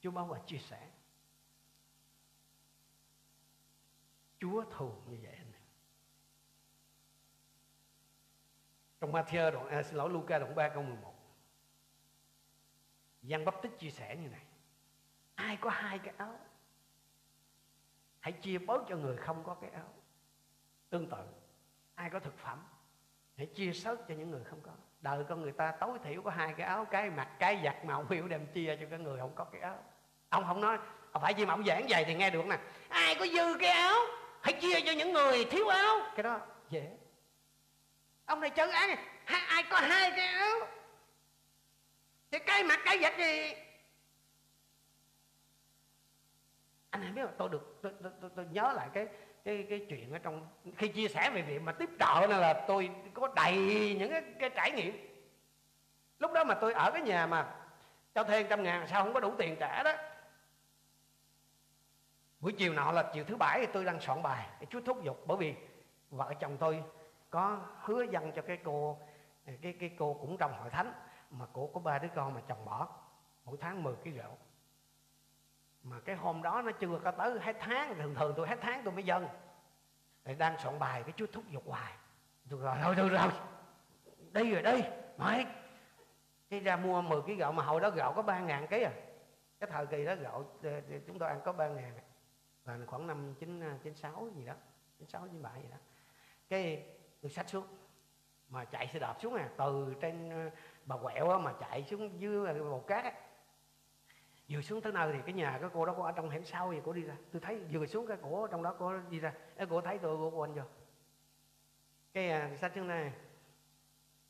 Chú 0.00 0.10
bảo 0.10 0.26
bà 0.26 0.38
chia 0.46 0.58
sẻ. 0.58 0.90
Chúa 4.38 4.64
thường 4.70 5.02
như 5.06 5.18
vậy 5.22 5.32
anh 5.32 5.52
Trong 9.00 9.12
Matthew 9.12 9.50
đoạn, 9.50 9.68
à, 9.68 9.82
xin 9.82 9.94
lỗi 9.94 10.10
Luca 10.10 10.38
đoạn 10.38 10.54
3 10.54 10.68
câu 10.68 10.82
11 10.82 11.14
Giăng 13.22 13.44
bắp 13.44 13.62
tích 13.62 13.78
chia 13.78 13.90
sẻ 13.90 14.16
như 14.16 14.28
này. 14.28 14.44
Ai 15.34 15.56
có 15.56 15.70
hai 15.70 15.98
cái 15.98 16.14
áo? 16.16 16.38
Hãy 18.26 18.32
chia 18.32 18.58
bớt 18.58 18.82
cho 18.88 18.96
người 18.96 19.16
không 19.16 19.42
có 19.46 19.56
cái 19.60 19.70
áo. 19.70 19.94
Tương 20.90 21.10
tự, 21.10 21.16
Ai 21.94 22.10
có 22.10 22.18
thực 22.18 22.38
phẩm, 22.38 22.58
Hãy 23.36 23.46
chia 23.46 23.72
sớt 23.72 24.08
cho 24.08 24.14
những 24.14 24.30
người 24.30 24.44
không 24.44 24.60
có. 24.60 24.70
Đời 25.00 25.24
con 25.28 25.42
người 25.42 25.52
ta 25.52 25.72
tối 25.80 25.98
thiểu 26.04 26.22
có 26.22 26.30
hai 26.30 26.54
cái 26.56 26.66
áo, 26.66 26.84
Cái 26.84 27.10
mặt 27.10 27.28
cái 27.38 27.60
giặt 27.64 27.84
mà 27.84 27.94
ông 27.94 28.10
hiểu 28.10 28.28
đem 28.28 28.46
chia 28.46 28.76
cho 28.80 28.86
cái 28.90 28.98
người 28.98 29.18
không 29.18 29.32
có 29.34 29.44
cái 29.44 29.60
áo. 29.60 29.78
Ông 30.28 30.44
không 30.44 30.60
nói, 30.60 30.78
Ông 31.12 31.22
phải 31.22 31.34
gì 31.34 31.46
mà 31.46 31.54
ông 31.54 31.64
giảng 31.64 31.86
vậy 31.88 32.04
thì 32.04 32.14
nghe 32.14 32.30
được 32.30 32.46
nè. 32.46 32.58
Ai 32.88 33.14
có 33.14 33.26
dư 33.26 33.58
cái 33.60 33.70
áo, 33.70 33.98
Hãy 34.42 34.52
chia 34.60 34.80
cho 34.80 34.92
những 34.92 35.12
người 35.12 35.44
thiếu 35.44 35.68
áo. 35.68 35.96
Cái 36.16 36.22
đó 36.22 36.40
dễ. 36.70 36.90
Ông 38.24 38.40
này 38.40 38.50
chân 38.50 38.70
ai 38.70 38.96
Ai 39.24 39.62
có 39.70 39.76
hai 39.80 40.10
cái 40.10 40.26
áo, 40.26 40.58
Thì 42.30 42.38
cái 42.38 42.64
mặt 42.64 42.80
cái 42.84 42.98
giặt 42.98 43.18
gì 43.18 43.54
Anh 46.96 47.02
hãy 47.02 47.12
biết 47.12 47.24
là 47.24 47.32
tôi 47.38 47.48
được 47.48 47.78
tôi, 47.82 47.92
tôi, 48.02 48.12
tôi, 48.20 48.30
tôi 48.36 48.46
nhớ 48.50 48.72
lại 48.76 48.88
cái 48.92 49.06
cái 49.44 49.66
cái 49.70 49.86
chuyện 49.88 50.12
ở 50.12 50.18
trong 50.18 50.46
khi 50.76 50.88
chia 50.88 51.08
sẻ 51.08 51.30
về 51.30 51.42
việc 51.42 51.62
mà 51.62 51.72
tiếp 51.72 51.90
trợ 51.98 52.26
này 52.26 52.40
là 52.40 52.64
tôi 52.68 52.90
có 53.14 53.28
đầy 53.36 53.56
những 53.98 54.10
cái, 54.10 54.22
cái 54.40 54.50
trải 54.50 54.70
nghiệm. 54.70 55.22
Lúc 56.18 56.32
đó 56.32 56.44
mà 56.44 56.54
tôi 56.54 56.72
ở 56.72 56.90
cái 56.90 57.02
nhà 57.02 57.26
mà 57.26 57.54
cho 58.14 58.24
thuê 58.24 58.42
trăm 58.42 58.62
ngàn 58.62 58.86
sao 58.86 59.04
không 59.04 59.14
có 59.14 59.20
đủ 59.20 59.34
tiền 59.38 59.56
trả 59.60 59.82
đó? 59.82 59.92
Buổi 62.40 62.52
chiều 62.52 62.72
nọ 62.72 62.92
là 62.92 63.10
chiều 63.14 63.24
thứ 63.24 63.36
bảy 63.36 63.60
thì 63.60 63.72
tôi 63.72 63.84
đang 63.84 64.00
soạn 64.00 64.22
bài 64.22 64.46
để 64.60 64.66
chú 64.70 64.80
thúc 64.80 65.04
giục 65.04 65.22
bởi 65.26 65.36
vì 65.36 65.54
vợ 66.10 66.32
chồng 66.40 66.56
tôi 66.58 66.82
có 67.30 67.60
hứa 67.80 68.02
dâng 68.02 68.32
cho 68.36 68.42
cái 68.42 68.58
cô 68.64 68.98
cái 69.62 69.76
cái 69.80 69.90
cô 69.98 70.14
cũng 70.14 70.36
trong 70.36 70.58
hội 70.60 70.70
thánh 70.70 70.92
mà 71.30 71.46
cô 71.52 71.70
có 71.74 71.80
ba 71.80 71.98
đứa 71.98 72.08
con 72.14 72.34
mà 72.34 72.40
chồng 72.48 72.64
bỏ 72.64 72.88
mỗi 73.44 73.56
tháng 73.60 73.82
10 73.82 73.94
kg 73.94 74.16
rượu 74.16 74.36
mà 75.90 76.00
cái 76.04 76.16
hôm 76.16 76.42
đó 76.42 76.62
nó 76.62 76.72
chưa 76.72 77.00
có 77.04 77.10
tới 77.10 77.38
hết 77.40 77.56
tháng, 77.60 77.94
thường 77.94 78.14
thường 78.14 78.34
tôi 78.36 78.48
hết 78.48 78.58
tháng 78.60 78.82
tôi 78.84 78.94
mới 78.94 79.04
dâng. 79.04 79.28
Thì 80.24 80.34
đang 80.34 80.58
soạn 80.58 80.78
bài, 80.78 81.02
cái 81.02 81.12
chú 81.16 81.26
thúc 81.32 81.44
giục 81.50 81.62
hoài. 81.66 81.92
Tôi 82.50 82.60
rồi 82.60 82.76
thôi 82.82 82.94
thôi 82.96 83.08
rồi 83.08 83.30
đi 84.32 84.50
rồi 84.54 84.62
đi 84.62 84.84
mày 85.16 85.46
cái 86.50 86.60
ra 86.60 86.76
mua 86.76 87.02
10 87.02 87.22
kg 87.22 87.36
gạo 87.36 87.52
mà 87.52 87.64
hồi 87.64 87.80
đó 87.80 87.90
gạo 87.90 88.12
có 88.16 88.22
ba 88.22 88.38
ngàn 88.38 88.66
ký 88.66 88.82
à. 88.82 88.92
Cái 89.60 89.70
thời 89.72 89.86
kỳ 89.86 90.04
đó 90.04 90.14
gạo 90.14 90.44
ờ, 90.62 90.70
ờ, 90.70 90.98
chúng 91.06 91.18
tôi 91.18 91.28
ăn 91.28 91.40
có 91.44 91.52
ba 91.52 91.68
ngàn. 91.68 91.92
Là 92.64 92.78
khoảng 92.86 93.06
năm 93.06 93.34
chín 93.34 93.60
ờ, 93.60 93.70
chín 93.82 93.94
sáu 93.94 94.28
gì 94.36 94.46
đó, 94.46 94.54
chín 94.98 95.08
sáu, 95.08 95.26
chín 95.26 95.42
bảy 95.42 95.62
gì 95.62 95.68
đó. 95.70 95.76
Cái 96.48 96.86
tôi 97.22 97.30
xách 97.30 97.48
xuống, 97.48 97.66
mà 98.48 98.64
chạy 98.64 98.88
xe 98.92 98.98
đạp 98.98 99.16
xuống 99.20 99.34
à. 99.34 99.48
Từ 99.58 99.94
trên 100.00 100.30
bà 100.84 100.96
quẹo 100.96 101.38
mà 101.38 101.52
chạy 101.60 101.84
xuống 101.84 102.20
dưới 102.20 102.54
bầu 102.54 102.84
cát 102.86 103.04
á 103.04 103.12
vừa 104.48 104.62
xuống 104.62 104.80
tới 104.80 104.92
nơi 104.92 105.12
thì 105.12 105.18
cái 105.26 105.34
nhà 105.34 105.58
cái 105.60 105.70
cô 105.74 105.86
đó 105.86 105.94
cô 105.96 106.02
ở 106.02 106.12
trong 106.12 106.30
hẻm 106.30 106.44
sau 106.44 106.72
thì 106.72 106.80
cô 106.84 106.92
đi 106.92 107.02
ra. 107.02 107.14
Tôi 107.32 107.40
thấy 107.40 107.60
vừa 107.72 107.86
xuống 107.86 108.06
cái 108.06 108.16
cổ 108.22 108.46
trong 108.46 108.62
đó 108.62 108.74
cô 108.78 108.92
đi 109.10 109.20
ra. 109.20 109.32
Cái 109.56 109.66
cô 109.70 109.80
thấy 109.80 109.98
tôi 109.98 110.16
cô 110.16 110.30
quên 110.30 110.54
vô. 110.54 110.62
Cái 112.12 112.30
à, 112.30 112.50
sách 112.60 112.72
xuống 112.74 112.88
này 112.88 113.12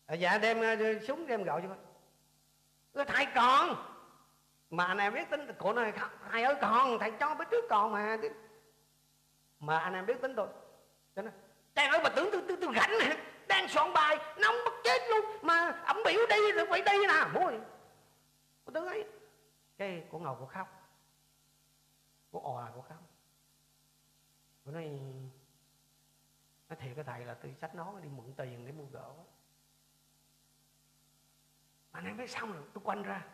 à, 0.06 0.14
dạ 0.14 0.38
đem 0.38 0.60
à, 0.60 0.76
súng 1.06 1.26
đem 1.26 1.44
gọi 1.44 1.62
cho 1.62 1.68
cô 2.94 3.04
thầy 3.04 3.26
còn? 3.34 3.92
Mà 4.70 4.84
anh 4.84 4.98
em 4.98 5.14
biết 5.14 5.30
tính 5.30 5.40
cổ 5.58 5.72
này 5.72 5.92
thầy 6.30 6.42
ơi 6.42 6.54
còn 6.60 6.98
thầy 6.98 7.10
cho 7.10 7.34
bữa 7.34 7.44
trước 7.44 7.64
còn 7.68 7.92
mà 7.92 8.18
mà 9.60 9.78
anh 9.78 9.94
em 9.94 10.06
biết 10.06 10.20
tính 10.20 10.34
tôi. 10.36 10.48
Cho 11.16 11.22
nó 11.22 11.30
Trang 11.74 11.90
nói 11.92 12.00
mà 12.02 12.08
tưởng 12.08 12.28
tôi 12.32 12.42
tôi, 12.48 12.56
tôi 12.60 12.74
rảnh 12.74 12.90
đang 13.48 13.68
soạn 13.68 13.92
bài 13.92 14.16
nóng 14.38 14.54
bất 14.64 14.74
chết 14.84 15.02
luôn. 15.10 15.24
Mà 15.42 15.82
ổng 15.86 16.02
biểu 16.04 16.20
đi 16.30 16.52
rồi 16.52 16.66
phải 16.70 16.82
đi 16.82 17.06
nè. 17.06 17.24
Môi 17.34 17.60
tôi 18.72 18.84
thấy 18.88 19.04
cái 19.78 20.04
cô 20.10 20.18
ngầu 20.18 20.36
cô 20.40 20.46
khóc. 20.46 20.68
Cô 22.32 22.40
òa 22.54 22.70
cô 22.74 22.80
khóc. 22.80 23.02
Cô 24.64 24.72
nói 24.72 25.00
nói 26.68 26.76
thiệt 26.80 26.92
cái 26.94 27.04
thầy 27.04 27.24
là 27.24 27.34
tôi 27.34 27.54
sách 27.60 27.74
nó 27.74 27.94
đi 28.02 28.08
mượn 28.08 28.32
tiền 28.36 28.66
để 28.66 28.72
mua 28.72 28.84
gỗ. 28.92 29.14
Mà 31.92 32.00
anh 32.04 32.16
mới 32.16 32.28
xong 32.28 32.52
rồi, 32.52 32.62
tôi 32.72 32.84
quanh 32.84 33.02
ra. 33.02 33.24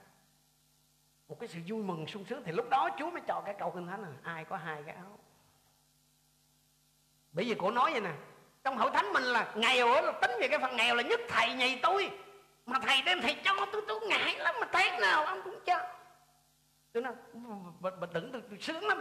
Một 1.28 1.36
cái 1.40 1.48
sự 1.48 1.60
vui 1.66 1.82
mừng 1.82 2.06
sung 2.06 2.24
sướng 2.24 2.42
thì 2.44 2.52
lúc 2.52 2.68
đó 2.70 2.88
chúa 2.98 3.10
mới 3.10 3.22
cho 3.28 3.42
cái 3.44 3.54
câu 3.58 3.70
kinh 3.70 3.86
thánh 3.86 4.02
là 4.02 4.08
ai 4.22 4.44
có 4.44 4.56
hai 4.56 4.82
cái 4.82 4.94
áo. 4.94 5.18
Bởi 7.32 7.44
vì 7.44 7.54
cổ 7.54 7.70
nói 7.70 7.92
vậy 7.92 8.00
nè, 8.00 8.14
trong 8.64 8.76
hội 8.76 8.90
thánh 8.94 9.12
mình 9.12 9.22
là 9.22 9.54
nghèo 9.56 9.88
là 9.88 10.12
tính 10.22 10.30
về 10.40 10.48
cái 10.48 10.58
phần 10.58 10.76
nghèo 10.76 10.94
là 10.94 11.02
nhất 11.02 11.20
thầy 11.28 11.54
nhì 11.54 11.80
tôi. 11.82 12.18
Mà 12.66 12.78
thầy 12.82 13.02
đem 13.02 13.20
thầy 13.22 13.40
cho 13.44 13.66
tôi 13.72 13.82
tôi 13.88 14.00
ngại 14.08 14.38
lắm, 14.38 14.54
mà 14.60 14.68
thế 14.72 14.98
nào 15.00 15.24
ông 15.24 15.40
cũng 15.44 15.58
cho 15.66 16.01
tôi 16.92 17.02
nói 17.02 17.14
bà, 17.80 17.90
bà 17.90 18.06
đừng 18.14 18.32
được 18.32 18.48
sướng 18.60 18.84
lắm. 18.84 18.98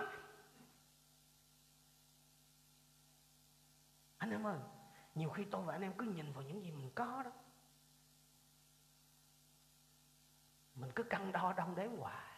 Anh 4.17 4.31
em 4.31 4.47
ơi 4.47 4.59
nhiều 5.15 5.29
khi 5.29 5.45
tôi 5.51 5.65
và 5.65 5.73
anh 5.73 5.81
em 5.81 5.93
cứ 5.97 6.05
nhìn 6.05 6.31
vào 6.31 6.43
những 6.43 6.63
gì 6.63 6.71
mình 6.71 6.91
có 6.95 7.23
đó. 7.23 7.31
Mình 10.75 10.91
cứ 10.95 11.03
cân 11.03 11.31
đo 11.31 11.53
đong 11.53 11.75
đếm 11.75 11.91
hoài. 11.97 12.31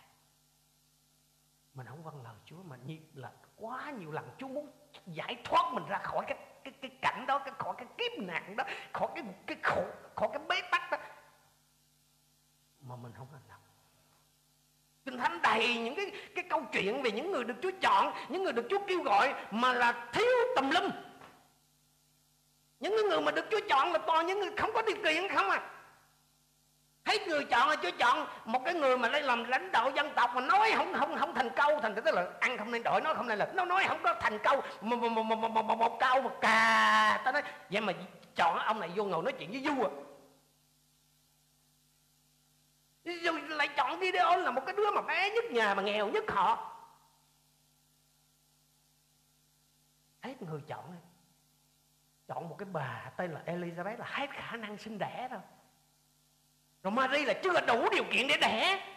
Mình 1.74 1.88
không 1.88 2.04
vâng 2.04 2.24
lời 2.24 2.36
Chúa 2.45 2.64
mà 2.64 2.76
nhiệt 2.76 3.01
là 3.14 3.32
quá 3.56 3.91
nhiều 3.91 4.12
lần 4.12 4.30
Chúa 4.38 4.47
muốn 4.47 4.72
giải 5.06 5.41
thoát 5.43 5.74
mình 5.74 5.86
ra 5.86 5.97
khỏi 6.04 6.26
cái 6.28 6.38
cái 6.64 6.74
cái 6.82 6.97
cảnh 7.01 7.26
đó 7.28 7.39
cái 7.45 7.54
khỏi 7.60 7.76
cái 7.78 7.88
kiếp 7.97 8.20
nạn 8.20 8.56
đó 8.56 8.64
khỏi 8.93 9.12
cái 9.16 9.24
cái 9.47 9.58
khổ 9.64 9.86
khỏi 10.16 10.30
cái 10.34 10.43
bế 10.49 10.62
tắc 10.72 10.91
đó. 10.91 10.97
Mà 12.82 12.95
mình 12.95 13.14
không 13.16 13.28
hành 13.34 13.47
Kinh 15.06 15.18
Thánh 15.18 15.39
đầy 15.41 15.78
những 15.78 15.95
cái 15.95 16.12
cái 16.36 16.43
câu 16.49 16.62
chuyện 16.72 17.01
về 17.01 17.12
những 17.12 17.32
người 17.32 17.43
được 17.43 17.56
Chúa 17.62 17.72
chọn, 17.82 18.14
những 18.30 18.43
người 18.43 18.54
được 18.54 18.66
Chúa 18.70 18.80
kêu 18.88 19.01
gọi 19.01 19.34
mà 19.51 19.74
là 19.74 19.91
thiếu 20.14 20.26
tầm 20.56 20.72
lum. 20.72 20.89
Những 22.80 22.95
người 23.10 23.22
mà 23.22 23.32
được 23.32 23.45
Chúa 23.51 23.60
chọn 23.70 23.91
là 23.91 23.99
toàn 23.99 24.26
những 24.26 24.39
người 24.39 24.49
không 24.58 24.74
có 24.74 24.82
điều 24.82 24.95
kiện 24.95 25.28
không 25.36 25.49
à. 25.49 25.62
thấy 27.06 27.20
người 27.28 27.43
chọn 27.43 27.70
là 27.70 27.76
Chúa 27.76 27.91
chọn 27.97 28.28
một 28.45 28.62
cái 28.66 28.74
người 28.74 28.97
mà 28.97 29.08
lấy 29.10 29.22
làm 29.22 29.43
lãnh 29.43 29.72
đạo 29.72 29.91
dân 29.95 30.10
tộc 30.16 30.32
mà 30.36 30.41
nói 30.41 30.72
không 30.76 30.93
không 30.93 31.18
không 31.18 31.36
thành 31.36 31.49
câu 31.49 31.80
thành 31.82 31.95
tức 31.95 32.16
là 32.16 32.28
ăn 32.39 32.58
không 32.58 32.72
nên 32.72 32.84
đổi 32.84 33.01
nói 33.01 33.16
không 33.16 33.28
nên 33.28 33.39
là 33.39 33.47
nó 33.54 33.66
nói 33.66 33.84
không 33.88 33.99
có 34.04 34.16
thành 34.22 34.39
câu 34.39 34.62
một 34.82 34.95
một 34.95 35.10
một 35.10 35.24
một 35.24 35.64
một, 35.64 35.76
một, 35.78 35.97
câu 35.99 36.22
một 36.22 36.41
cà 36.41 37.22
ta 37.26 37.32
nói 37.32 37.41
vậy 37.70 37.82
mà 37.82 37.93
chọn 38.36 38.58
ông 38.58 38.80
này 38.80 38.89
vô 38.95 39.04
ngồi 39.04 39.24
nói 39.24 39.34
chuyện 39.39 39.51
với 39.51 39.74
vua 39.76 39.89
rồi 43.04 43.41
lại 43.41 43.70
chọn 43.78 43.99
video 43.99 44.38
là 44.38 44.51
một 44.51 44.62
cái 44.66 44.76
đứa 44.76 44.91
mà 44.91 45.01
bé 45.01 45.30
nhất 45.30 45.45
nhà 45.51 45.74
mà 45.74 45.82
nghèo 45.84 46.10
nhất 46.10 46.24
họ. 46.28 46.70
Hết 50.22 50.41
người 50.41 50.62
chọn 50.68 50.97
chọn 52.28 52.49
một 52.49 52.56
cái 52.60 52.70
bà 52.72 53.12
tên 53.18 53.32
là 53.32 53.43
Elizabeth 53.45 53.97
là 53.97 54.06
hết 54.06 54.30
khả 54.32 54.58
năng 54.58 54.78
sinh 54.78 54.97
đẻ 54.97 55.28
đâu. 55.32 55.41
Rồi 56.84 56.91
Marie 56.91 57.26
là 57.26 57.34
chưa 57.43 57.66
đủ 57.68 57.89
điều 57.91 58.04
kiện 58.12 58.28
để 58.28 58.38
đẻ. 58.41 58.89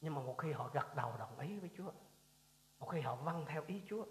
Nhưng 0.00 0.14
mà 0.14 0.20
một 0.20 0.38
khi 0.38 0.52
họ 0.52 0.70
gật 0.72 0.94
đầu 0.94 1.16
đồng 1.18 1.38
ý 1.38 1.58
với 1.58 1.70
Chúa, 1.76 1.90
một 2.78 2.86
khi 2.86 3.00
họ 3.00 3.14
vâng 3.14 3.44
theo 3.48 3.64
ý 3.66 3.82
Chúa, 3.88 4.06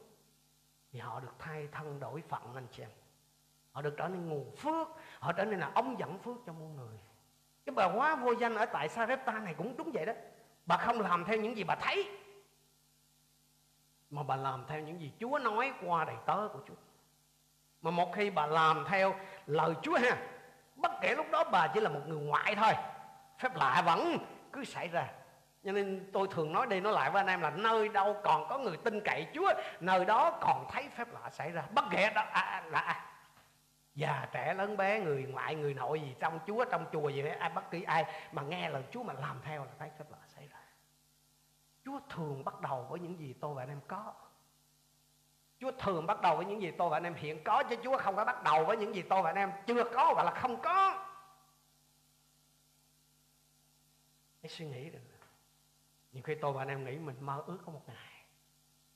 thì 0.91 0.99
họ 0.99 1.19
được 1.19 1.33
thay 1.39 1.67
thân 1.71 1.99
đổi 1.99 2.23
phận 2.29 2.55
anh 2.55 2.67
chị 2.71 2.83
em 2.83 2.89
họ 3.75 3.81
được 3.81 3.93
trở 3.97 4.07
nên 4.07 4.29
nguồn 4.29 4.55
phước 4.55 4.87
họ 5.19 5.31
trở 5.31 5.45
nên 5.45 5.59
là 5.59 5.71
ông 5.75 5.99
dẫn 5.99 6.19
phước 6.19 6.35
cho 6.45 6.53
muôn 6.53 6.75
người. 6.75 6.97
Cái 7.65 7.75
bà 7.75 7.85
hóa 7.85 8.15
vô 8.15 8.31
danh 8.31 8.55
ở 8.55 8.65
tại 8.65 8.89
Sarepta 8.89 9.31
này 9.31 9.53
cũng 9.53 9.77
đúng 9.77 9.91
vậy 9.93 10.05
đó. 10.05 10.13
Bà 10.65 10.77
không 10.77 11.01
làm 11.01 11.25
theo 11.25 11.37
những 11.37 11.57
gì 11.57 11.63
bà 11.63 11.75
thấy 11.75 12.09
mà 14.09 14.23
bà 14.23 14.35
làm 14.35 14.65
theo 14.67 14.79
những 14.79 15.01
gì 15.01 15.11
Chúa 15.19 15.39
nói 15.39 15.73
qua 15.85 16.05
đầy 16.05 16.15
tớ 16.25 16.49
của 16.53 16.59
Chúa. 16.67 16.73
Mà 17.81 17.91
một 17.91 18.13
khi 18.15 18.29
bà 18.29 18.45
làm 18.45 18.85
theo 18.87 19.15
lời 19.45 19.73
Chúa 19.81 19.97
ha 19.97 20.17
bất 20.75 20.91
kể 21.01 21.15
lúc 21.15 21.25
đó 21.31 21.43
bà 21.43 21.67
chỉ 21.67 21.79
là 21.79 21.89
một 21.89 22.01
người 22.07 22.19
ngoại 22.19 22.55
thôi 22.55 22.73
phép 23.39 23.55
lạ 23.55 23.83
vẫn 23.85 24.17
cứ 24.53 24.63
xảy 24.63 24.87
ra. 24.87 25.07
Cho 25.63 25.71
nên 25.71 26.09
tôi 26.13 26.27
thường 26.31 26.53
nói 26.53 26.67
đi 26.67 26.79
nói 26.79 26.93
lại 26.93 27.11
với 27.11 27.19
anh 27.19 27.27
em 27.27 27.41
là 27.41 27.49
nơi 27.49 27.89
đâu 27.89 28.15
còn 28.23 28.47
có 28.49 28.57
người 28.57 28.77
tin 28.77 29.01
cậy 29.05 29.27
Chúa 29.33 29.53
nơi 29.79 30.05
đó 30.05 30.37
còn 30.41 30.65
thấy 30.71 30.89
phép 30.89 31.07
lạ 31.13 31.29
xảy 31.29 31.51
ra. 31.51 31.63
Bất 31.71 31.85
kể 31.91 32.09
đó 32.15 32.21
à, 32.31 32.41
à 32.41 32.63
là 32.65 32.79
ai? 32.79 33.14
Già 33.95 34.29
trẻ 34.31 34.53
lớn 34.53 34.77
bé, 34.77 34.99
người 34.99 35.23
ngoại, 35.23 35.55
người 35.55 35.73
nội 35.73 36.01
gì, 36.01 36.15
trong 36.19 36.39
Chúa, 36.47 36.65
trong 36.65 36.85
chùa 36.91 37.09
gì 37.09 37.21
ai 37.39 37.49
bất 37.49 37.71
kỳ 37.71 37.83
ai 37.83 38.05
mà 38.31 38.41
nghe 38.41 38.69
lời 38.69 38.83
Chúa 38.91 39.03
mà 39.03 39.13
làm 39.13 39.41
theo 39.43 39.65
là 39.65 39.71
thấy 39.79 39.89
phép 39.97 40.05
lạ 40.11 40.17
xảy 40.27 40.47
ra. 40.47 40.59
Chúa 41.85 41.99
thường 42.09 42.45
bắt 42.45 42.61
đầu 42.61 42.87
với 42.89 42.99
những 42.99 43.19
gì 43.19 43.33
tôi 43.33 43.55
và 43.55 43.63
anh 43.63 43.69
em 43.69 43.81
có. 43.87 44.13
Chúa 45.59 45.71
thường 45.79 46.05
bắt 46.05 46.21
đầu 46.21 46.35
với 46.35 46.45
những 46.45 46.61
gì 46.61 46.71
tôi 46.71 46.89
và 46.89 46.97
anh 46.97 47.03
em 47.03 47.13
hiện 47.13 47.43
có, 47.43 47.63
Chứ 47.63 47.75
Chúa 47.83 47.97
không 47.97 48.15
có 48.15 48.25
bắt 48.25 48.43
đầu 48.43 48.65
với 48.65 48.77
những 48.77 48.95
gì 48.95 49.01
tôi 49.01 49.21
và 49.21 49.29
anh 49.29 49.35
em 49.35 49.51
chưa 49.67 49.83
có 49.83 50.13
và 50.17 50.23
là 50.23 50.31
không 50.31 50.61
có. 50.61 51.07
Hãy 54.41 54.49
suy 54.49 54.65
nghĩ 54.65 54.89
được. 54.89 54.99
Nhiều 56.11 56.23
khi 56.23 56.35
tôi 56.35 56.53
và 56.53 56.61
anh 56.61 56.67
em 56.67 56.85
nghĩ 56.85 56.97
mình 56.97 57.15
mơ 57.19 57.43
ước 57.47 57.57
có 57.65 57.71
một 57.71 57.81
ngày. 57.87 58.23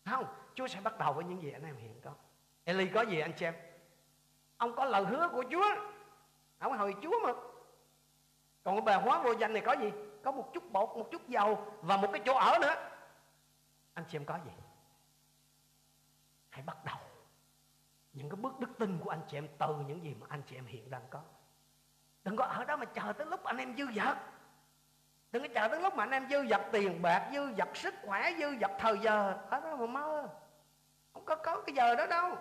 Không, 0.06 0.26
Chúa 0.54 0.68
sẽ 0.68 0.82
bắt 0.82 0.98
đầu 0.98 1.14
với 1.14 1.24
những 1.24 1.42
gì 1.42 1.52
anh 1.52 1.64
em 1.64 1.76
hiện 1.76 2.02
có. 2.02 2.12
Eli 2.64 2.88
có 2.88 3.02
gì 3.02 3.20
anh 3.20 3.34
chị 3.34 3.46
em? 3.46 3.54
Ông 4.60 4.76
có 4.76 4.86
lời 4.86 5.06
hứa 5.06 5.30
của 5.32 5.44
Chúa. 5.52 5.76
Ông 6.60 6.78
hồi 6.78 6.96
Chúa 7.02 7.20
mà. 7.24 7.34
Còn 8.64 8.76
cái 8.76 8.82
bà 8.82 8.96
hóa 8.96 9.22
vô 9.24 9.32
danh 9.32 9.54
này 9.54 9.64
có 9.66 9.74
gì? 9.74 9.92
Có 10.24 10.32
một 10.32 10.54
chút 10.54 10.72
bột, 10.72 10.90
một 10.98 11.08
chút 11.12 11.28
dầu 11.28 11.74
Và 11.82 11.98
một 11.98 12.10
cái 12.12 12.22
chỗ 12.26 12.34
ở 12.34 12.58
nữa. 12.62 12.76
Anh 13.94 14.06
chị 14.10 14.18
em 14.18 14.26
có 14.26 14.40
gì? 14.46 14.52
Hãy 16.50 16.64
bắt 16.66 16.78
đầu. 16.86 16.98
Những 18.14 18.30
cái 18.30 18.36
bước 18.36 18.60
đức 18.60 18.70
tin 18.80 19.00
của 19.04 19.10
anh 19.10 19.22
chị 19.28 19.38
em 19.38 19.48
từ 19.58 19.76
những 19.88 20.04
gì 20.04 20.16
mà 20.20 20.28
anh 20.30 20.42
chị 20.50 20.56
em 20.56 20.66
hiện 20.66 20.90
đang 20.92 21.04
có. 21.10 21.22
Đừng 22.24 22.36
có 22.36 22.46
ở 22.46 22.66
đó 22.66 22.76
mà 22.76 22.86
chờ 22.86 23.14
tới 23.14 23.26
lúc 23.26 23.44
anh 23.44 23.58
em 23.58 23.78
dư 23.78 23.86
dật. 23.96 24.18
Đừng 25.32 25.44
có 25.44 25.50
chờ 25.54 25.68
tới 25.68 25.82
lúc 25.82 25.96
mà 25.96 26.04
anh 26.04 26.12
em 26.12 26.30
dư 26.30 26.48
dật 26.48 26.62
tiền 26.72 27.02
bạc 27.02 27.30
dư 27.34 27.54
dật 27.58 27.70
sức 27.74 27.94
khỏe 28.06 28.34
dư 28.40 28.58
dật 28.62 28.72
thời 28.80 28.98
giờ. 28.98 29.38
Ở 29.50 29.60
đó 29.60 29.76
mà 29.76 29.86
mơ. 29.86 30.28
Không 31.14 31.26
có 31.26 31.36
có 31.36 31.62
cái 31.62 31.76
giờ 31.76 31.96
đó 31.96 32.06
đâu 32.06 32.38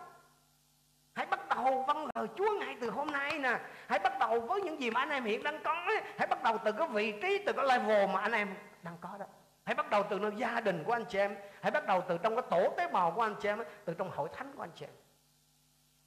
hãy 1.19 1.27
bắt 1.27 1.49
đầu 1.49 1.85
vâng 1.87 2.09
lời 2.15 2.27
Chúa 2.37 2.51
ngay 2.61 2.77
từ 2.81 2.91
hôm 2.91 3.07
nay 3.07 3.39
nè. 3.39 3.59
Hãy 3.89 3.99
bắt 3.99 4.19
đầu 4.19 4.41
với 4.41 4.61
những 4.61 4.81
gì 4.81 4.91
mà 4.91 5.01
anh 5.01 5.11
em 5.11 5.25
hiện 5.25 5.43
đang 5.43 5.63
có 5.63 5.75
hãy 6.19 6.27
bắt 6.27 6.43
đầu 6.43 6.59
từ 6.65 6.73
cái 6.73 6.89
vị 6.89 7.15
trí, 7.23 7.39
từ 7.47 7.53
cái 7.53 7.67
level 7.67 8.09
mà 8.09 8.21
anh 8.21 8.33
em 8.33 8.55
đang 8.83 8.97
có 9.01 9.09
đó. 9.19 9.27
Hãy 9.65 9.75
bắt 9.75 9.91
đầu 9.91 10.03
từ 10.11 10.19
nơi 10.19 10.33
gia 10.37 10.61
đình 10.61 10.85
của 10.85 10.93
anh 10.93 11.05
chị 11.05 11.19
em. 11.19 11.37
Hãy 11.63 11.71
bắt 11.71 11.87
đầu 11.87 12.05
từ 12.09 12.19
trong 12.19 12.37
cái 12.37 12.43
tổ 12.51 12.75
tế 12.77 12.89
bào 12.89 13.11
của 13.11 13.23
anh 13.23 13.35
chị 13.41 13.49
em 13.49 13.63
từ 13.85 13.95
trong 13.95 14.11
hội 14.11 14.29
thánh 14.37 14.53
của 14.57 14.63
anh 14.63 14.71
chị 14.75 14.85
em. 14.85 14.91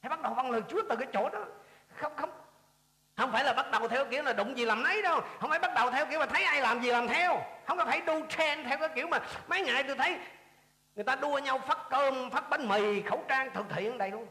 Hãy 0.01 0.09
bắt 0.09 0.21
đầu 0.21 0.33
vâng 0.33 0.51
lời 0.51 0.61
Chúa 0.67 0.81
từ 0.89 0.95
cái 0.95 1.07
chỗ 1.13 1.29
đó. 1.29 1.45
Không 1.95 2.15
không. 2.15 2.29
Không 3.17 3.31
phải 3.31 3.43
là 3.43 3.53
bắt 3.53 3.71
đầu 3.71 3.87
theo 3.87 4.05
kiểu 4.05 4.23
là 4.23 4.33
đụng 4.33 4.57
gì 4.57 4.65
làm 4.65 4.83
nấy 4.83 5.01
đâu. 5.01 5.21
Không 5.39 5.49
phải 5.49 5.59
bắt 5.59 5.71
đầu 5.75 5.91
theo 5.91 6.05
kiểu 6.05 6.19
mà 6.19 6.25
thấy 6.25 6.43
ai 6.43 6.61
làm 6.61 6.81
gì 6.81 6.91
làm 6.91 7.07
theo. 7.07 7.41
Không 7.65 7.77
có 7.77 7.85
phải 7.85 8.01
đu 8.01 8.21
trend 8.29 8.67
theo 8.67 8.77
cái 8.77 8.89
kiểu 8.95 9.07
mà 9.07 9.19
mấy 9.47 9.61
ngày 9.61 9.83
tôi 9.83 9.95
thấy 9.95 10.17
người 10.95 11.03
ta 11.03 11.15
đua 11.15 11.37
nhau 11.37 11.59
phát 11.67 11.77
cơm, 11.89 12.29
phát 12.29 12.49
bánh 12.49 12.69
mì, 12.69 13.01
khẩu 13.01 13.23
trang 13.27 13.51
thực 13.53 13.65
thiện 13.69 13.97
đây 13.97 14.11
luôn 14.11 14.27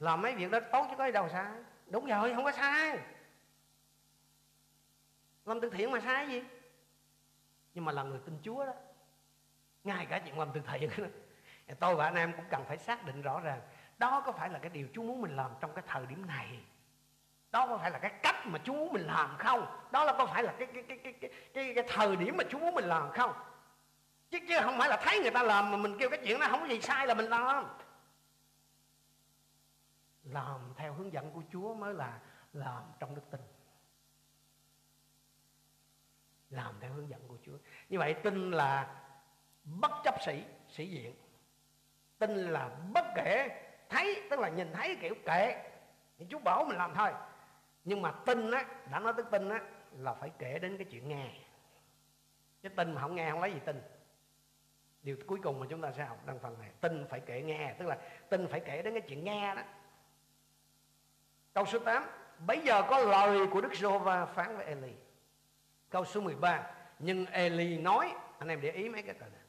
làm 0.00 0.22
mấy 0.22 0.34
việc 0.34 0.50
đó 0.50 0.60
tốt 0.72 0.86
chứ 0.90 0.96
có 0.98 1.06
gì 1.06 1.12
đâu 1.12 1.28
sai. 1.28 1.52
Đúng 1.86 2.06
rồi 2.06 2.34
không 2.34 2.44
có 2.44 2.52
sai. 2.52 2.98
Làm 5.44 5.60
từ 5.60 5.70
thiện 5.70 5.90
mà 5.90 6.00
sai 6.00 6.28
gì? 6.28 6.42
Nhưng 7.74 7.84
mà 7.84 7.92
là 7.92 8.02
người 8.02 8.18
tin 8.24 8.38
Chúa 8.42 8.66
đó. 8.66 8.72
Ngay 9.84 10.06
cả 10.06 10.18
chuyện 10.24 10.38
làm 10.38 10.48
từ 10.54 10.60
thiện 10.72 10.90
đó. 10.98 11.04
Tôi 11.80 11.94
và 11.94 12.04
anh 12.04 12.14
em 12.14 12.32
cũng 12.36 12.44
cần 12.50 12.64
phải 12.68 12.78
xác 12.78 13.06
định 13.06 13.22
rõ 13.22 13.40
ràng. 13.40 13.60
Đó 13.98 14.22
có 14.26 14.32
phải 14.32 14.48
là 14.48 14.58
cái 14.58 14.70
điều 14.70 14.88
Chúa 14.94 15.02
muốn 15.02 15.20
mình 15.20 15.36
làm 15.36 15.50
trong 15.60 15.74
cái 15.74 15.84
thời 15.86 16.06
điểm 16.06 16.26
này? 16.26 16.60
Đó 17.50 17.66
có 17.66 17.78
phải 17.78 17.90
là 17.90 17.98
cái 17.98 18.10
cách 18.22 18.46
mà 18.46 18.58
Chúa 18.64 18.74
muốn 18.74 18.92
mình 18.92 19.06
làm 19.06 19.36
không? 19.38 19.66
Đó 19.90 20.04
là 20.04 20.12
có 20.18 20.26
phải 20.26 20.42
là 20.42 20.54
cái 20.58 20.68
cái 20.74 20.82
cái 20.82 20.98
cái 20.98 21.12
cái 21.12 21.30
cái, 21.54 21.74
cái 21.74 21.84
thời 21.88 22.16
điểm 22.16 22.36
mà 22.36 22.44
Chúa 22.50 22.58
muốn 22.58 22.74
mình 22.74 22.84
làm 22.84 23.10
không? 23.12 23.32
Chứ 24.30 24.38
chứ 24.48 24.58
không 24.62 24.78
phải 24.78 24.88
là 24.88 24.96
thấy 24.96 25.20
người 25.20 25.30
ta 25.30 25.42
làm 25.42 25.70
mà 25.70 25.76
mình 25.76 25.98
kêu 25.98 26.10
cái 26.10 26.20
chuyện 26.24 26.40
đó 26.40 26.46
không 26.50 26.60
có 26.60 26.66
gì 26.66 26.80
sai 26.80 27.06
là 27.06 27.14
mình 27.14 27.26
làm 27.26 27.66
làm 30.32 30.72
theo 30.76 30.92
hướng 30.92 31.12
dẫn 31.12 31.30
của 31.30 31.42
Chúa 31.52 31.74
mới 31.74 31.94
là 31.94 32.20
làm 32.52 32.82
trong 32.98 33.14
đức 33.14 33.22
tin. 33.30 33.40
Làm 36.50 36.74
theo 36.80 36.92
hướng 36.92 37.08
dẫn 37.08 37.28
của 37.28 37.36
Chúa. 37.42 37.58
Như 37.88 37.98
vậy 37.98 38.14
tin 38.14 38.50
là 38.50 39.02
bất 39.64 39.90
chấp 40.04 40.14
sĩ 40.26 40.44
sĩ 40.68 40.86
diện. 40.90 41.14
Tin 42.18 42.30
là 42.30 42.68
bất 42.94 43.04
kể 43.14 43.48
thấy, 43.88 44.26
tức 44.30 44.40
là 44.40 44.48
nhìn 44.48 44.72
thấy 44.72 44.96
kiểu 45.00 45.14
kệ. 45.26 45.72
Thì 46.18 46.26
Chúa 46.30 46.38
bảo 46.38 46.64
mình 46.64 46.76
làm 46.76 46.94
thôi. 46.94 47.12
Nhưng 47.84 48.02
mà 48.02 48.12
tin 48.26 48.50
á, 48.50 48.64
đã 48.90 48.98
nói 48.98 49.12
tới 49.16 49.24
tin 49.30 49.48
á, 49.48 49.60
là 49.92 50.14
phải 50.14 50.30
kể 50.38 50.58
đến 50.58 50.76
cái 50.76 50.86
chuyện 50.90 51.08
nghe. 51.08 51.30
Chứ 52.62 52.68
tin 52.68 52.92
mà 52.92 53.00
không 53.00 53.14
nghe 53.14 53.30
không 53.30 53.40
lấy 53.40 53.52
gì 53.52 53.60
tin. 53.64 53.82
Điều 55.02 55.16
cuối 55.26 55.38
cùng 55.42 55.60
mà 55.60 55.66
chúng 55.70 55.80
ta 55.80 55.92
sẽ 55.92 56.04
học 56.04 56.18
trong 56.26 56.38
phần 56.38 56.58
này, 56.58 56.70
tin 56.80 57.06
phải 57.08 57.20
kể 57.20 57.42
nghe. 57.42 57.74
Tức 57.78 57.86
là 57.86 57.98
tin 58.28 58.48
phải 58.48 58.60
kể 58.60 58.82
đến 58.82 58.94
cái 58.94 59.08
chuyện 59.08 59.24
nghe 59.24 59.54
đó 59.54 59.62
câu 61.60 61.66
số 61.66 61.78
8 61.78 62.04
bây 62.46 62.58
giờ 62.58 62.82
có 62.90 62.98
lời 62.98 63.46
của 63.46 63.60
Đức 63.60 63.72
Giô-va 63.72 64.26
phán 64.26 64.56
với 64.56 64.66
Eli. 64.66 64.92
Câu 65.90 66.04
số 66.04 66.20
13 66.20 66.66
Nhưng 66.98 67.26
Eli 67.26 67.78
nói 67.78 68.12
Anh 68.38 68.48
em 68.48 68.60
để 68.60 68.70
ý 68.70 68.88
mấy 68.88 69.02
cái 69.02 69.14
câu 69.14 69.28
này. 69.28 69.40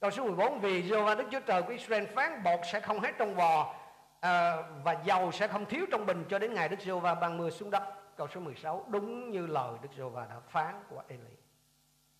Câu 0.00 0.10
số 0.10 0.24
14 0.24 0.60
Vì 0.60 0.82
Jehovah 0.82 1.16
Đức 1.16 1.24
Chúa 1.32 1.40
Trời 1.40 1.62
của 1.62 1.72
Israel 1.72 2.04
phán 2.04 2.42
Bột 2.42 2.60
sẽ 2.72 2.80
không 2.80 3.00
hết 3.00 3.12
trong 3.18 3.34
vò 3.34 3.74
à, 4.20 4.56
Và 4.84 4.96
dầu 5.04 5.32
sẽ 5.32 5.48
không 5.48 5.66
thiếu 5.66 5.86
trong 5.90 6.06
bình 6.06 6.24
Cho 6.28 6.38
đến 6.38 6.54
ngày 6.54 6.68
Đức 6.68 6.76
Jehovah 6.78 7.20
ban 7.20 7.38
mưa 7.38 7.50
xuống 7.50 7.70
đất. 7.70 7.82
Câu 8.16 8.28
số 8.28 8.40
16 8.40 8.84
Đúng 8.88 9.30
như 9.30 9.46
lời 9.46 9.72
Đức 9.82 9.88
Jehovah 9.96 10.28
đã 10.28 10.40
phán 10.48 10.74
của 10.90 11.02
Eli. 11.08 11.36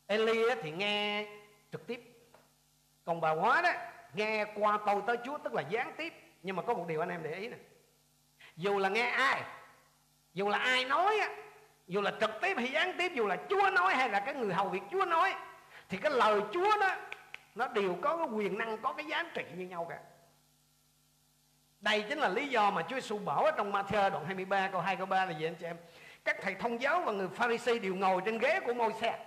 Eli 0.07 0.55
thì 0.63 0.71
nghe 0.71 1.27
trực 1.73 1.87
tiếp. 1.87 2.01
Còn 3.05 3.21
bà 3.21 3.31
hóa 3.31 3.63
đó 3.63 3.73
Nghe 4.15 4.45
qua 4.55 4.79
tôi 4.87 5.03
tới 5.07 5.17
Chúa 5.25 5.39
tức 5.39 5.55
là 5.55 5.63
gián 5.63 5.93
tiếp. 5.97 6.13
Nhưng 6.43 6.57
mà 6.57 6.63
có 6.63 6.75
một 6.75 6.85
điều 6.89 7.01
anh 7.01 7.09
em 7.09 7.23
để 7.23 7.35
ý 7.35 7.49
nè. 7.49 7.57
Dù 8.57 8.79
là 8.79 8.89
nghe 8.89 9.09
ai, 9.09 9.43
Dù 10.35 10.49
là 10.49 10.59
ai 10.59 10.85
nói 10.85 11.21
dù 11.87 12.01
là 12.01 12.13
trực 12.21 12.31
tiếp 12.43 12.55
hay 12.57 12.69
gián 12.73 12.95
tiếp, 12.99 13.13
dù 13.15 13.27
là 13.27 13.37
Chúa 13.49 13.71
nói 13.71 13.95
hay 13.95 14.09
là 14.09 14.21
cái 14.21 14.35
người 14.35 14.55
hầu 14.55 14.69
việc 14.69 14.83
Chúa 14.91 15.05
nói, 15.05 15.35
thì 15.89 15.99
cái 15.99 16.11
lời 16.11 16.41
Chúa 16.53 16.79
đó, 16.81 16.97
nó 17.55 17.69
đều 17.69 17.97
có 18.03 18.17
cái 18.17 18.27
quyền 18.27 18.59
năng, 18.59 18.79
có 18.79 18.93
cái 18.93 19.07
giá 19.07 19.25
trị 19.35 19.45
như 19.57 19.67
nhau 19.67 19.87
cả. 19.89 19.99
Đây 21.81 22.05
chính 22.09 22.19
là 22.19 22.29
lý 22.29 22.49
do 22.49 22.71
mà 22.71 22.83
Chúa 22.83 22.95
Giêsu 22.95 23.19
bảo 23.19 23.45
ở 23.45 23.51
trong 23.51 23.73
Matthew 23.73 24.11
đoạn 24.11 24.25
23 24.25 24.69
câu 24.69 24.81
2 24.81 24.97
câu 24.97 25.07
3 25.07 25.25
là 25.25 25.31
gì 25.31 25.47
anh 25.47 25.55
chị 25.55 25.67
em? 25.67 25.77
Các 26.25 26.37
thầy 26.43 26.55
thông 26.55 26.81
giáo 26.83 27.01
và 27.01 27.13
người 27.13 27.29
Pharisee 27.29 27.79
đều 27.79 27.95
ngồi 27.95 28.23
trên 28.25 28.39
ghế 28.39 28.61
của 28.61 28.75
môi 28.75 28.93
xe 29.01 29.27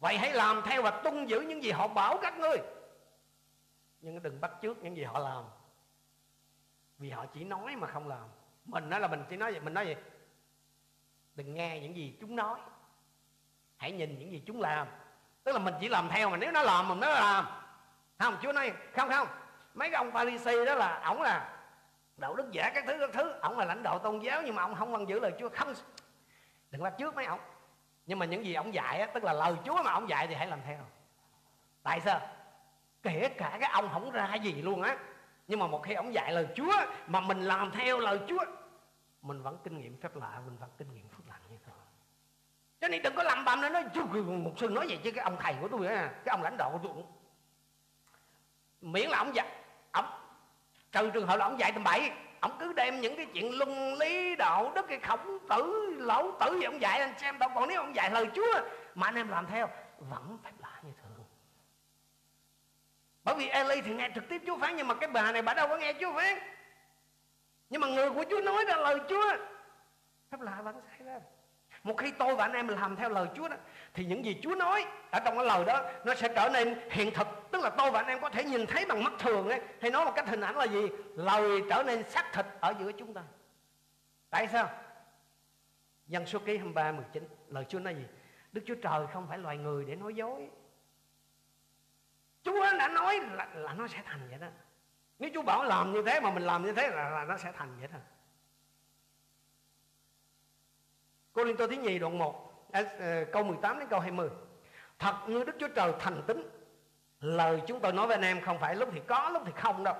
vậy 0.00 0.18
hãy 0.18 0.32
làm 0.32 0.62
theo 0.66 0.82
và 0.82 0.90
tuân 0.90 1.26
giữ 1.26 1.40
những 1.40 1.62
gì 1.62 1.70
họ 1.70 1.88
bảo 1.88 2.18
các 2.22 2.38
ngươi. 2.38 2.56
Nhưng 4.00 4.22
đừng 4.22 4.40
bắt 4.40 4.50
chước 4.62 4.82
những 4.82 4.96
gì 4.96 5.04
họ 5.04 5.18
làm 5.18 5.44
vì 7.00 7.10
họ 7.10 7.26
chỉ 7.26 7.44
nói 7.44 7.76
mà 7.76 7.86
không 7.86 8.08
làm. 8.08 8.28
Mình 8.64 8.90
nói 8.90 9.00
là 9.00 9.08
mình 9.08 9.24
chỉ 9.30 9.36
nói 9.36 9.52
vậy 9.52 9.60
mình 9.60 9.74
nói 9.74 9.84
vậy. 9.84 9.96
Đừng 11.34 11.54
nghe 11.54 11.80
những 11.80 11.96
gì 11.96 12.16
chúng 12.20 12.36
nói. 12.36 12.58
Hãy 13.76 13.92
nhìn 13.92 14.18
những 14.18 14.32
gì 14.32 14.42
chúng 14.46 14.60
làm. 14.60 14.86
Tức 15.44 15.52
là 15.52 15.58
mình 15.58 15.74
chỉ 15.80 15.88
làm 15.88 16.08
theo 16.08 16.30
mà 16.30 16.36
nếu 16.36 16.52
nó 16.52 16.62
làm 16.62 16.88
mình 16.88 17.00
mới 17.00 17.10
làm. 17.10 17.46
Không 18.18 18.36
chúa 18.42 18.52
nói 18.52 18.72
không 18.96 19.08
không. 19.08 19.28
Mấy 19.74 19.90
cái 19.90 19.96
ông 19.96 20.12
pharisee 20.12 20.64
đó 20.64 20.74
là 20.74 21.00
ổng 21.04 21.22
là 21.22 21.58
đạo 22.16 22.34
đức 22.34 22.48
giả 22.52 22.70
các 22.74 22.84
thứ 22.86 22.96
các 23.00 23.10
thứ. 23.12 23.32
Ông 23.32 23.58
là 23.58 23.64
lãnh 23.64 23.82
đạo 23.82 23.98
tôn 23.98 24.20
giáo 24.20 24.42
nhưng 24.42 24.54
mà 24.54 24.62
ông 24.62 24.74
không 24.74 24.92
còn 24.92 25.08
giữ 25.08 25.20
lời 25.20 25.32
chúa. 25.38 25.48
Không. 25.48 25.74
Đừng 26.70 26.82
bắt 26.82 26.94
trước 26.98 27.14
mấy 27.14 27.24
ông 27.24 27.40
nhưng 28.06 28.18
mà 28.18 28.26
những 28.26 28.44
gì 28.44 28.54
ông 28.54 28.74
dạy 28.74 29.00
á, 29.00 29.06
tức 29.14 29.24
là 29.24 29.32
lời 29.32 29.54
chúa 29.64 29.82
mà 29.82 29.92
ông 29.92 30.08
dạy 30.08 30.26
thì 30.26 30.34
hãy 30.34 30.46
làm 30.46 30.60
theo. 30.66 30.78
Tại 31.82 32.00
sao? 32.00 32.20
Kể 33.02 33.28
cả 33.38 33.56
cái 33.60 33.70
ông 33.72 33.88
không 33.92 34.10
ra 34.10 34.34
gì 34.34 34.62
luôn 34.62 34.82
á 34.82 34.96
nhưng 35.50 35.58
mà 35.58 35.66
một 35.66 35.82
khi 35.82 35.94
ông 35.94 36.14
dạy 36.14 36.32
lời 36.32 36.46
chúa, 36.54 36.72
mà 37.06 37.20
mình 37.20 37.40
làm 37.40 37.70
theo 37.70 37.98
lời 37.98 38.20
chúa, 38.28 38.44
mình 39.22 39.42
vẫn 39.42 39.58
kinh 39.64 39.80
nghiệm 39.80 40.00
phép 40.00 40.16
lạ, 40.16 40.40
mình 40.46 40.56
vẫn 40.60 40.70
kinh 40.78 40.94
nghiệm 40.94 41.08
phước 41.08 41.28
lành 41.28 41.40
như 41.50 41.56
thế 41.66 41.72
cho 42.80 42.88
nên 42.88 43.02
đừng 43.02 43.14
có 43.14 43.22
làm 43.22 43.44
bầm 43.44 43.60
nó 43.60 43.68
nói 43.68 43.84
một 44.24 44.52
sư 44.56 44.68
nói 44.68 44.86
vậy 44.88 44.98
chứ, 45.04 45.10
cái 45.10 45.24
ông 45.24 45.36
thầy 45.40 45.54
của 45.60 45.68
tôi 45.68 45.86
á, 45.86 46.10
cái 46.24 46.30
ông 46.32 46.42
lãnh 46.42 46.56
đạo 46.56 46.70
của 46.72 46.78
tôi 46.82 47.04
miễn 48.80 49.10
là 49.10 49.18
ông 49.18 49.34
dạy. 49.34 49.46
Ông, 49.92 50.04
trừ 50.92 51.10
trường 51.10 51.26
hợp 51.26 51.36
là 51.36 51.44
ông 51.44 51.60
dạy 51.60 51.72
tầm 51.72 51.84
bậy, 51.84 52.10
ông 52.40 52.56
cứ 52.60 52.72
đem 52.72 53.00
những 53.00 53.16
cái 53.16 53.26
chuyện 53.26 53.58
luân 53.58 53.94
lý, 53.94 54.36
đạo 54.36 54.72
đức, 54.74 54.86
cái 54.88 54.98
khổng 54.98 55.38
tử 55.48 55.94
lẩu 55.98 56.32
tử 56.40 56.58
gì 56.58 56.64
ông 56.64 56.80
dạy 56.80 57.00
anh 57.00 57.18
xem 57.18 57.38
đâu. 57.38 57.50
Còn 57.54 57.68
nếu 57.68 57.80
ông 57.80 57.96
dạy 57.96 58.10
lời 58.10 58.28
chúa 58.34 58.60
mà 58.94 59.08
anh 59.08 59.14
em 59.14 59.28
làm 59.28 59.46
theo, 59.46 59.68
vẫn 59.98 60.38
phải 60.42 60.52
bởi 63.24 63.34
vì 63.34 63.48
Eli 63.48 63.80
thì 63.80 63.94
nghe 63.94 64.10
trực 64.14 64.28
tiếp 64.28 64.42
Chúa 64.46 64.58
phán, 64.58 64.76
nhưng 64.76 64.88
mà 64.88 64.94
cái 64.94 65.08
bà 65.08 65.32
này 65.32 65.42
bà 65.42 65.54
đâu 65.54 65.68
có 65.68 65.76
nghe 65.76 65.92
Chúa 66.00 66.12
phán. 66.12 66.38
Nhưng 67.70 67.80
mà 67.80 67.88
người 67.88 68.10
của 68.10 68.24
Chúa 68.30 68.40
nói 68.40 68.64
ra 68.64 68.76
lời 68.76 68.98
Chúa. 69.08 69.36
Phép 70.30 70.40
lạ 70.40 70.60
vẫn 70.62 70.80
xảy 70.90 71.06
ra. 71.06 71.20
Một 71.82 71.96
khi 71.98 72.10
tôi 72.18 72.34
và 72.34 72.44
anh 72.44 72.52
em 72.52 72.68
làm 72.68 72.96
theo 72.96 73.08
lời 73.08 73.26
Chúa 73.34 73.48
đó, 73.48 73.56
thì 73.94 74.04
những 74.04 74.24
gì 74.24 74.40
Chúa 74.42 74.54
nói 74.54 74.84
ở 75.10 75.20
trong 75.24 75.36
cái 75.36 75.46
lời 75.46 75.64
đó, 75.64 75.82
nó 76.04 76.14
sẽ 76.14 76.28
trở 76.36 76.50
nên 76.52 76.78
hiện 76.90 77.14
thực. 77.14 77.26
Tức 77.50 77.62
là 77.62 77.70
tôi 77.70 77.90
và 77.90 78.00
anh 78.00 78.06
em 78.06 78.20
có 78.20 78.30
thể 78.30 78.44
nhìn 78.44 78.66
thấy 78.66 78.86
bằng 78.86 79.04
mắt 79.04 79.12
thường 79.18 79.48
ấy, 79.48 79.60
hay 79.80 79.90
nói 79.90 80.04
một 80.04 80.12
cách 80.16 80.28
hình 80.28 80.40
ảnh 80.40 80.56
là 80.56 80.64
gì? 80.64 80.88
Lời 81.14 81.62
trở 81.70 81.82
nên 81.82 82.10
xác 82.10 82.32
thịt 82.32 82.46
ở 82.60 82.74
giữa 82.80 82.92
chúng 82.92 83.14
ta. 83.14 83.22
Tại 84.30 84.48
sao? 84.48 84.70
Dân 86.06 86.26
số 86.26 86.38
ký 86.38 86.56
23 86.56 86.92
19 86.92 87.28
lời 87.48 87.64
Chúa 87.68 87.78
nói 87.78 87.94
gì? 87.94 88.04
Đức 88.52 88.62
Chúa 88.66 88.74
Trời 88.74 89.06
không 89.12 89.26
phải 89.28 89.38
loài 89.38 89.56
người 89.56 89.84
để 89.84 89.96
nói 89.96 90.14
dối. 90.14 90.48
Chúa 92.42 92.60
đã 92.78 92.88
nói 92.88 93.20
là, 93.32 93.48
là 93.54 93.72
nó 93.72 93.88
sẽ 93.88 94.02
thành 94.06 94.28
vậy 94.30 94.38
đó. 94.38 94.46
Nếu 95.18 95.30
Chúa 95.34 95.42
bảo 95.42 95.64
làm 95.64 95.92
như 95.92 96.02
thế 96.02 96.20
mà 96.20 96.30
mình 96.30 96.42
làm 96.42 96.64
như 96.64 96.72
thế 96.72 96.88
là, 96.88 97.10
là 97.10 97.24
nó 97.24 97.36
sẽ 97.36 97.52
thành 97.52 97.76
vậy 97.78 97.88
đó. 97.92 97.98
Cô 101.32 101.44
Linh 101.44 101.56
Tô 101.56 101.66
Thứ 101.66 101.76
Nhì 101.76 101.98
đoạn 101.98 102.18
1 102.18 102.68
à, 102.72 102.82
à, 103.00 103.24
Câu 103.32 103.42
18 103.42 103.78
đến 103.78 103.88
câu 103.88 104.00
20 104.00 104.28
Thật 104.98 105.14
như 105.26 105.44
Đức 105.44 105.56
Chúa 105.60 105.68
Trời 105.68 105.92
thành 105.98 106.22
tính 106.26 106.48
Lời 107.20 107.62
chúng 107.66 107.80
tôi 107.80 107.92
nói 107.92 108.06
với 108.06 108.16
anh 108.16 108.24
em 108.24 108.40
không 108.40 108.58
phải 108.58 108.76
lúc 108.76 108.88
thì 108.92 109.00
có 109.06 109.30
lúc 109.30 109.42
thì 109.46 109.52
không 109.56 109.84
đâu. 109.84 109.94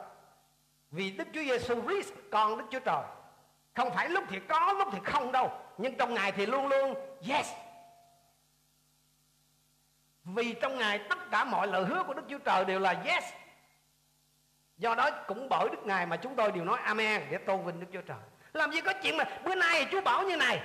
Vì 0.91 1.11
Đức 1.11 1.29
Chúa 1.35 1.43
Giêsu 1.43 1.83
Christ 1.83 2.13
con 2.31 2.59
Đức 2.59 2.65
Chúa 2.71 2.81
Trời 2.81 3.03
Không 3.75 3.91
phải 3.95 4.09
lúc 4.09 4.25
thì 4.29 4.41
có 4.49 4.73
lúc 4.73 4.89
thì 4.93 4.99
không 5.05 5.33
đâu. 5.33 5.51
Nhưng 5.79 5.97
trong 5.97 6.15
Ngài 6.15 6.33
thì 6.33 6.47
luôn 6.47 6.69
luôn 6.69 6.95
yes 7.29 7.53
vì 10.35 10.53
trong 10.53 10.79
Ngài 10.79 10.99
tất 10.99 11.19
cả 11.31 11.45
mọi 11.45 11.67
lời 11.67 11.85
hứa 11.85 12.03
của 12.03 12.15
Đức 12.15 12.23
Chúa 12.29 12.39
Trời 12.39 12.65
đều 12.65 12.79
là 12.79 12.95
yes. 13.05 13.25
Do 14.77 14.95
đó 14.95 15.11
cũng 15.11 15.49
bởi 15.49 15.69
Đức 15.69 15.79
Ngài 15.85 16.07
mà 16.07 16.17
chúng 16.17 16.37
tôi 16.37 16.53
đều 16.53 16.65
nói 16.65 16.79
Amen 16.85 17.23
để 17.31 17.39
tôn 17.39 17.65
vinh 17.65 17.81
Đức 17.81 17.87
Chúa 17.93 18.01
Trời. 18.01 18.19
Làm 18.53 18.73
gì 18.73 18.81
có 18.81 18.93
chuyện 19.03 19.17
mà 19.17 19.25
bữa 19.45 19.55
nay 19.55 19.87
Chúa 19.91 20.01
bảo 20.01 20.23
như 20.23 20.37
này, 20.37 20.63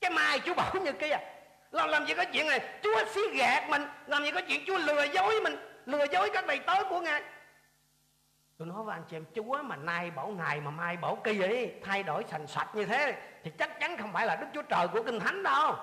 cái 0.00 0.10
mai 0.10 0.40
Chúa 0.40 0.54
bảo 0.54 0.74
như 0.74 0.92
kia. 0.92 1.18
Làm 1.70 1.88
làm 1.88 2.06
gì 2.06 2.14
có 2.14 2.24
chuyện 2.24 2.46
này, 2.46 2.60
Chúa 2.82 3.04
xí 3.04 3.20
gạt 3.34 3.68
mình, 3.68 3.82
làm 4.06 4.24
gì 4.24 4.30
có 4.30 4.40
chuyện 4.48 4.64
Chúa 4.66 4.78
lừa 4.78 5.02
dối 5.02 5.40
mình, 5.40 5.56
lừa 5.86 6.04
dối 6.12 6.30
các 6.34 6.46
đầy 6.46 6.58
tớ 6.58 6.84
của 6.88 7.00
Ngài. 7.00 7.22
Tôi 8.58 8.68
nói 8.68 8.84
với 8.84 8.94
anh 8.94 9.04
chị 9.10 9.16
em, 9.16 9.24
Chúa 9.34 9.62
mà 9.62 9.76
nay 9.76 10.10
bảo 10.10 10.28
ngày 10.28 10.60
mà 10.60 10.70
mai 10.70 10.96
bảo 10.96 11.16
kỳ 11.24 11.40
ấy 11.40 11.74
thay 11.84 12.02
đổi 12.02 12.24
sành 12.30 12.46
sạch 12.46 12.68
như 12.74 12.84
thế, 12.84 13.14
thì 13.44 13.50
chắc 13.58 13.80
chắn 13.80 13.96
không 13.96 14.12
phải 14.12 14.26
là 14.26 14.36
Đức 14.36 14.46
Chúa 14.54 14.62
Trời 14.62 14.88
của 14.88 15.02
Kinh 15.02 15.20
Thánh 15.20 15.42
đâu 15.42 15.76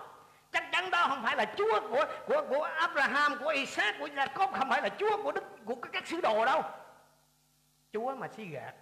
chắc 0.52 0.64
chắn 0.72 0.92
đó 0.92 1.06
không 1.10 1.24
phải 1.24 1.36
là 1.36 1.54
Chúa 1.58 1.90
của 1.90 2.06
của 2.28 2.46
của 2.50 2.64
Abraham, 2.64 3.38
của 3.40 3.50
Isaac, 3.50 3.96
của 4.00 4.08
Jacob, 4.08 4.52
không 4.52 4.70
phải 4.70 4.82
là 4.82 4.90
Chúa 4.90 5.24
của 5.24 5.32
đức, 5.32 5.44
của 5.66 5.76
các 5.76 6.08
sứ 6.08 6.22
đồ 6.22 6.46
đâu. 6.46 6.64
Chúa 7.94 8.16
mà 8.16 8.28
xí 8.28 8.46
gạt, 8.46 8.74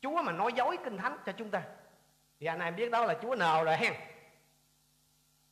Chúa 0.00 0.22
mà 0.22 0.32
nói 0.32 0.52
dối 0.52 0.78
Kinh 0.84 0.96
Thánh 0.96 1.18
cho 1.26 1.32
chúng 1.32 1.50
ta. 1.50 1.62
Thì 2.40 2.46
anh 2.46 2.60
em 2.60 2.76
biết 2.76 2.90
đó 2.90 3.04
là 3.04 3.14
chúa 3.22 3.34
nào 3.34 3.64
rồi 3.64 3.76
hen? 3.76 3.94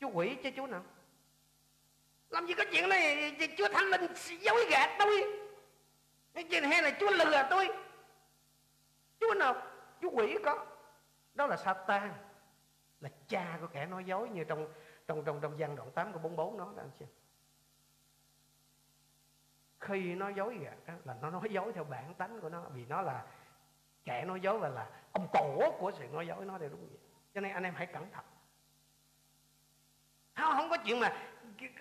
Chúa 0.00 0.08
quỷ 0.08 0.36
chứ 0.42 0.50
chúa 0.56 0.66
nào? 0.66 0.82
Làm 2.30 2.46
gì 2.46 2.54
có 2.54 2.64
chuyện 2.72 2.88
này? 2.88 3.36
Chúa 3.58 3.68
thánh 3.68 3.84
linh 3.84 4.06
dối 4.40 4.66
gạt 4.70 4.96
tôi. 4.98 5.24
Chuyện 6.50 6.64
hay 6.64 6.82
là 6.82 6.90
chúa 7.00 7.10
lừa 7.10 7.46
tôi? 7.50 7.68
Chúa 9.20 9.34
nào? 9.34 9.62
Chúa 10.02 10.10
quỷ 10.10 10.36
có. 10.44 10.66
Đó 11.34 11.46
là 11.46 11.56
Satan 11.56 12.12
là 13.00 13.10
cha 13.28 13.58
của 13.60 13.66
kẻ 13.66 13.86
nói 13.86 14.04
dối 14.04 14.28
như 14.28 14.44
trong 14.44 14.72
trong 15.06 15.24
trong 15.24 15.40
trong 15.40 15.58
gian 15.58 15.76
đoạn 15.76 15.90
8 15.90 16.12
của 16.12 16.18
44 16.18 16.56
nó 16.56 16.64
đó 16.64 16.82
anh 16.82 16.90
xem 16.98 17.08
khi 19.80 20.14
nó 20.14 20.28
dối 20.28 20.58
gạt 20.58 20.76
đó, 20.86 20.94
là 21.04 21.16
nó 21.22 21.30
nói 21.30 21.48
dối 21.50 21.72
theo 21.72 21.84
bản 21.84 22.14
tánh 22.14 22.40
của 22.40 22.48
nó 22.48 22.62
vì 22.62 22.86
nó 22.86 23.02
là 23.02 23.26
kẻ 24.04 24.24
nói 24.24 24.40
dối 24.40 24.58
và 24.58 24.68
là 24.68 24.90
ông 25.12 25.26
tổ 25.32 25.76
của 25.78 25.92
sự 25.98 26.08
nói 26.12 26.26
dối 26.26 26.44
nó 26.44 26.58
đây 26.58 26.68
đúng 26.68 26.88
vậy. 26.88 26.98
Cho 27.34 27.40
nên 27.40 27.52
anh 27.52 27.62
em 27.62 27.74
hãy 27.74 27.86
cẩn 27.86 28.10
thận. 28.10 28.24
Không, 30.34 30.54
không 30.56 30.70
có 30.70 30.76
chuyện 30.84 31.00
mà 31.00 31.16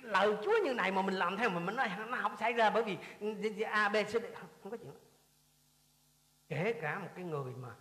lời 0.01 0.37
Chúa 0.43 0.53
như 0.65 0.73
này 0.73 0.91
mà 0.91 1.01
mình 1.01 1.15
làm 1.15 1.37
theo 1.37 1.49
mà 1.49 1.59
mình 1.59 1.75
nói 1.75 1.89
nó 2.07 2.17
không 2.21 2.37
xảy 2.37 2.53
ra 2.53 2.69
bởi 2.69 2.83
vì 2.83 2.97
A 3.63 3.89
B 3.89 3.95
C 4.03 4.09
D. 4.09 4.15
Không 4.61 4.71
có 4.71 4.77
chuyện 4.77 4.93
kể 6.47 6.73
cả 6.81 6.99
một 6.99 7.09
cái 7.15 7.25
người 7.25 7.53
mà 7.55 7.75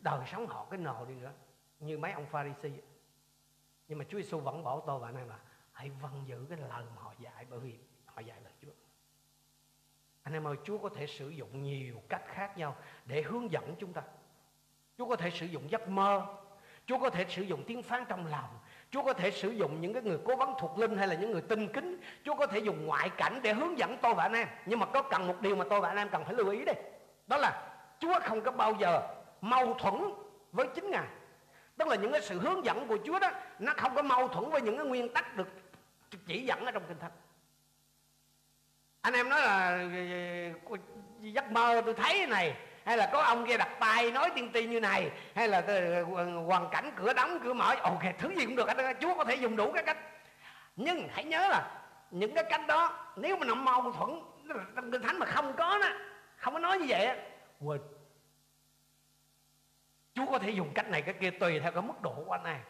đời 0.00 0.20
sống 0.32 0.46
họ 0.46 0.66
cái 0.70 0.78
nồ 0.78 1.04
đi 1.04 1.14
nữa 1.14 1.32
như 1.80 1.98
mấy 1.98 2.12
ông 2.12 2.26
Pharisee 2.26 2.80
nhưng 3.88 3.98
mà 3.98 4.04
Chúa 4.08 4.18
Giêsu 4.18 4.38
vẫn 4.38 4.64
bảo 4.64 4.82
tôi 4.86 4.98
và 4.98 5.08
anh 5.08 5.16
em 5.16 5.28
là, 5.28 5.38
hãy 5.72 5.90
vâng 6.02 6.24
giữ 6.26 6.46
cái 6.48 6.58
lời 6.58 6.84
mà 6.96 7.02
họ 7.02 7.12
dạy, 7.18 7.46
bởi 7.50 7.60
vì 7.60 7.78
họ 8.06 8.20
dạy 8.20 8.38
lời 8.44 8.52
Chúa. 8.62 8.70
Anh 10.22 10.34
em 10.34 10.46
ơi, 10.46 10.56
Chúa 10.64 10.78
có 10.78 10.88
thể 10.88 11.06
sử 11.06 11.28
dụng 11.28 11.62
nhiều 11.62 12.02
cách 12.08 12.22
khác 12.26 12.58
nhau 12.58 12.76
để 13.04 13.22
hướng 13.22 13.52
dẫn 13.52 13.74
chúng 13.78 13.92
ta. 13.92 14.02
Chúa 14.98 15.08
có 15.08 15.16
thể 15.16 15.30
sử 15.30 15.46
dụng 15.46 15.70
giấc 15.70 15.88
mơ. 15.88 16.26
Chúa 16.86 16.98
có 16.98 17.10
thể 17.10 17.26
sử 17.28 17.42
dụng 17.42 17.64
tiếng 17.66 17.82
phán 17.82 18.04
trong 18.08 18.26
lòng. 18.26 18.58
Chúa 18.90 19.02
có 19.02 19.12
thể 19.12 19.30
sử 19.30 19.50
dụng 19.50 19.80
những 19.80 19.92
cái 19.92 20.02
người 20.02 20.18
cố 20.24 20.36
vấn 20.36 20.54
thuộc 20.58 20.78
linh 20.78 20.96
hay 20.96 21.08
là 21.08 21.14
những 21.14 21.30
người 21.30 21.42
tinh 21.42 21.68
kính. 21.72 22.00
Chúa 22.24 22.34
có 22.34 22.46
thể 22.46 22.58
dùng 22.58 22.86
ngoại 22.86 23.10
cảnh 23.16 23.40
để 23.42 23.52
hướng 23.52 23.78
dẫn 23.78 23.98
tôi 24.02 24.14
và 24.14 24.22
anh 24.22 24.32
em. 24.32 24.48
Nhưng 24.66 24.78
mà 24.78 24.86
có 24.86 25.02
cần 25.02 25.26
một 25.26 25.40
điều 25.40 25.56
mà 25.56 25.64
tôi 25.70 25.80
và 25.80 25.88
anh 25.88 25.96
em 25.96 26.08
cần 26.08 26.24
phải 26.24 26.34
lưu 26.34 26.48
ý 26.48 26.64
đây. 26.64 26.76
Đó 27.26 27.36
là 27.36 27.76
Chúa 27.98 28.20
không 28.20 28.40
có 28.40 28.50
bao 28.50 28.74
giờ 28.80 29.16
mâu 29.40 29.74
thuẫn 29.74 29.94
với 30.52 30.68
chính 30.74 30.90
Ngài. 30.90 31.08
Tức 31.76 31.88
là 31.88 31.96
những 31.96 32.12
cái 32.12 32.22
sự 32.22 32.38
hướng 32.38 32.64
dẫn 32.64 32.88
của 32.88 32.98
Chúa 33.04 33.18
đó, 33.18 33.30
Nó 33.58 33.72
không 33.76 33.94
có 33.94 34.02
mâu 34.02 34.28
thuẫn 34.28 34.50
với 34.50 34.60
những 34.60 34.76
cái 34.76 34.86
nguyên 34.86 35.14
tắc 35.14 35.36
được 35.36 35.48
chỉ 36.26 36.44
dẫn 36.44 36.64
ở 36.64 36.70
trong 36.72 36.82
Kinh 36.88 36.98
Thánh. 36.98 37.10
Anh 39.00 39.14
em 39.14 39.28
nói 39.28 39.40
là 39.40 39.84
giấc 41.20 41.50
mơ 41.52 41.82
tôi 41.84 41.94
thấy 41.94 42.26
này, 42.26 42.56
hay 42.84 42.96
là 42.96 43.10
có 43.12 43.22
ông 43.22 43.46
kia 43.46 43.56
đặt 43.56 43.68
tay 43.80 44.10
nói 44.10 44.30
tiên 44.34 44.50
tri 44.54 44.66
như 44.66 44.80
này, 44.80 45.10
hay 45.34 45.48
là 45.48 45.62
hoàn 46.46 46.68
cảnh 46.70 46.90
cửa 46.96 47.12
đóng, 47.12 47.38
cửa 47.44 47.52
mở. 47.52 47.74
Ok, 47.82 48.02
thứ 48.18 48.28
gì 48.36 48.46
cũng 48.46 48.56
được 48.56 48.68
chúa 49.00 49.14
có 49.14 49.24
thể 49.24 49.34
dùng 49.34 49.56
đủ 49.56 49.72
các 49.72 49.86
cách. 49.86 49.98
Nhưng 50.76 51.08
hãy 51.12 51.24
nhớ 51.24 51.48
là 51.48 51.80
những 52.10 52.34
cái 52.34 52.44
cách 52.50 52.66
đó, 52.66 53.12
nếu 53.16 53.36
mà 53.36 53.46
nó 53.46 53.54
mâu 53.54 53.92
thuẫn 53.92 54.20
trong 54.76 54.90
kinh 54.90 55.02
thánh 55.02 55.18
mà 55.18 55.26
không 55.26 55.52
có 55.56 55.78
đó, 55.78 55.88
không 56.36 56.54
có 56.54 56.58
nói 56.60 56.78
như 56.78 56.86
vậy 56.88 57.16
chúa 60.14 60.26
có 60.30 60.38
thể 60.38 60.50
dùng 60.50 60.72
cách 60.74 60.88
này 60.88 61.02
cái 61.02 61.14
kia 61.20 61.30
tùy 61.30 61.60
theo 61.60 61.72
cái 61.72 61.82
mức 61.82 62.02
độ 62.02 62.22
của 62.26 62.32
anh 62.32 62.42
này. 62.42 62.60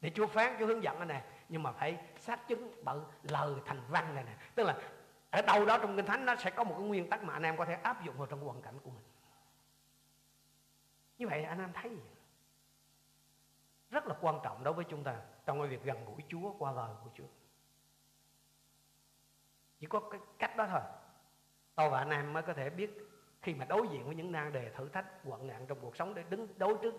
Để 0.00 0.10
chúa 0.14 0.26
phán, 0.26 0.56
chúa 0.58 0.66
hướng 0.66 0.82
dẫn 0.82 0.98
anh 0.98 1.08
này. 1.08 1.22
Nhưng 1.48 1.62
mà 1.62 1.72
phải 1.72 1.98
xác 2.18 2.48
chứng 2.48 2.74
bởi 2.84 2.98
lời 3.22 3.54
thành 3.66 3.80
văn 3.88 4.14
này 4.14 4.24
nè. 4.24 4.36
Tức 4.54 4.64
là 4.64 4.76
ở 5.30 5.42
đâu 5.42 5.64
đó 5.64 5.78
trong 5.78 5.96
kinh 5.96 6.06
thánh 6.06 6.26
nó 6.26 6.36
sẽ 6.36 6.50
có 6.50 6.64
một 6.64 6.74
cái 6.78 6.86
nguyên 6.86 7.10
tắc 7.10 7.22
mà 7.22 7.32
anh 7.32 7.42
em 7.42 7.56
có 7.56 7.64
thể 7.64 7.74
áp 7.74 8.04
dụng 8.04 8.18
vào 8.18 8.26
trong 8.26 8.40
hoàn 8.40 8.62
cảnh 8.62 8.78
của 8.84 8.90
mình. 8.90 9.04
Như 11.18 11.28
vậy 11.28 11.44
anh 11.44 11.58
em 11.58 11.72
thấy 11.72 11.90
gì? 11.90 12.02
rất 13.94 14.06
là 14.06 14.14
quan 14.20 14.40
trọng 14.42 14.64
đối 14.64 14.74
với 14.74 14.84
chúng 14.88 15.04
ta 15.04 15.16
trong 15.46 15.58
cái 15.58 15.68
việc 15.68 15.82
gần 15.84 16.04
gũi 16.04 16.22
Chúa 16.28 16.52
qua 16.58 16.72
lời 16.72 16.94
của 17.04 17.10
Chúa. 17.14 17.26
Chỉ 19.78 19.86
có 19.86 20.00
cái 20.10 20.20
cách 20.38 20.56
đó 20.56 20.66
thôi. 20.70 20.80
Tôi 21.74 21.90
và 21.90 21.98
anh 21.98 22.10
em 22.10 22.32
mới 22.32 22.42
có 22.42 22.52
thể 22.52 22.70
biết 22.70 22.90
khi 23.44 23.54
mà 23.54 23.64
đối 23.64 23.88
diện 23.88 24.06
với 24.06 24.14
những 24.14 24.32
nan 24.32 24.52
đề 24.52 24.70
thử 24.70 24.88
thách, 24.88 25.24
hoạn 25.24 25.46
nạn 25.46 25.64
trong 25.68 25.78
cuộc 25.80 25.96
sống 25.96 26.14
để 26.14 26.24
đứng 26.30 26.48
đối 26.58 26.74
trước, 26.82 26.94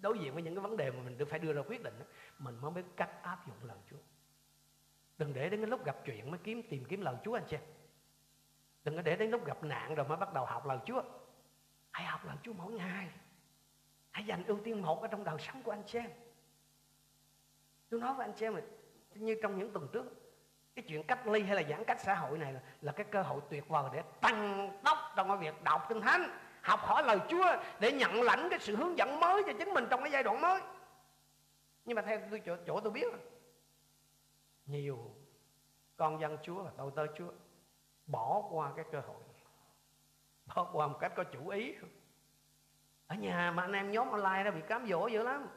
đối 0.00 0.18
diện 0.18 0.34
với 0.34 0.42
những 0.42 0.54
cái 0.54 0.62
vấn 0.62 0.76
đề 0.76 0.90
mà 0.90 1.02
mình 1.02 1.18
phải 1.30 1.38
đưa 1.38 1.52
ra 1.52 1.62
quyết 1.68 1.82
định 1.82 1.94
mình 2.38 2.60
mới 2.60 2.70
biết 2.70 2.82
cách 2.96 3.22
áp 3.22 3.46
dụng 3.46 3.56
lời 3.62 3.78
Chúa. 3.90 3.96
Đừng 5.18 5.32
để 5.32 5.48
đến 5.48 5.60
cái 5.60 5.70
lúc 5.70 5.84
gặp 5.84 5.96
chuyện 6.04 6.30
mới 6.30 6.40
kiếm, 6.44 6.62
tìm 6.70 6.84
kiếm 6.84 7.00
lời 7.00 7.14
Chúa, 7.24 7.34
anh 7.34 7.44
chị 7.48 7.56
đừng 8.84 8.96
có 8.96 9.02
để 9.02 9.16
đến 9.16 9.30
lúc 9.30 9.44
gặp 9.44 9.64
nạn 9.64 9.94
rồi 9.94 10.08
mới 10.08 10.16
bắt 10.16 10.34
đầu 10.34 10.44
học 10.44 10.66
lời 10.66 10.78
Chúa. 10.86 11.02
Hãy 11.90 12.06
học 12.06 12.20
lời 12.26 12.36
Chúa 12.42 12.52
mỗi 12.52 12.72
ngày. 12.72 13.10
Hãy 14.10 14.24
dành 14.26 14.44
ưu 14.44 14.58
tiên 14.64 14.82
một 14.82 15.02
ở 15.02 15.08
trong 15.08 15.24
đời 15.24 15.36
sống 15.38 15.62
của 15.62 15.70
anh 15.70 15.82
chị 15.86 15.98
em. 15.98 16.10
Tôi 17.88 18.00
nói 18.00 18.14
với 18.14 18.26
anh 18.26 18.34
chị 18.36 18.46
em 18.46 18.54
là 18.54 18.62
như 19.14 19.36
trong 19.42 19.58
những 19.58 19.72
tuần 19.72 19.88
trước 19.92 20.19
cái 20.74 20.84
chuyện 20.88 21.02
cách 21.02 21.26
ly 21.26 21.42
hay 21.42 21.56
là 21.56 21.62
giãn 21.70 21.84
cách 21.84 22.00
xã 22.00 22.14
hội 22.14 22.38
này 22.38 22.52
là, 22.52 22.60
là 22.80 22.92
cái 22.92 23.06
cơ 23.10 23.22
hội 23.22 23.40
tuyệt 23.50 23.68
vời 23.68 23.90
để 23.92 24.02
tăng 24.20 24.70
tốc 24.84 24.98
trong 25.16 25.28
cái 25.28 25.36
việc 25.36 25.62
đọc 25.62 25.86
kinh 25.88 26.00
thánh 26.00 26.30
học 26.62 26.80
hỏi 26.80 27.02
lời 27.02 27.18
Chúa 27.28 27.56
để 27.80 27.92
nhận 27.92 28.22
lãnh 28.22 28.48
cái 28.50 28.58
sự 28.58 28.76
hướng 28.76 28.98
dẫn 28.98 29.20
mới 29.20 29.42
cho 29.46 29.52
chính 29.58 29.74
mình 29.74 29.86
trong 29.90 30.02
cái 30.02 30.12
giai 30.12 30.22
đoạn 30.22 30.40
mới. 30.40 30.60
Nhưng 31.84 31.96
mà 31.96 32.02
theo 32.02 32.20
tôi 32.30 32.42
chỗ, 32.46 32.56
chỗ 32.66 32.80
tôi 32.80 32.92
biết 32.92 33.06
nhiều 34.66 34.98
con 35.96 36.20
dân 36.20 36.38
Chúa 36.42 36.62
và 36.62 36.70
tôi 36.76 36.90
tớ 36.96 37.06
Chúa 37.18 37.32
bỏ 38.06 38.42
qua 38.50 38.72
cái 38.76 38.84
cơ 38.92 39.00
hội 39.00 39.16
bỏ 40.54 40.70
qua 40.72 40.86
một 40.86 40.98
cách 41.00 41.12
có 41.16 41.24
chủ 41.24 41.48
ý. 41.48 41.74
Ở 43.06 43.16
nhà 43.16 43.52
mà 43.56 43.62
anh 43.62 43.72
em 43.72 43.90
nhóm 43.90 44.10
online 44.10 44.44
đó 44.44 44.50
bị 44.50 44.60
cám 44.68 44.86
dỗ 44.88 45.06
dữ 45.06 45.22
lắm. 45.22 45.48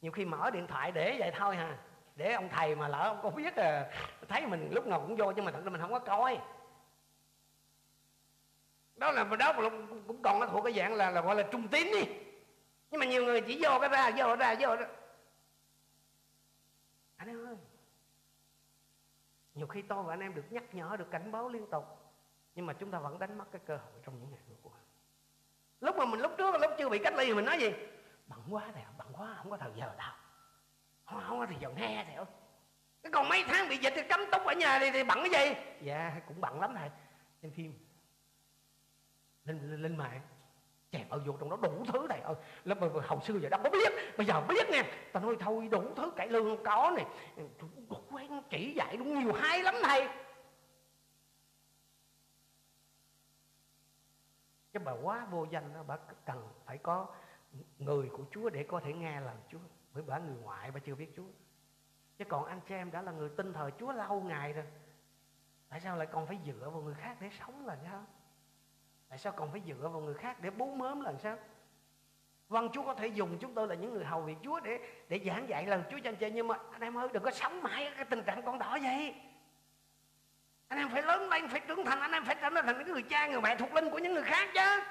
Nhiều 0.00 0.12
khi 0.12 0.24
mở 0.24 0.50
điện 0.50 0.66
thoại 0.66 0.92
để 0.92 1.16
vậy 1.18 1.32
thôi 1.36 1.56
hà 1.56 1.78
để 2.16 2.32
ông 2.32 2.48
thầy 2.48 2.74
mà 2.74 2.88
lỡ 2.88 3.02
ông 3.02 3.20
có 3.22 3.30
biết 3.30 3.56
là 3.56 3.90
thấy 4.28 4.46
mình 4.46 4.70
lúc 4.72 4.86
nào 4.86 5.00
cũng 5.00 5.16
vô 5.16 5.32
nhưng 5.36 5.44
mà 5.44 5.52
thật 5.52 5.60
ra 5.64 5.70
mình 5.70 5.80
không 5.80 5.92
có 5.92 5.98
coi. 5.98 6.38
Đó 8.96 9.10
là 9.10 9.24
đó 9.24 9.52
cũng 10.06 10.22
còn 10.22 10.40
nó 10.40 10.46
thuộc 10.46 10.64
cái 10.64 10.72
dạng 10.72 10.94
là 10.94 11.10
là 11.10 11.20
gọi 11.20 11.36
là 11.36 11.42
trung 11.42 11.68
tín 11.68 11.86
đi. 11.92 12.04
Nhưng 12.90 13.00
mà 13.00 13.06
nhiều 13.06 13.24
người 13.24 13.40
chỉ 13.40 13.60
vô 13.62 13.78
cái 13.80 13.88
ra, 13.88 14.10
vô 14.16 14.36
ra 14.36 14.54
vô 14.60 14.76
ra. 14.76 14.86
Anh 17.16 17.28
em 17.28 17.46
ơi, 17.46 17.56
nhiều 19.54 19.66
khi 19.66 19.82
tôi 19.82 20.02
và 20.02 20.12
anh 20.12 20.20
em 20.20 20.34
được 20.34 20.52
nhắc 20.52 20.74
nhở, 20.74 20.96
được 20.98 21.10
cảnh 21.10 21.32
báo 21.32 21.48
liên 21.48 21.66
tục, 21.70 21.84
nhưng 22.54 22.66
mà 22.66 22.72
chúng 22.72 22.90
ta 22.90 22.98
vẫn 22.98 23.18
đánh 23.18 23.38
mất 23.38 23.44
cái 23.52 23.60
cơ 23.66 23.76
hội 23.76 24.00
trong 24.04 24.20
những 24.20 24.30
ngày 24.30 24.40
vừa 24.48 24.56
qua. 24.62 24.78
Lúc 25.80 25.96
mà 25.96 26.04
mình, 26.04 26.20
lúc 26.20 26.32
trước, 26.38 26.54
lúc 26.60 26.70
chưa 26.78 26.88
bị 26.88 26.98
cách 26.98 27.14
ly, 27.16 27.34
mình 27.34 27.44
nói 27.44 27.58
gì? 27.58 27.72
Bận 28.26 28.40
quá 28.50 28.72
nè, 28.74 28.86
bận 28.98 29.06
quá, 29.12 29.34
không 29.38 29.50
có 29.50 29.56
thời 29.56 29.70
giờ 29.76 29.94
đâu 29.98 30.12
không, 31.04 31.22
không 31.28 31.40
thì 31.40 31.54
thời 31.54 31.62
giờ 31.62 31.70
nghe 31.76 32.04
thầy 32.06 32.14
ơi 32.14 32.26
cái 33.02 33.12
còn 33.12 33.28
mấy 33.28 33.44
tháng 33.46 33.68
bị 33.68 33.76
dịch 33.76 33.92
thì 33.96 34.02
cấm 34.08 34.20
túc 34.32 34.42
ở 34.42 34.54
nhà 34.54 34.78
thì, 34.78 34.90
thì 34.90 35.04
bận 35.04 35.18
cái 35.22 35.30
gì? 35.30 35.60
Dạ 35.80 36.20
cũng 36.28 36.40
bận 36.40 36.60
lắm 36.60 36.74
thầy. 36.76 36.90
Xem 37.42 37.52
phim. 37.52 37.74
Lên 39.44 39.70
lên, 39.70 39.82
lên 39.82 39.96
mạng. 39.96 40.20
Chèn 40.92 41.08
ở 41.08 41.18
vô 41.26 41.36
trong 41.40 41.50
đó 41.50 41.56
đủ 41.62 41.84
thứ 41.92 42.06
này 42.08 42.20
ơi. 42.20 42.34
Lớp 42.64 42.78
hồi 42.80 43.20
xưa 43.24 43.38
giờ 43.38 43.48
đâu 43.48 43.60
có 43.64 43.70
biết 43.70 43.92
bây 44.16 44.26
giờ 44.26 44.40
biết 44.48 44.66
nè. 44.72 44.82
Tao 45.12 45.22
nói 45.22 45.36
thôi 45.40 45.68
đủ 45.70 45.94
thứ 45.96 46.12
cải 46.16 46.28
lương 46.28 46.64
có 46.64 46.92
này. 46.96 47.06
Quen 48.10 48.42
chỉ 48.50 48.74
dạy 48.76 48.96
đúng 48.96 49.18
nhiều 49.18 49.32
hay 49.32 49.62
lắm 49.62 49.74
thầy. 49.82 50.08
Chứ 54.72 54.78
bà 54.78 54.92
quá 55.02 55.26
vô 55.30 55.46
danh 55.50 55.74
đó 55.74 55.82
bà 55.86 55.96
cần 56.26 56.48
phải 56.64 56.78
có 56.78 57.06
người 57.78 58.08
của 58.08 58.24
Chúa 58.30 58.50
để 58.50 58.64
có 58.68 58.80
thể 58.80 58.92
nghe 58.92 59.20
lời 59.20 59.36
Chúa 59.48 59.58
bởi 59.94 60.02
bà 60.06 60.18
người 60.18 60.36
ngoại 60.42 60.70
bà 60.70 60.80
chưa 60.80 60.94
biết 60.94 61.12
Chúa. 61.16 61.28
Chứ 62.18 62.24
còn 62.24 62.44
anh 62.44 62.60
chị 62.68 62.74
em 62.74 62.90
đã 62.90 63.02
là 63.02 63.12
người 63.12 63.28
tin 63.36 63.52
thờ 63.52 63.70
Chúa 63.78 63.92
lâu 63.92 64.20
ngày 64.20 64.52
rồi. 64.52 64.64
Tại 65.68 65.80
sao 65.80 65.96
lại 65.96 66.06
còn 66.12 66.26
phải 66.26 66.38
dựa 66.46 66.70
vào 66.70 66.82
người 66.82 66.94
khác 66.94 67.16
để 67.20 67.30
sống 67.38 67.66
là 67.66 67.76
sao? 67.84 68.04
Tại 69.08 69.18
sao 69.18 69.32
còn 69.32 69.52
phải 69.52 69.62
dựa 69.66 69.88
vào 69.88 70.00
người 70.00 70.14
khác 70.14 70.40
để 70.40 70.50
bú 70.50 70.74
mớm 70.74 71.00
là 71.00 71.12
sao? 71.22 71.38
Vâng 72.48 72.68
Chúa 72.72 72.82
có 72.82 72.94
thể 72.94 73.06
dùng 73.06 73.38
chúng 73.40 73.54
tôi 73.54 73.68
là 73.68 73.74
những 73.74 73.94
người 73.94 74.04
hầu 74.04 74.22
việc 74.22 74.36
Chúa 74.42 74.60
để 74.60 74.80
để 75.08 75.20
giảng 75.26 75.48
dạy 75.48 75.66
lần 75.66 75.82
Chúa 75.90 75.98
cho 76.04 76.08
anh 76.08 76.16
chị 76.16 76.30
nhưng 76.30 76.48
mà 76.48 76.58
anh 76.72 76.80
em 76.80 76.98
ơi, 76.98 77.08
đừng 77.12 77.22
có 77.22 77.30
sống 77.30 77.62
mãi 77.62 77.92
cái 77.96 78.04
tình 78.04 78.22
trạng 78.22 78.42
con 78.42 78.58
đỏ 78.58 78.78
vậy. 78.82 79.14
Anh 80.68 80.78
em 80.78 80.88
phải 80.88 81.02
lớn 81.02 81.28
lên, 81.28 81.48
phải 81.48 81.60
trưởng 81.60 81.84
thành, 81.84 82.00
anh 82.00 82.12
em 82.12 82.24
phải 82.24 82.34
trở 82.34 82.50
thành 82.50 82.78
những 82.78 82.92
người 82.92 83.02
cha, 83.02 83.26
người 83.26 83.40
mẹ 83.40 83.56
thuộc 83.56 83.74
linh 83.74 83.90
của 83.90 83.98
những 83.98 84.14
người 84.14 84.22
khác 84.22 84.48
chứ. 84.54 84.82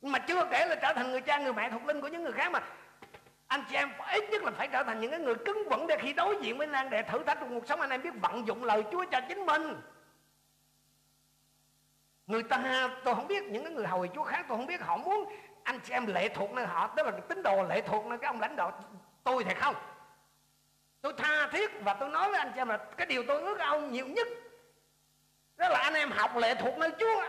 Nhưng 0.00 0.12
mà 0.12 0.18
chưa 0.18 0.48
kể 0.50 0.66
là 0.66 0.74
trở 0.82 0.92
thành 0.96 1.10
người 1.10 1.20
cha, 1.20 1.38
người 1.38 1.52
mẹ 1.52 1.70
thuộc 1.70 1.84
linh 1.84 2.00
của 2.00 2.08
những 2.08 2.22
người 2.22 2.32
khác 2.32 2.52
mà 2.52 2.60
anh 3.48 3.64
chị 3.70 3.76
em, 3.76 3.90
ít 4.12 4.30
nhất 4.30 4.42
là 4.42 4.50
phải 4.50 4.68
trở 4.68 4.82
thành 4.82 5.00
những 5.00 5.10
cái 5.10 5.20
người 5.20 5.34
cứng 5.34 5.68
vững 5.68 5.86
để 5.86 5.96
khi 6.00 6.12
đối 6.12 6.36
diện 6.40 6.58
với 6.58 6.66
nan 6.66 6.90
đề 6.90 7.02
thử 7.02 7.22
thách 7.24 7.40
trong 7.40 7.54
cuộc 7.54 7.66
sống, 7.66 7.80
anh 7.80 7.90
em 7.90 8.02
biết 8.02 8.14
vận 8.20 8.46
dụng 8.46 8.64
lời 8.64 8.84
Chúa 8.92 9.04
cho 9.10 9.20
chính 9.28 9.46
mình. 9.46 9.80
Người 12.26 12.42
ta, 12.42 12.88
tôi 13.04 13.14
không 13.14 13.26
biết 13.26 13.44
những 13.44 13.64
cái 13.64 13.72
người 13.72 13.86
hầu 13.86 14.06
Chúa 14.06 14.22
khác, 14.22 14.46
tôi 14.48 14.58
không 14.58 14.66
biết 14.66 14.80
họ 14.80 14.96
muốn 14.96 15.32
anh 15.62 15.80
chị 15.80 15.92
em 15.92 16.06
lệ 16.06 16.28
thuộc 16.28 16.52
nơi 16.52 16.66
họ, 16.66 16.86
tức 16.86 17.06
là 17.06 17.12
tín 17.28 17.42
đồ 17.42 17.62
lệ 17.62 17.80
thuộc 17.80 18.06
nơi 18.06 18.18
cái 18.18 18.28
ông 18.28 18.40
lãnh 18.40 18.56
đạo 18.56 18.84
tôi 19.24 19.44
thì 19.44 19.54
không. 19.54 19.74
Tôi 21.00 21.12
tha 21.18 21.48
thiết 21.52 21.70
và 21.84 21.94
tôi 21.94 22.08
nói 22.08 22.30
với 22.30 22.38
anh 22.38 22.50
chị 22.54 22.60
em 22.60 22.68
là 22.68 22.76
cái 22.76 23.06
điều 23.06 23.24
tôi 23.28 23.42
ước 23.42 23.58
ông 23.58 23.92
nhiều 23.92 24.06
nhất, 24.06 24.28
đó 25.56 25.68
là 25.68 25.78
anh 25.78 25.94
em 25.94 26.10
học 26.10 26.36
lệ 26.36 26.54
thuộc 26.54 26.78
nơi 26.78 26.90
Chúa 26.98 27.22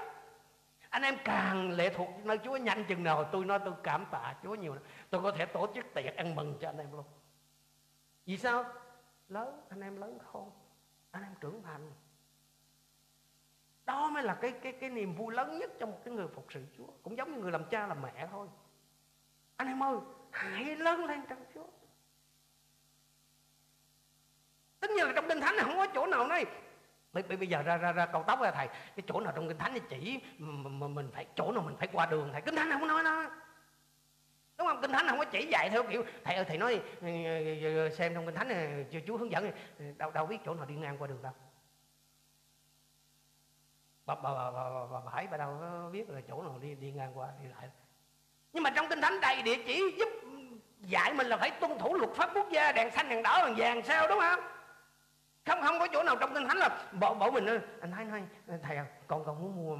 anh 0.89 1.01
em 1.01 1.17
càng 1.25 1.71
lệ 1.71 1.93
thuộc 1.95 2.09
nơi 2.23 2.39
Chúa, 2.43 2.57
nhanh 2.57 2.85
chừng 2.87 3.03
nào 3.03 3.29
tôi 3.31 3.45
nói 3.45 3.59
tôi 3.65 3.73
cảm 3.83 4.05
tạ 4.11 4.35
Chúa 4.43 4.55
nhiều 4.55 4.75
tôi 5.09 5.21
có 5.21 5.31
thể 5.31 5.45
tổ 5.45 5.67
chức 5.75 5.85
tiệc 5.93 6.15
ăn 6.15 6.35
mừng 6.35 6.57
cho 6.61 6.69
anh 6.69 6.77
em 6.77 6.91
luôn. 6.91 7.05
Vì 8.25 8.37
sao? 8.37 8.65
Lớn, 9.29 9.61
anh 9.69 9.81
em 9.81 10.01
lớn 10.01 10.17
khôn, 10.31 10.51
anh 11.11 11.23
em 11.23 11.33
trưởng 11.41 11.63
thành. 11.63 11.91
Đó 13.85 14.09
mới 14.09 14.23
là 14.23 14.37
cái 14.41 14.51
cái 14.51 14.71
cái 14.71 14.89
niềm 14.89 15.15
vui 15.15 15.33
lớn 15.33 15.59
nhất 15.59 15.71
trong 15.79 15.91
một 15.91 15.97
cái 16.05 16.13
người 16.13 16.27
phục 16.27 16.45
sự 16.49 16.65
Chúa. 16.77 16.87
Cũng 17.03 17.17
giống 17.17 17.31
như 17.31 17.41
người 17.41 17.51
làm 17.51 17.65
cha 17.65 17.87
làm 17.87 18.01
mẹ 18.01 18.27
thôi. 18.31 18.47
Anh 19.57 19.67
em 19.67 19.83
ơi, 19.83 19.97
hãy 20.31 20.75
lớn 20.75 21.05
lên 21.05 21.21
trong 21.29 21.45
Chúa. 21.53 21.65
Tất 24.79 24.91
nhiên 24.91 25.05
là 25.05 25.13
trong 25.15 25.25
kinh 25.29 25.41
thánh 25.41 25.55
này 25.55 25.65
không 25.65 25.77
có 25.77 25.87
chỗ 25.93 26.05
nào 26.05 26.27
này 26.27 26.45
bây 27.13 27.47
giờ 27.47 27.61
ra 27.61 27.77
ra 27.77 27.91
ra 27.91 28.05
cầu 28.05 28.23
tóc 28.27 28.41
ra 28.41 28.51
thầy. 28.51 28.67
Cái 28.67 29.03
chỗ 29.07 29.19
nào 29.19 29.33
trong 29.35 29.47
kinh 29.47 29.57
thánh 29.57 29.73
thì 29.73 29.81
chỉ 29.89 30.19
mà 30.37 30.87
mình 30.87 31.09
phải 31.13 31.25
chỗ 31.35 31.51
nào 31.51 31.63
mình 31.63 31.75
phải 31.79 31.87
qua 31.93 32.05
đường 32.05 32.29
thầy. 32.33 32.41
Kinh 32.41 32.55
thánh 32.55 32.71
không 32.71 32.87
nói 32.87 33.03
đó 33.03 33.25
đúng 34.57 34.67
không? 34.67 34.81
Kinh 34.81 34.91
thánh 34.91 35.07
không 35.07 35.19
có 35.19 35.25
chỉ 35.25 35.47
dạy 35.51 35.69
theo 35.69 35.83
kiểu 35.83 36.03
thầy 36.23 36.35
ơi 36.35 36.45
thầy 36.45 36.57
nói 36.57 36.81
ờ, 37.01 37.07
ờ, 37.63 37.83
ờ, 37.83 37.89
xem 37.89 38.13
trong 38.13 38.25
kinh 38.25 38.35
thánh 38.35 38.47
này 38.47 38.85
chúa 39.07 39.17
hướng 39.17 39.31
dẫn 39.31 39.51
đâu 39.97 40.11
đâu 40.11 40.25
biết 40.25 40.37
chỗ 40.45 40.53
nào 40.53 40.65
đi 40.65 40.75
ngang 40.75 40.97
qua 40.97 41.07
đường 41.07 41.21
đâu. 41.21 41.33
Bà 44.05 44.15
bà 44.15 44.33
bà 44.33 44.51
bà, 44.51 44.69
bà, 44.69 44.85
bà, 44.91 44.99
bà 45.05 45.11
Hải 45.11 45.27
bà 45.27 45.37
đâu 45.37 45.57
có 45.61 45.89
biết 45.91 46.09
là 46.09 46.21
chỗ 46.27 46.43
nào 46.43 46.59
đi 46.61 46.75
đi 46.75 46.91
ngang 46.91 47.17
qua 47.17 47.27
đi 47.43 47.49
lại. 47.49 47.69
Nhưng 48.53 48.63
mà 48.63 48.69
trong 48.75 48.89
kinh 48.89 49.01
thánh 49.01 49.21
đầy 49.21 49.41
địa 49.41 49.55
chỉ 49.67 49.95
giúp 49.97 50.09
dạy 50.79 51.13
mình 51.13 51.27
là 51.27 51.37
phải 51.37 51.51
tuân 51.51 51.77
thủ 51.79 51.93
luật 51.93 52.09
pháp 52.15 52.29
quốc 52.33 52.47
gia 52.51 52.71
đèn 52.71 52.91
xanh 52.91 53.09
đèn 53.09 53.23
đỏ 53.23 53.45
đèn 53.45 53.55
vàng 53.57 53.83
sao 53.83 54.07
đúng 54.07 54.19
không? 54.19 54.39
Không 55.49 55.61
không 55.61 55.79
có 55.79 55.87
chỗ 55.93 56.03
nào 56.03 56.15
trong 56.19 56.33
kinh 56.33 56.47
thánh 56.47 56.57
là 56.57 56.89
bỏ 56.99 57.13
bỏ 57.13 57.31
mình 57.31 57.45
anh 57.81 57.91
thấy 57.91 58.05
nói 58.05 58.21
thầy 58.63 58.77
à, 58.77 58.85
con 59.07 59.23
con 59.25 59.41
muốn 59.41 59.55
mua 59.55 59.77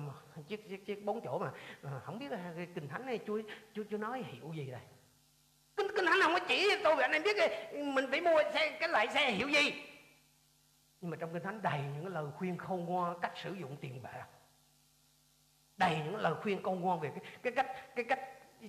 chiếc 0.48 0.70
chiếc 0.70 0.86
chiếc 0.86 1.06
bốn 1.06 1.22
chỗ 1.22 1.40
mà 1.40 1.52
à, 1.84 2.00
không 2.04 2.20
biết 2.20 2.32
ờ, 2.32 2.38
cái 2.56 2.68
kinh 2.76 2.88
thánh 2.88 3.06
này 3.06 3.20
chú 3.28 3.42
chú 3.74 3.84
chú 3.90 3.98
nói 3.98 4.24
hiểu 4.28 4.54
gì 4.54 4.72
đây? 4.72 4.82
Kinh 5.78 5.88
kinh 5.96 6.06
thánh 6.06 6.20
không 6.22 6.34
có 6.34 6.40
chỉ 6.48 6.70
tôi 6.84 6.96
và 6.96 7.04
anh 7.04 7.12
em 7.12 7.24
biết 7.24 7.38
mình 7.74 8.06
phải 8.12 8.22
mua 8.22 8.42
xe 8.54 8.78
cái 8.80 8.90
loại 8.90 9.08
xe 9.08 9.32
hiểu 9.32 9.48
gì? 9.48 9.84
Nhưng 11.02 11.12
mà 11.12 11.18
trong 11.20 11.34
kinh 11.34 11.44
thánh 11.44 11.62
đầy 11.62 11.80
những 11.94 12.08
lời 12.08 12.26
khuyên 12.38 12.58
khôn 12.58 12.86
ngoan 12.86 13.20
cách 13.20 13.34
sử 13.36 13.54
dụng 13.54 13.78
tiền 13.82 14.04
bạc. 14.04 14.26
Đầy 15.78 15.98
những 16.06 16.16
lời 16.16 16.34
khuyên 16.42 16.64
khôn 16.64 16.82
ngoan 16.82 17.00
về 17.00 17.12
cái, 17.16 17.24
cái 17.44 17.54
cách 17.54 17.96
cái 17.96 18.06
cách 18.06 18.20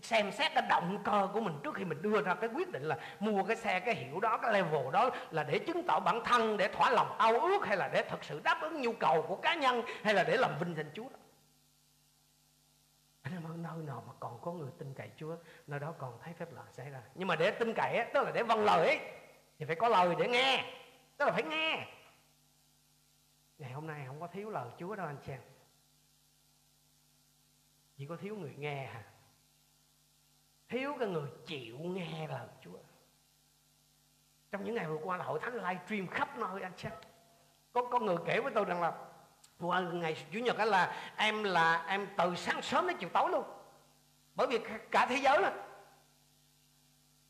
xem 0.03 0.33
xét 0.33 0.53
cái 0.55 0.65
động 0.69 1.03
cơ 1.05 1.29
của 1.33 1.41
mình 1.41 1.61
trước 1.65 1.75
khi 1.75 1.85
mình 1.85 2.03
đưa 2.03 2.23
ra 2.23 2.35
cái 2.35 2.51
quyết 2.55 2.73
định 2.73 2.83
là 2.83 2.99
mua 3.21 3.45
cái 3.45 3.57
xe 3.57 3.81
cái 3.81 3.95
hiệu 3.95 4.21
đó 4.21 4.39
cái 4.39 4.53
level 4.53 4.91
đó 4.93 5.11
là 5.31 5.45
để 5.45 5.59
chứng 5.59 5.87
tỏ 5.87 6.01
bản 6.01 6.21
thân 6.25 6.57
để 6.57 6.69
thỏa 6.69 6.91
lòng 6.91 7.19
ao 7.19 7.41
ước 7.41 7.67
hay 7.67 7.77
là 7.77 7.89
để 7.89 8.03
thực 8.09 8.25
sự 8.25 8.41
đáp 8.45 8.59
ứng 8.63 8.81
nhu 8.81 8.93
cầu 8.93 9.25
của 9.29 9.37
cá 9.37 9.55
nhân 9.55 9.83
hay 10.03 10.15
là 10.15 10.25
để 10.25 10.37
làm 10.37 10.59
vinh 10.59 10.75
danh 10.77 10.91
Chúa 10.95 11.09
anh 13.23 13.33
em 13.33 13.47
ơi 13.47 13.57
nơi 13.57 13.83
nào 13.87 14.05
mà 14.07 14.13
còn 14.21 14.41
có 14.43 14.53
người 14.53 14.71
tin 14.79 14.95
cậy 14.95 15.11
Chúa 15.17 15.37
nơi 15.67 15.81
đó 15.81 15.95
còn 15.99 16.19
thấy 16.23 16.35
phép 16.35 16.53
lạ 16.53 16.63
xảy 16.73 16.91
ra. 16.91 17.03
Nhưng 17.15 17.29
mà 17.29 17.37
để 17.37 17.51
tin 17.51 17.75
cậy 17.75 17.97
ấy, 17.97 18.11
tức 18.15 18.23
là 18.25 18.31
để 18.31 18.43
vâng 18.43 18.65
lời 18.65 18.87
ấy, 18.87 19.01
thì 19.59 19.65
phải 19.65 19.77
có 19.77 19.89
lời 19.89 20.15
để 20.19 20.29
nghe. 20.29 20.75
Tức 21.17 21.25
là 21.25 21.33
phải 21.33 21.43
nghe. 21.43 21.87
Ngày 23.59 23.73
hôm 23.73 23.87
nay 23.87 24.05
không 24.07 24.21
có 24.21 24.27
thiếu 24.27 24.51
lời 24.51 24.71
Chúa 24.79 24.97
đâu 24.97 25.07
anh 25.07 25.19
chị 25.27 25.33
em. 25.33 25.41
Chỉ 27.97 28.07
có 28.07 28.17
thiếu 28.17 28.37
người 28.37 28.55
nghe 28.57 28.87
hả? 28.87 29.03
Thiếu 30.71 30.97
cái 30.99 31.09
người 31.09 31.29
chịu 31.47 31.79
nghe 31.79 32.29
lời 32.29 32.47
Chúa. 32.65 32.79
Trong 34.53 34.65
những 34.65 34.75
ngày 34.75 34.87
vừa 34.87 34.99
qua 35.03 35.17
là 35.17 35.25
hội 35.25 35.41
thánh 35.43 35.55
livestream 35.55 36.07
khắp 36.07 36.39
nơi 36.39 36.63
anh 36.63 36.73
xem. 36.77 36.93
Có 37.73 37.83
có 37.91 37.99
người 37.99 38.17
kể 38.27 38.41
với 38.41 38.53
tôi 38.55 38.65
rằng 38.65 38.83
là 38.83 38.93
qua 39.61 39.81
ngày 39.81 40.17
chủ 40.33 40.39
nhật 40.39 40.59
đó 40.59 40.65
là 40.65 41.13
em 41.17 41.45
là 41.45 41.85
em 41.89 42.09
từ 42.17 42.35
sáng 42.35 42.63
sớm 42.63 42.87
đến 42.87 42.97
chiều 43.01 43.09
tối 43.13 43.31
luôn. 43.31 43.45
Bởi 44.35 44.47
vì 44.47 44.59
cả 44.91 45.07
thế 45.07 45.17
giới 45.17 45.43
đó 45.43 45.51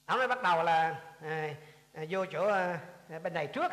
ông 0.06 0.18
nói 0.18 0.28
bắt 0.28 0.42
đầu 0.42 0.62
là 0.62 1.00
à, 1.22 1.54
à, 1.94 2.02
vô 2.10 2.24
chỗ 2.26 2.48
à, 2.48 2.78
bên 3.22 3.34
này 3.34 3.46
trước. 3.46 3.72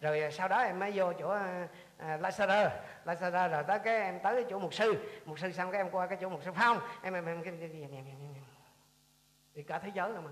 Rồi 0.00 0.32
sau 0.32 0.48
đó 0.48 0.58
em 0.58 0.78
mới 0.78 0.92
vô 0.94 1.12
chỗ 1.18 1.28
à, 1.28 1.68
à, 1.98 2.16
Lazaro. 2.16 3.48
Rồi 3.48 3.64
tới 3.68 3.78
cái 3.78 4.00
em 4.00 4.20
tới 4.20 4.34
cái 4.34 4.44
chỗ 4.50 4.58
mục 4.58 4.74
sư. 4.74 5.20
Mục 5.24 5.38
sư 5.38 5.52
xong 5.52 5.72
cái 5.72 5.80
em 5.80 5.90
qua 5.90 6.06
cái 6.06 6.18
chỗ 6.20 6.28
mục 6.28 6.40
sư 6.44 6.50
phong. 6.54 6.80
Em 7.02 7.14
em 7.14 7.26
em, 7.26 7.42
em, 7.42 7.60
em, 7.60 7.60
em, 7.60 7.90
em, 7.90 7.90
em, 7.94 8.04
em 8.06 8.46
thì 9.56 9.62
cả 9.62 9.78
thế 9.78 9.90
giới 9.94 10.12
rồi 10.12 10.22
mà. 10.22 10.30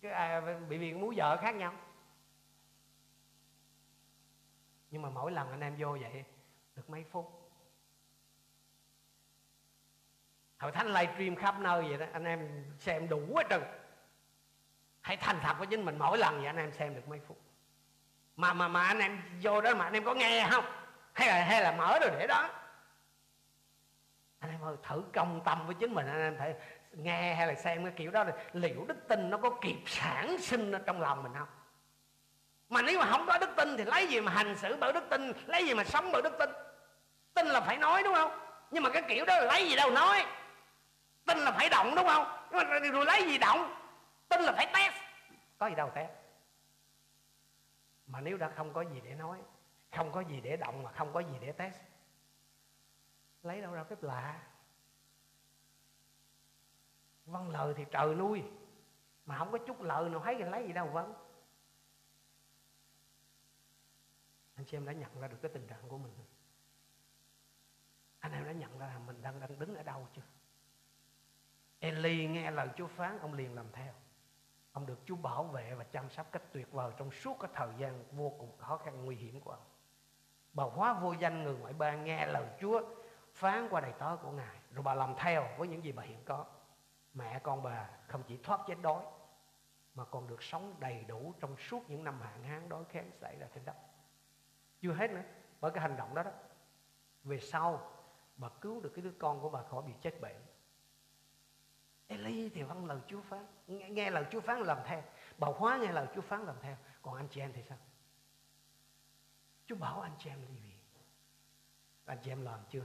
Cái 0.00 0.12
à, 0.12 0.40
bị 0.68 0.78
viện 0.78 1.00
muốn 1.00 1.14
vợ 1.16 1.36
khác 1.40 1.54
nhau. 1.54 1.74
Nhưng 4.90 5.02
mà 5.02 5.10
mỗi 5.10 5.32
lần 5.32 5.50
anh 5.50 5.60
em 5.60 5.76
vô 5.78 5.98
vậy 6.00 6.24
được 6.76 6.90
mấy 6.90 7.04
phút. 7.04 7.50
Hội 10.58 10.72
thánh 10.72 10.86
livestream 10.86 11.36
khắp 11.36 11.58
nơi 11.58 11.82
vậy 11.82 11.98
đó 11.98 12.06
anh 12.12 12.24
em 12.24 12.64
xem 12.78 13.08
đủ 13.08 13.34
hết 13.36 13.46
trơn. 13.50 13.62
Hãy 15.00 15.16
thành 15.16 15.38
thật 15.42 15.54
với 15.58 15.66
chính 15.66 15.84
mình 15.84 15.98
mỗi 15.98 16.18
lần 16.18 16.36
vậy 16.36 16.46
anh 16.46 16.56
em 16.56 16.72
xem 16.72 16.94
được 16.94 17.08
mấy 17.08 17.20
phút. 17.20 17.40
Mà 18.36 18.54
mà 18.54 18.68
mà 18.68 18.82
anh 18.82 18.98
em 18.98 19.22
vô 19.42 19.60
đó 19.60 19.74
mà 19.74 19.84
anh 19.84 19.92
em 19.92 20.04
có 20.04 20.14
nghe 20.14 20.48
không? 20.50 20.64
Hay 21.12 21.28
là 21.28 21.44
hay 21.44 21.62
là 21.62 21.76
mở 21.76 21.98
rồi 22.00 22.10
để 22.18 22.26
đó. 22.26 22.50
Anh 24.38 24.50
em 24.50 24.60
ơi 24.60 24.76
thử 24.82 25.04
công 25.12 25.40
tâm 25.44 25.66
với 25.66 25.74
chính 25.74 25.94
mình 25.94 26.06
anh 26.06 26.20
em 26.20 26.36
phải 26.38 26.54
nghe 26.92 27.34
hay 27.34 27.46
là 27.46 27.54
xem 27.54 27.84
cái 27.84 27.92
kiểu 27.96 28.10
đó 28.10 28.24
là 28.24 28.32
liệu 28.52 28.84
đức 28.88 29.08
tin 29.08 29.30
nó 29.30 29.38
có 29.38 29.50
kịp 29.60 29.76
sản 29.86 30.36
sinh 30.38 30.72
ở 30.72 30.78
trong 30.86 31.00
lòng 31.00 31.22
mình 31.22 31.32
không? 31.38 31.48
Mà 32.68 32.82
nếu 32.82 33.00
mà 33.00 33.06
không 33.10 33.26
có 33.26 33.38
đức 33.38 33.50
tin 33.56 33.76
thì 33.76 33.84
lấy 33.84 34.06
gì 34.06 34.20
mà 34.20 34.32
hành 34.32 34.56
xử 34.58 34.76
bởi 34.76 34.92
đức 34.92 35.04
tin, 35.10 35.32
lấy 35.46 35.66
gì 35.66 35.74
mà 35.74 35.84
sống 35.84 36.10
bởi 36.12 36.22
đức 36.22 36.38
tin? 36.38 36.50
Tin 37.34 37.46
là 37.46 37.60
phải 37.60 37.76
nói 37.76 38.02
đúng 38.02 38.14
không? 38.14 38.38
Nhưng 38.70 38.82
mà 38.82 38.90
cái 38.90 39.02
kiểu 39.08 39.24
đó 39.24 39.38
là 39.38 39.44
lấy 39.44 39.68
gì 39.68 39.76
đâu 39.76 39.90
nói. 39.90 40.26
Tin 41.26 41.38
là 41.38 41.52
phải 41.52 41.68
động 41.68 41.94
đúng 41.96 42.06
không? 42.06 42.26
Nhưng 42.50 42.68
mà 42.68 42.78
rồi 42.78 43.04
lấy 43.04 43.22
gì 43.22 43.38
động? 43.38 43.74
Tin 44.28 44.40
là 44.40 44.52
phải 44.52 44.66
test. 44.74 44.94
Có 45.58 45.66
gì 45.66 45.74
đâu 45.74 45.90
test. 45.94 46.10
Mà 48.06 48.20
nếu 48.20 48.36
đã 48.36 48.50
không 48.56 48.72
có 48.72 48.82
gì 48.82 49.00
để 49.04 49.14
nói, 49.14 49.38
không 49.96 50.12
có 50.12 50.20
gì 50.20 50.40
để 50.40 50.56
động 50.56 50.82
mà 50.82 50.90
không 50.92 51.12
có 51.12 51.20
gì 51.20 51.34
để 51.40 51.52
test, 51.52 51.80
lấy 53.42 53.60
đâu 53.60 53.72
ra 53.72 53.84
phép 53.84 54.02
lạ? 54.02 54.34
Vâng 57.30 57.50
lời 57.50 57.74
thì 57.76 57.84
trời 57.90 58.14
nuôi. 58.14 58.42
Mà 59.26 59.38
không 59.38 59.52
có 59.52 59.58
chút 59.58 59.82
lời 59.82 60.10
nào 60.10 60.20
thấy 60.20 60.34
thì 60.38 60.44
lấy 60.44 60.66
gì 60.66 60.72
đâu 60.72 60.86
vâng. 60.86 61.14
Anh 64.54 64.66
chị 64.66 64.76
em 64.76 64.86
đã 64.86 64.92
nhận 64.92 65.20
ra 65.20 65.28
được 65.28 65.38
cái 65.42 65.50
tình 65.54 65.66
trạng 65.66 65.88
của 65.88 65.98
mình 65.98 66.12
anh 68.20 68.32
em 68.32 68.44
đã 68.44 68.52
nhận 68.52 68.78
ra 68.78 68.86
là 68.86 68.98
mình 68.98 69.22
đang 69.22 69.40
đang 69.40 69.58
đứng 69.58 69.76
ở 69.76 69.82
đâu 69.82 70.06
chưa? 70.16 70.22
Eli 71.78 72.26
nghe 72.26 72.50
lời 72.50 72.68
Chúa 72.76 72.86
phán, 72.86 73.18
ông 73.18 73.34
liền 73.34 73.54
làm 73.54 73.66
theo. 73.72 73.92
Ông 74.72 74.86
được 74.86 74.98
Chúa 75.04 75.16
bảo 75.16 75.44
vệ 75.44 75.74
và 75.74 75.84
chăm 75.84 76.10
sóc 76.10 76.26
cách 76.32 76.42
tuyệt 76.52 76.72
vời 76.72 76.92
trong 76.96 77.10
suốt 77.10 77.36
cái 77.40 77.50
thời 77.54 77.68
gian 77.78 78.04
vô 78.12 78.32
cùng 78.38 78.56
khó 78.56 78.76
khăn, 78.76 79.04
nguy 79.04 79.16
hiểm 79.16 79.40
của 79.40 79.50
ông. 79.50 79.64
Bà 80.52 80.64
hóa 80.64 80.92
vô 80.92 81.12
danh 81.12 81.42
người 81.42 81.56
ngoại 81.56 81.72
bang 81.72 82.04
nghe 82.04 82.26
lời 82.26 82.46
Chúa 82.60 82.82
phán 83.34 83.68
qua 83.70 83.80
đầy 83.80 83.92
tớ 83.98 84.16
của 84.22 84.30
ngài, 84.30 84.56
rồi 84.72 84.82
bà 84.82 84.94
làm 84.94 85.14
theo 85.18 85.48
với 85.58 85.68
những 85.68 85.84
gì 85.84 85.92
bà 85.92 86.02
hiện 86.02 86.18
có 86.24 86.46
mẹ 87.18 87.40
con 87.42 87.62
bà 87.62 87.88
không 88.06 88.22
chỉ 88.28 88.36
thoát 88.36 88.60
chết 88.66 88.76
đói 88.82 89.04
mà 89.94 90.04
còn 90.04 90.26
được 90.26 90.42
sống 90.42 90.74
đầy 90.80 91.04
đủ 91.08 91.34
trong 91.40 91.56
suốt 91.56 91.90
những 91.90 92.04
năm 92.04 92.20
hạn 92.20 92.42
hán 92.42 92.68
đói 92.68 92.84
khát 92.88 93.04
xảy 93.20 93.36
ra 93.38 93.46
trên 93.54 93.64
đất. 93.64 93.76
Chưa 94.80 94.92
hết 94.92 95.10
nữa 95.10 95.22
bởi 95.60 95.70
cái 95.70 95.82
hành 95.82 95.96
động 95.96 96.14
đó 96.14 96.22
đó 96.22 96.30
về 97.24 97.40
sau 97.40 97.92
bà 98.36 98.48
cứu 98.48 98.80
được 98.80 98.92
cái 98.94 99.02
đứa 99.02 99.12
con 99.18 99.40
của 99.40 99.50
bà 99.50 99.62
khỏi 99.62 99.82
bị 99.82 99.92
chết 100.00 100.20
bệnh. 100.20 100.36
Eli 102.06 102.48
thì 102.48 102.62
vâng 102.62 102.86
lời 102.86 102.98
Chúa 103.06 103.20
phán 103.20 103.46
nghe, 103.66 103.88
nghe 103.88 104.10
lời 104.10 104.24
Chúa 104.30 104.40
phán 104.40 104.60
làm 104.60 104.78
theo. 104.84 105.02
Bà 105.38 105.48
hóa 105.56 105.78
nghe 105.78 105.92
lời 105.92 106.06
Chúa 106.14 106.20
phán 106.20 106.44
làm 106.44 106.56
theo. 106.62 106.76
Còn 107.02 107.14
anh 107.14 107.28
chị 107.28 107.40
em 107.40 107.52
thì 107.52 107.62
sao? 107.62 107.78
Chúa 109.66 109.76
bảo 109.76 110.00
anh 110.00 110.12
chị 110.18 110.30
em 110.30 110.40
đi 110.40 110.46
vì 110.62 110.72
anh 112.04 112.18
chị 112.22 112.30
em 112.30 112.42
làm 112.42 112.60
chưa? 112.70 112.84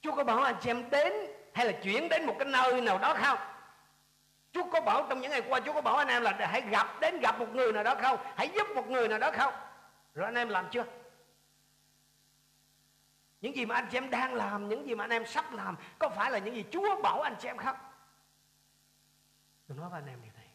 Chúa 0.00 0.16
có 0.16 0.24
bảo 0.24 0.38
anh 0.38 0.56
chị 0.60 0.70
em 0.70 0.90
đến 0.90 1.12
hay 1.54 1.66
là 1.66 1.72
chuyển 1.82 2.08
đến 2.08 2.26
một 2.26 2.34
cái 2.38 2.48
nơi 2.48 2.80
nào 2.80 2.98
đó 2.98 3.14
không? 3.22 3.38
Chúa 4.52 4.70
có 4.70 4.80
bảo 4.80 5.06
trong 5.08 5.20
những 5.20 5.30
ngày 5.30 5.42
qua, 5.48 5.60
Chúa 5.60 5.72
có 5.72 5.82
bảo 5.82 5.96
anh 5.96 6.08
em 6.08 6.22
là 6.22 6.36
hãy 6.40 6.60
gặp 6.60 7.00
đến 7.00 7.20
gặp 7.20 7.38
một 7.38 7.48
người 7.54 7.72
nào 7.72 7.84
đó 7.84 7.94
không? 8.02 8.18
Hãy 8.36 8.50
giúp 8.54 8.66
một 8.74 8.88
người 8.88 9.08
nào 9.08 9.18
đó 9.18 9.30
không? 9.32 9.54
Rồi 10.14 10.24
anh 10.24 10.34
em 10.34 10.48
làm 10.48 10.68
chưa? 10.70 10.84
Những 13.40 13.56
gì 13.56 13.66
mà 13.66 13.74
anh 13.74 13.88
chị 13.90 13.96
em 13.96 14.10
đang 14.10 14.34
làm, 14.34 14.68
những 14.68 14.86
gì 14.86 14.94
mà 14.94 15.04
anh 15.04 15.10
em 15.10 15.26
sắp 15.26 15.52
làm, 15.52 15.76
có 15.98 16.08
phải 16.08 16.30
là 16.30 16.38
những 16.38 16.54
gì 16.54 16.64
Chúa 16.70 17.02
bảo 17.02 17.20
anh 17.20 17.34
chị 17.38 17.48
em 17.48 17.56
không? 17.56 17.76
Tôi 19.68 19.78
nói 19.78 19.90
với 19.90 19.98
anh 19.98 20.08
em 20.08 20.18
điều 20.22 20.32
này, 20.32 20.48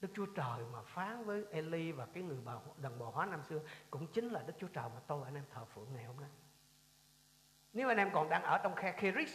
Đức 0.00 0.08
Chúa 0.14 0.26
Trời 0.26 0.64
mà 0.72 0.78
phán 0.86 1.24
với 1.24 1.44
Eli 1.50 1.92
và 1.92 2.06
cái 2.14 2.22
người 2.22 2.38
bà 2.44 2.52
đàn 2.76 2.98
bò 2.98 3.10
hóa 3.14 3.26
năm 3.26 3.42
xưa, 3.48 3.58
cũng 3.90 4.06
chính 4.06 4.28
là 4.28 4.42
Đức 4.46 4.52
Chúa 4.58 4.66
Trời 4.66 4.84
mà 4.94 5.00
tôi 5.06 5.20
và 5.20 5.28
anh 5.28 5.34
em 5.34 5.44
thờ 5.54 5.64
phượng 5.74 5.86
ngày 5.94 6.04
hôm 6.04 6.20
nay. 6.20 6.30
Nếu 7.72 7.88
anh 7.88 7.96
em 7.96 8.10
còn 8.14 8.28
đang 8.28 8.42
ở 8.42 8.58
trong 8.58 8.74
khe 8.74 8.92
Kiris 8.92 9.32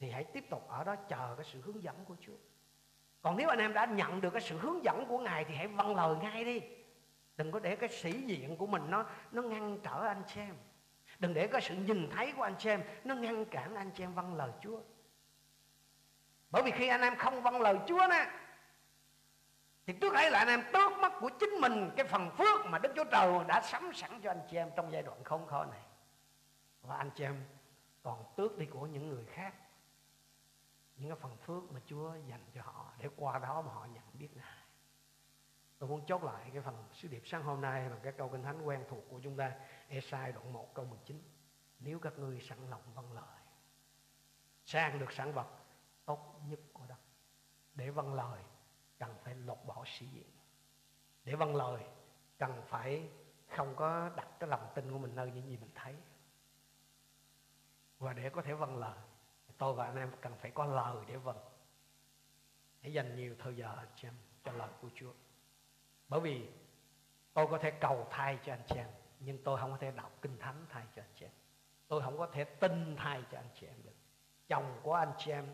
thì 0.00 0.10
hãy 0.10 0.24
tiếp 0.24 0.50
tục 0.50 0.68
ở 0.68 0.84
đó 0.84 0.96
chờ 0.96 1.34
cái 1.36 1.46
sự 1.52 1.60
hướng 1.60 1.82
dẫn 1.82 2.04
của 2.04 2.16
Chúa. 2.20 2.36
Còn 3.22 3.36
nếu 3.36 3.48
anh 3.48 3.58
em 3.58 3.72
đã 3.72 3.86
nhận 3.86 4.20
được 4.20 4.30
cái 4.30 4.42
sự 4.42 4.58
hướng 4.58 4.84
dẫn 4.84 5.06
của 5.08 5.18
Ngài 5.18 5.44
thì 5.44 5.54
hãy 5.54 5.68
vâng 5.68 5.96
lời 5.96 6.16
ngay 6.16 6.44
đi. 6.44 6.60
Đừng 7.36 7.52
có 7.52 7.58
để 7.58 7.76
cái 7.76 7.88
sĩ 7.88 8.12
diện 8.12 8.56
của 8.56 8.66
mình 8.66 8.82
nó 8.90 9.06
nó 9.32 9.42
ngăn 9.42 9.78
trở 9.82 10.06
anh 10.06 10.22
chị 10.26 10.40
em. 10.40 10.54
Đừng 11.18 11.34
để 11.34 11.46
cái 11.46 11.60
sự 11.60 11.74
nhìn 11.74 12.10
thấy 12.10 12.32
của 12.32 12.42
anh 12.42 12.54
chị 12.58 12.70
em 12.70 12.82
nó 13.04 13.14
ngăn 13.14 13.44
cản 13.44 13.74
anh 13.74 13.90
chị 13.90 14.04
em 14.04 14.14
vâng 14.14 14.34
lời 14.34 14.50
Chúa. 14.60 14.80
Bởi 16.50 16.62
vì 16.62 16.70
khi 16.70 16.88
anh 16.88 17.00
em 17.00 17.16
không 17.16 17.42
vâng 17.42 17.60
lời 17.60 17.78
Chúa 17.86 18.06
nè, 18.10 18.30
thì 19.86 19.92
trước 20.00 20.14
ấy 20.14 20.30
là 20.30 20.38
anh 20.38 20.48
em 20.48 20.62
tước 20.72 20.92
mất 20.92 21.12
của 21.20 21.28
chính 21.28 21.50
mình 21.60 21.90
cái 21.96 22.06
phần 22.06 22.30
phước 22.30 22.66
mà 22.66 22.78
Đức 22.78 22.92
Chúa 22.96 23.04
Trời 23.04 23.32
đã 23.46 23.60
sắm 23.60 23.90
sẵn 23.94 24.20
cho 24.20 24.30
anh 24.30 24.40
chị 24.50 24.56
em 24.56 24.70
trong 24.76 24.92
giai 24.92 25.02
đoạn 25.02 25.24
không 25.24 25.46
khó 25.46 25.64
này. 25.64 25.80
Và 26.82 26.96
anh 26.96 27.10
chị 27.14 27.24
em 27.24 27.44
còn 28.02 28.24
tước 28.36 28.58
đi 28.58 28.66
của 28.66 28.86
những 28.86 29.08
người 29.08 29.24
khác 29.24 29.54
những 30.98 31.10
cái 31.10 31.18
phần 31.20 31.36
phước 31.36 31.72
mà 31.72 31.80
Chúa 31.86 32.14
dành 32.28 32.44
cho 32.54 32.62
họ 32.62 32.92
để 32.98 33.08
qua 33.16 33.38
đó 33.38 33.62
mà 33.62 33.72
họ 33.72 33.84
nhận 33.84 34.04
biết 34.14 34.28
Ngài 34.36 34.68
Tôi 35.78 35.88
muốn 35.88 36.06
chốt 36.06 36.22
lại 36.22 36.50
cái 36.52 36.62
phần 36.62 36.84
sứ 36.92 37.08
điệp 37.08 37.22
sáng 37.24 37.42
hôm 37.42 37.60
nay 37.60 37.88
bằng 37.88 38.00
cái 38.02 38.12
câu 38.12 38.28
kinh 38.28 38.42
thánh 38.42 38.62
quen 38.62 38.84
thuộc 38.90 39.04
của 39.10 39.20
chúng 39.22 39.36
ta. 39.36 39.52
Esai 39.88 40.32
đoạn 40.32 40.52
1 40.52 40.74
câu 40.74 40.84
19. 40.84 41.22
Nếu 41.80 41.98
các 41.98 42.18
ngươi 42.18 42.40
sẵn 42.40 42.70
lòng 42.70 42.82
vâng 42.94 43.12
lời, 43.12 43.40
sang 44.64 44.98
được 44.98 45.12
sản 45.12 45.32
vật 45.32 45.46
tốt 46.04 46.40
nhất 46.46 46.60
của 46.72 46.86
đất. 46.88 46.98
Để 47.74 47.90
vâng 47.90 48.14
lời, 48.14 48.42
cần 48.98 49.14
phải 49.24 49.34
lột 49.34 49.58
bỏ 49.66 49.84
sĩ 49.86 50.06
diện. 50.06 50.30
Để 51.24 51.34
vâng 51.34 51.56
lời, 51.56 51.84
cần 52.38 52.62
phải 52.66 53.10
không 53.48 53.76
có 53.76 54.10
đặt 54.16 54.28
cái 54.40 54.48
lòng 54.48 54.72
tin 54.74 54.92
của 54.92 54.98
mình 54.98 55.14
nơi 55.14 55.30
những 55.30 55.48
gì 55.48 55.56
mình 55.56 55.70
thấy. 55.74 55.96
Và 57.98 58.12
để 58.12 58.30
có 58.30 58.42
thể 58.42 58.54
vâng 58.54 58.76
lời, 58.76 58.98
tôi 59.58 59.74
và 59.74 59.84
anh 59.84 59.96
em 59.96 60.10
cần 60.20 60.32
phải 60.38 60.50
có 60.50 60.64
lời 60.64 61.04
để 61.06 61.16
vâng. 61.16 61.38
Hãy 62.82 62.92
dành 62.92 63.16
nhiều 63.16 63.34
thời 63.38 63.56
giờ 63.56 63.76
cho, 63.96 64.08
cho 64.44 64.52
lời 64.52 64.68
của 64.80 64.88
Chúa. 64.94 65.12
Bởi 66.08 66.20
vì 66.20 66.48
tôi 67.34 67.46
có 67.46 67.58
thể 67.58 67.70
cầu 67.70 68.06
thay 68.10 68.38
cho 68.44 68.52
anh 68.52 68.62
chị 68.66 68.76
em 68.76 68.88
Nhưng 69.20 69.38
tôi 69.44 69.58
không 69.60 69.70
có 69.70 69.76
thể 69.76 69.90
đọc 69.90 70.12
kinh 70.22 70.38
thánh 70.38 70.66
thay 70.68 70.84
cho 70.96 71.02
anh 71.02 71.10
chị 71.14 71.24
em 71.24 71.32
Tôi 71.88 72.02
không 72.02 72.18
có 72.18 72.26
thể 72.26 72.44
tin 72.44 72.96
thay 72.96 73.22
cho 73.32 73.38
anh 73.38 73.48
chị 73.54 73.66
em 73.66 73.82
được 73.84 73.94
Chồng 74.48 74.80
của 74.82 74.94
anh 74.94 75.12
chị 75.18 75.30
em 75.30 75.46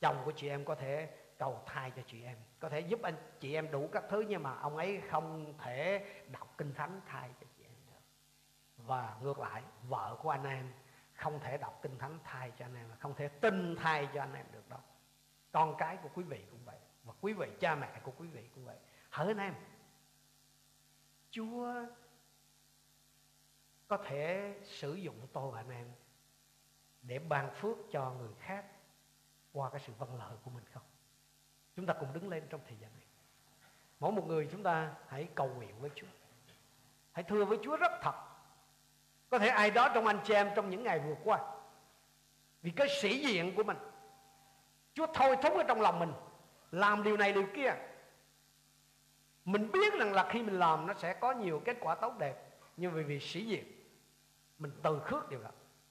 Chồng 0.00 0.22
của 0.24 0.32
chị 0.32 0.48
em 0.48 0.64
có 0.64 0.74
thể 0.74 1.16
cầu 1.38 1.62
thay 1.66 1.92
cho 1.96 2.02
chị 2.06 2.24
em 2.24 2.36
Có 2.58 2.68
thể 2.68 2.80
giúp 2.80 3.02
anh 3.02 3.14
chị 3.40 3.54
em 3.54 3.70
đủ 3.70 3.88
các 3.92 4.04
thứ 4.08 4.24
Nhưng 4.28 4.42
mà 4.42 4.54
ông 4.54 4.76
ấy 4.76 5.00
không 5.10 5.54
thể 5.58 6.06
đọc 6.28 6.54
kinh 6.58 6.74
thánh 6.74 7.00
thay 7.06 7.30
cho 7.40 7.46
chị 7.56 7.64
em 7.64 7.76
được 7.86 8.00
Và 8.76 9.16
ngược 9.22 9.38
lại 9.38 9.62
Vợ 9.82 10.16
của 10.22 10.30
anh 10.30 10.44
em 10.44 10.72
không 11.18 11.40
thể 11.40 11.58
đọc 11.58 11.78
kinh 11.82 11.98
thánh 11.98 12.18
thay 12.24 12.52
cho 12.58 12.64
anh 12.64 12.74
em, 12.74 12.86
Không 12.98 13.14
thể 13.14 13.28
tin 13.28 13.76
thay 13.76 14.08
cho 14.14 14.20
anh 14.20 14.34
em 14.34 14.46
được 14.52 14.68
đâu 14.68 14.80
Con 15.52 15.74
cái 15.78 15.96
của 16.02 16.08
quý 16.14 16.24
vị 16.24 16.44
cũng 16.50 16.60
vậy, 16.64 16.78
Và 17.04 17.14
quý 17.20 17.32
vị, 17.32 17.48
cha 17.60 17.74
mẹ 17.74 18.00
của 18.02 18.12
quý 18.18 18.28
vị 18.28 18.48
cũng 18.54 18.64
vậy 18.64 18.76
Hỡi 19.10 19.28
anh 19.28 19.38
em, 19.38 19.54
Chúa 21.30 21.86
có 23.88 23.96
thể 23.96 24.54
sử 24.64 24.94
dụng 24.94 25.26
tôi 25.32 25.50
và 25.50 25.60
anh 25.60 25.70
em 25.70 25.86
để 27.02 27.18
ban 27.18 27.54
phước 27.54 27.76
cho 27.90 28.10
người 28.10 28.34
khác 28.38 28.64
qua 29.52 29.70
cái 29.70 29.80
sự 29.80 29.92
vâng 29.98 30.18
lợi 30.18 30.36
của 30.44 30.50
mình 30.50 30.64
không? 30.72 30.82
Chúng 31.76 31.86
ta 31.86 31.94
cùng 31.94 32.12
đứng 32.12 32.28
lên 32.28 32.46
trong 32.50 32.60
thời 32.68 32.76
gian 32.80 32.90
này. 32.94 33.06
Mỗi 34.00 34.12
một 34.12 34.26
người 34.26 34.48
chúng 34.52 34.62
ta 34.62 34.94
hãy 35.06 35.28
cầu 35.34 35.54
nguyện 35.54 35.80
với 35.80 35.90
Chúa. 35.94 36.06
Hãy 37.12 37.24
thưa 37.28 37.44
với 37.44 37.58
Chúa 37.62 37.76
rất 37.76 37.92
thật. 38.02 38.27
Có 39.30 39.38
thể 39.38 39.48
ai 39.48 39.70
đó 39.70 39.88
trong 39.88 40.06
anh 40.06 40.18
chị 40.24 40.34
em 40.34 40.50
trong 40.56 40.70
những 40.70 40.82
ngày 40.82 40.98
vừa 40.98 41.14
qua. 41.24 41.38
Vì 42.62 42.70
cái 42.70 42.88
sĩ 42.88 43.18
diện 43.18 43.54
của 43.54 43.62
mình. 43.62 43.76
Chúa 44.94 45.06
thôi 45.14 45.36
thúc 45.42 45.52
ở 45.56 45.62
trong 45.62 45.80
lòng 45.80 45.98
mình. 45.98 46.12
Làm 46.70 47.02
điều 47.02 47.16
này 47.16 47.32
điều 47.32 47.46
kia. 47.54 47.74
Mình 49.44 49.72
biết 49.72 49.94
rằng 49.94 50.12
là 50.12 50.26
khi 50.30 50.42
mình 50.42 50.58
làm 50.58 50.86
nó 50.86 50.94
sẽ 50.94 51.14
có 51.14 51.32
nhiều 51.32 51.62
kết 51.64 51.76
quả 51.80 51.94
tốt 51.94 52.18
đẹp. 52.18 52.34
Nhưng 52.76 52.92
vì 52.92 53.02
vì 53.02 53.20
sĩ 53.20 53.46
diện, 53.46 53.64
mình 54.58 54.72
từ 54.82 55.00
khước 55.04 55.30
điều 55.30 55.42
đó. 55.42 55.50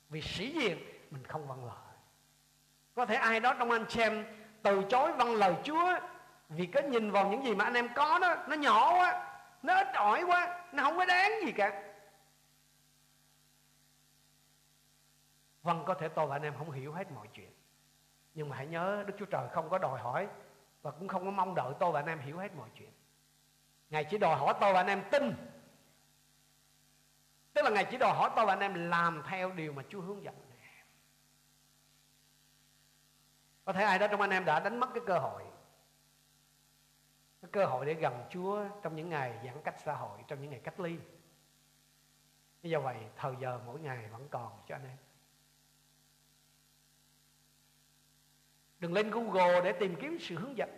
Vì 0.09 0.21
sĩ 0.21 0.51
diện, 0.51 0.77
mình 1.11 1.23
không 1.23 1.47
vâng 1.47 1.65
lời. 1.65 1.95
Có 2.95 3.05
thể 3.05 3.15
ai 3.15 3.39
đó 3.39 3.53
trong 3.59 3.71
anh 3.71 3.89
xem 3.89 4.25
từ 4.61 4.83
chối 4.89 5.11
vâng 5.11 5.35
lời 5.35 5.55
Chúa 5.63 5.99
vì 6.49 6.65
cái 6.65 6.83
nhìn 6.83 7.11
vào 7.11 7.27
những 7.29 7.45
gì 7.45 7.55
mà 7.55 7.63
anh 7.63 7.73
em 7.73 7.89
có 7.95 8.19
đó, 8.19 8.35
nó 8.47 8.55
nhỏ 8.55 8.95
quá, 8.95 9.27
nó 9.63 9.75
ít 9.75 9.87
ỏi 9.93 10.23
quá, 10.23 10.63
nó 10.71 10.83
không 10.83 10.97
có 10.97 11.05
đáng 11.05 11.31
gì 11.45 11.51
cả. 11.51 11.83
Vâng 15.67 15.83
có 15.85 15.93
thể 15.93 16.07
tôi 16.07 16.27
và 16.27 16.35
anh 16.35 16.41
em 16.41 16.53
không 16.57 16.71
hiểu 16.71 16.93
hết 16.93 17.11
mọi 17.11 17.27
chuyện. 17.33 17.51
Nhưng 18.33 18.49
mà 18.49 18.55
hãy 18.55 18.67
nhớ, 18.67 19.03
Đức 19.07 19.13
Chúa 19.19 19.25
Trời 19.25 19.49
không 19.49 19.69
có 19.69 19.77
đòi 19.77 19.99
hỏi 19.99 20.27
và 20.81 20.91
cũng 20.91 21.07
không 21.07 21.25
có 21.25 21.31
mong 21.31 21.55
đợi 21.55 21.73
tôi 21.79 21.91
và 21.91 21.99
anh 21.99 22.07
em 22.07 22.19
hiểu 22.19 22.37
hết 22.37 22.55
mọi 22.55 22.69
chuyện. 22.75 22.91
Ngài 23.89 24.05
chỉ 24.05 24.17
đòi 24.17 24.35
hỏi 24.35 24.53
tôi 24.61 24.73
và 24.73 24.79
anh 24.79 24.87
em 24.87 25.03
tin. 25.11 25.33
Tức 27.53 27.61
là 27.61 27.69
Ngài 27.69 27.85
chỉ 27.91 27.97
đòi 27.97 28.13
hỏi 28.13 28.29
tôi 28.35 28.45
và 28.45 28.53
anh 28.53 28.59
em 28.59 28.89
làm 28.89 29.23
theo 29.29 29.51
điều 29.51 29.73
mà 29.73 29.83
Chúa 29.89 30.01
hướng 30.01 30.23
dẫn. 30.23 30.35
Có 33.65 33.73
thể 33.73 33.83
ai 33.83 33.99
đó 33.99 34.07
trong 34.07 34.21
anh 34.21 34.29
em 34.29 34.45
đã 34.45 34.59
đánh 34.59 34.79
mất 34.79 34.89
cái 34.93 35.03
cơ 35.07 35.19
hội. 35.19 35.43
Cái 37.41 37.51
cơ 37.51 37.65
hội 37.65 37.85
để 37.85 37.93
gần 37.93 38.25
Chúa 38.29 38.65
trong 38.81 38.95
những 38.95 39.09
ngày 39.09 39.39
giãn 39.45 39.61
cách 39.63 39.75
xã 39.77 39.93
hội, 39.93 40.19
Trong 40.27 40.41
những 40.41 40.51
ngày 40.51 40.59
cách 40.63 40.79
ly. 40.79 40.99
Do 42.61 42.79
vậy, 42.79 42.97
thời 43.15 43.35
giờ 43.39 43.59
mỗi 43.65 43.79
ngày 43.79 44.07
vẫn 44.07 44.27
còn 44.29 44.51
cho 44.67 44.75
anh 44.75 44.83
em. 44.83 44.97
Đừng 48.79 48.93
lên 48.93 49.11
google 49.11 49.61
để 49.61 49.71
tìm 49.71 49.95
kiếm 50.01 50.17
sự 50.19 50.35
hướng 50.35 50.57
dẫn. 50.57 50.69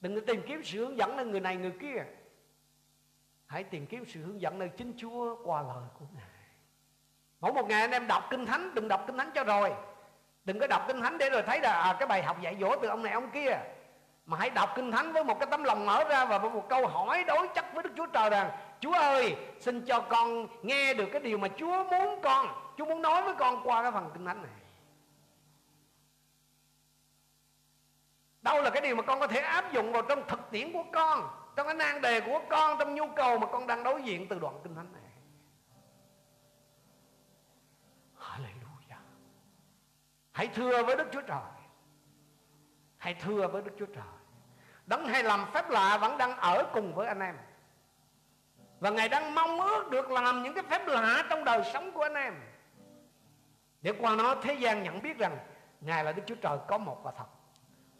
Đừng 0.00 0.26
tìm 0.26 0.42
kiếm 0.46 0.62
sự 0.64 0.86
hướng 0.86 0.98
dẫn 0.98 1.16
nơi 1.16 1.26
người 1.26 1.40
này 1.40 1.56
người 1.56 1.72
kia. 1.80 2.04
Hãy 3.46 3.64
tìm 3.64 3.86
kiếm 3.86 4.04
sự 4.08 4.22
hướng 4.22 4.40
dẫn 4.40 4.58
nơi 4.58 4.68
chính 4.76 4.92
chúa 4.96 5.36
qua 5.44 5.62
lời 5.62 5.88
của 5.98 6.06
ngài. 6.16 6.24
Mỗi 7.40 7.52
một 7.52 7.68
ngày 7.68 7.80
anh 7.80 7.90
em 7.90 8.06
đọc 8.06 8.24
kinh 8.30 8.46
thánh 8.46 8.74
đừng 8.74 8.88
đọc 8.88 9.04
kinh 9.06 9.18
thánh 9.18 9.30
cho 9.34 9.44
rồi. 9.44 9.72
Đừng 10.44 10.58
có 10.58 10.66
đọc 10.66 10.84
kinh 10.86 11.00
thánh 11.00 11.18
để 11.18 11.30
rồi 11.30 11.42
thấy 11.46 11.60
là 11.60 11.72
à, 11.72 11.96
cái 11.98 12.08
bài 12.08 12.22
học 12.22 12.42
dạy 12.42 12.56
dỗ 12.60 12.76
từ 12.82 12.88
ông 12.88 13.02
này 13.02 13.12
ông 13.12 13.30
kia. 13.30 13.58
Mà 14.26 14.38
hãy 14.38 14.50
đọc 14.50 14.70
kinh 14.76 14.92
thánh 14.92 15.12
với 15.12 15.24
một 15.24 15.40
cái 15.40 15.46
tấm 15.50 15.64
lòng 15.64 15.86
mở 15.86 16.04
ra 16.04 16.24
và 16.24 16.38
với 16.38 16.50
một 16.50 16.66
câu 16.68 16.86
hỏi 16.86 17.24
đối 17.24 17.48
chất 17.48 17.64
với 17.74 17.82
đức 17.82 17.90
chúa 17.96 18.06
trời 18.06 18.30
rằng 18.30 18.50
chúa 18.80 18.92
ơi 18.92 19.36
xin 19.60 19.84
cho 19.84 20.00
con 20.00 20.46
nghe 20.62 20.94
được 20.94 21.08
cái 21.12 21.20
điều 21.20 21.38
mà 21.38 21.48
chúa 21.56 21.84
muốn 21.84 22.20
con 22.22 22.46
chúa 22.78 22.84
muốn 22.84 23.02
nói 23.02 23.22
với 23.22 23.34
con 23.34 23.60
qua 23.64 23.82
cái 23.82 23.92
phần 23.92 24.10
kinh 24.14 24.26
thánh 24.26 24.42
này. 24.42 24.59
Đâu 28.42 28.62
là 28.62 28.70
cái 28.70 28.82
điều 28.82 28.96
mà 28.96 29.02
con 29.02 29.20
có 29.20 29.26
thể 29.26 29.40
áp 29.40 29.72
dụng 29.72 29.92
vào 29.92 30.02
trong 30.02 30.28
thực 30.28 30.50
tiễn 30.50 30.72
của 30.72 30.84
con, 30.92 31.28
trong 31.56 31.66
cái 31.66 31.74
nan 31.74 32.00
đề 32.00 32.20
của 32.20 32.40
con, 32.50 32.78
trong 32.78 32.94
nhu 32.94 33.08
cầu 33.16 33.38
mà 33.38 33.46
con 33.46 33.66
đang 33.66 33.82
đối 33.82 34.02
diện 34.02 34.28
từ 34.28 34.38
đoạn 34.38 34.60
kinh 34.64 34.74
thánh 34.74 34.92
này? 34.92 35.02
Hallelujah. 38.18 39.00
Hãy 40.32 40.46
thưa 40.54 40.82
với 40.82 40.96
đức 40.96 41.06
chúa 41.12 41.22
trời. 41.22 41.38
Hãy 42.96 43.14
thưa 43.14 43.48
với 43.48 43.62
đức 43.62 43.72
chúa 43.78 43.86
trời. 43.86 44.04
Đấng 44.86 45.06
hay 45.06 45.22
làm 45.22 45.46
phép 45.54 45.70
lạ 45.70 45.98
vẫn 46.00 46.18
đang 46.18 46.36
ở 46.36 46.64
cùng 46.72 46.94
với 46.94 47.08
anh 47.08 47.20
em. 47.20 47.36
Và 48.80 48.90
ngài 48.90 49.08
đang 49.08 49.34
mong 49.34 49.60
ước 49.60 49.90
được 49.90 50.10
làm 50.10 50.42
những 50.42 50.54
cái 50.54 50.64
phép 50.70 50.86
lạ 50.86 51.24
trong 51.30 51.44
đời 51.44 51.62
sống 51.72 51.92
của 51.92 52.02
anh 52.02 52.14
em. 52.14 52.34
Để 53.82 53.92
qua 54.00 54.14
nó, 54.14 54.34
thế 54.34 54.54
gian 54.54 54.82
nhận 54.82 55.02
biết 55.02 55.18
rằng 55.18 55.38
ngài 55.80 56.04
là 56.04 56.12
đức 56.12 56.22
chúa 56.26 56.34
trời 56.34 56.58
có 56.68 56.78
một 56.78 57.00
và 57.02 57.12
thật 57.18 57.26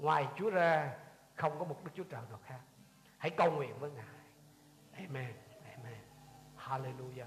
ngoài 0.00 0.26
chúa 0.36 0.50
ra, 0.50 0.94
không 1.34 1.58
có 1.58 1.64
một 1.64 1.84
đức 1.84 1.90
chúa 1.94 2.04
trời 2.04 2.20
nào 2.30 2.38
khác. 2.44 2.60
Hãy 3.18 3.30
cầu 3.30 3.50
nguyện 3.50 3.78
với 3.80 3.90
ngài. 3.90 4.04
Amen. 4.92 5.34
Amen. 5.76 6.00
Hallelujah. 6.56 7.26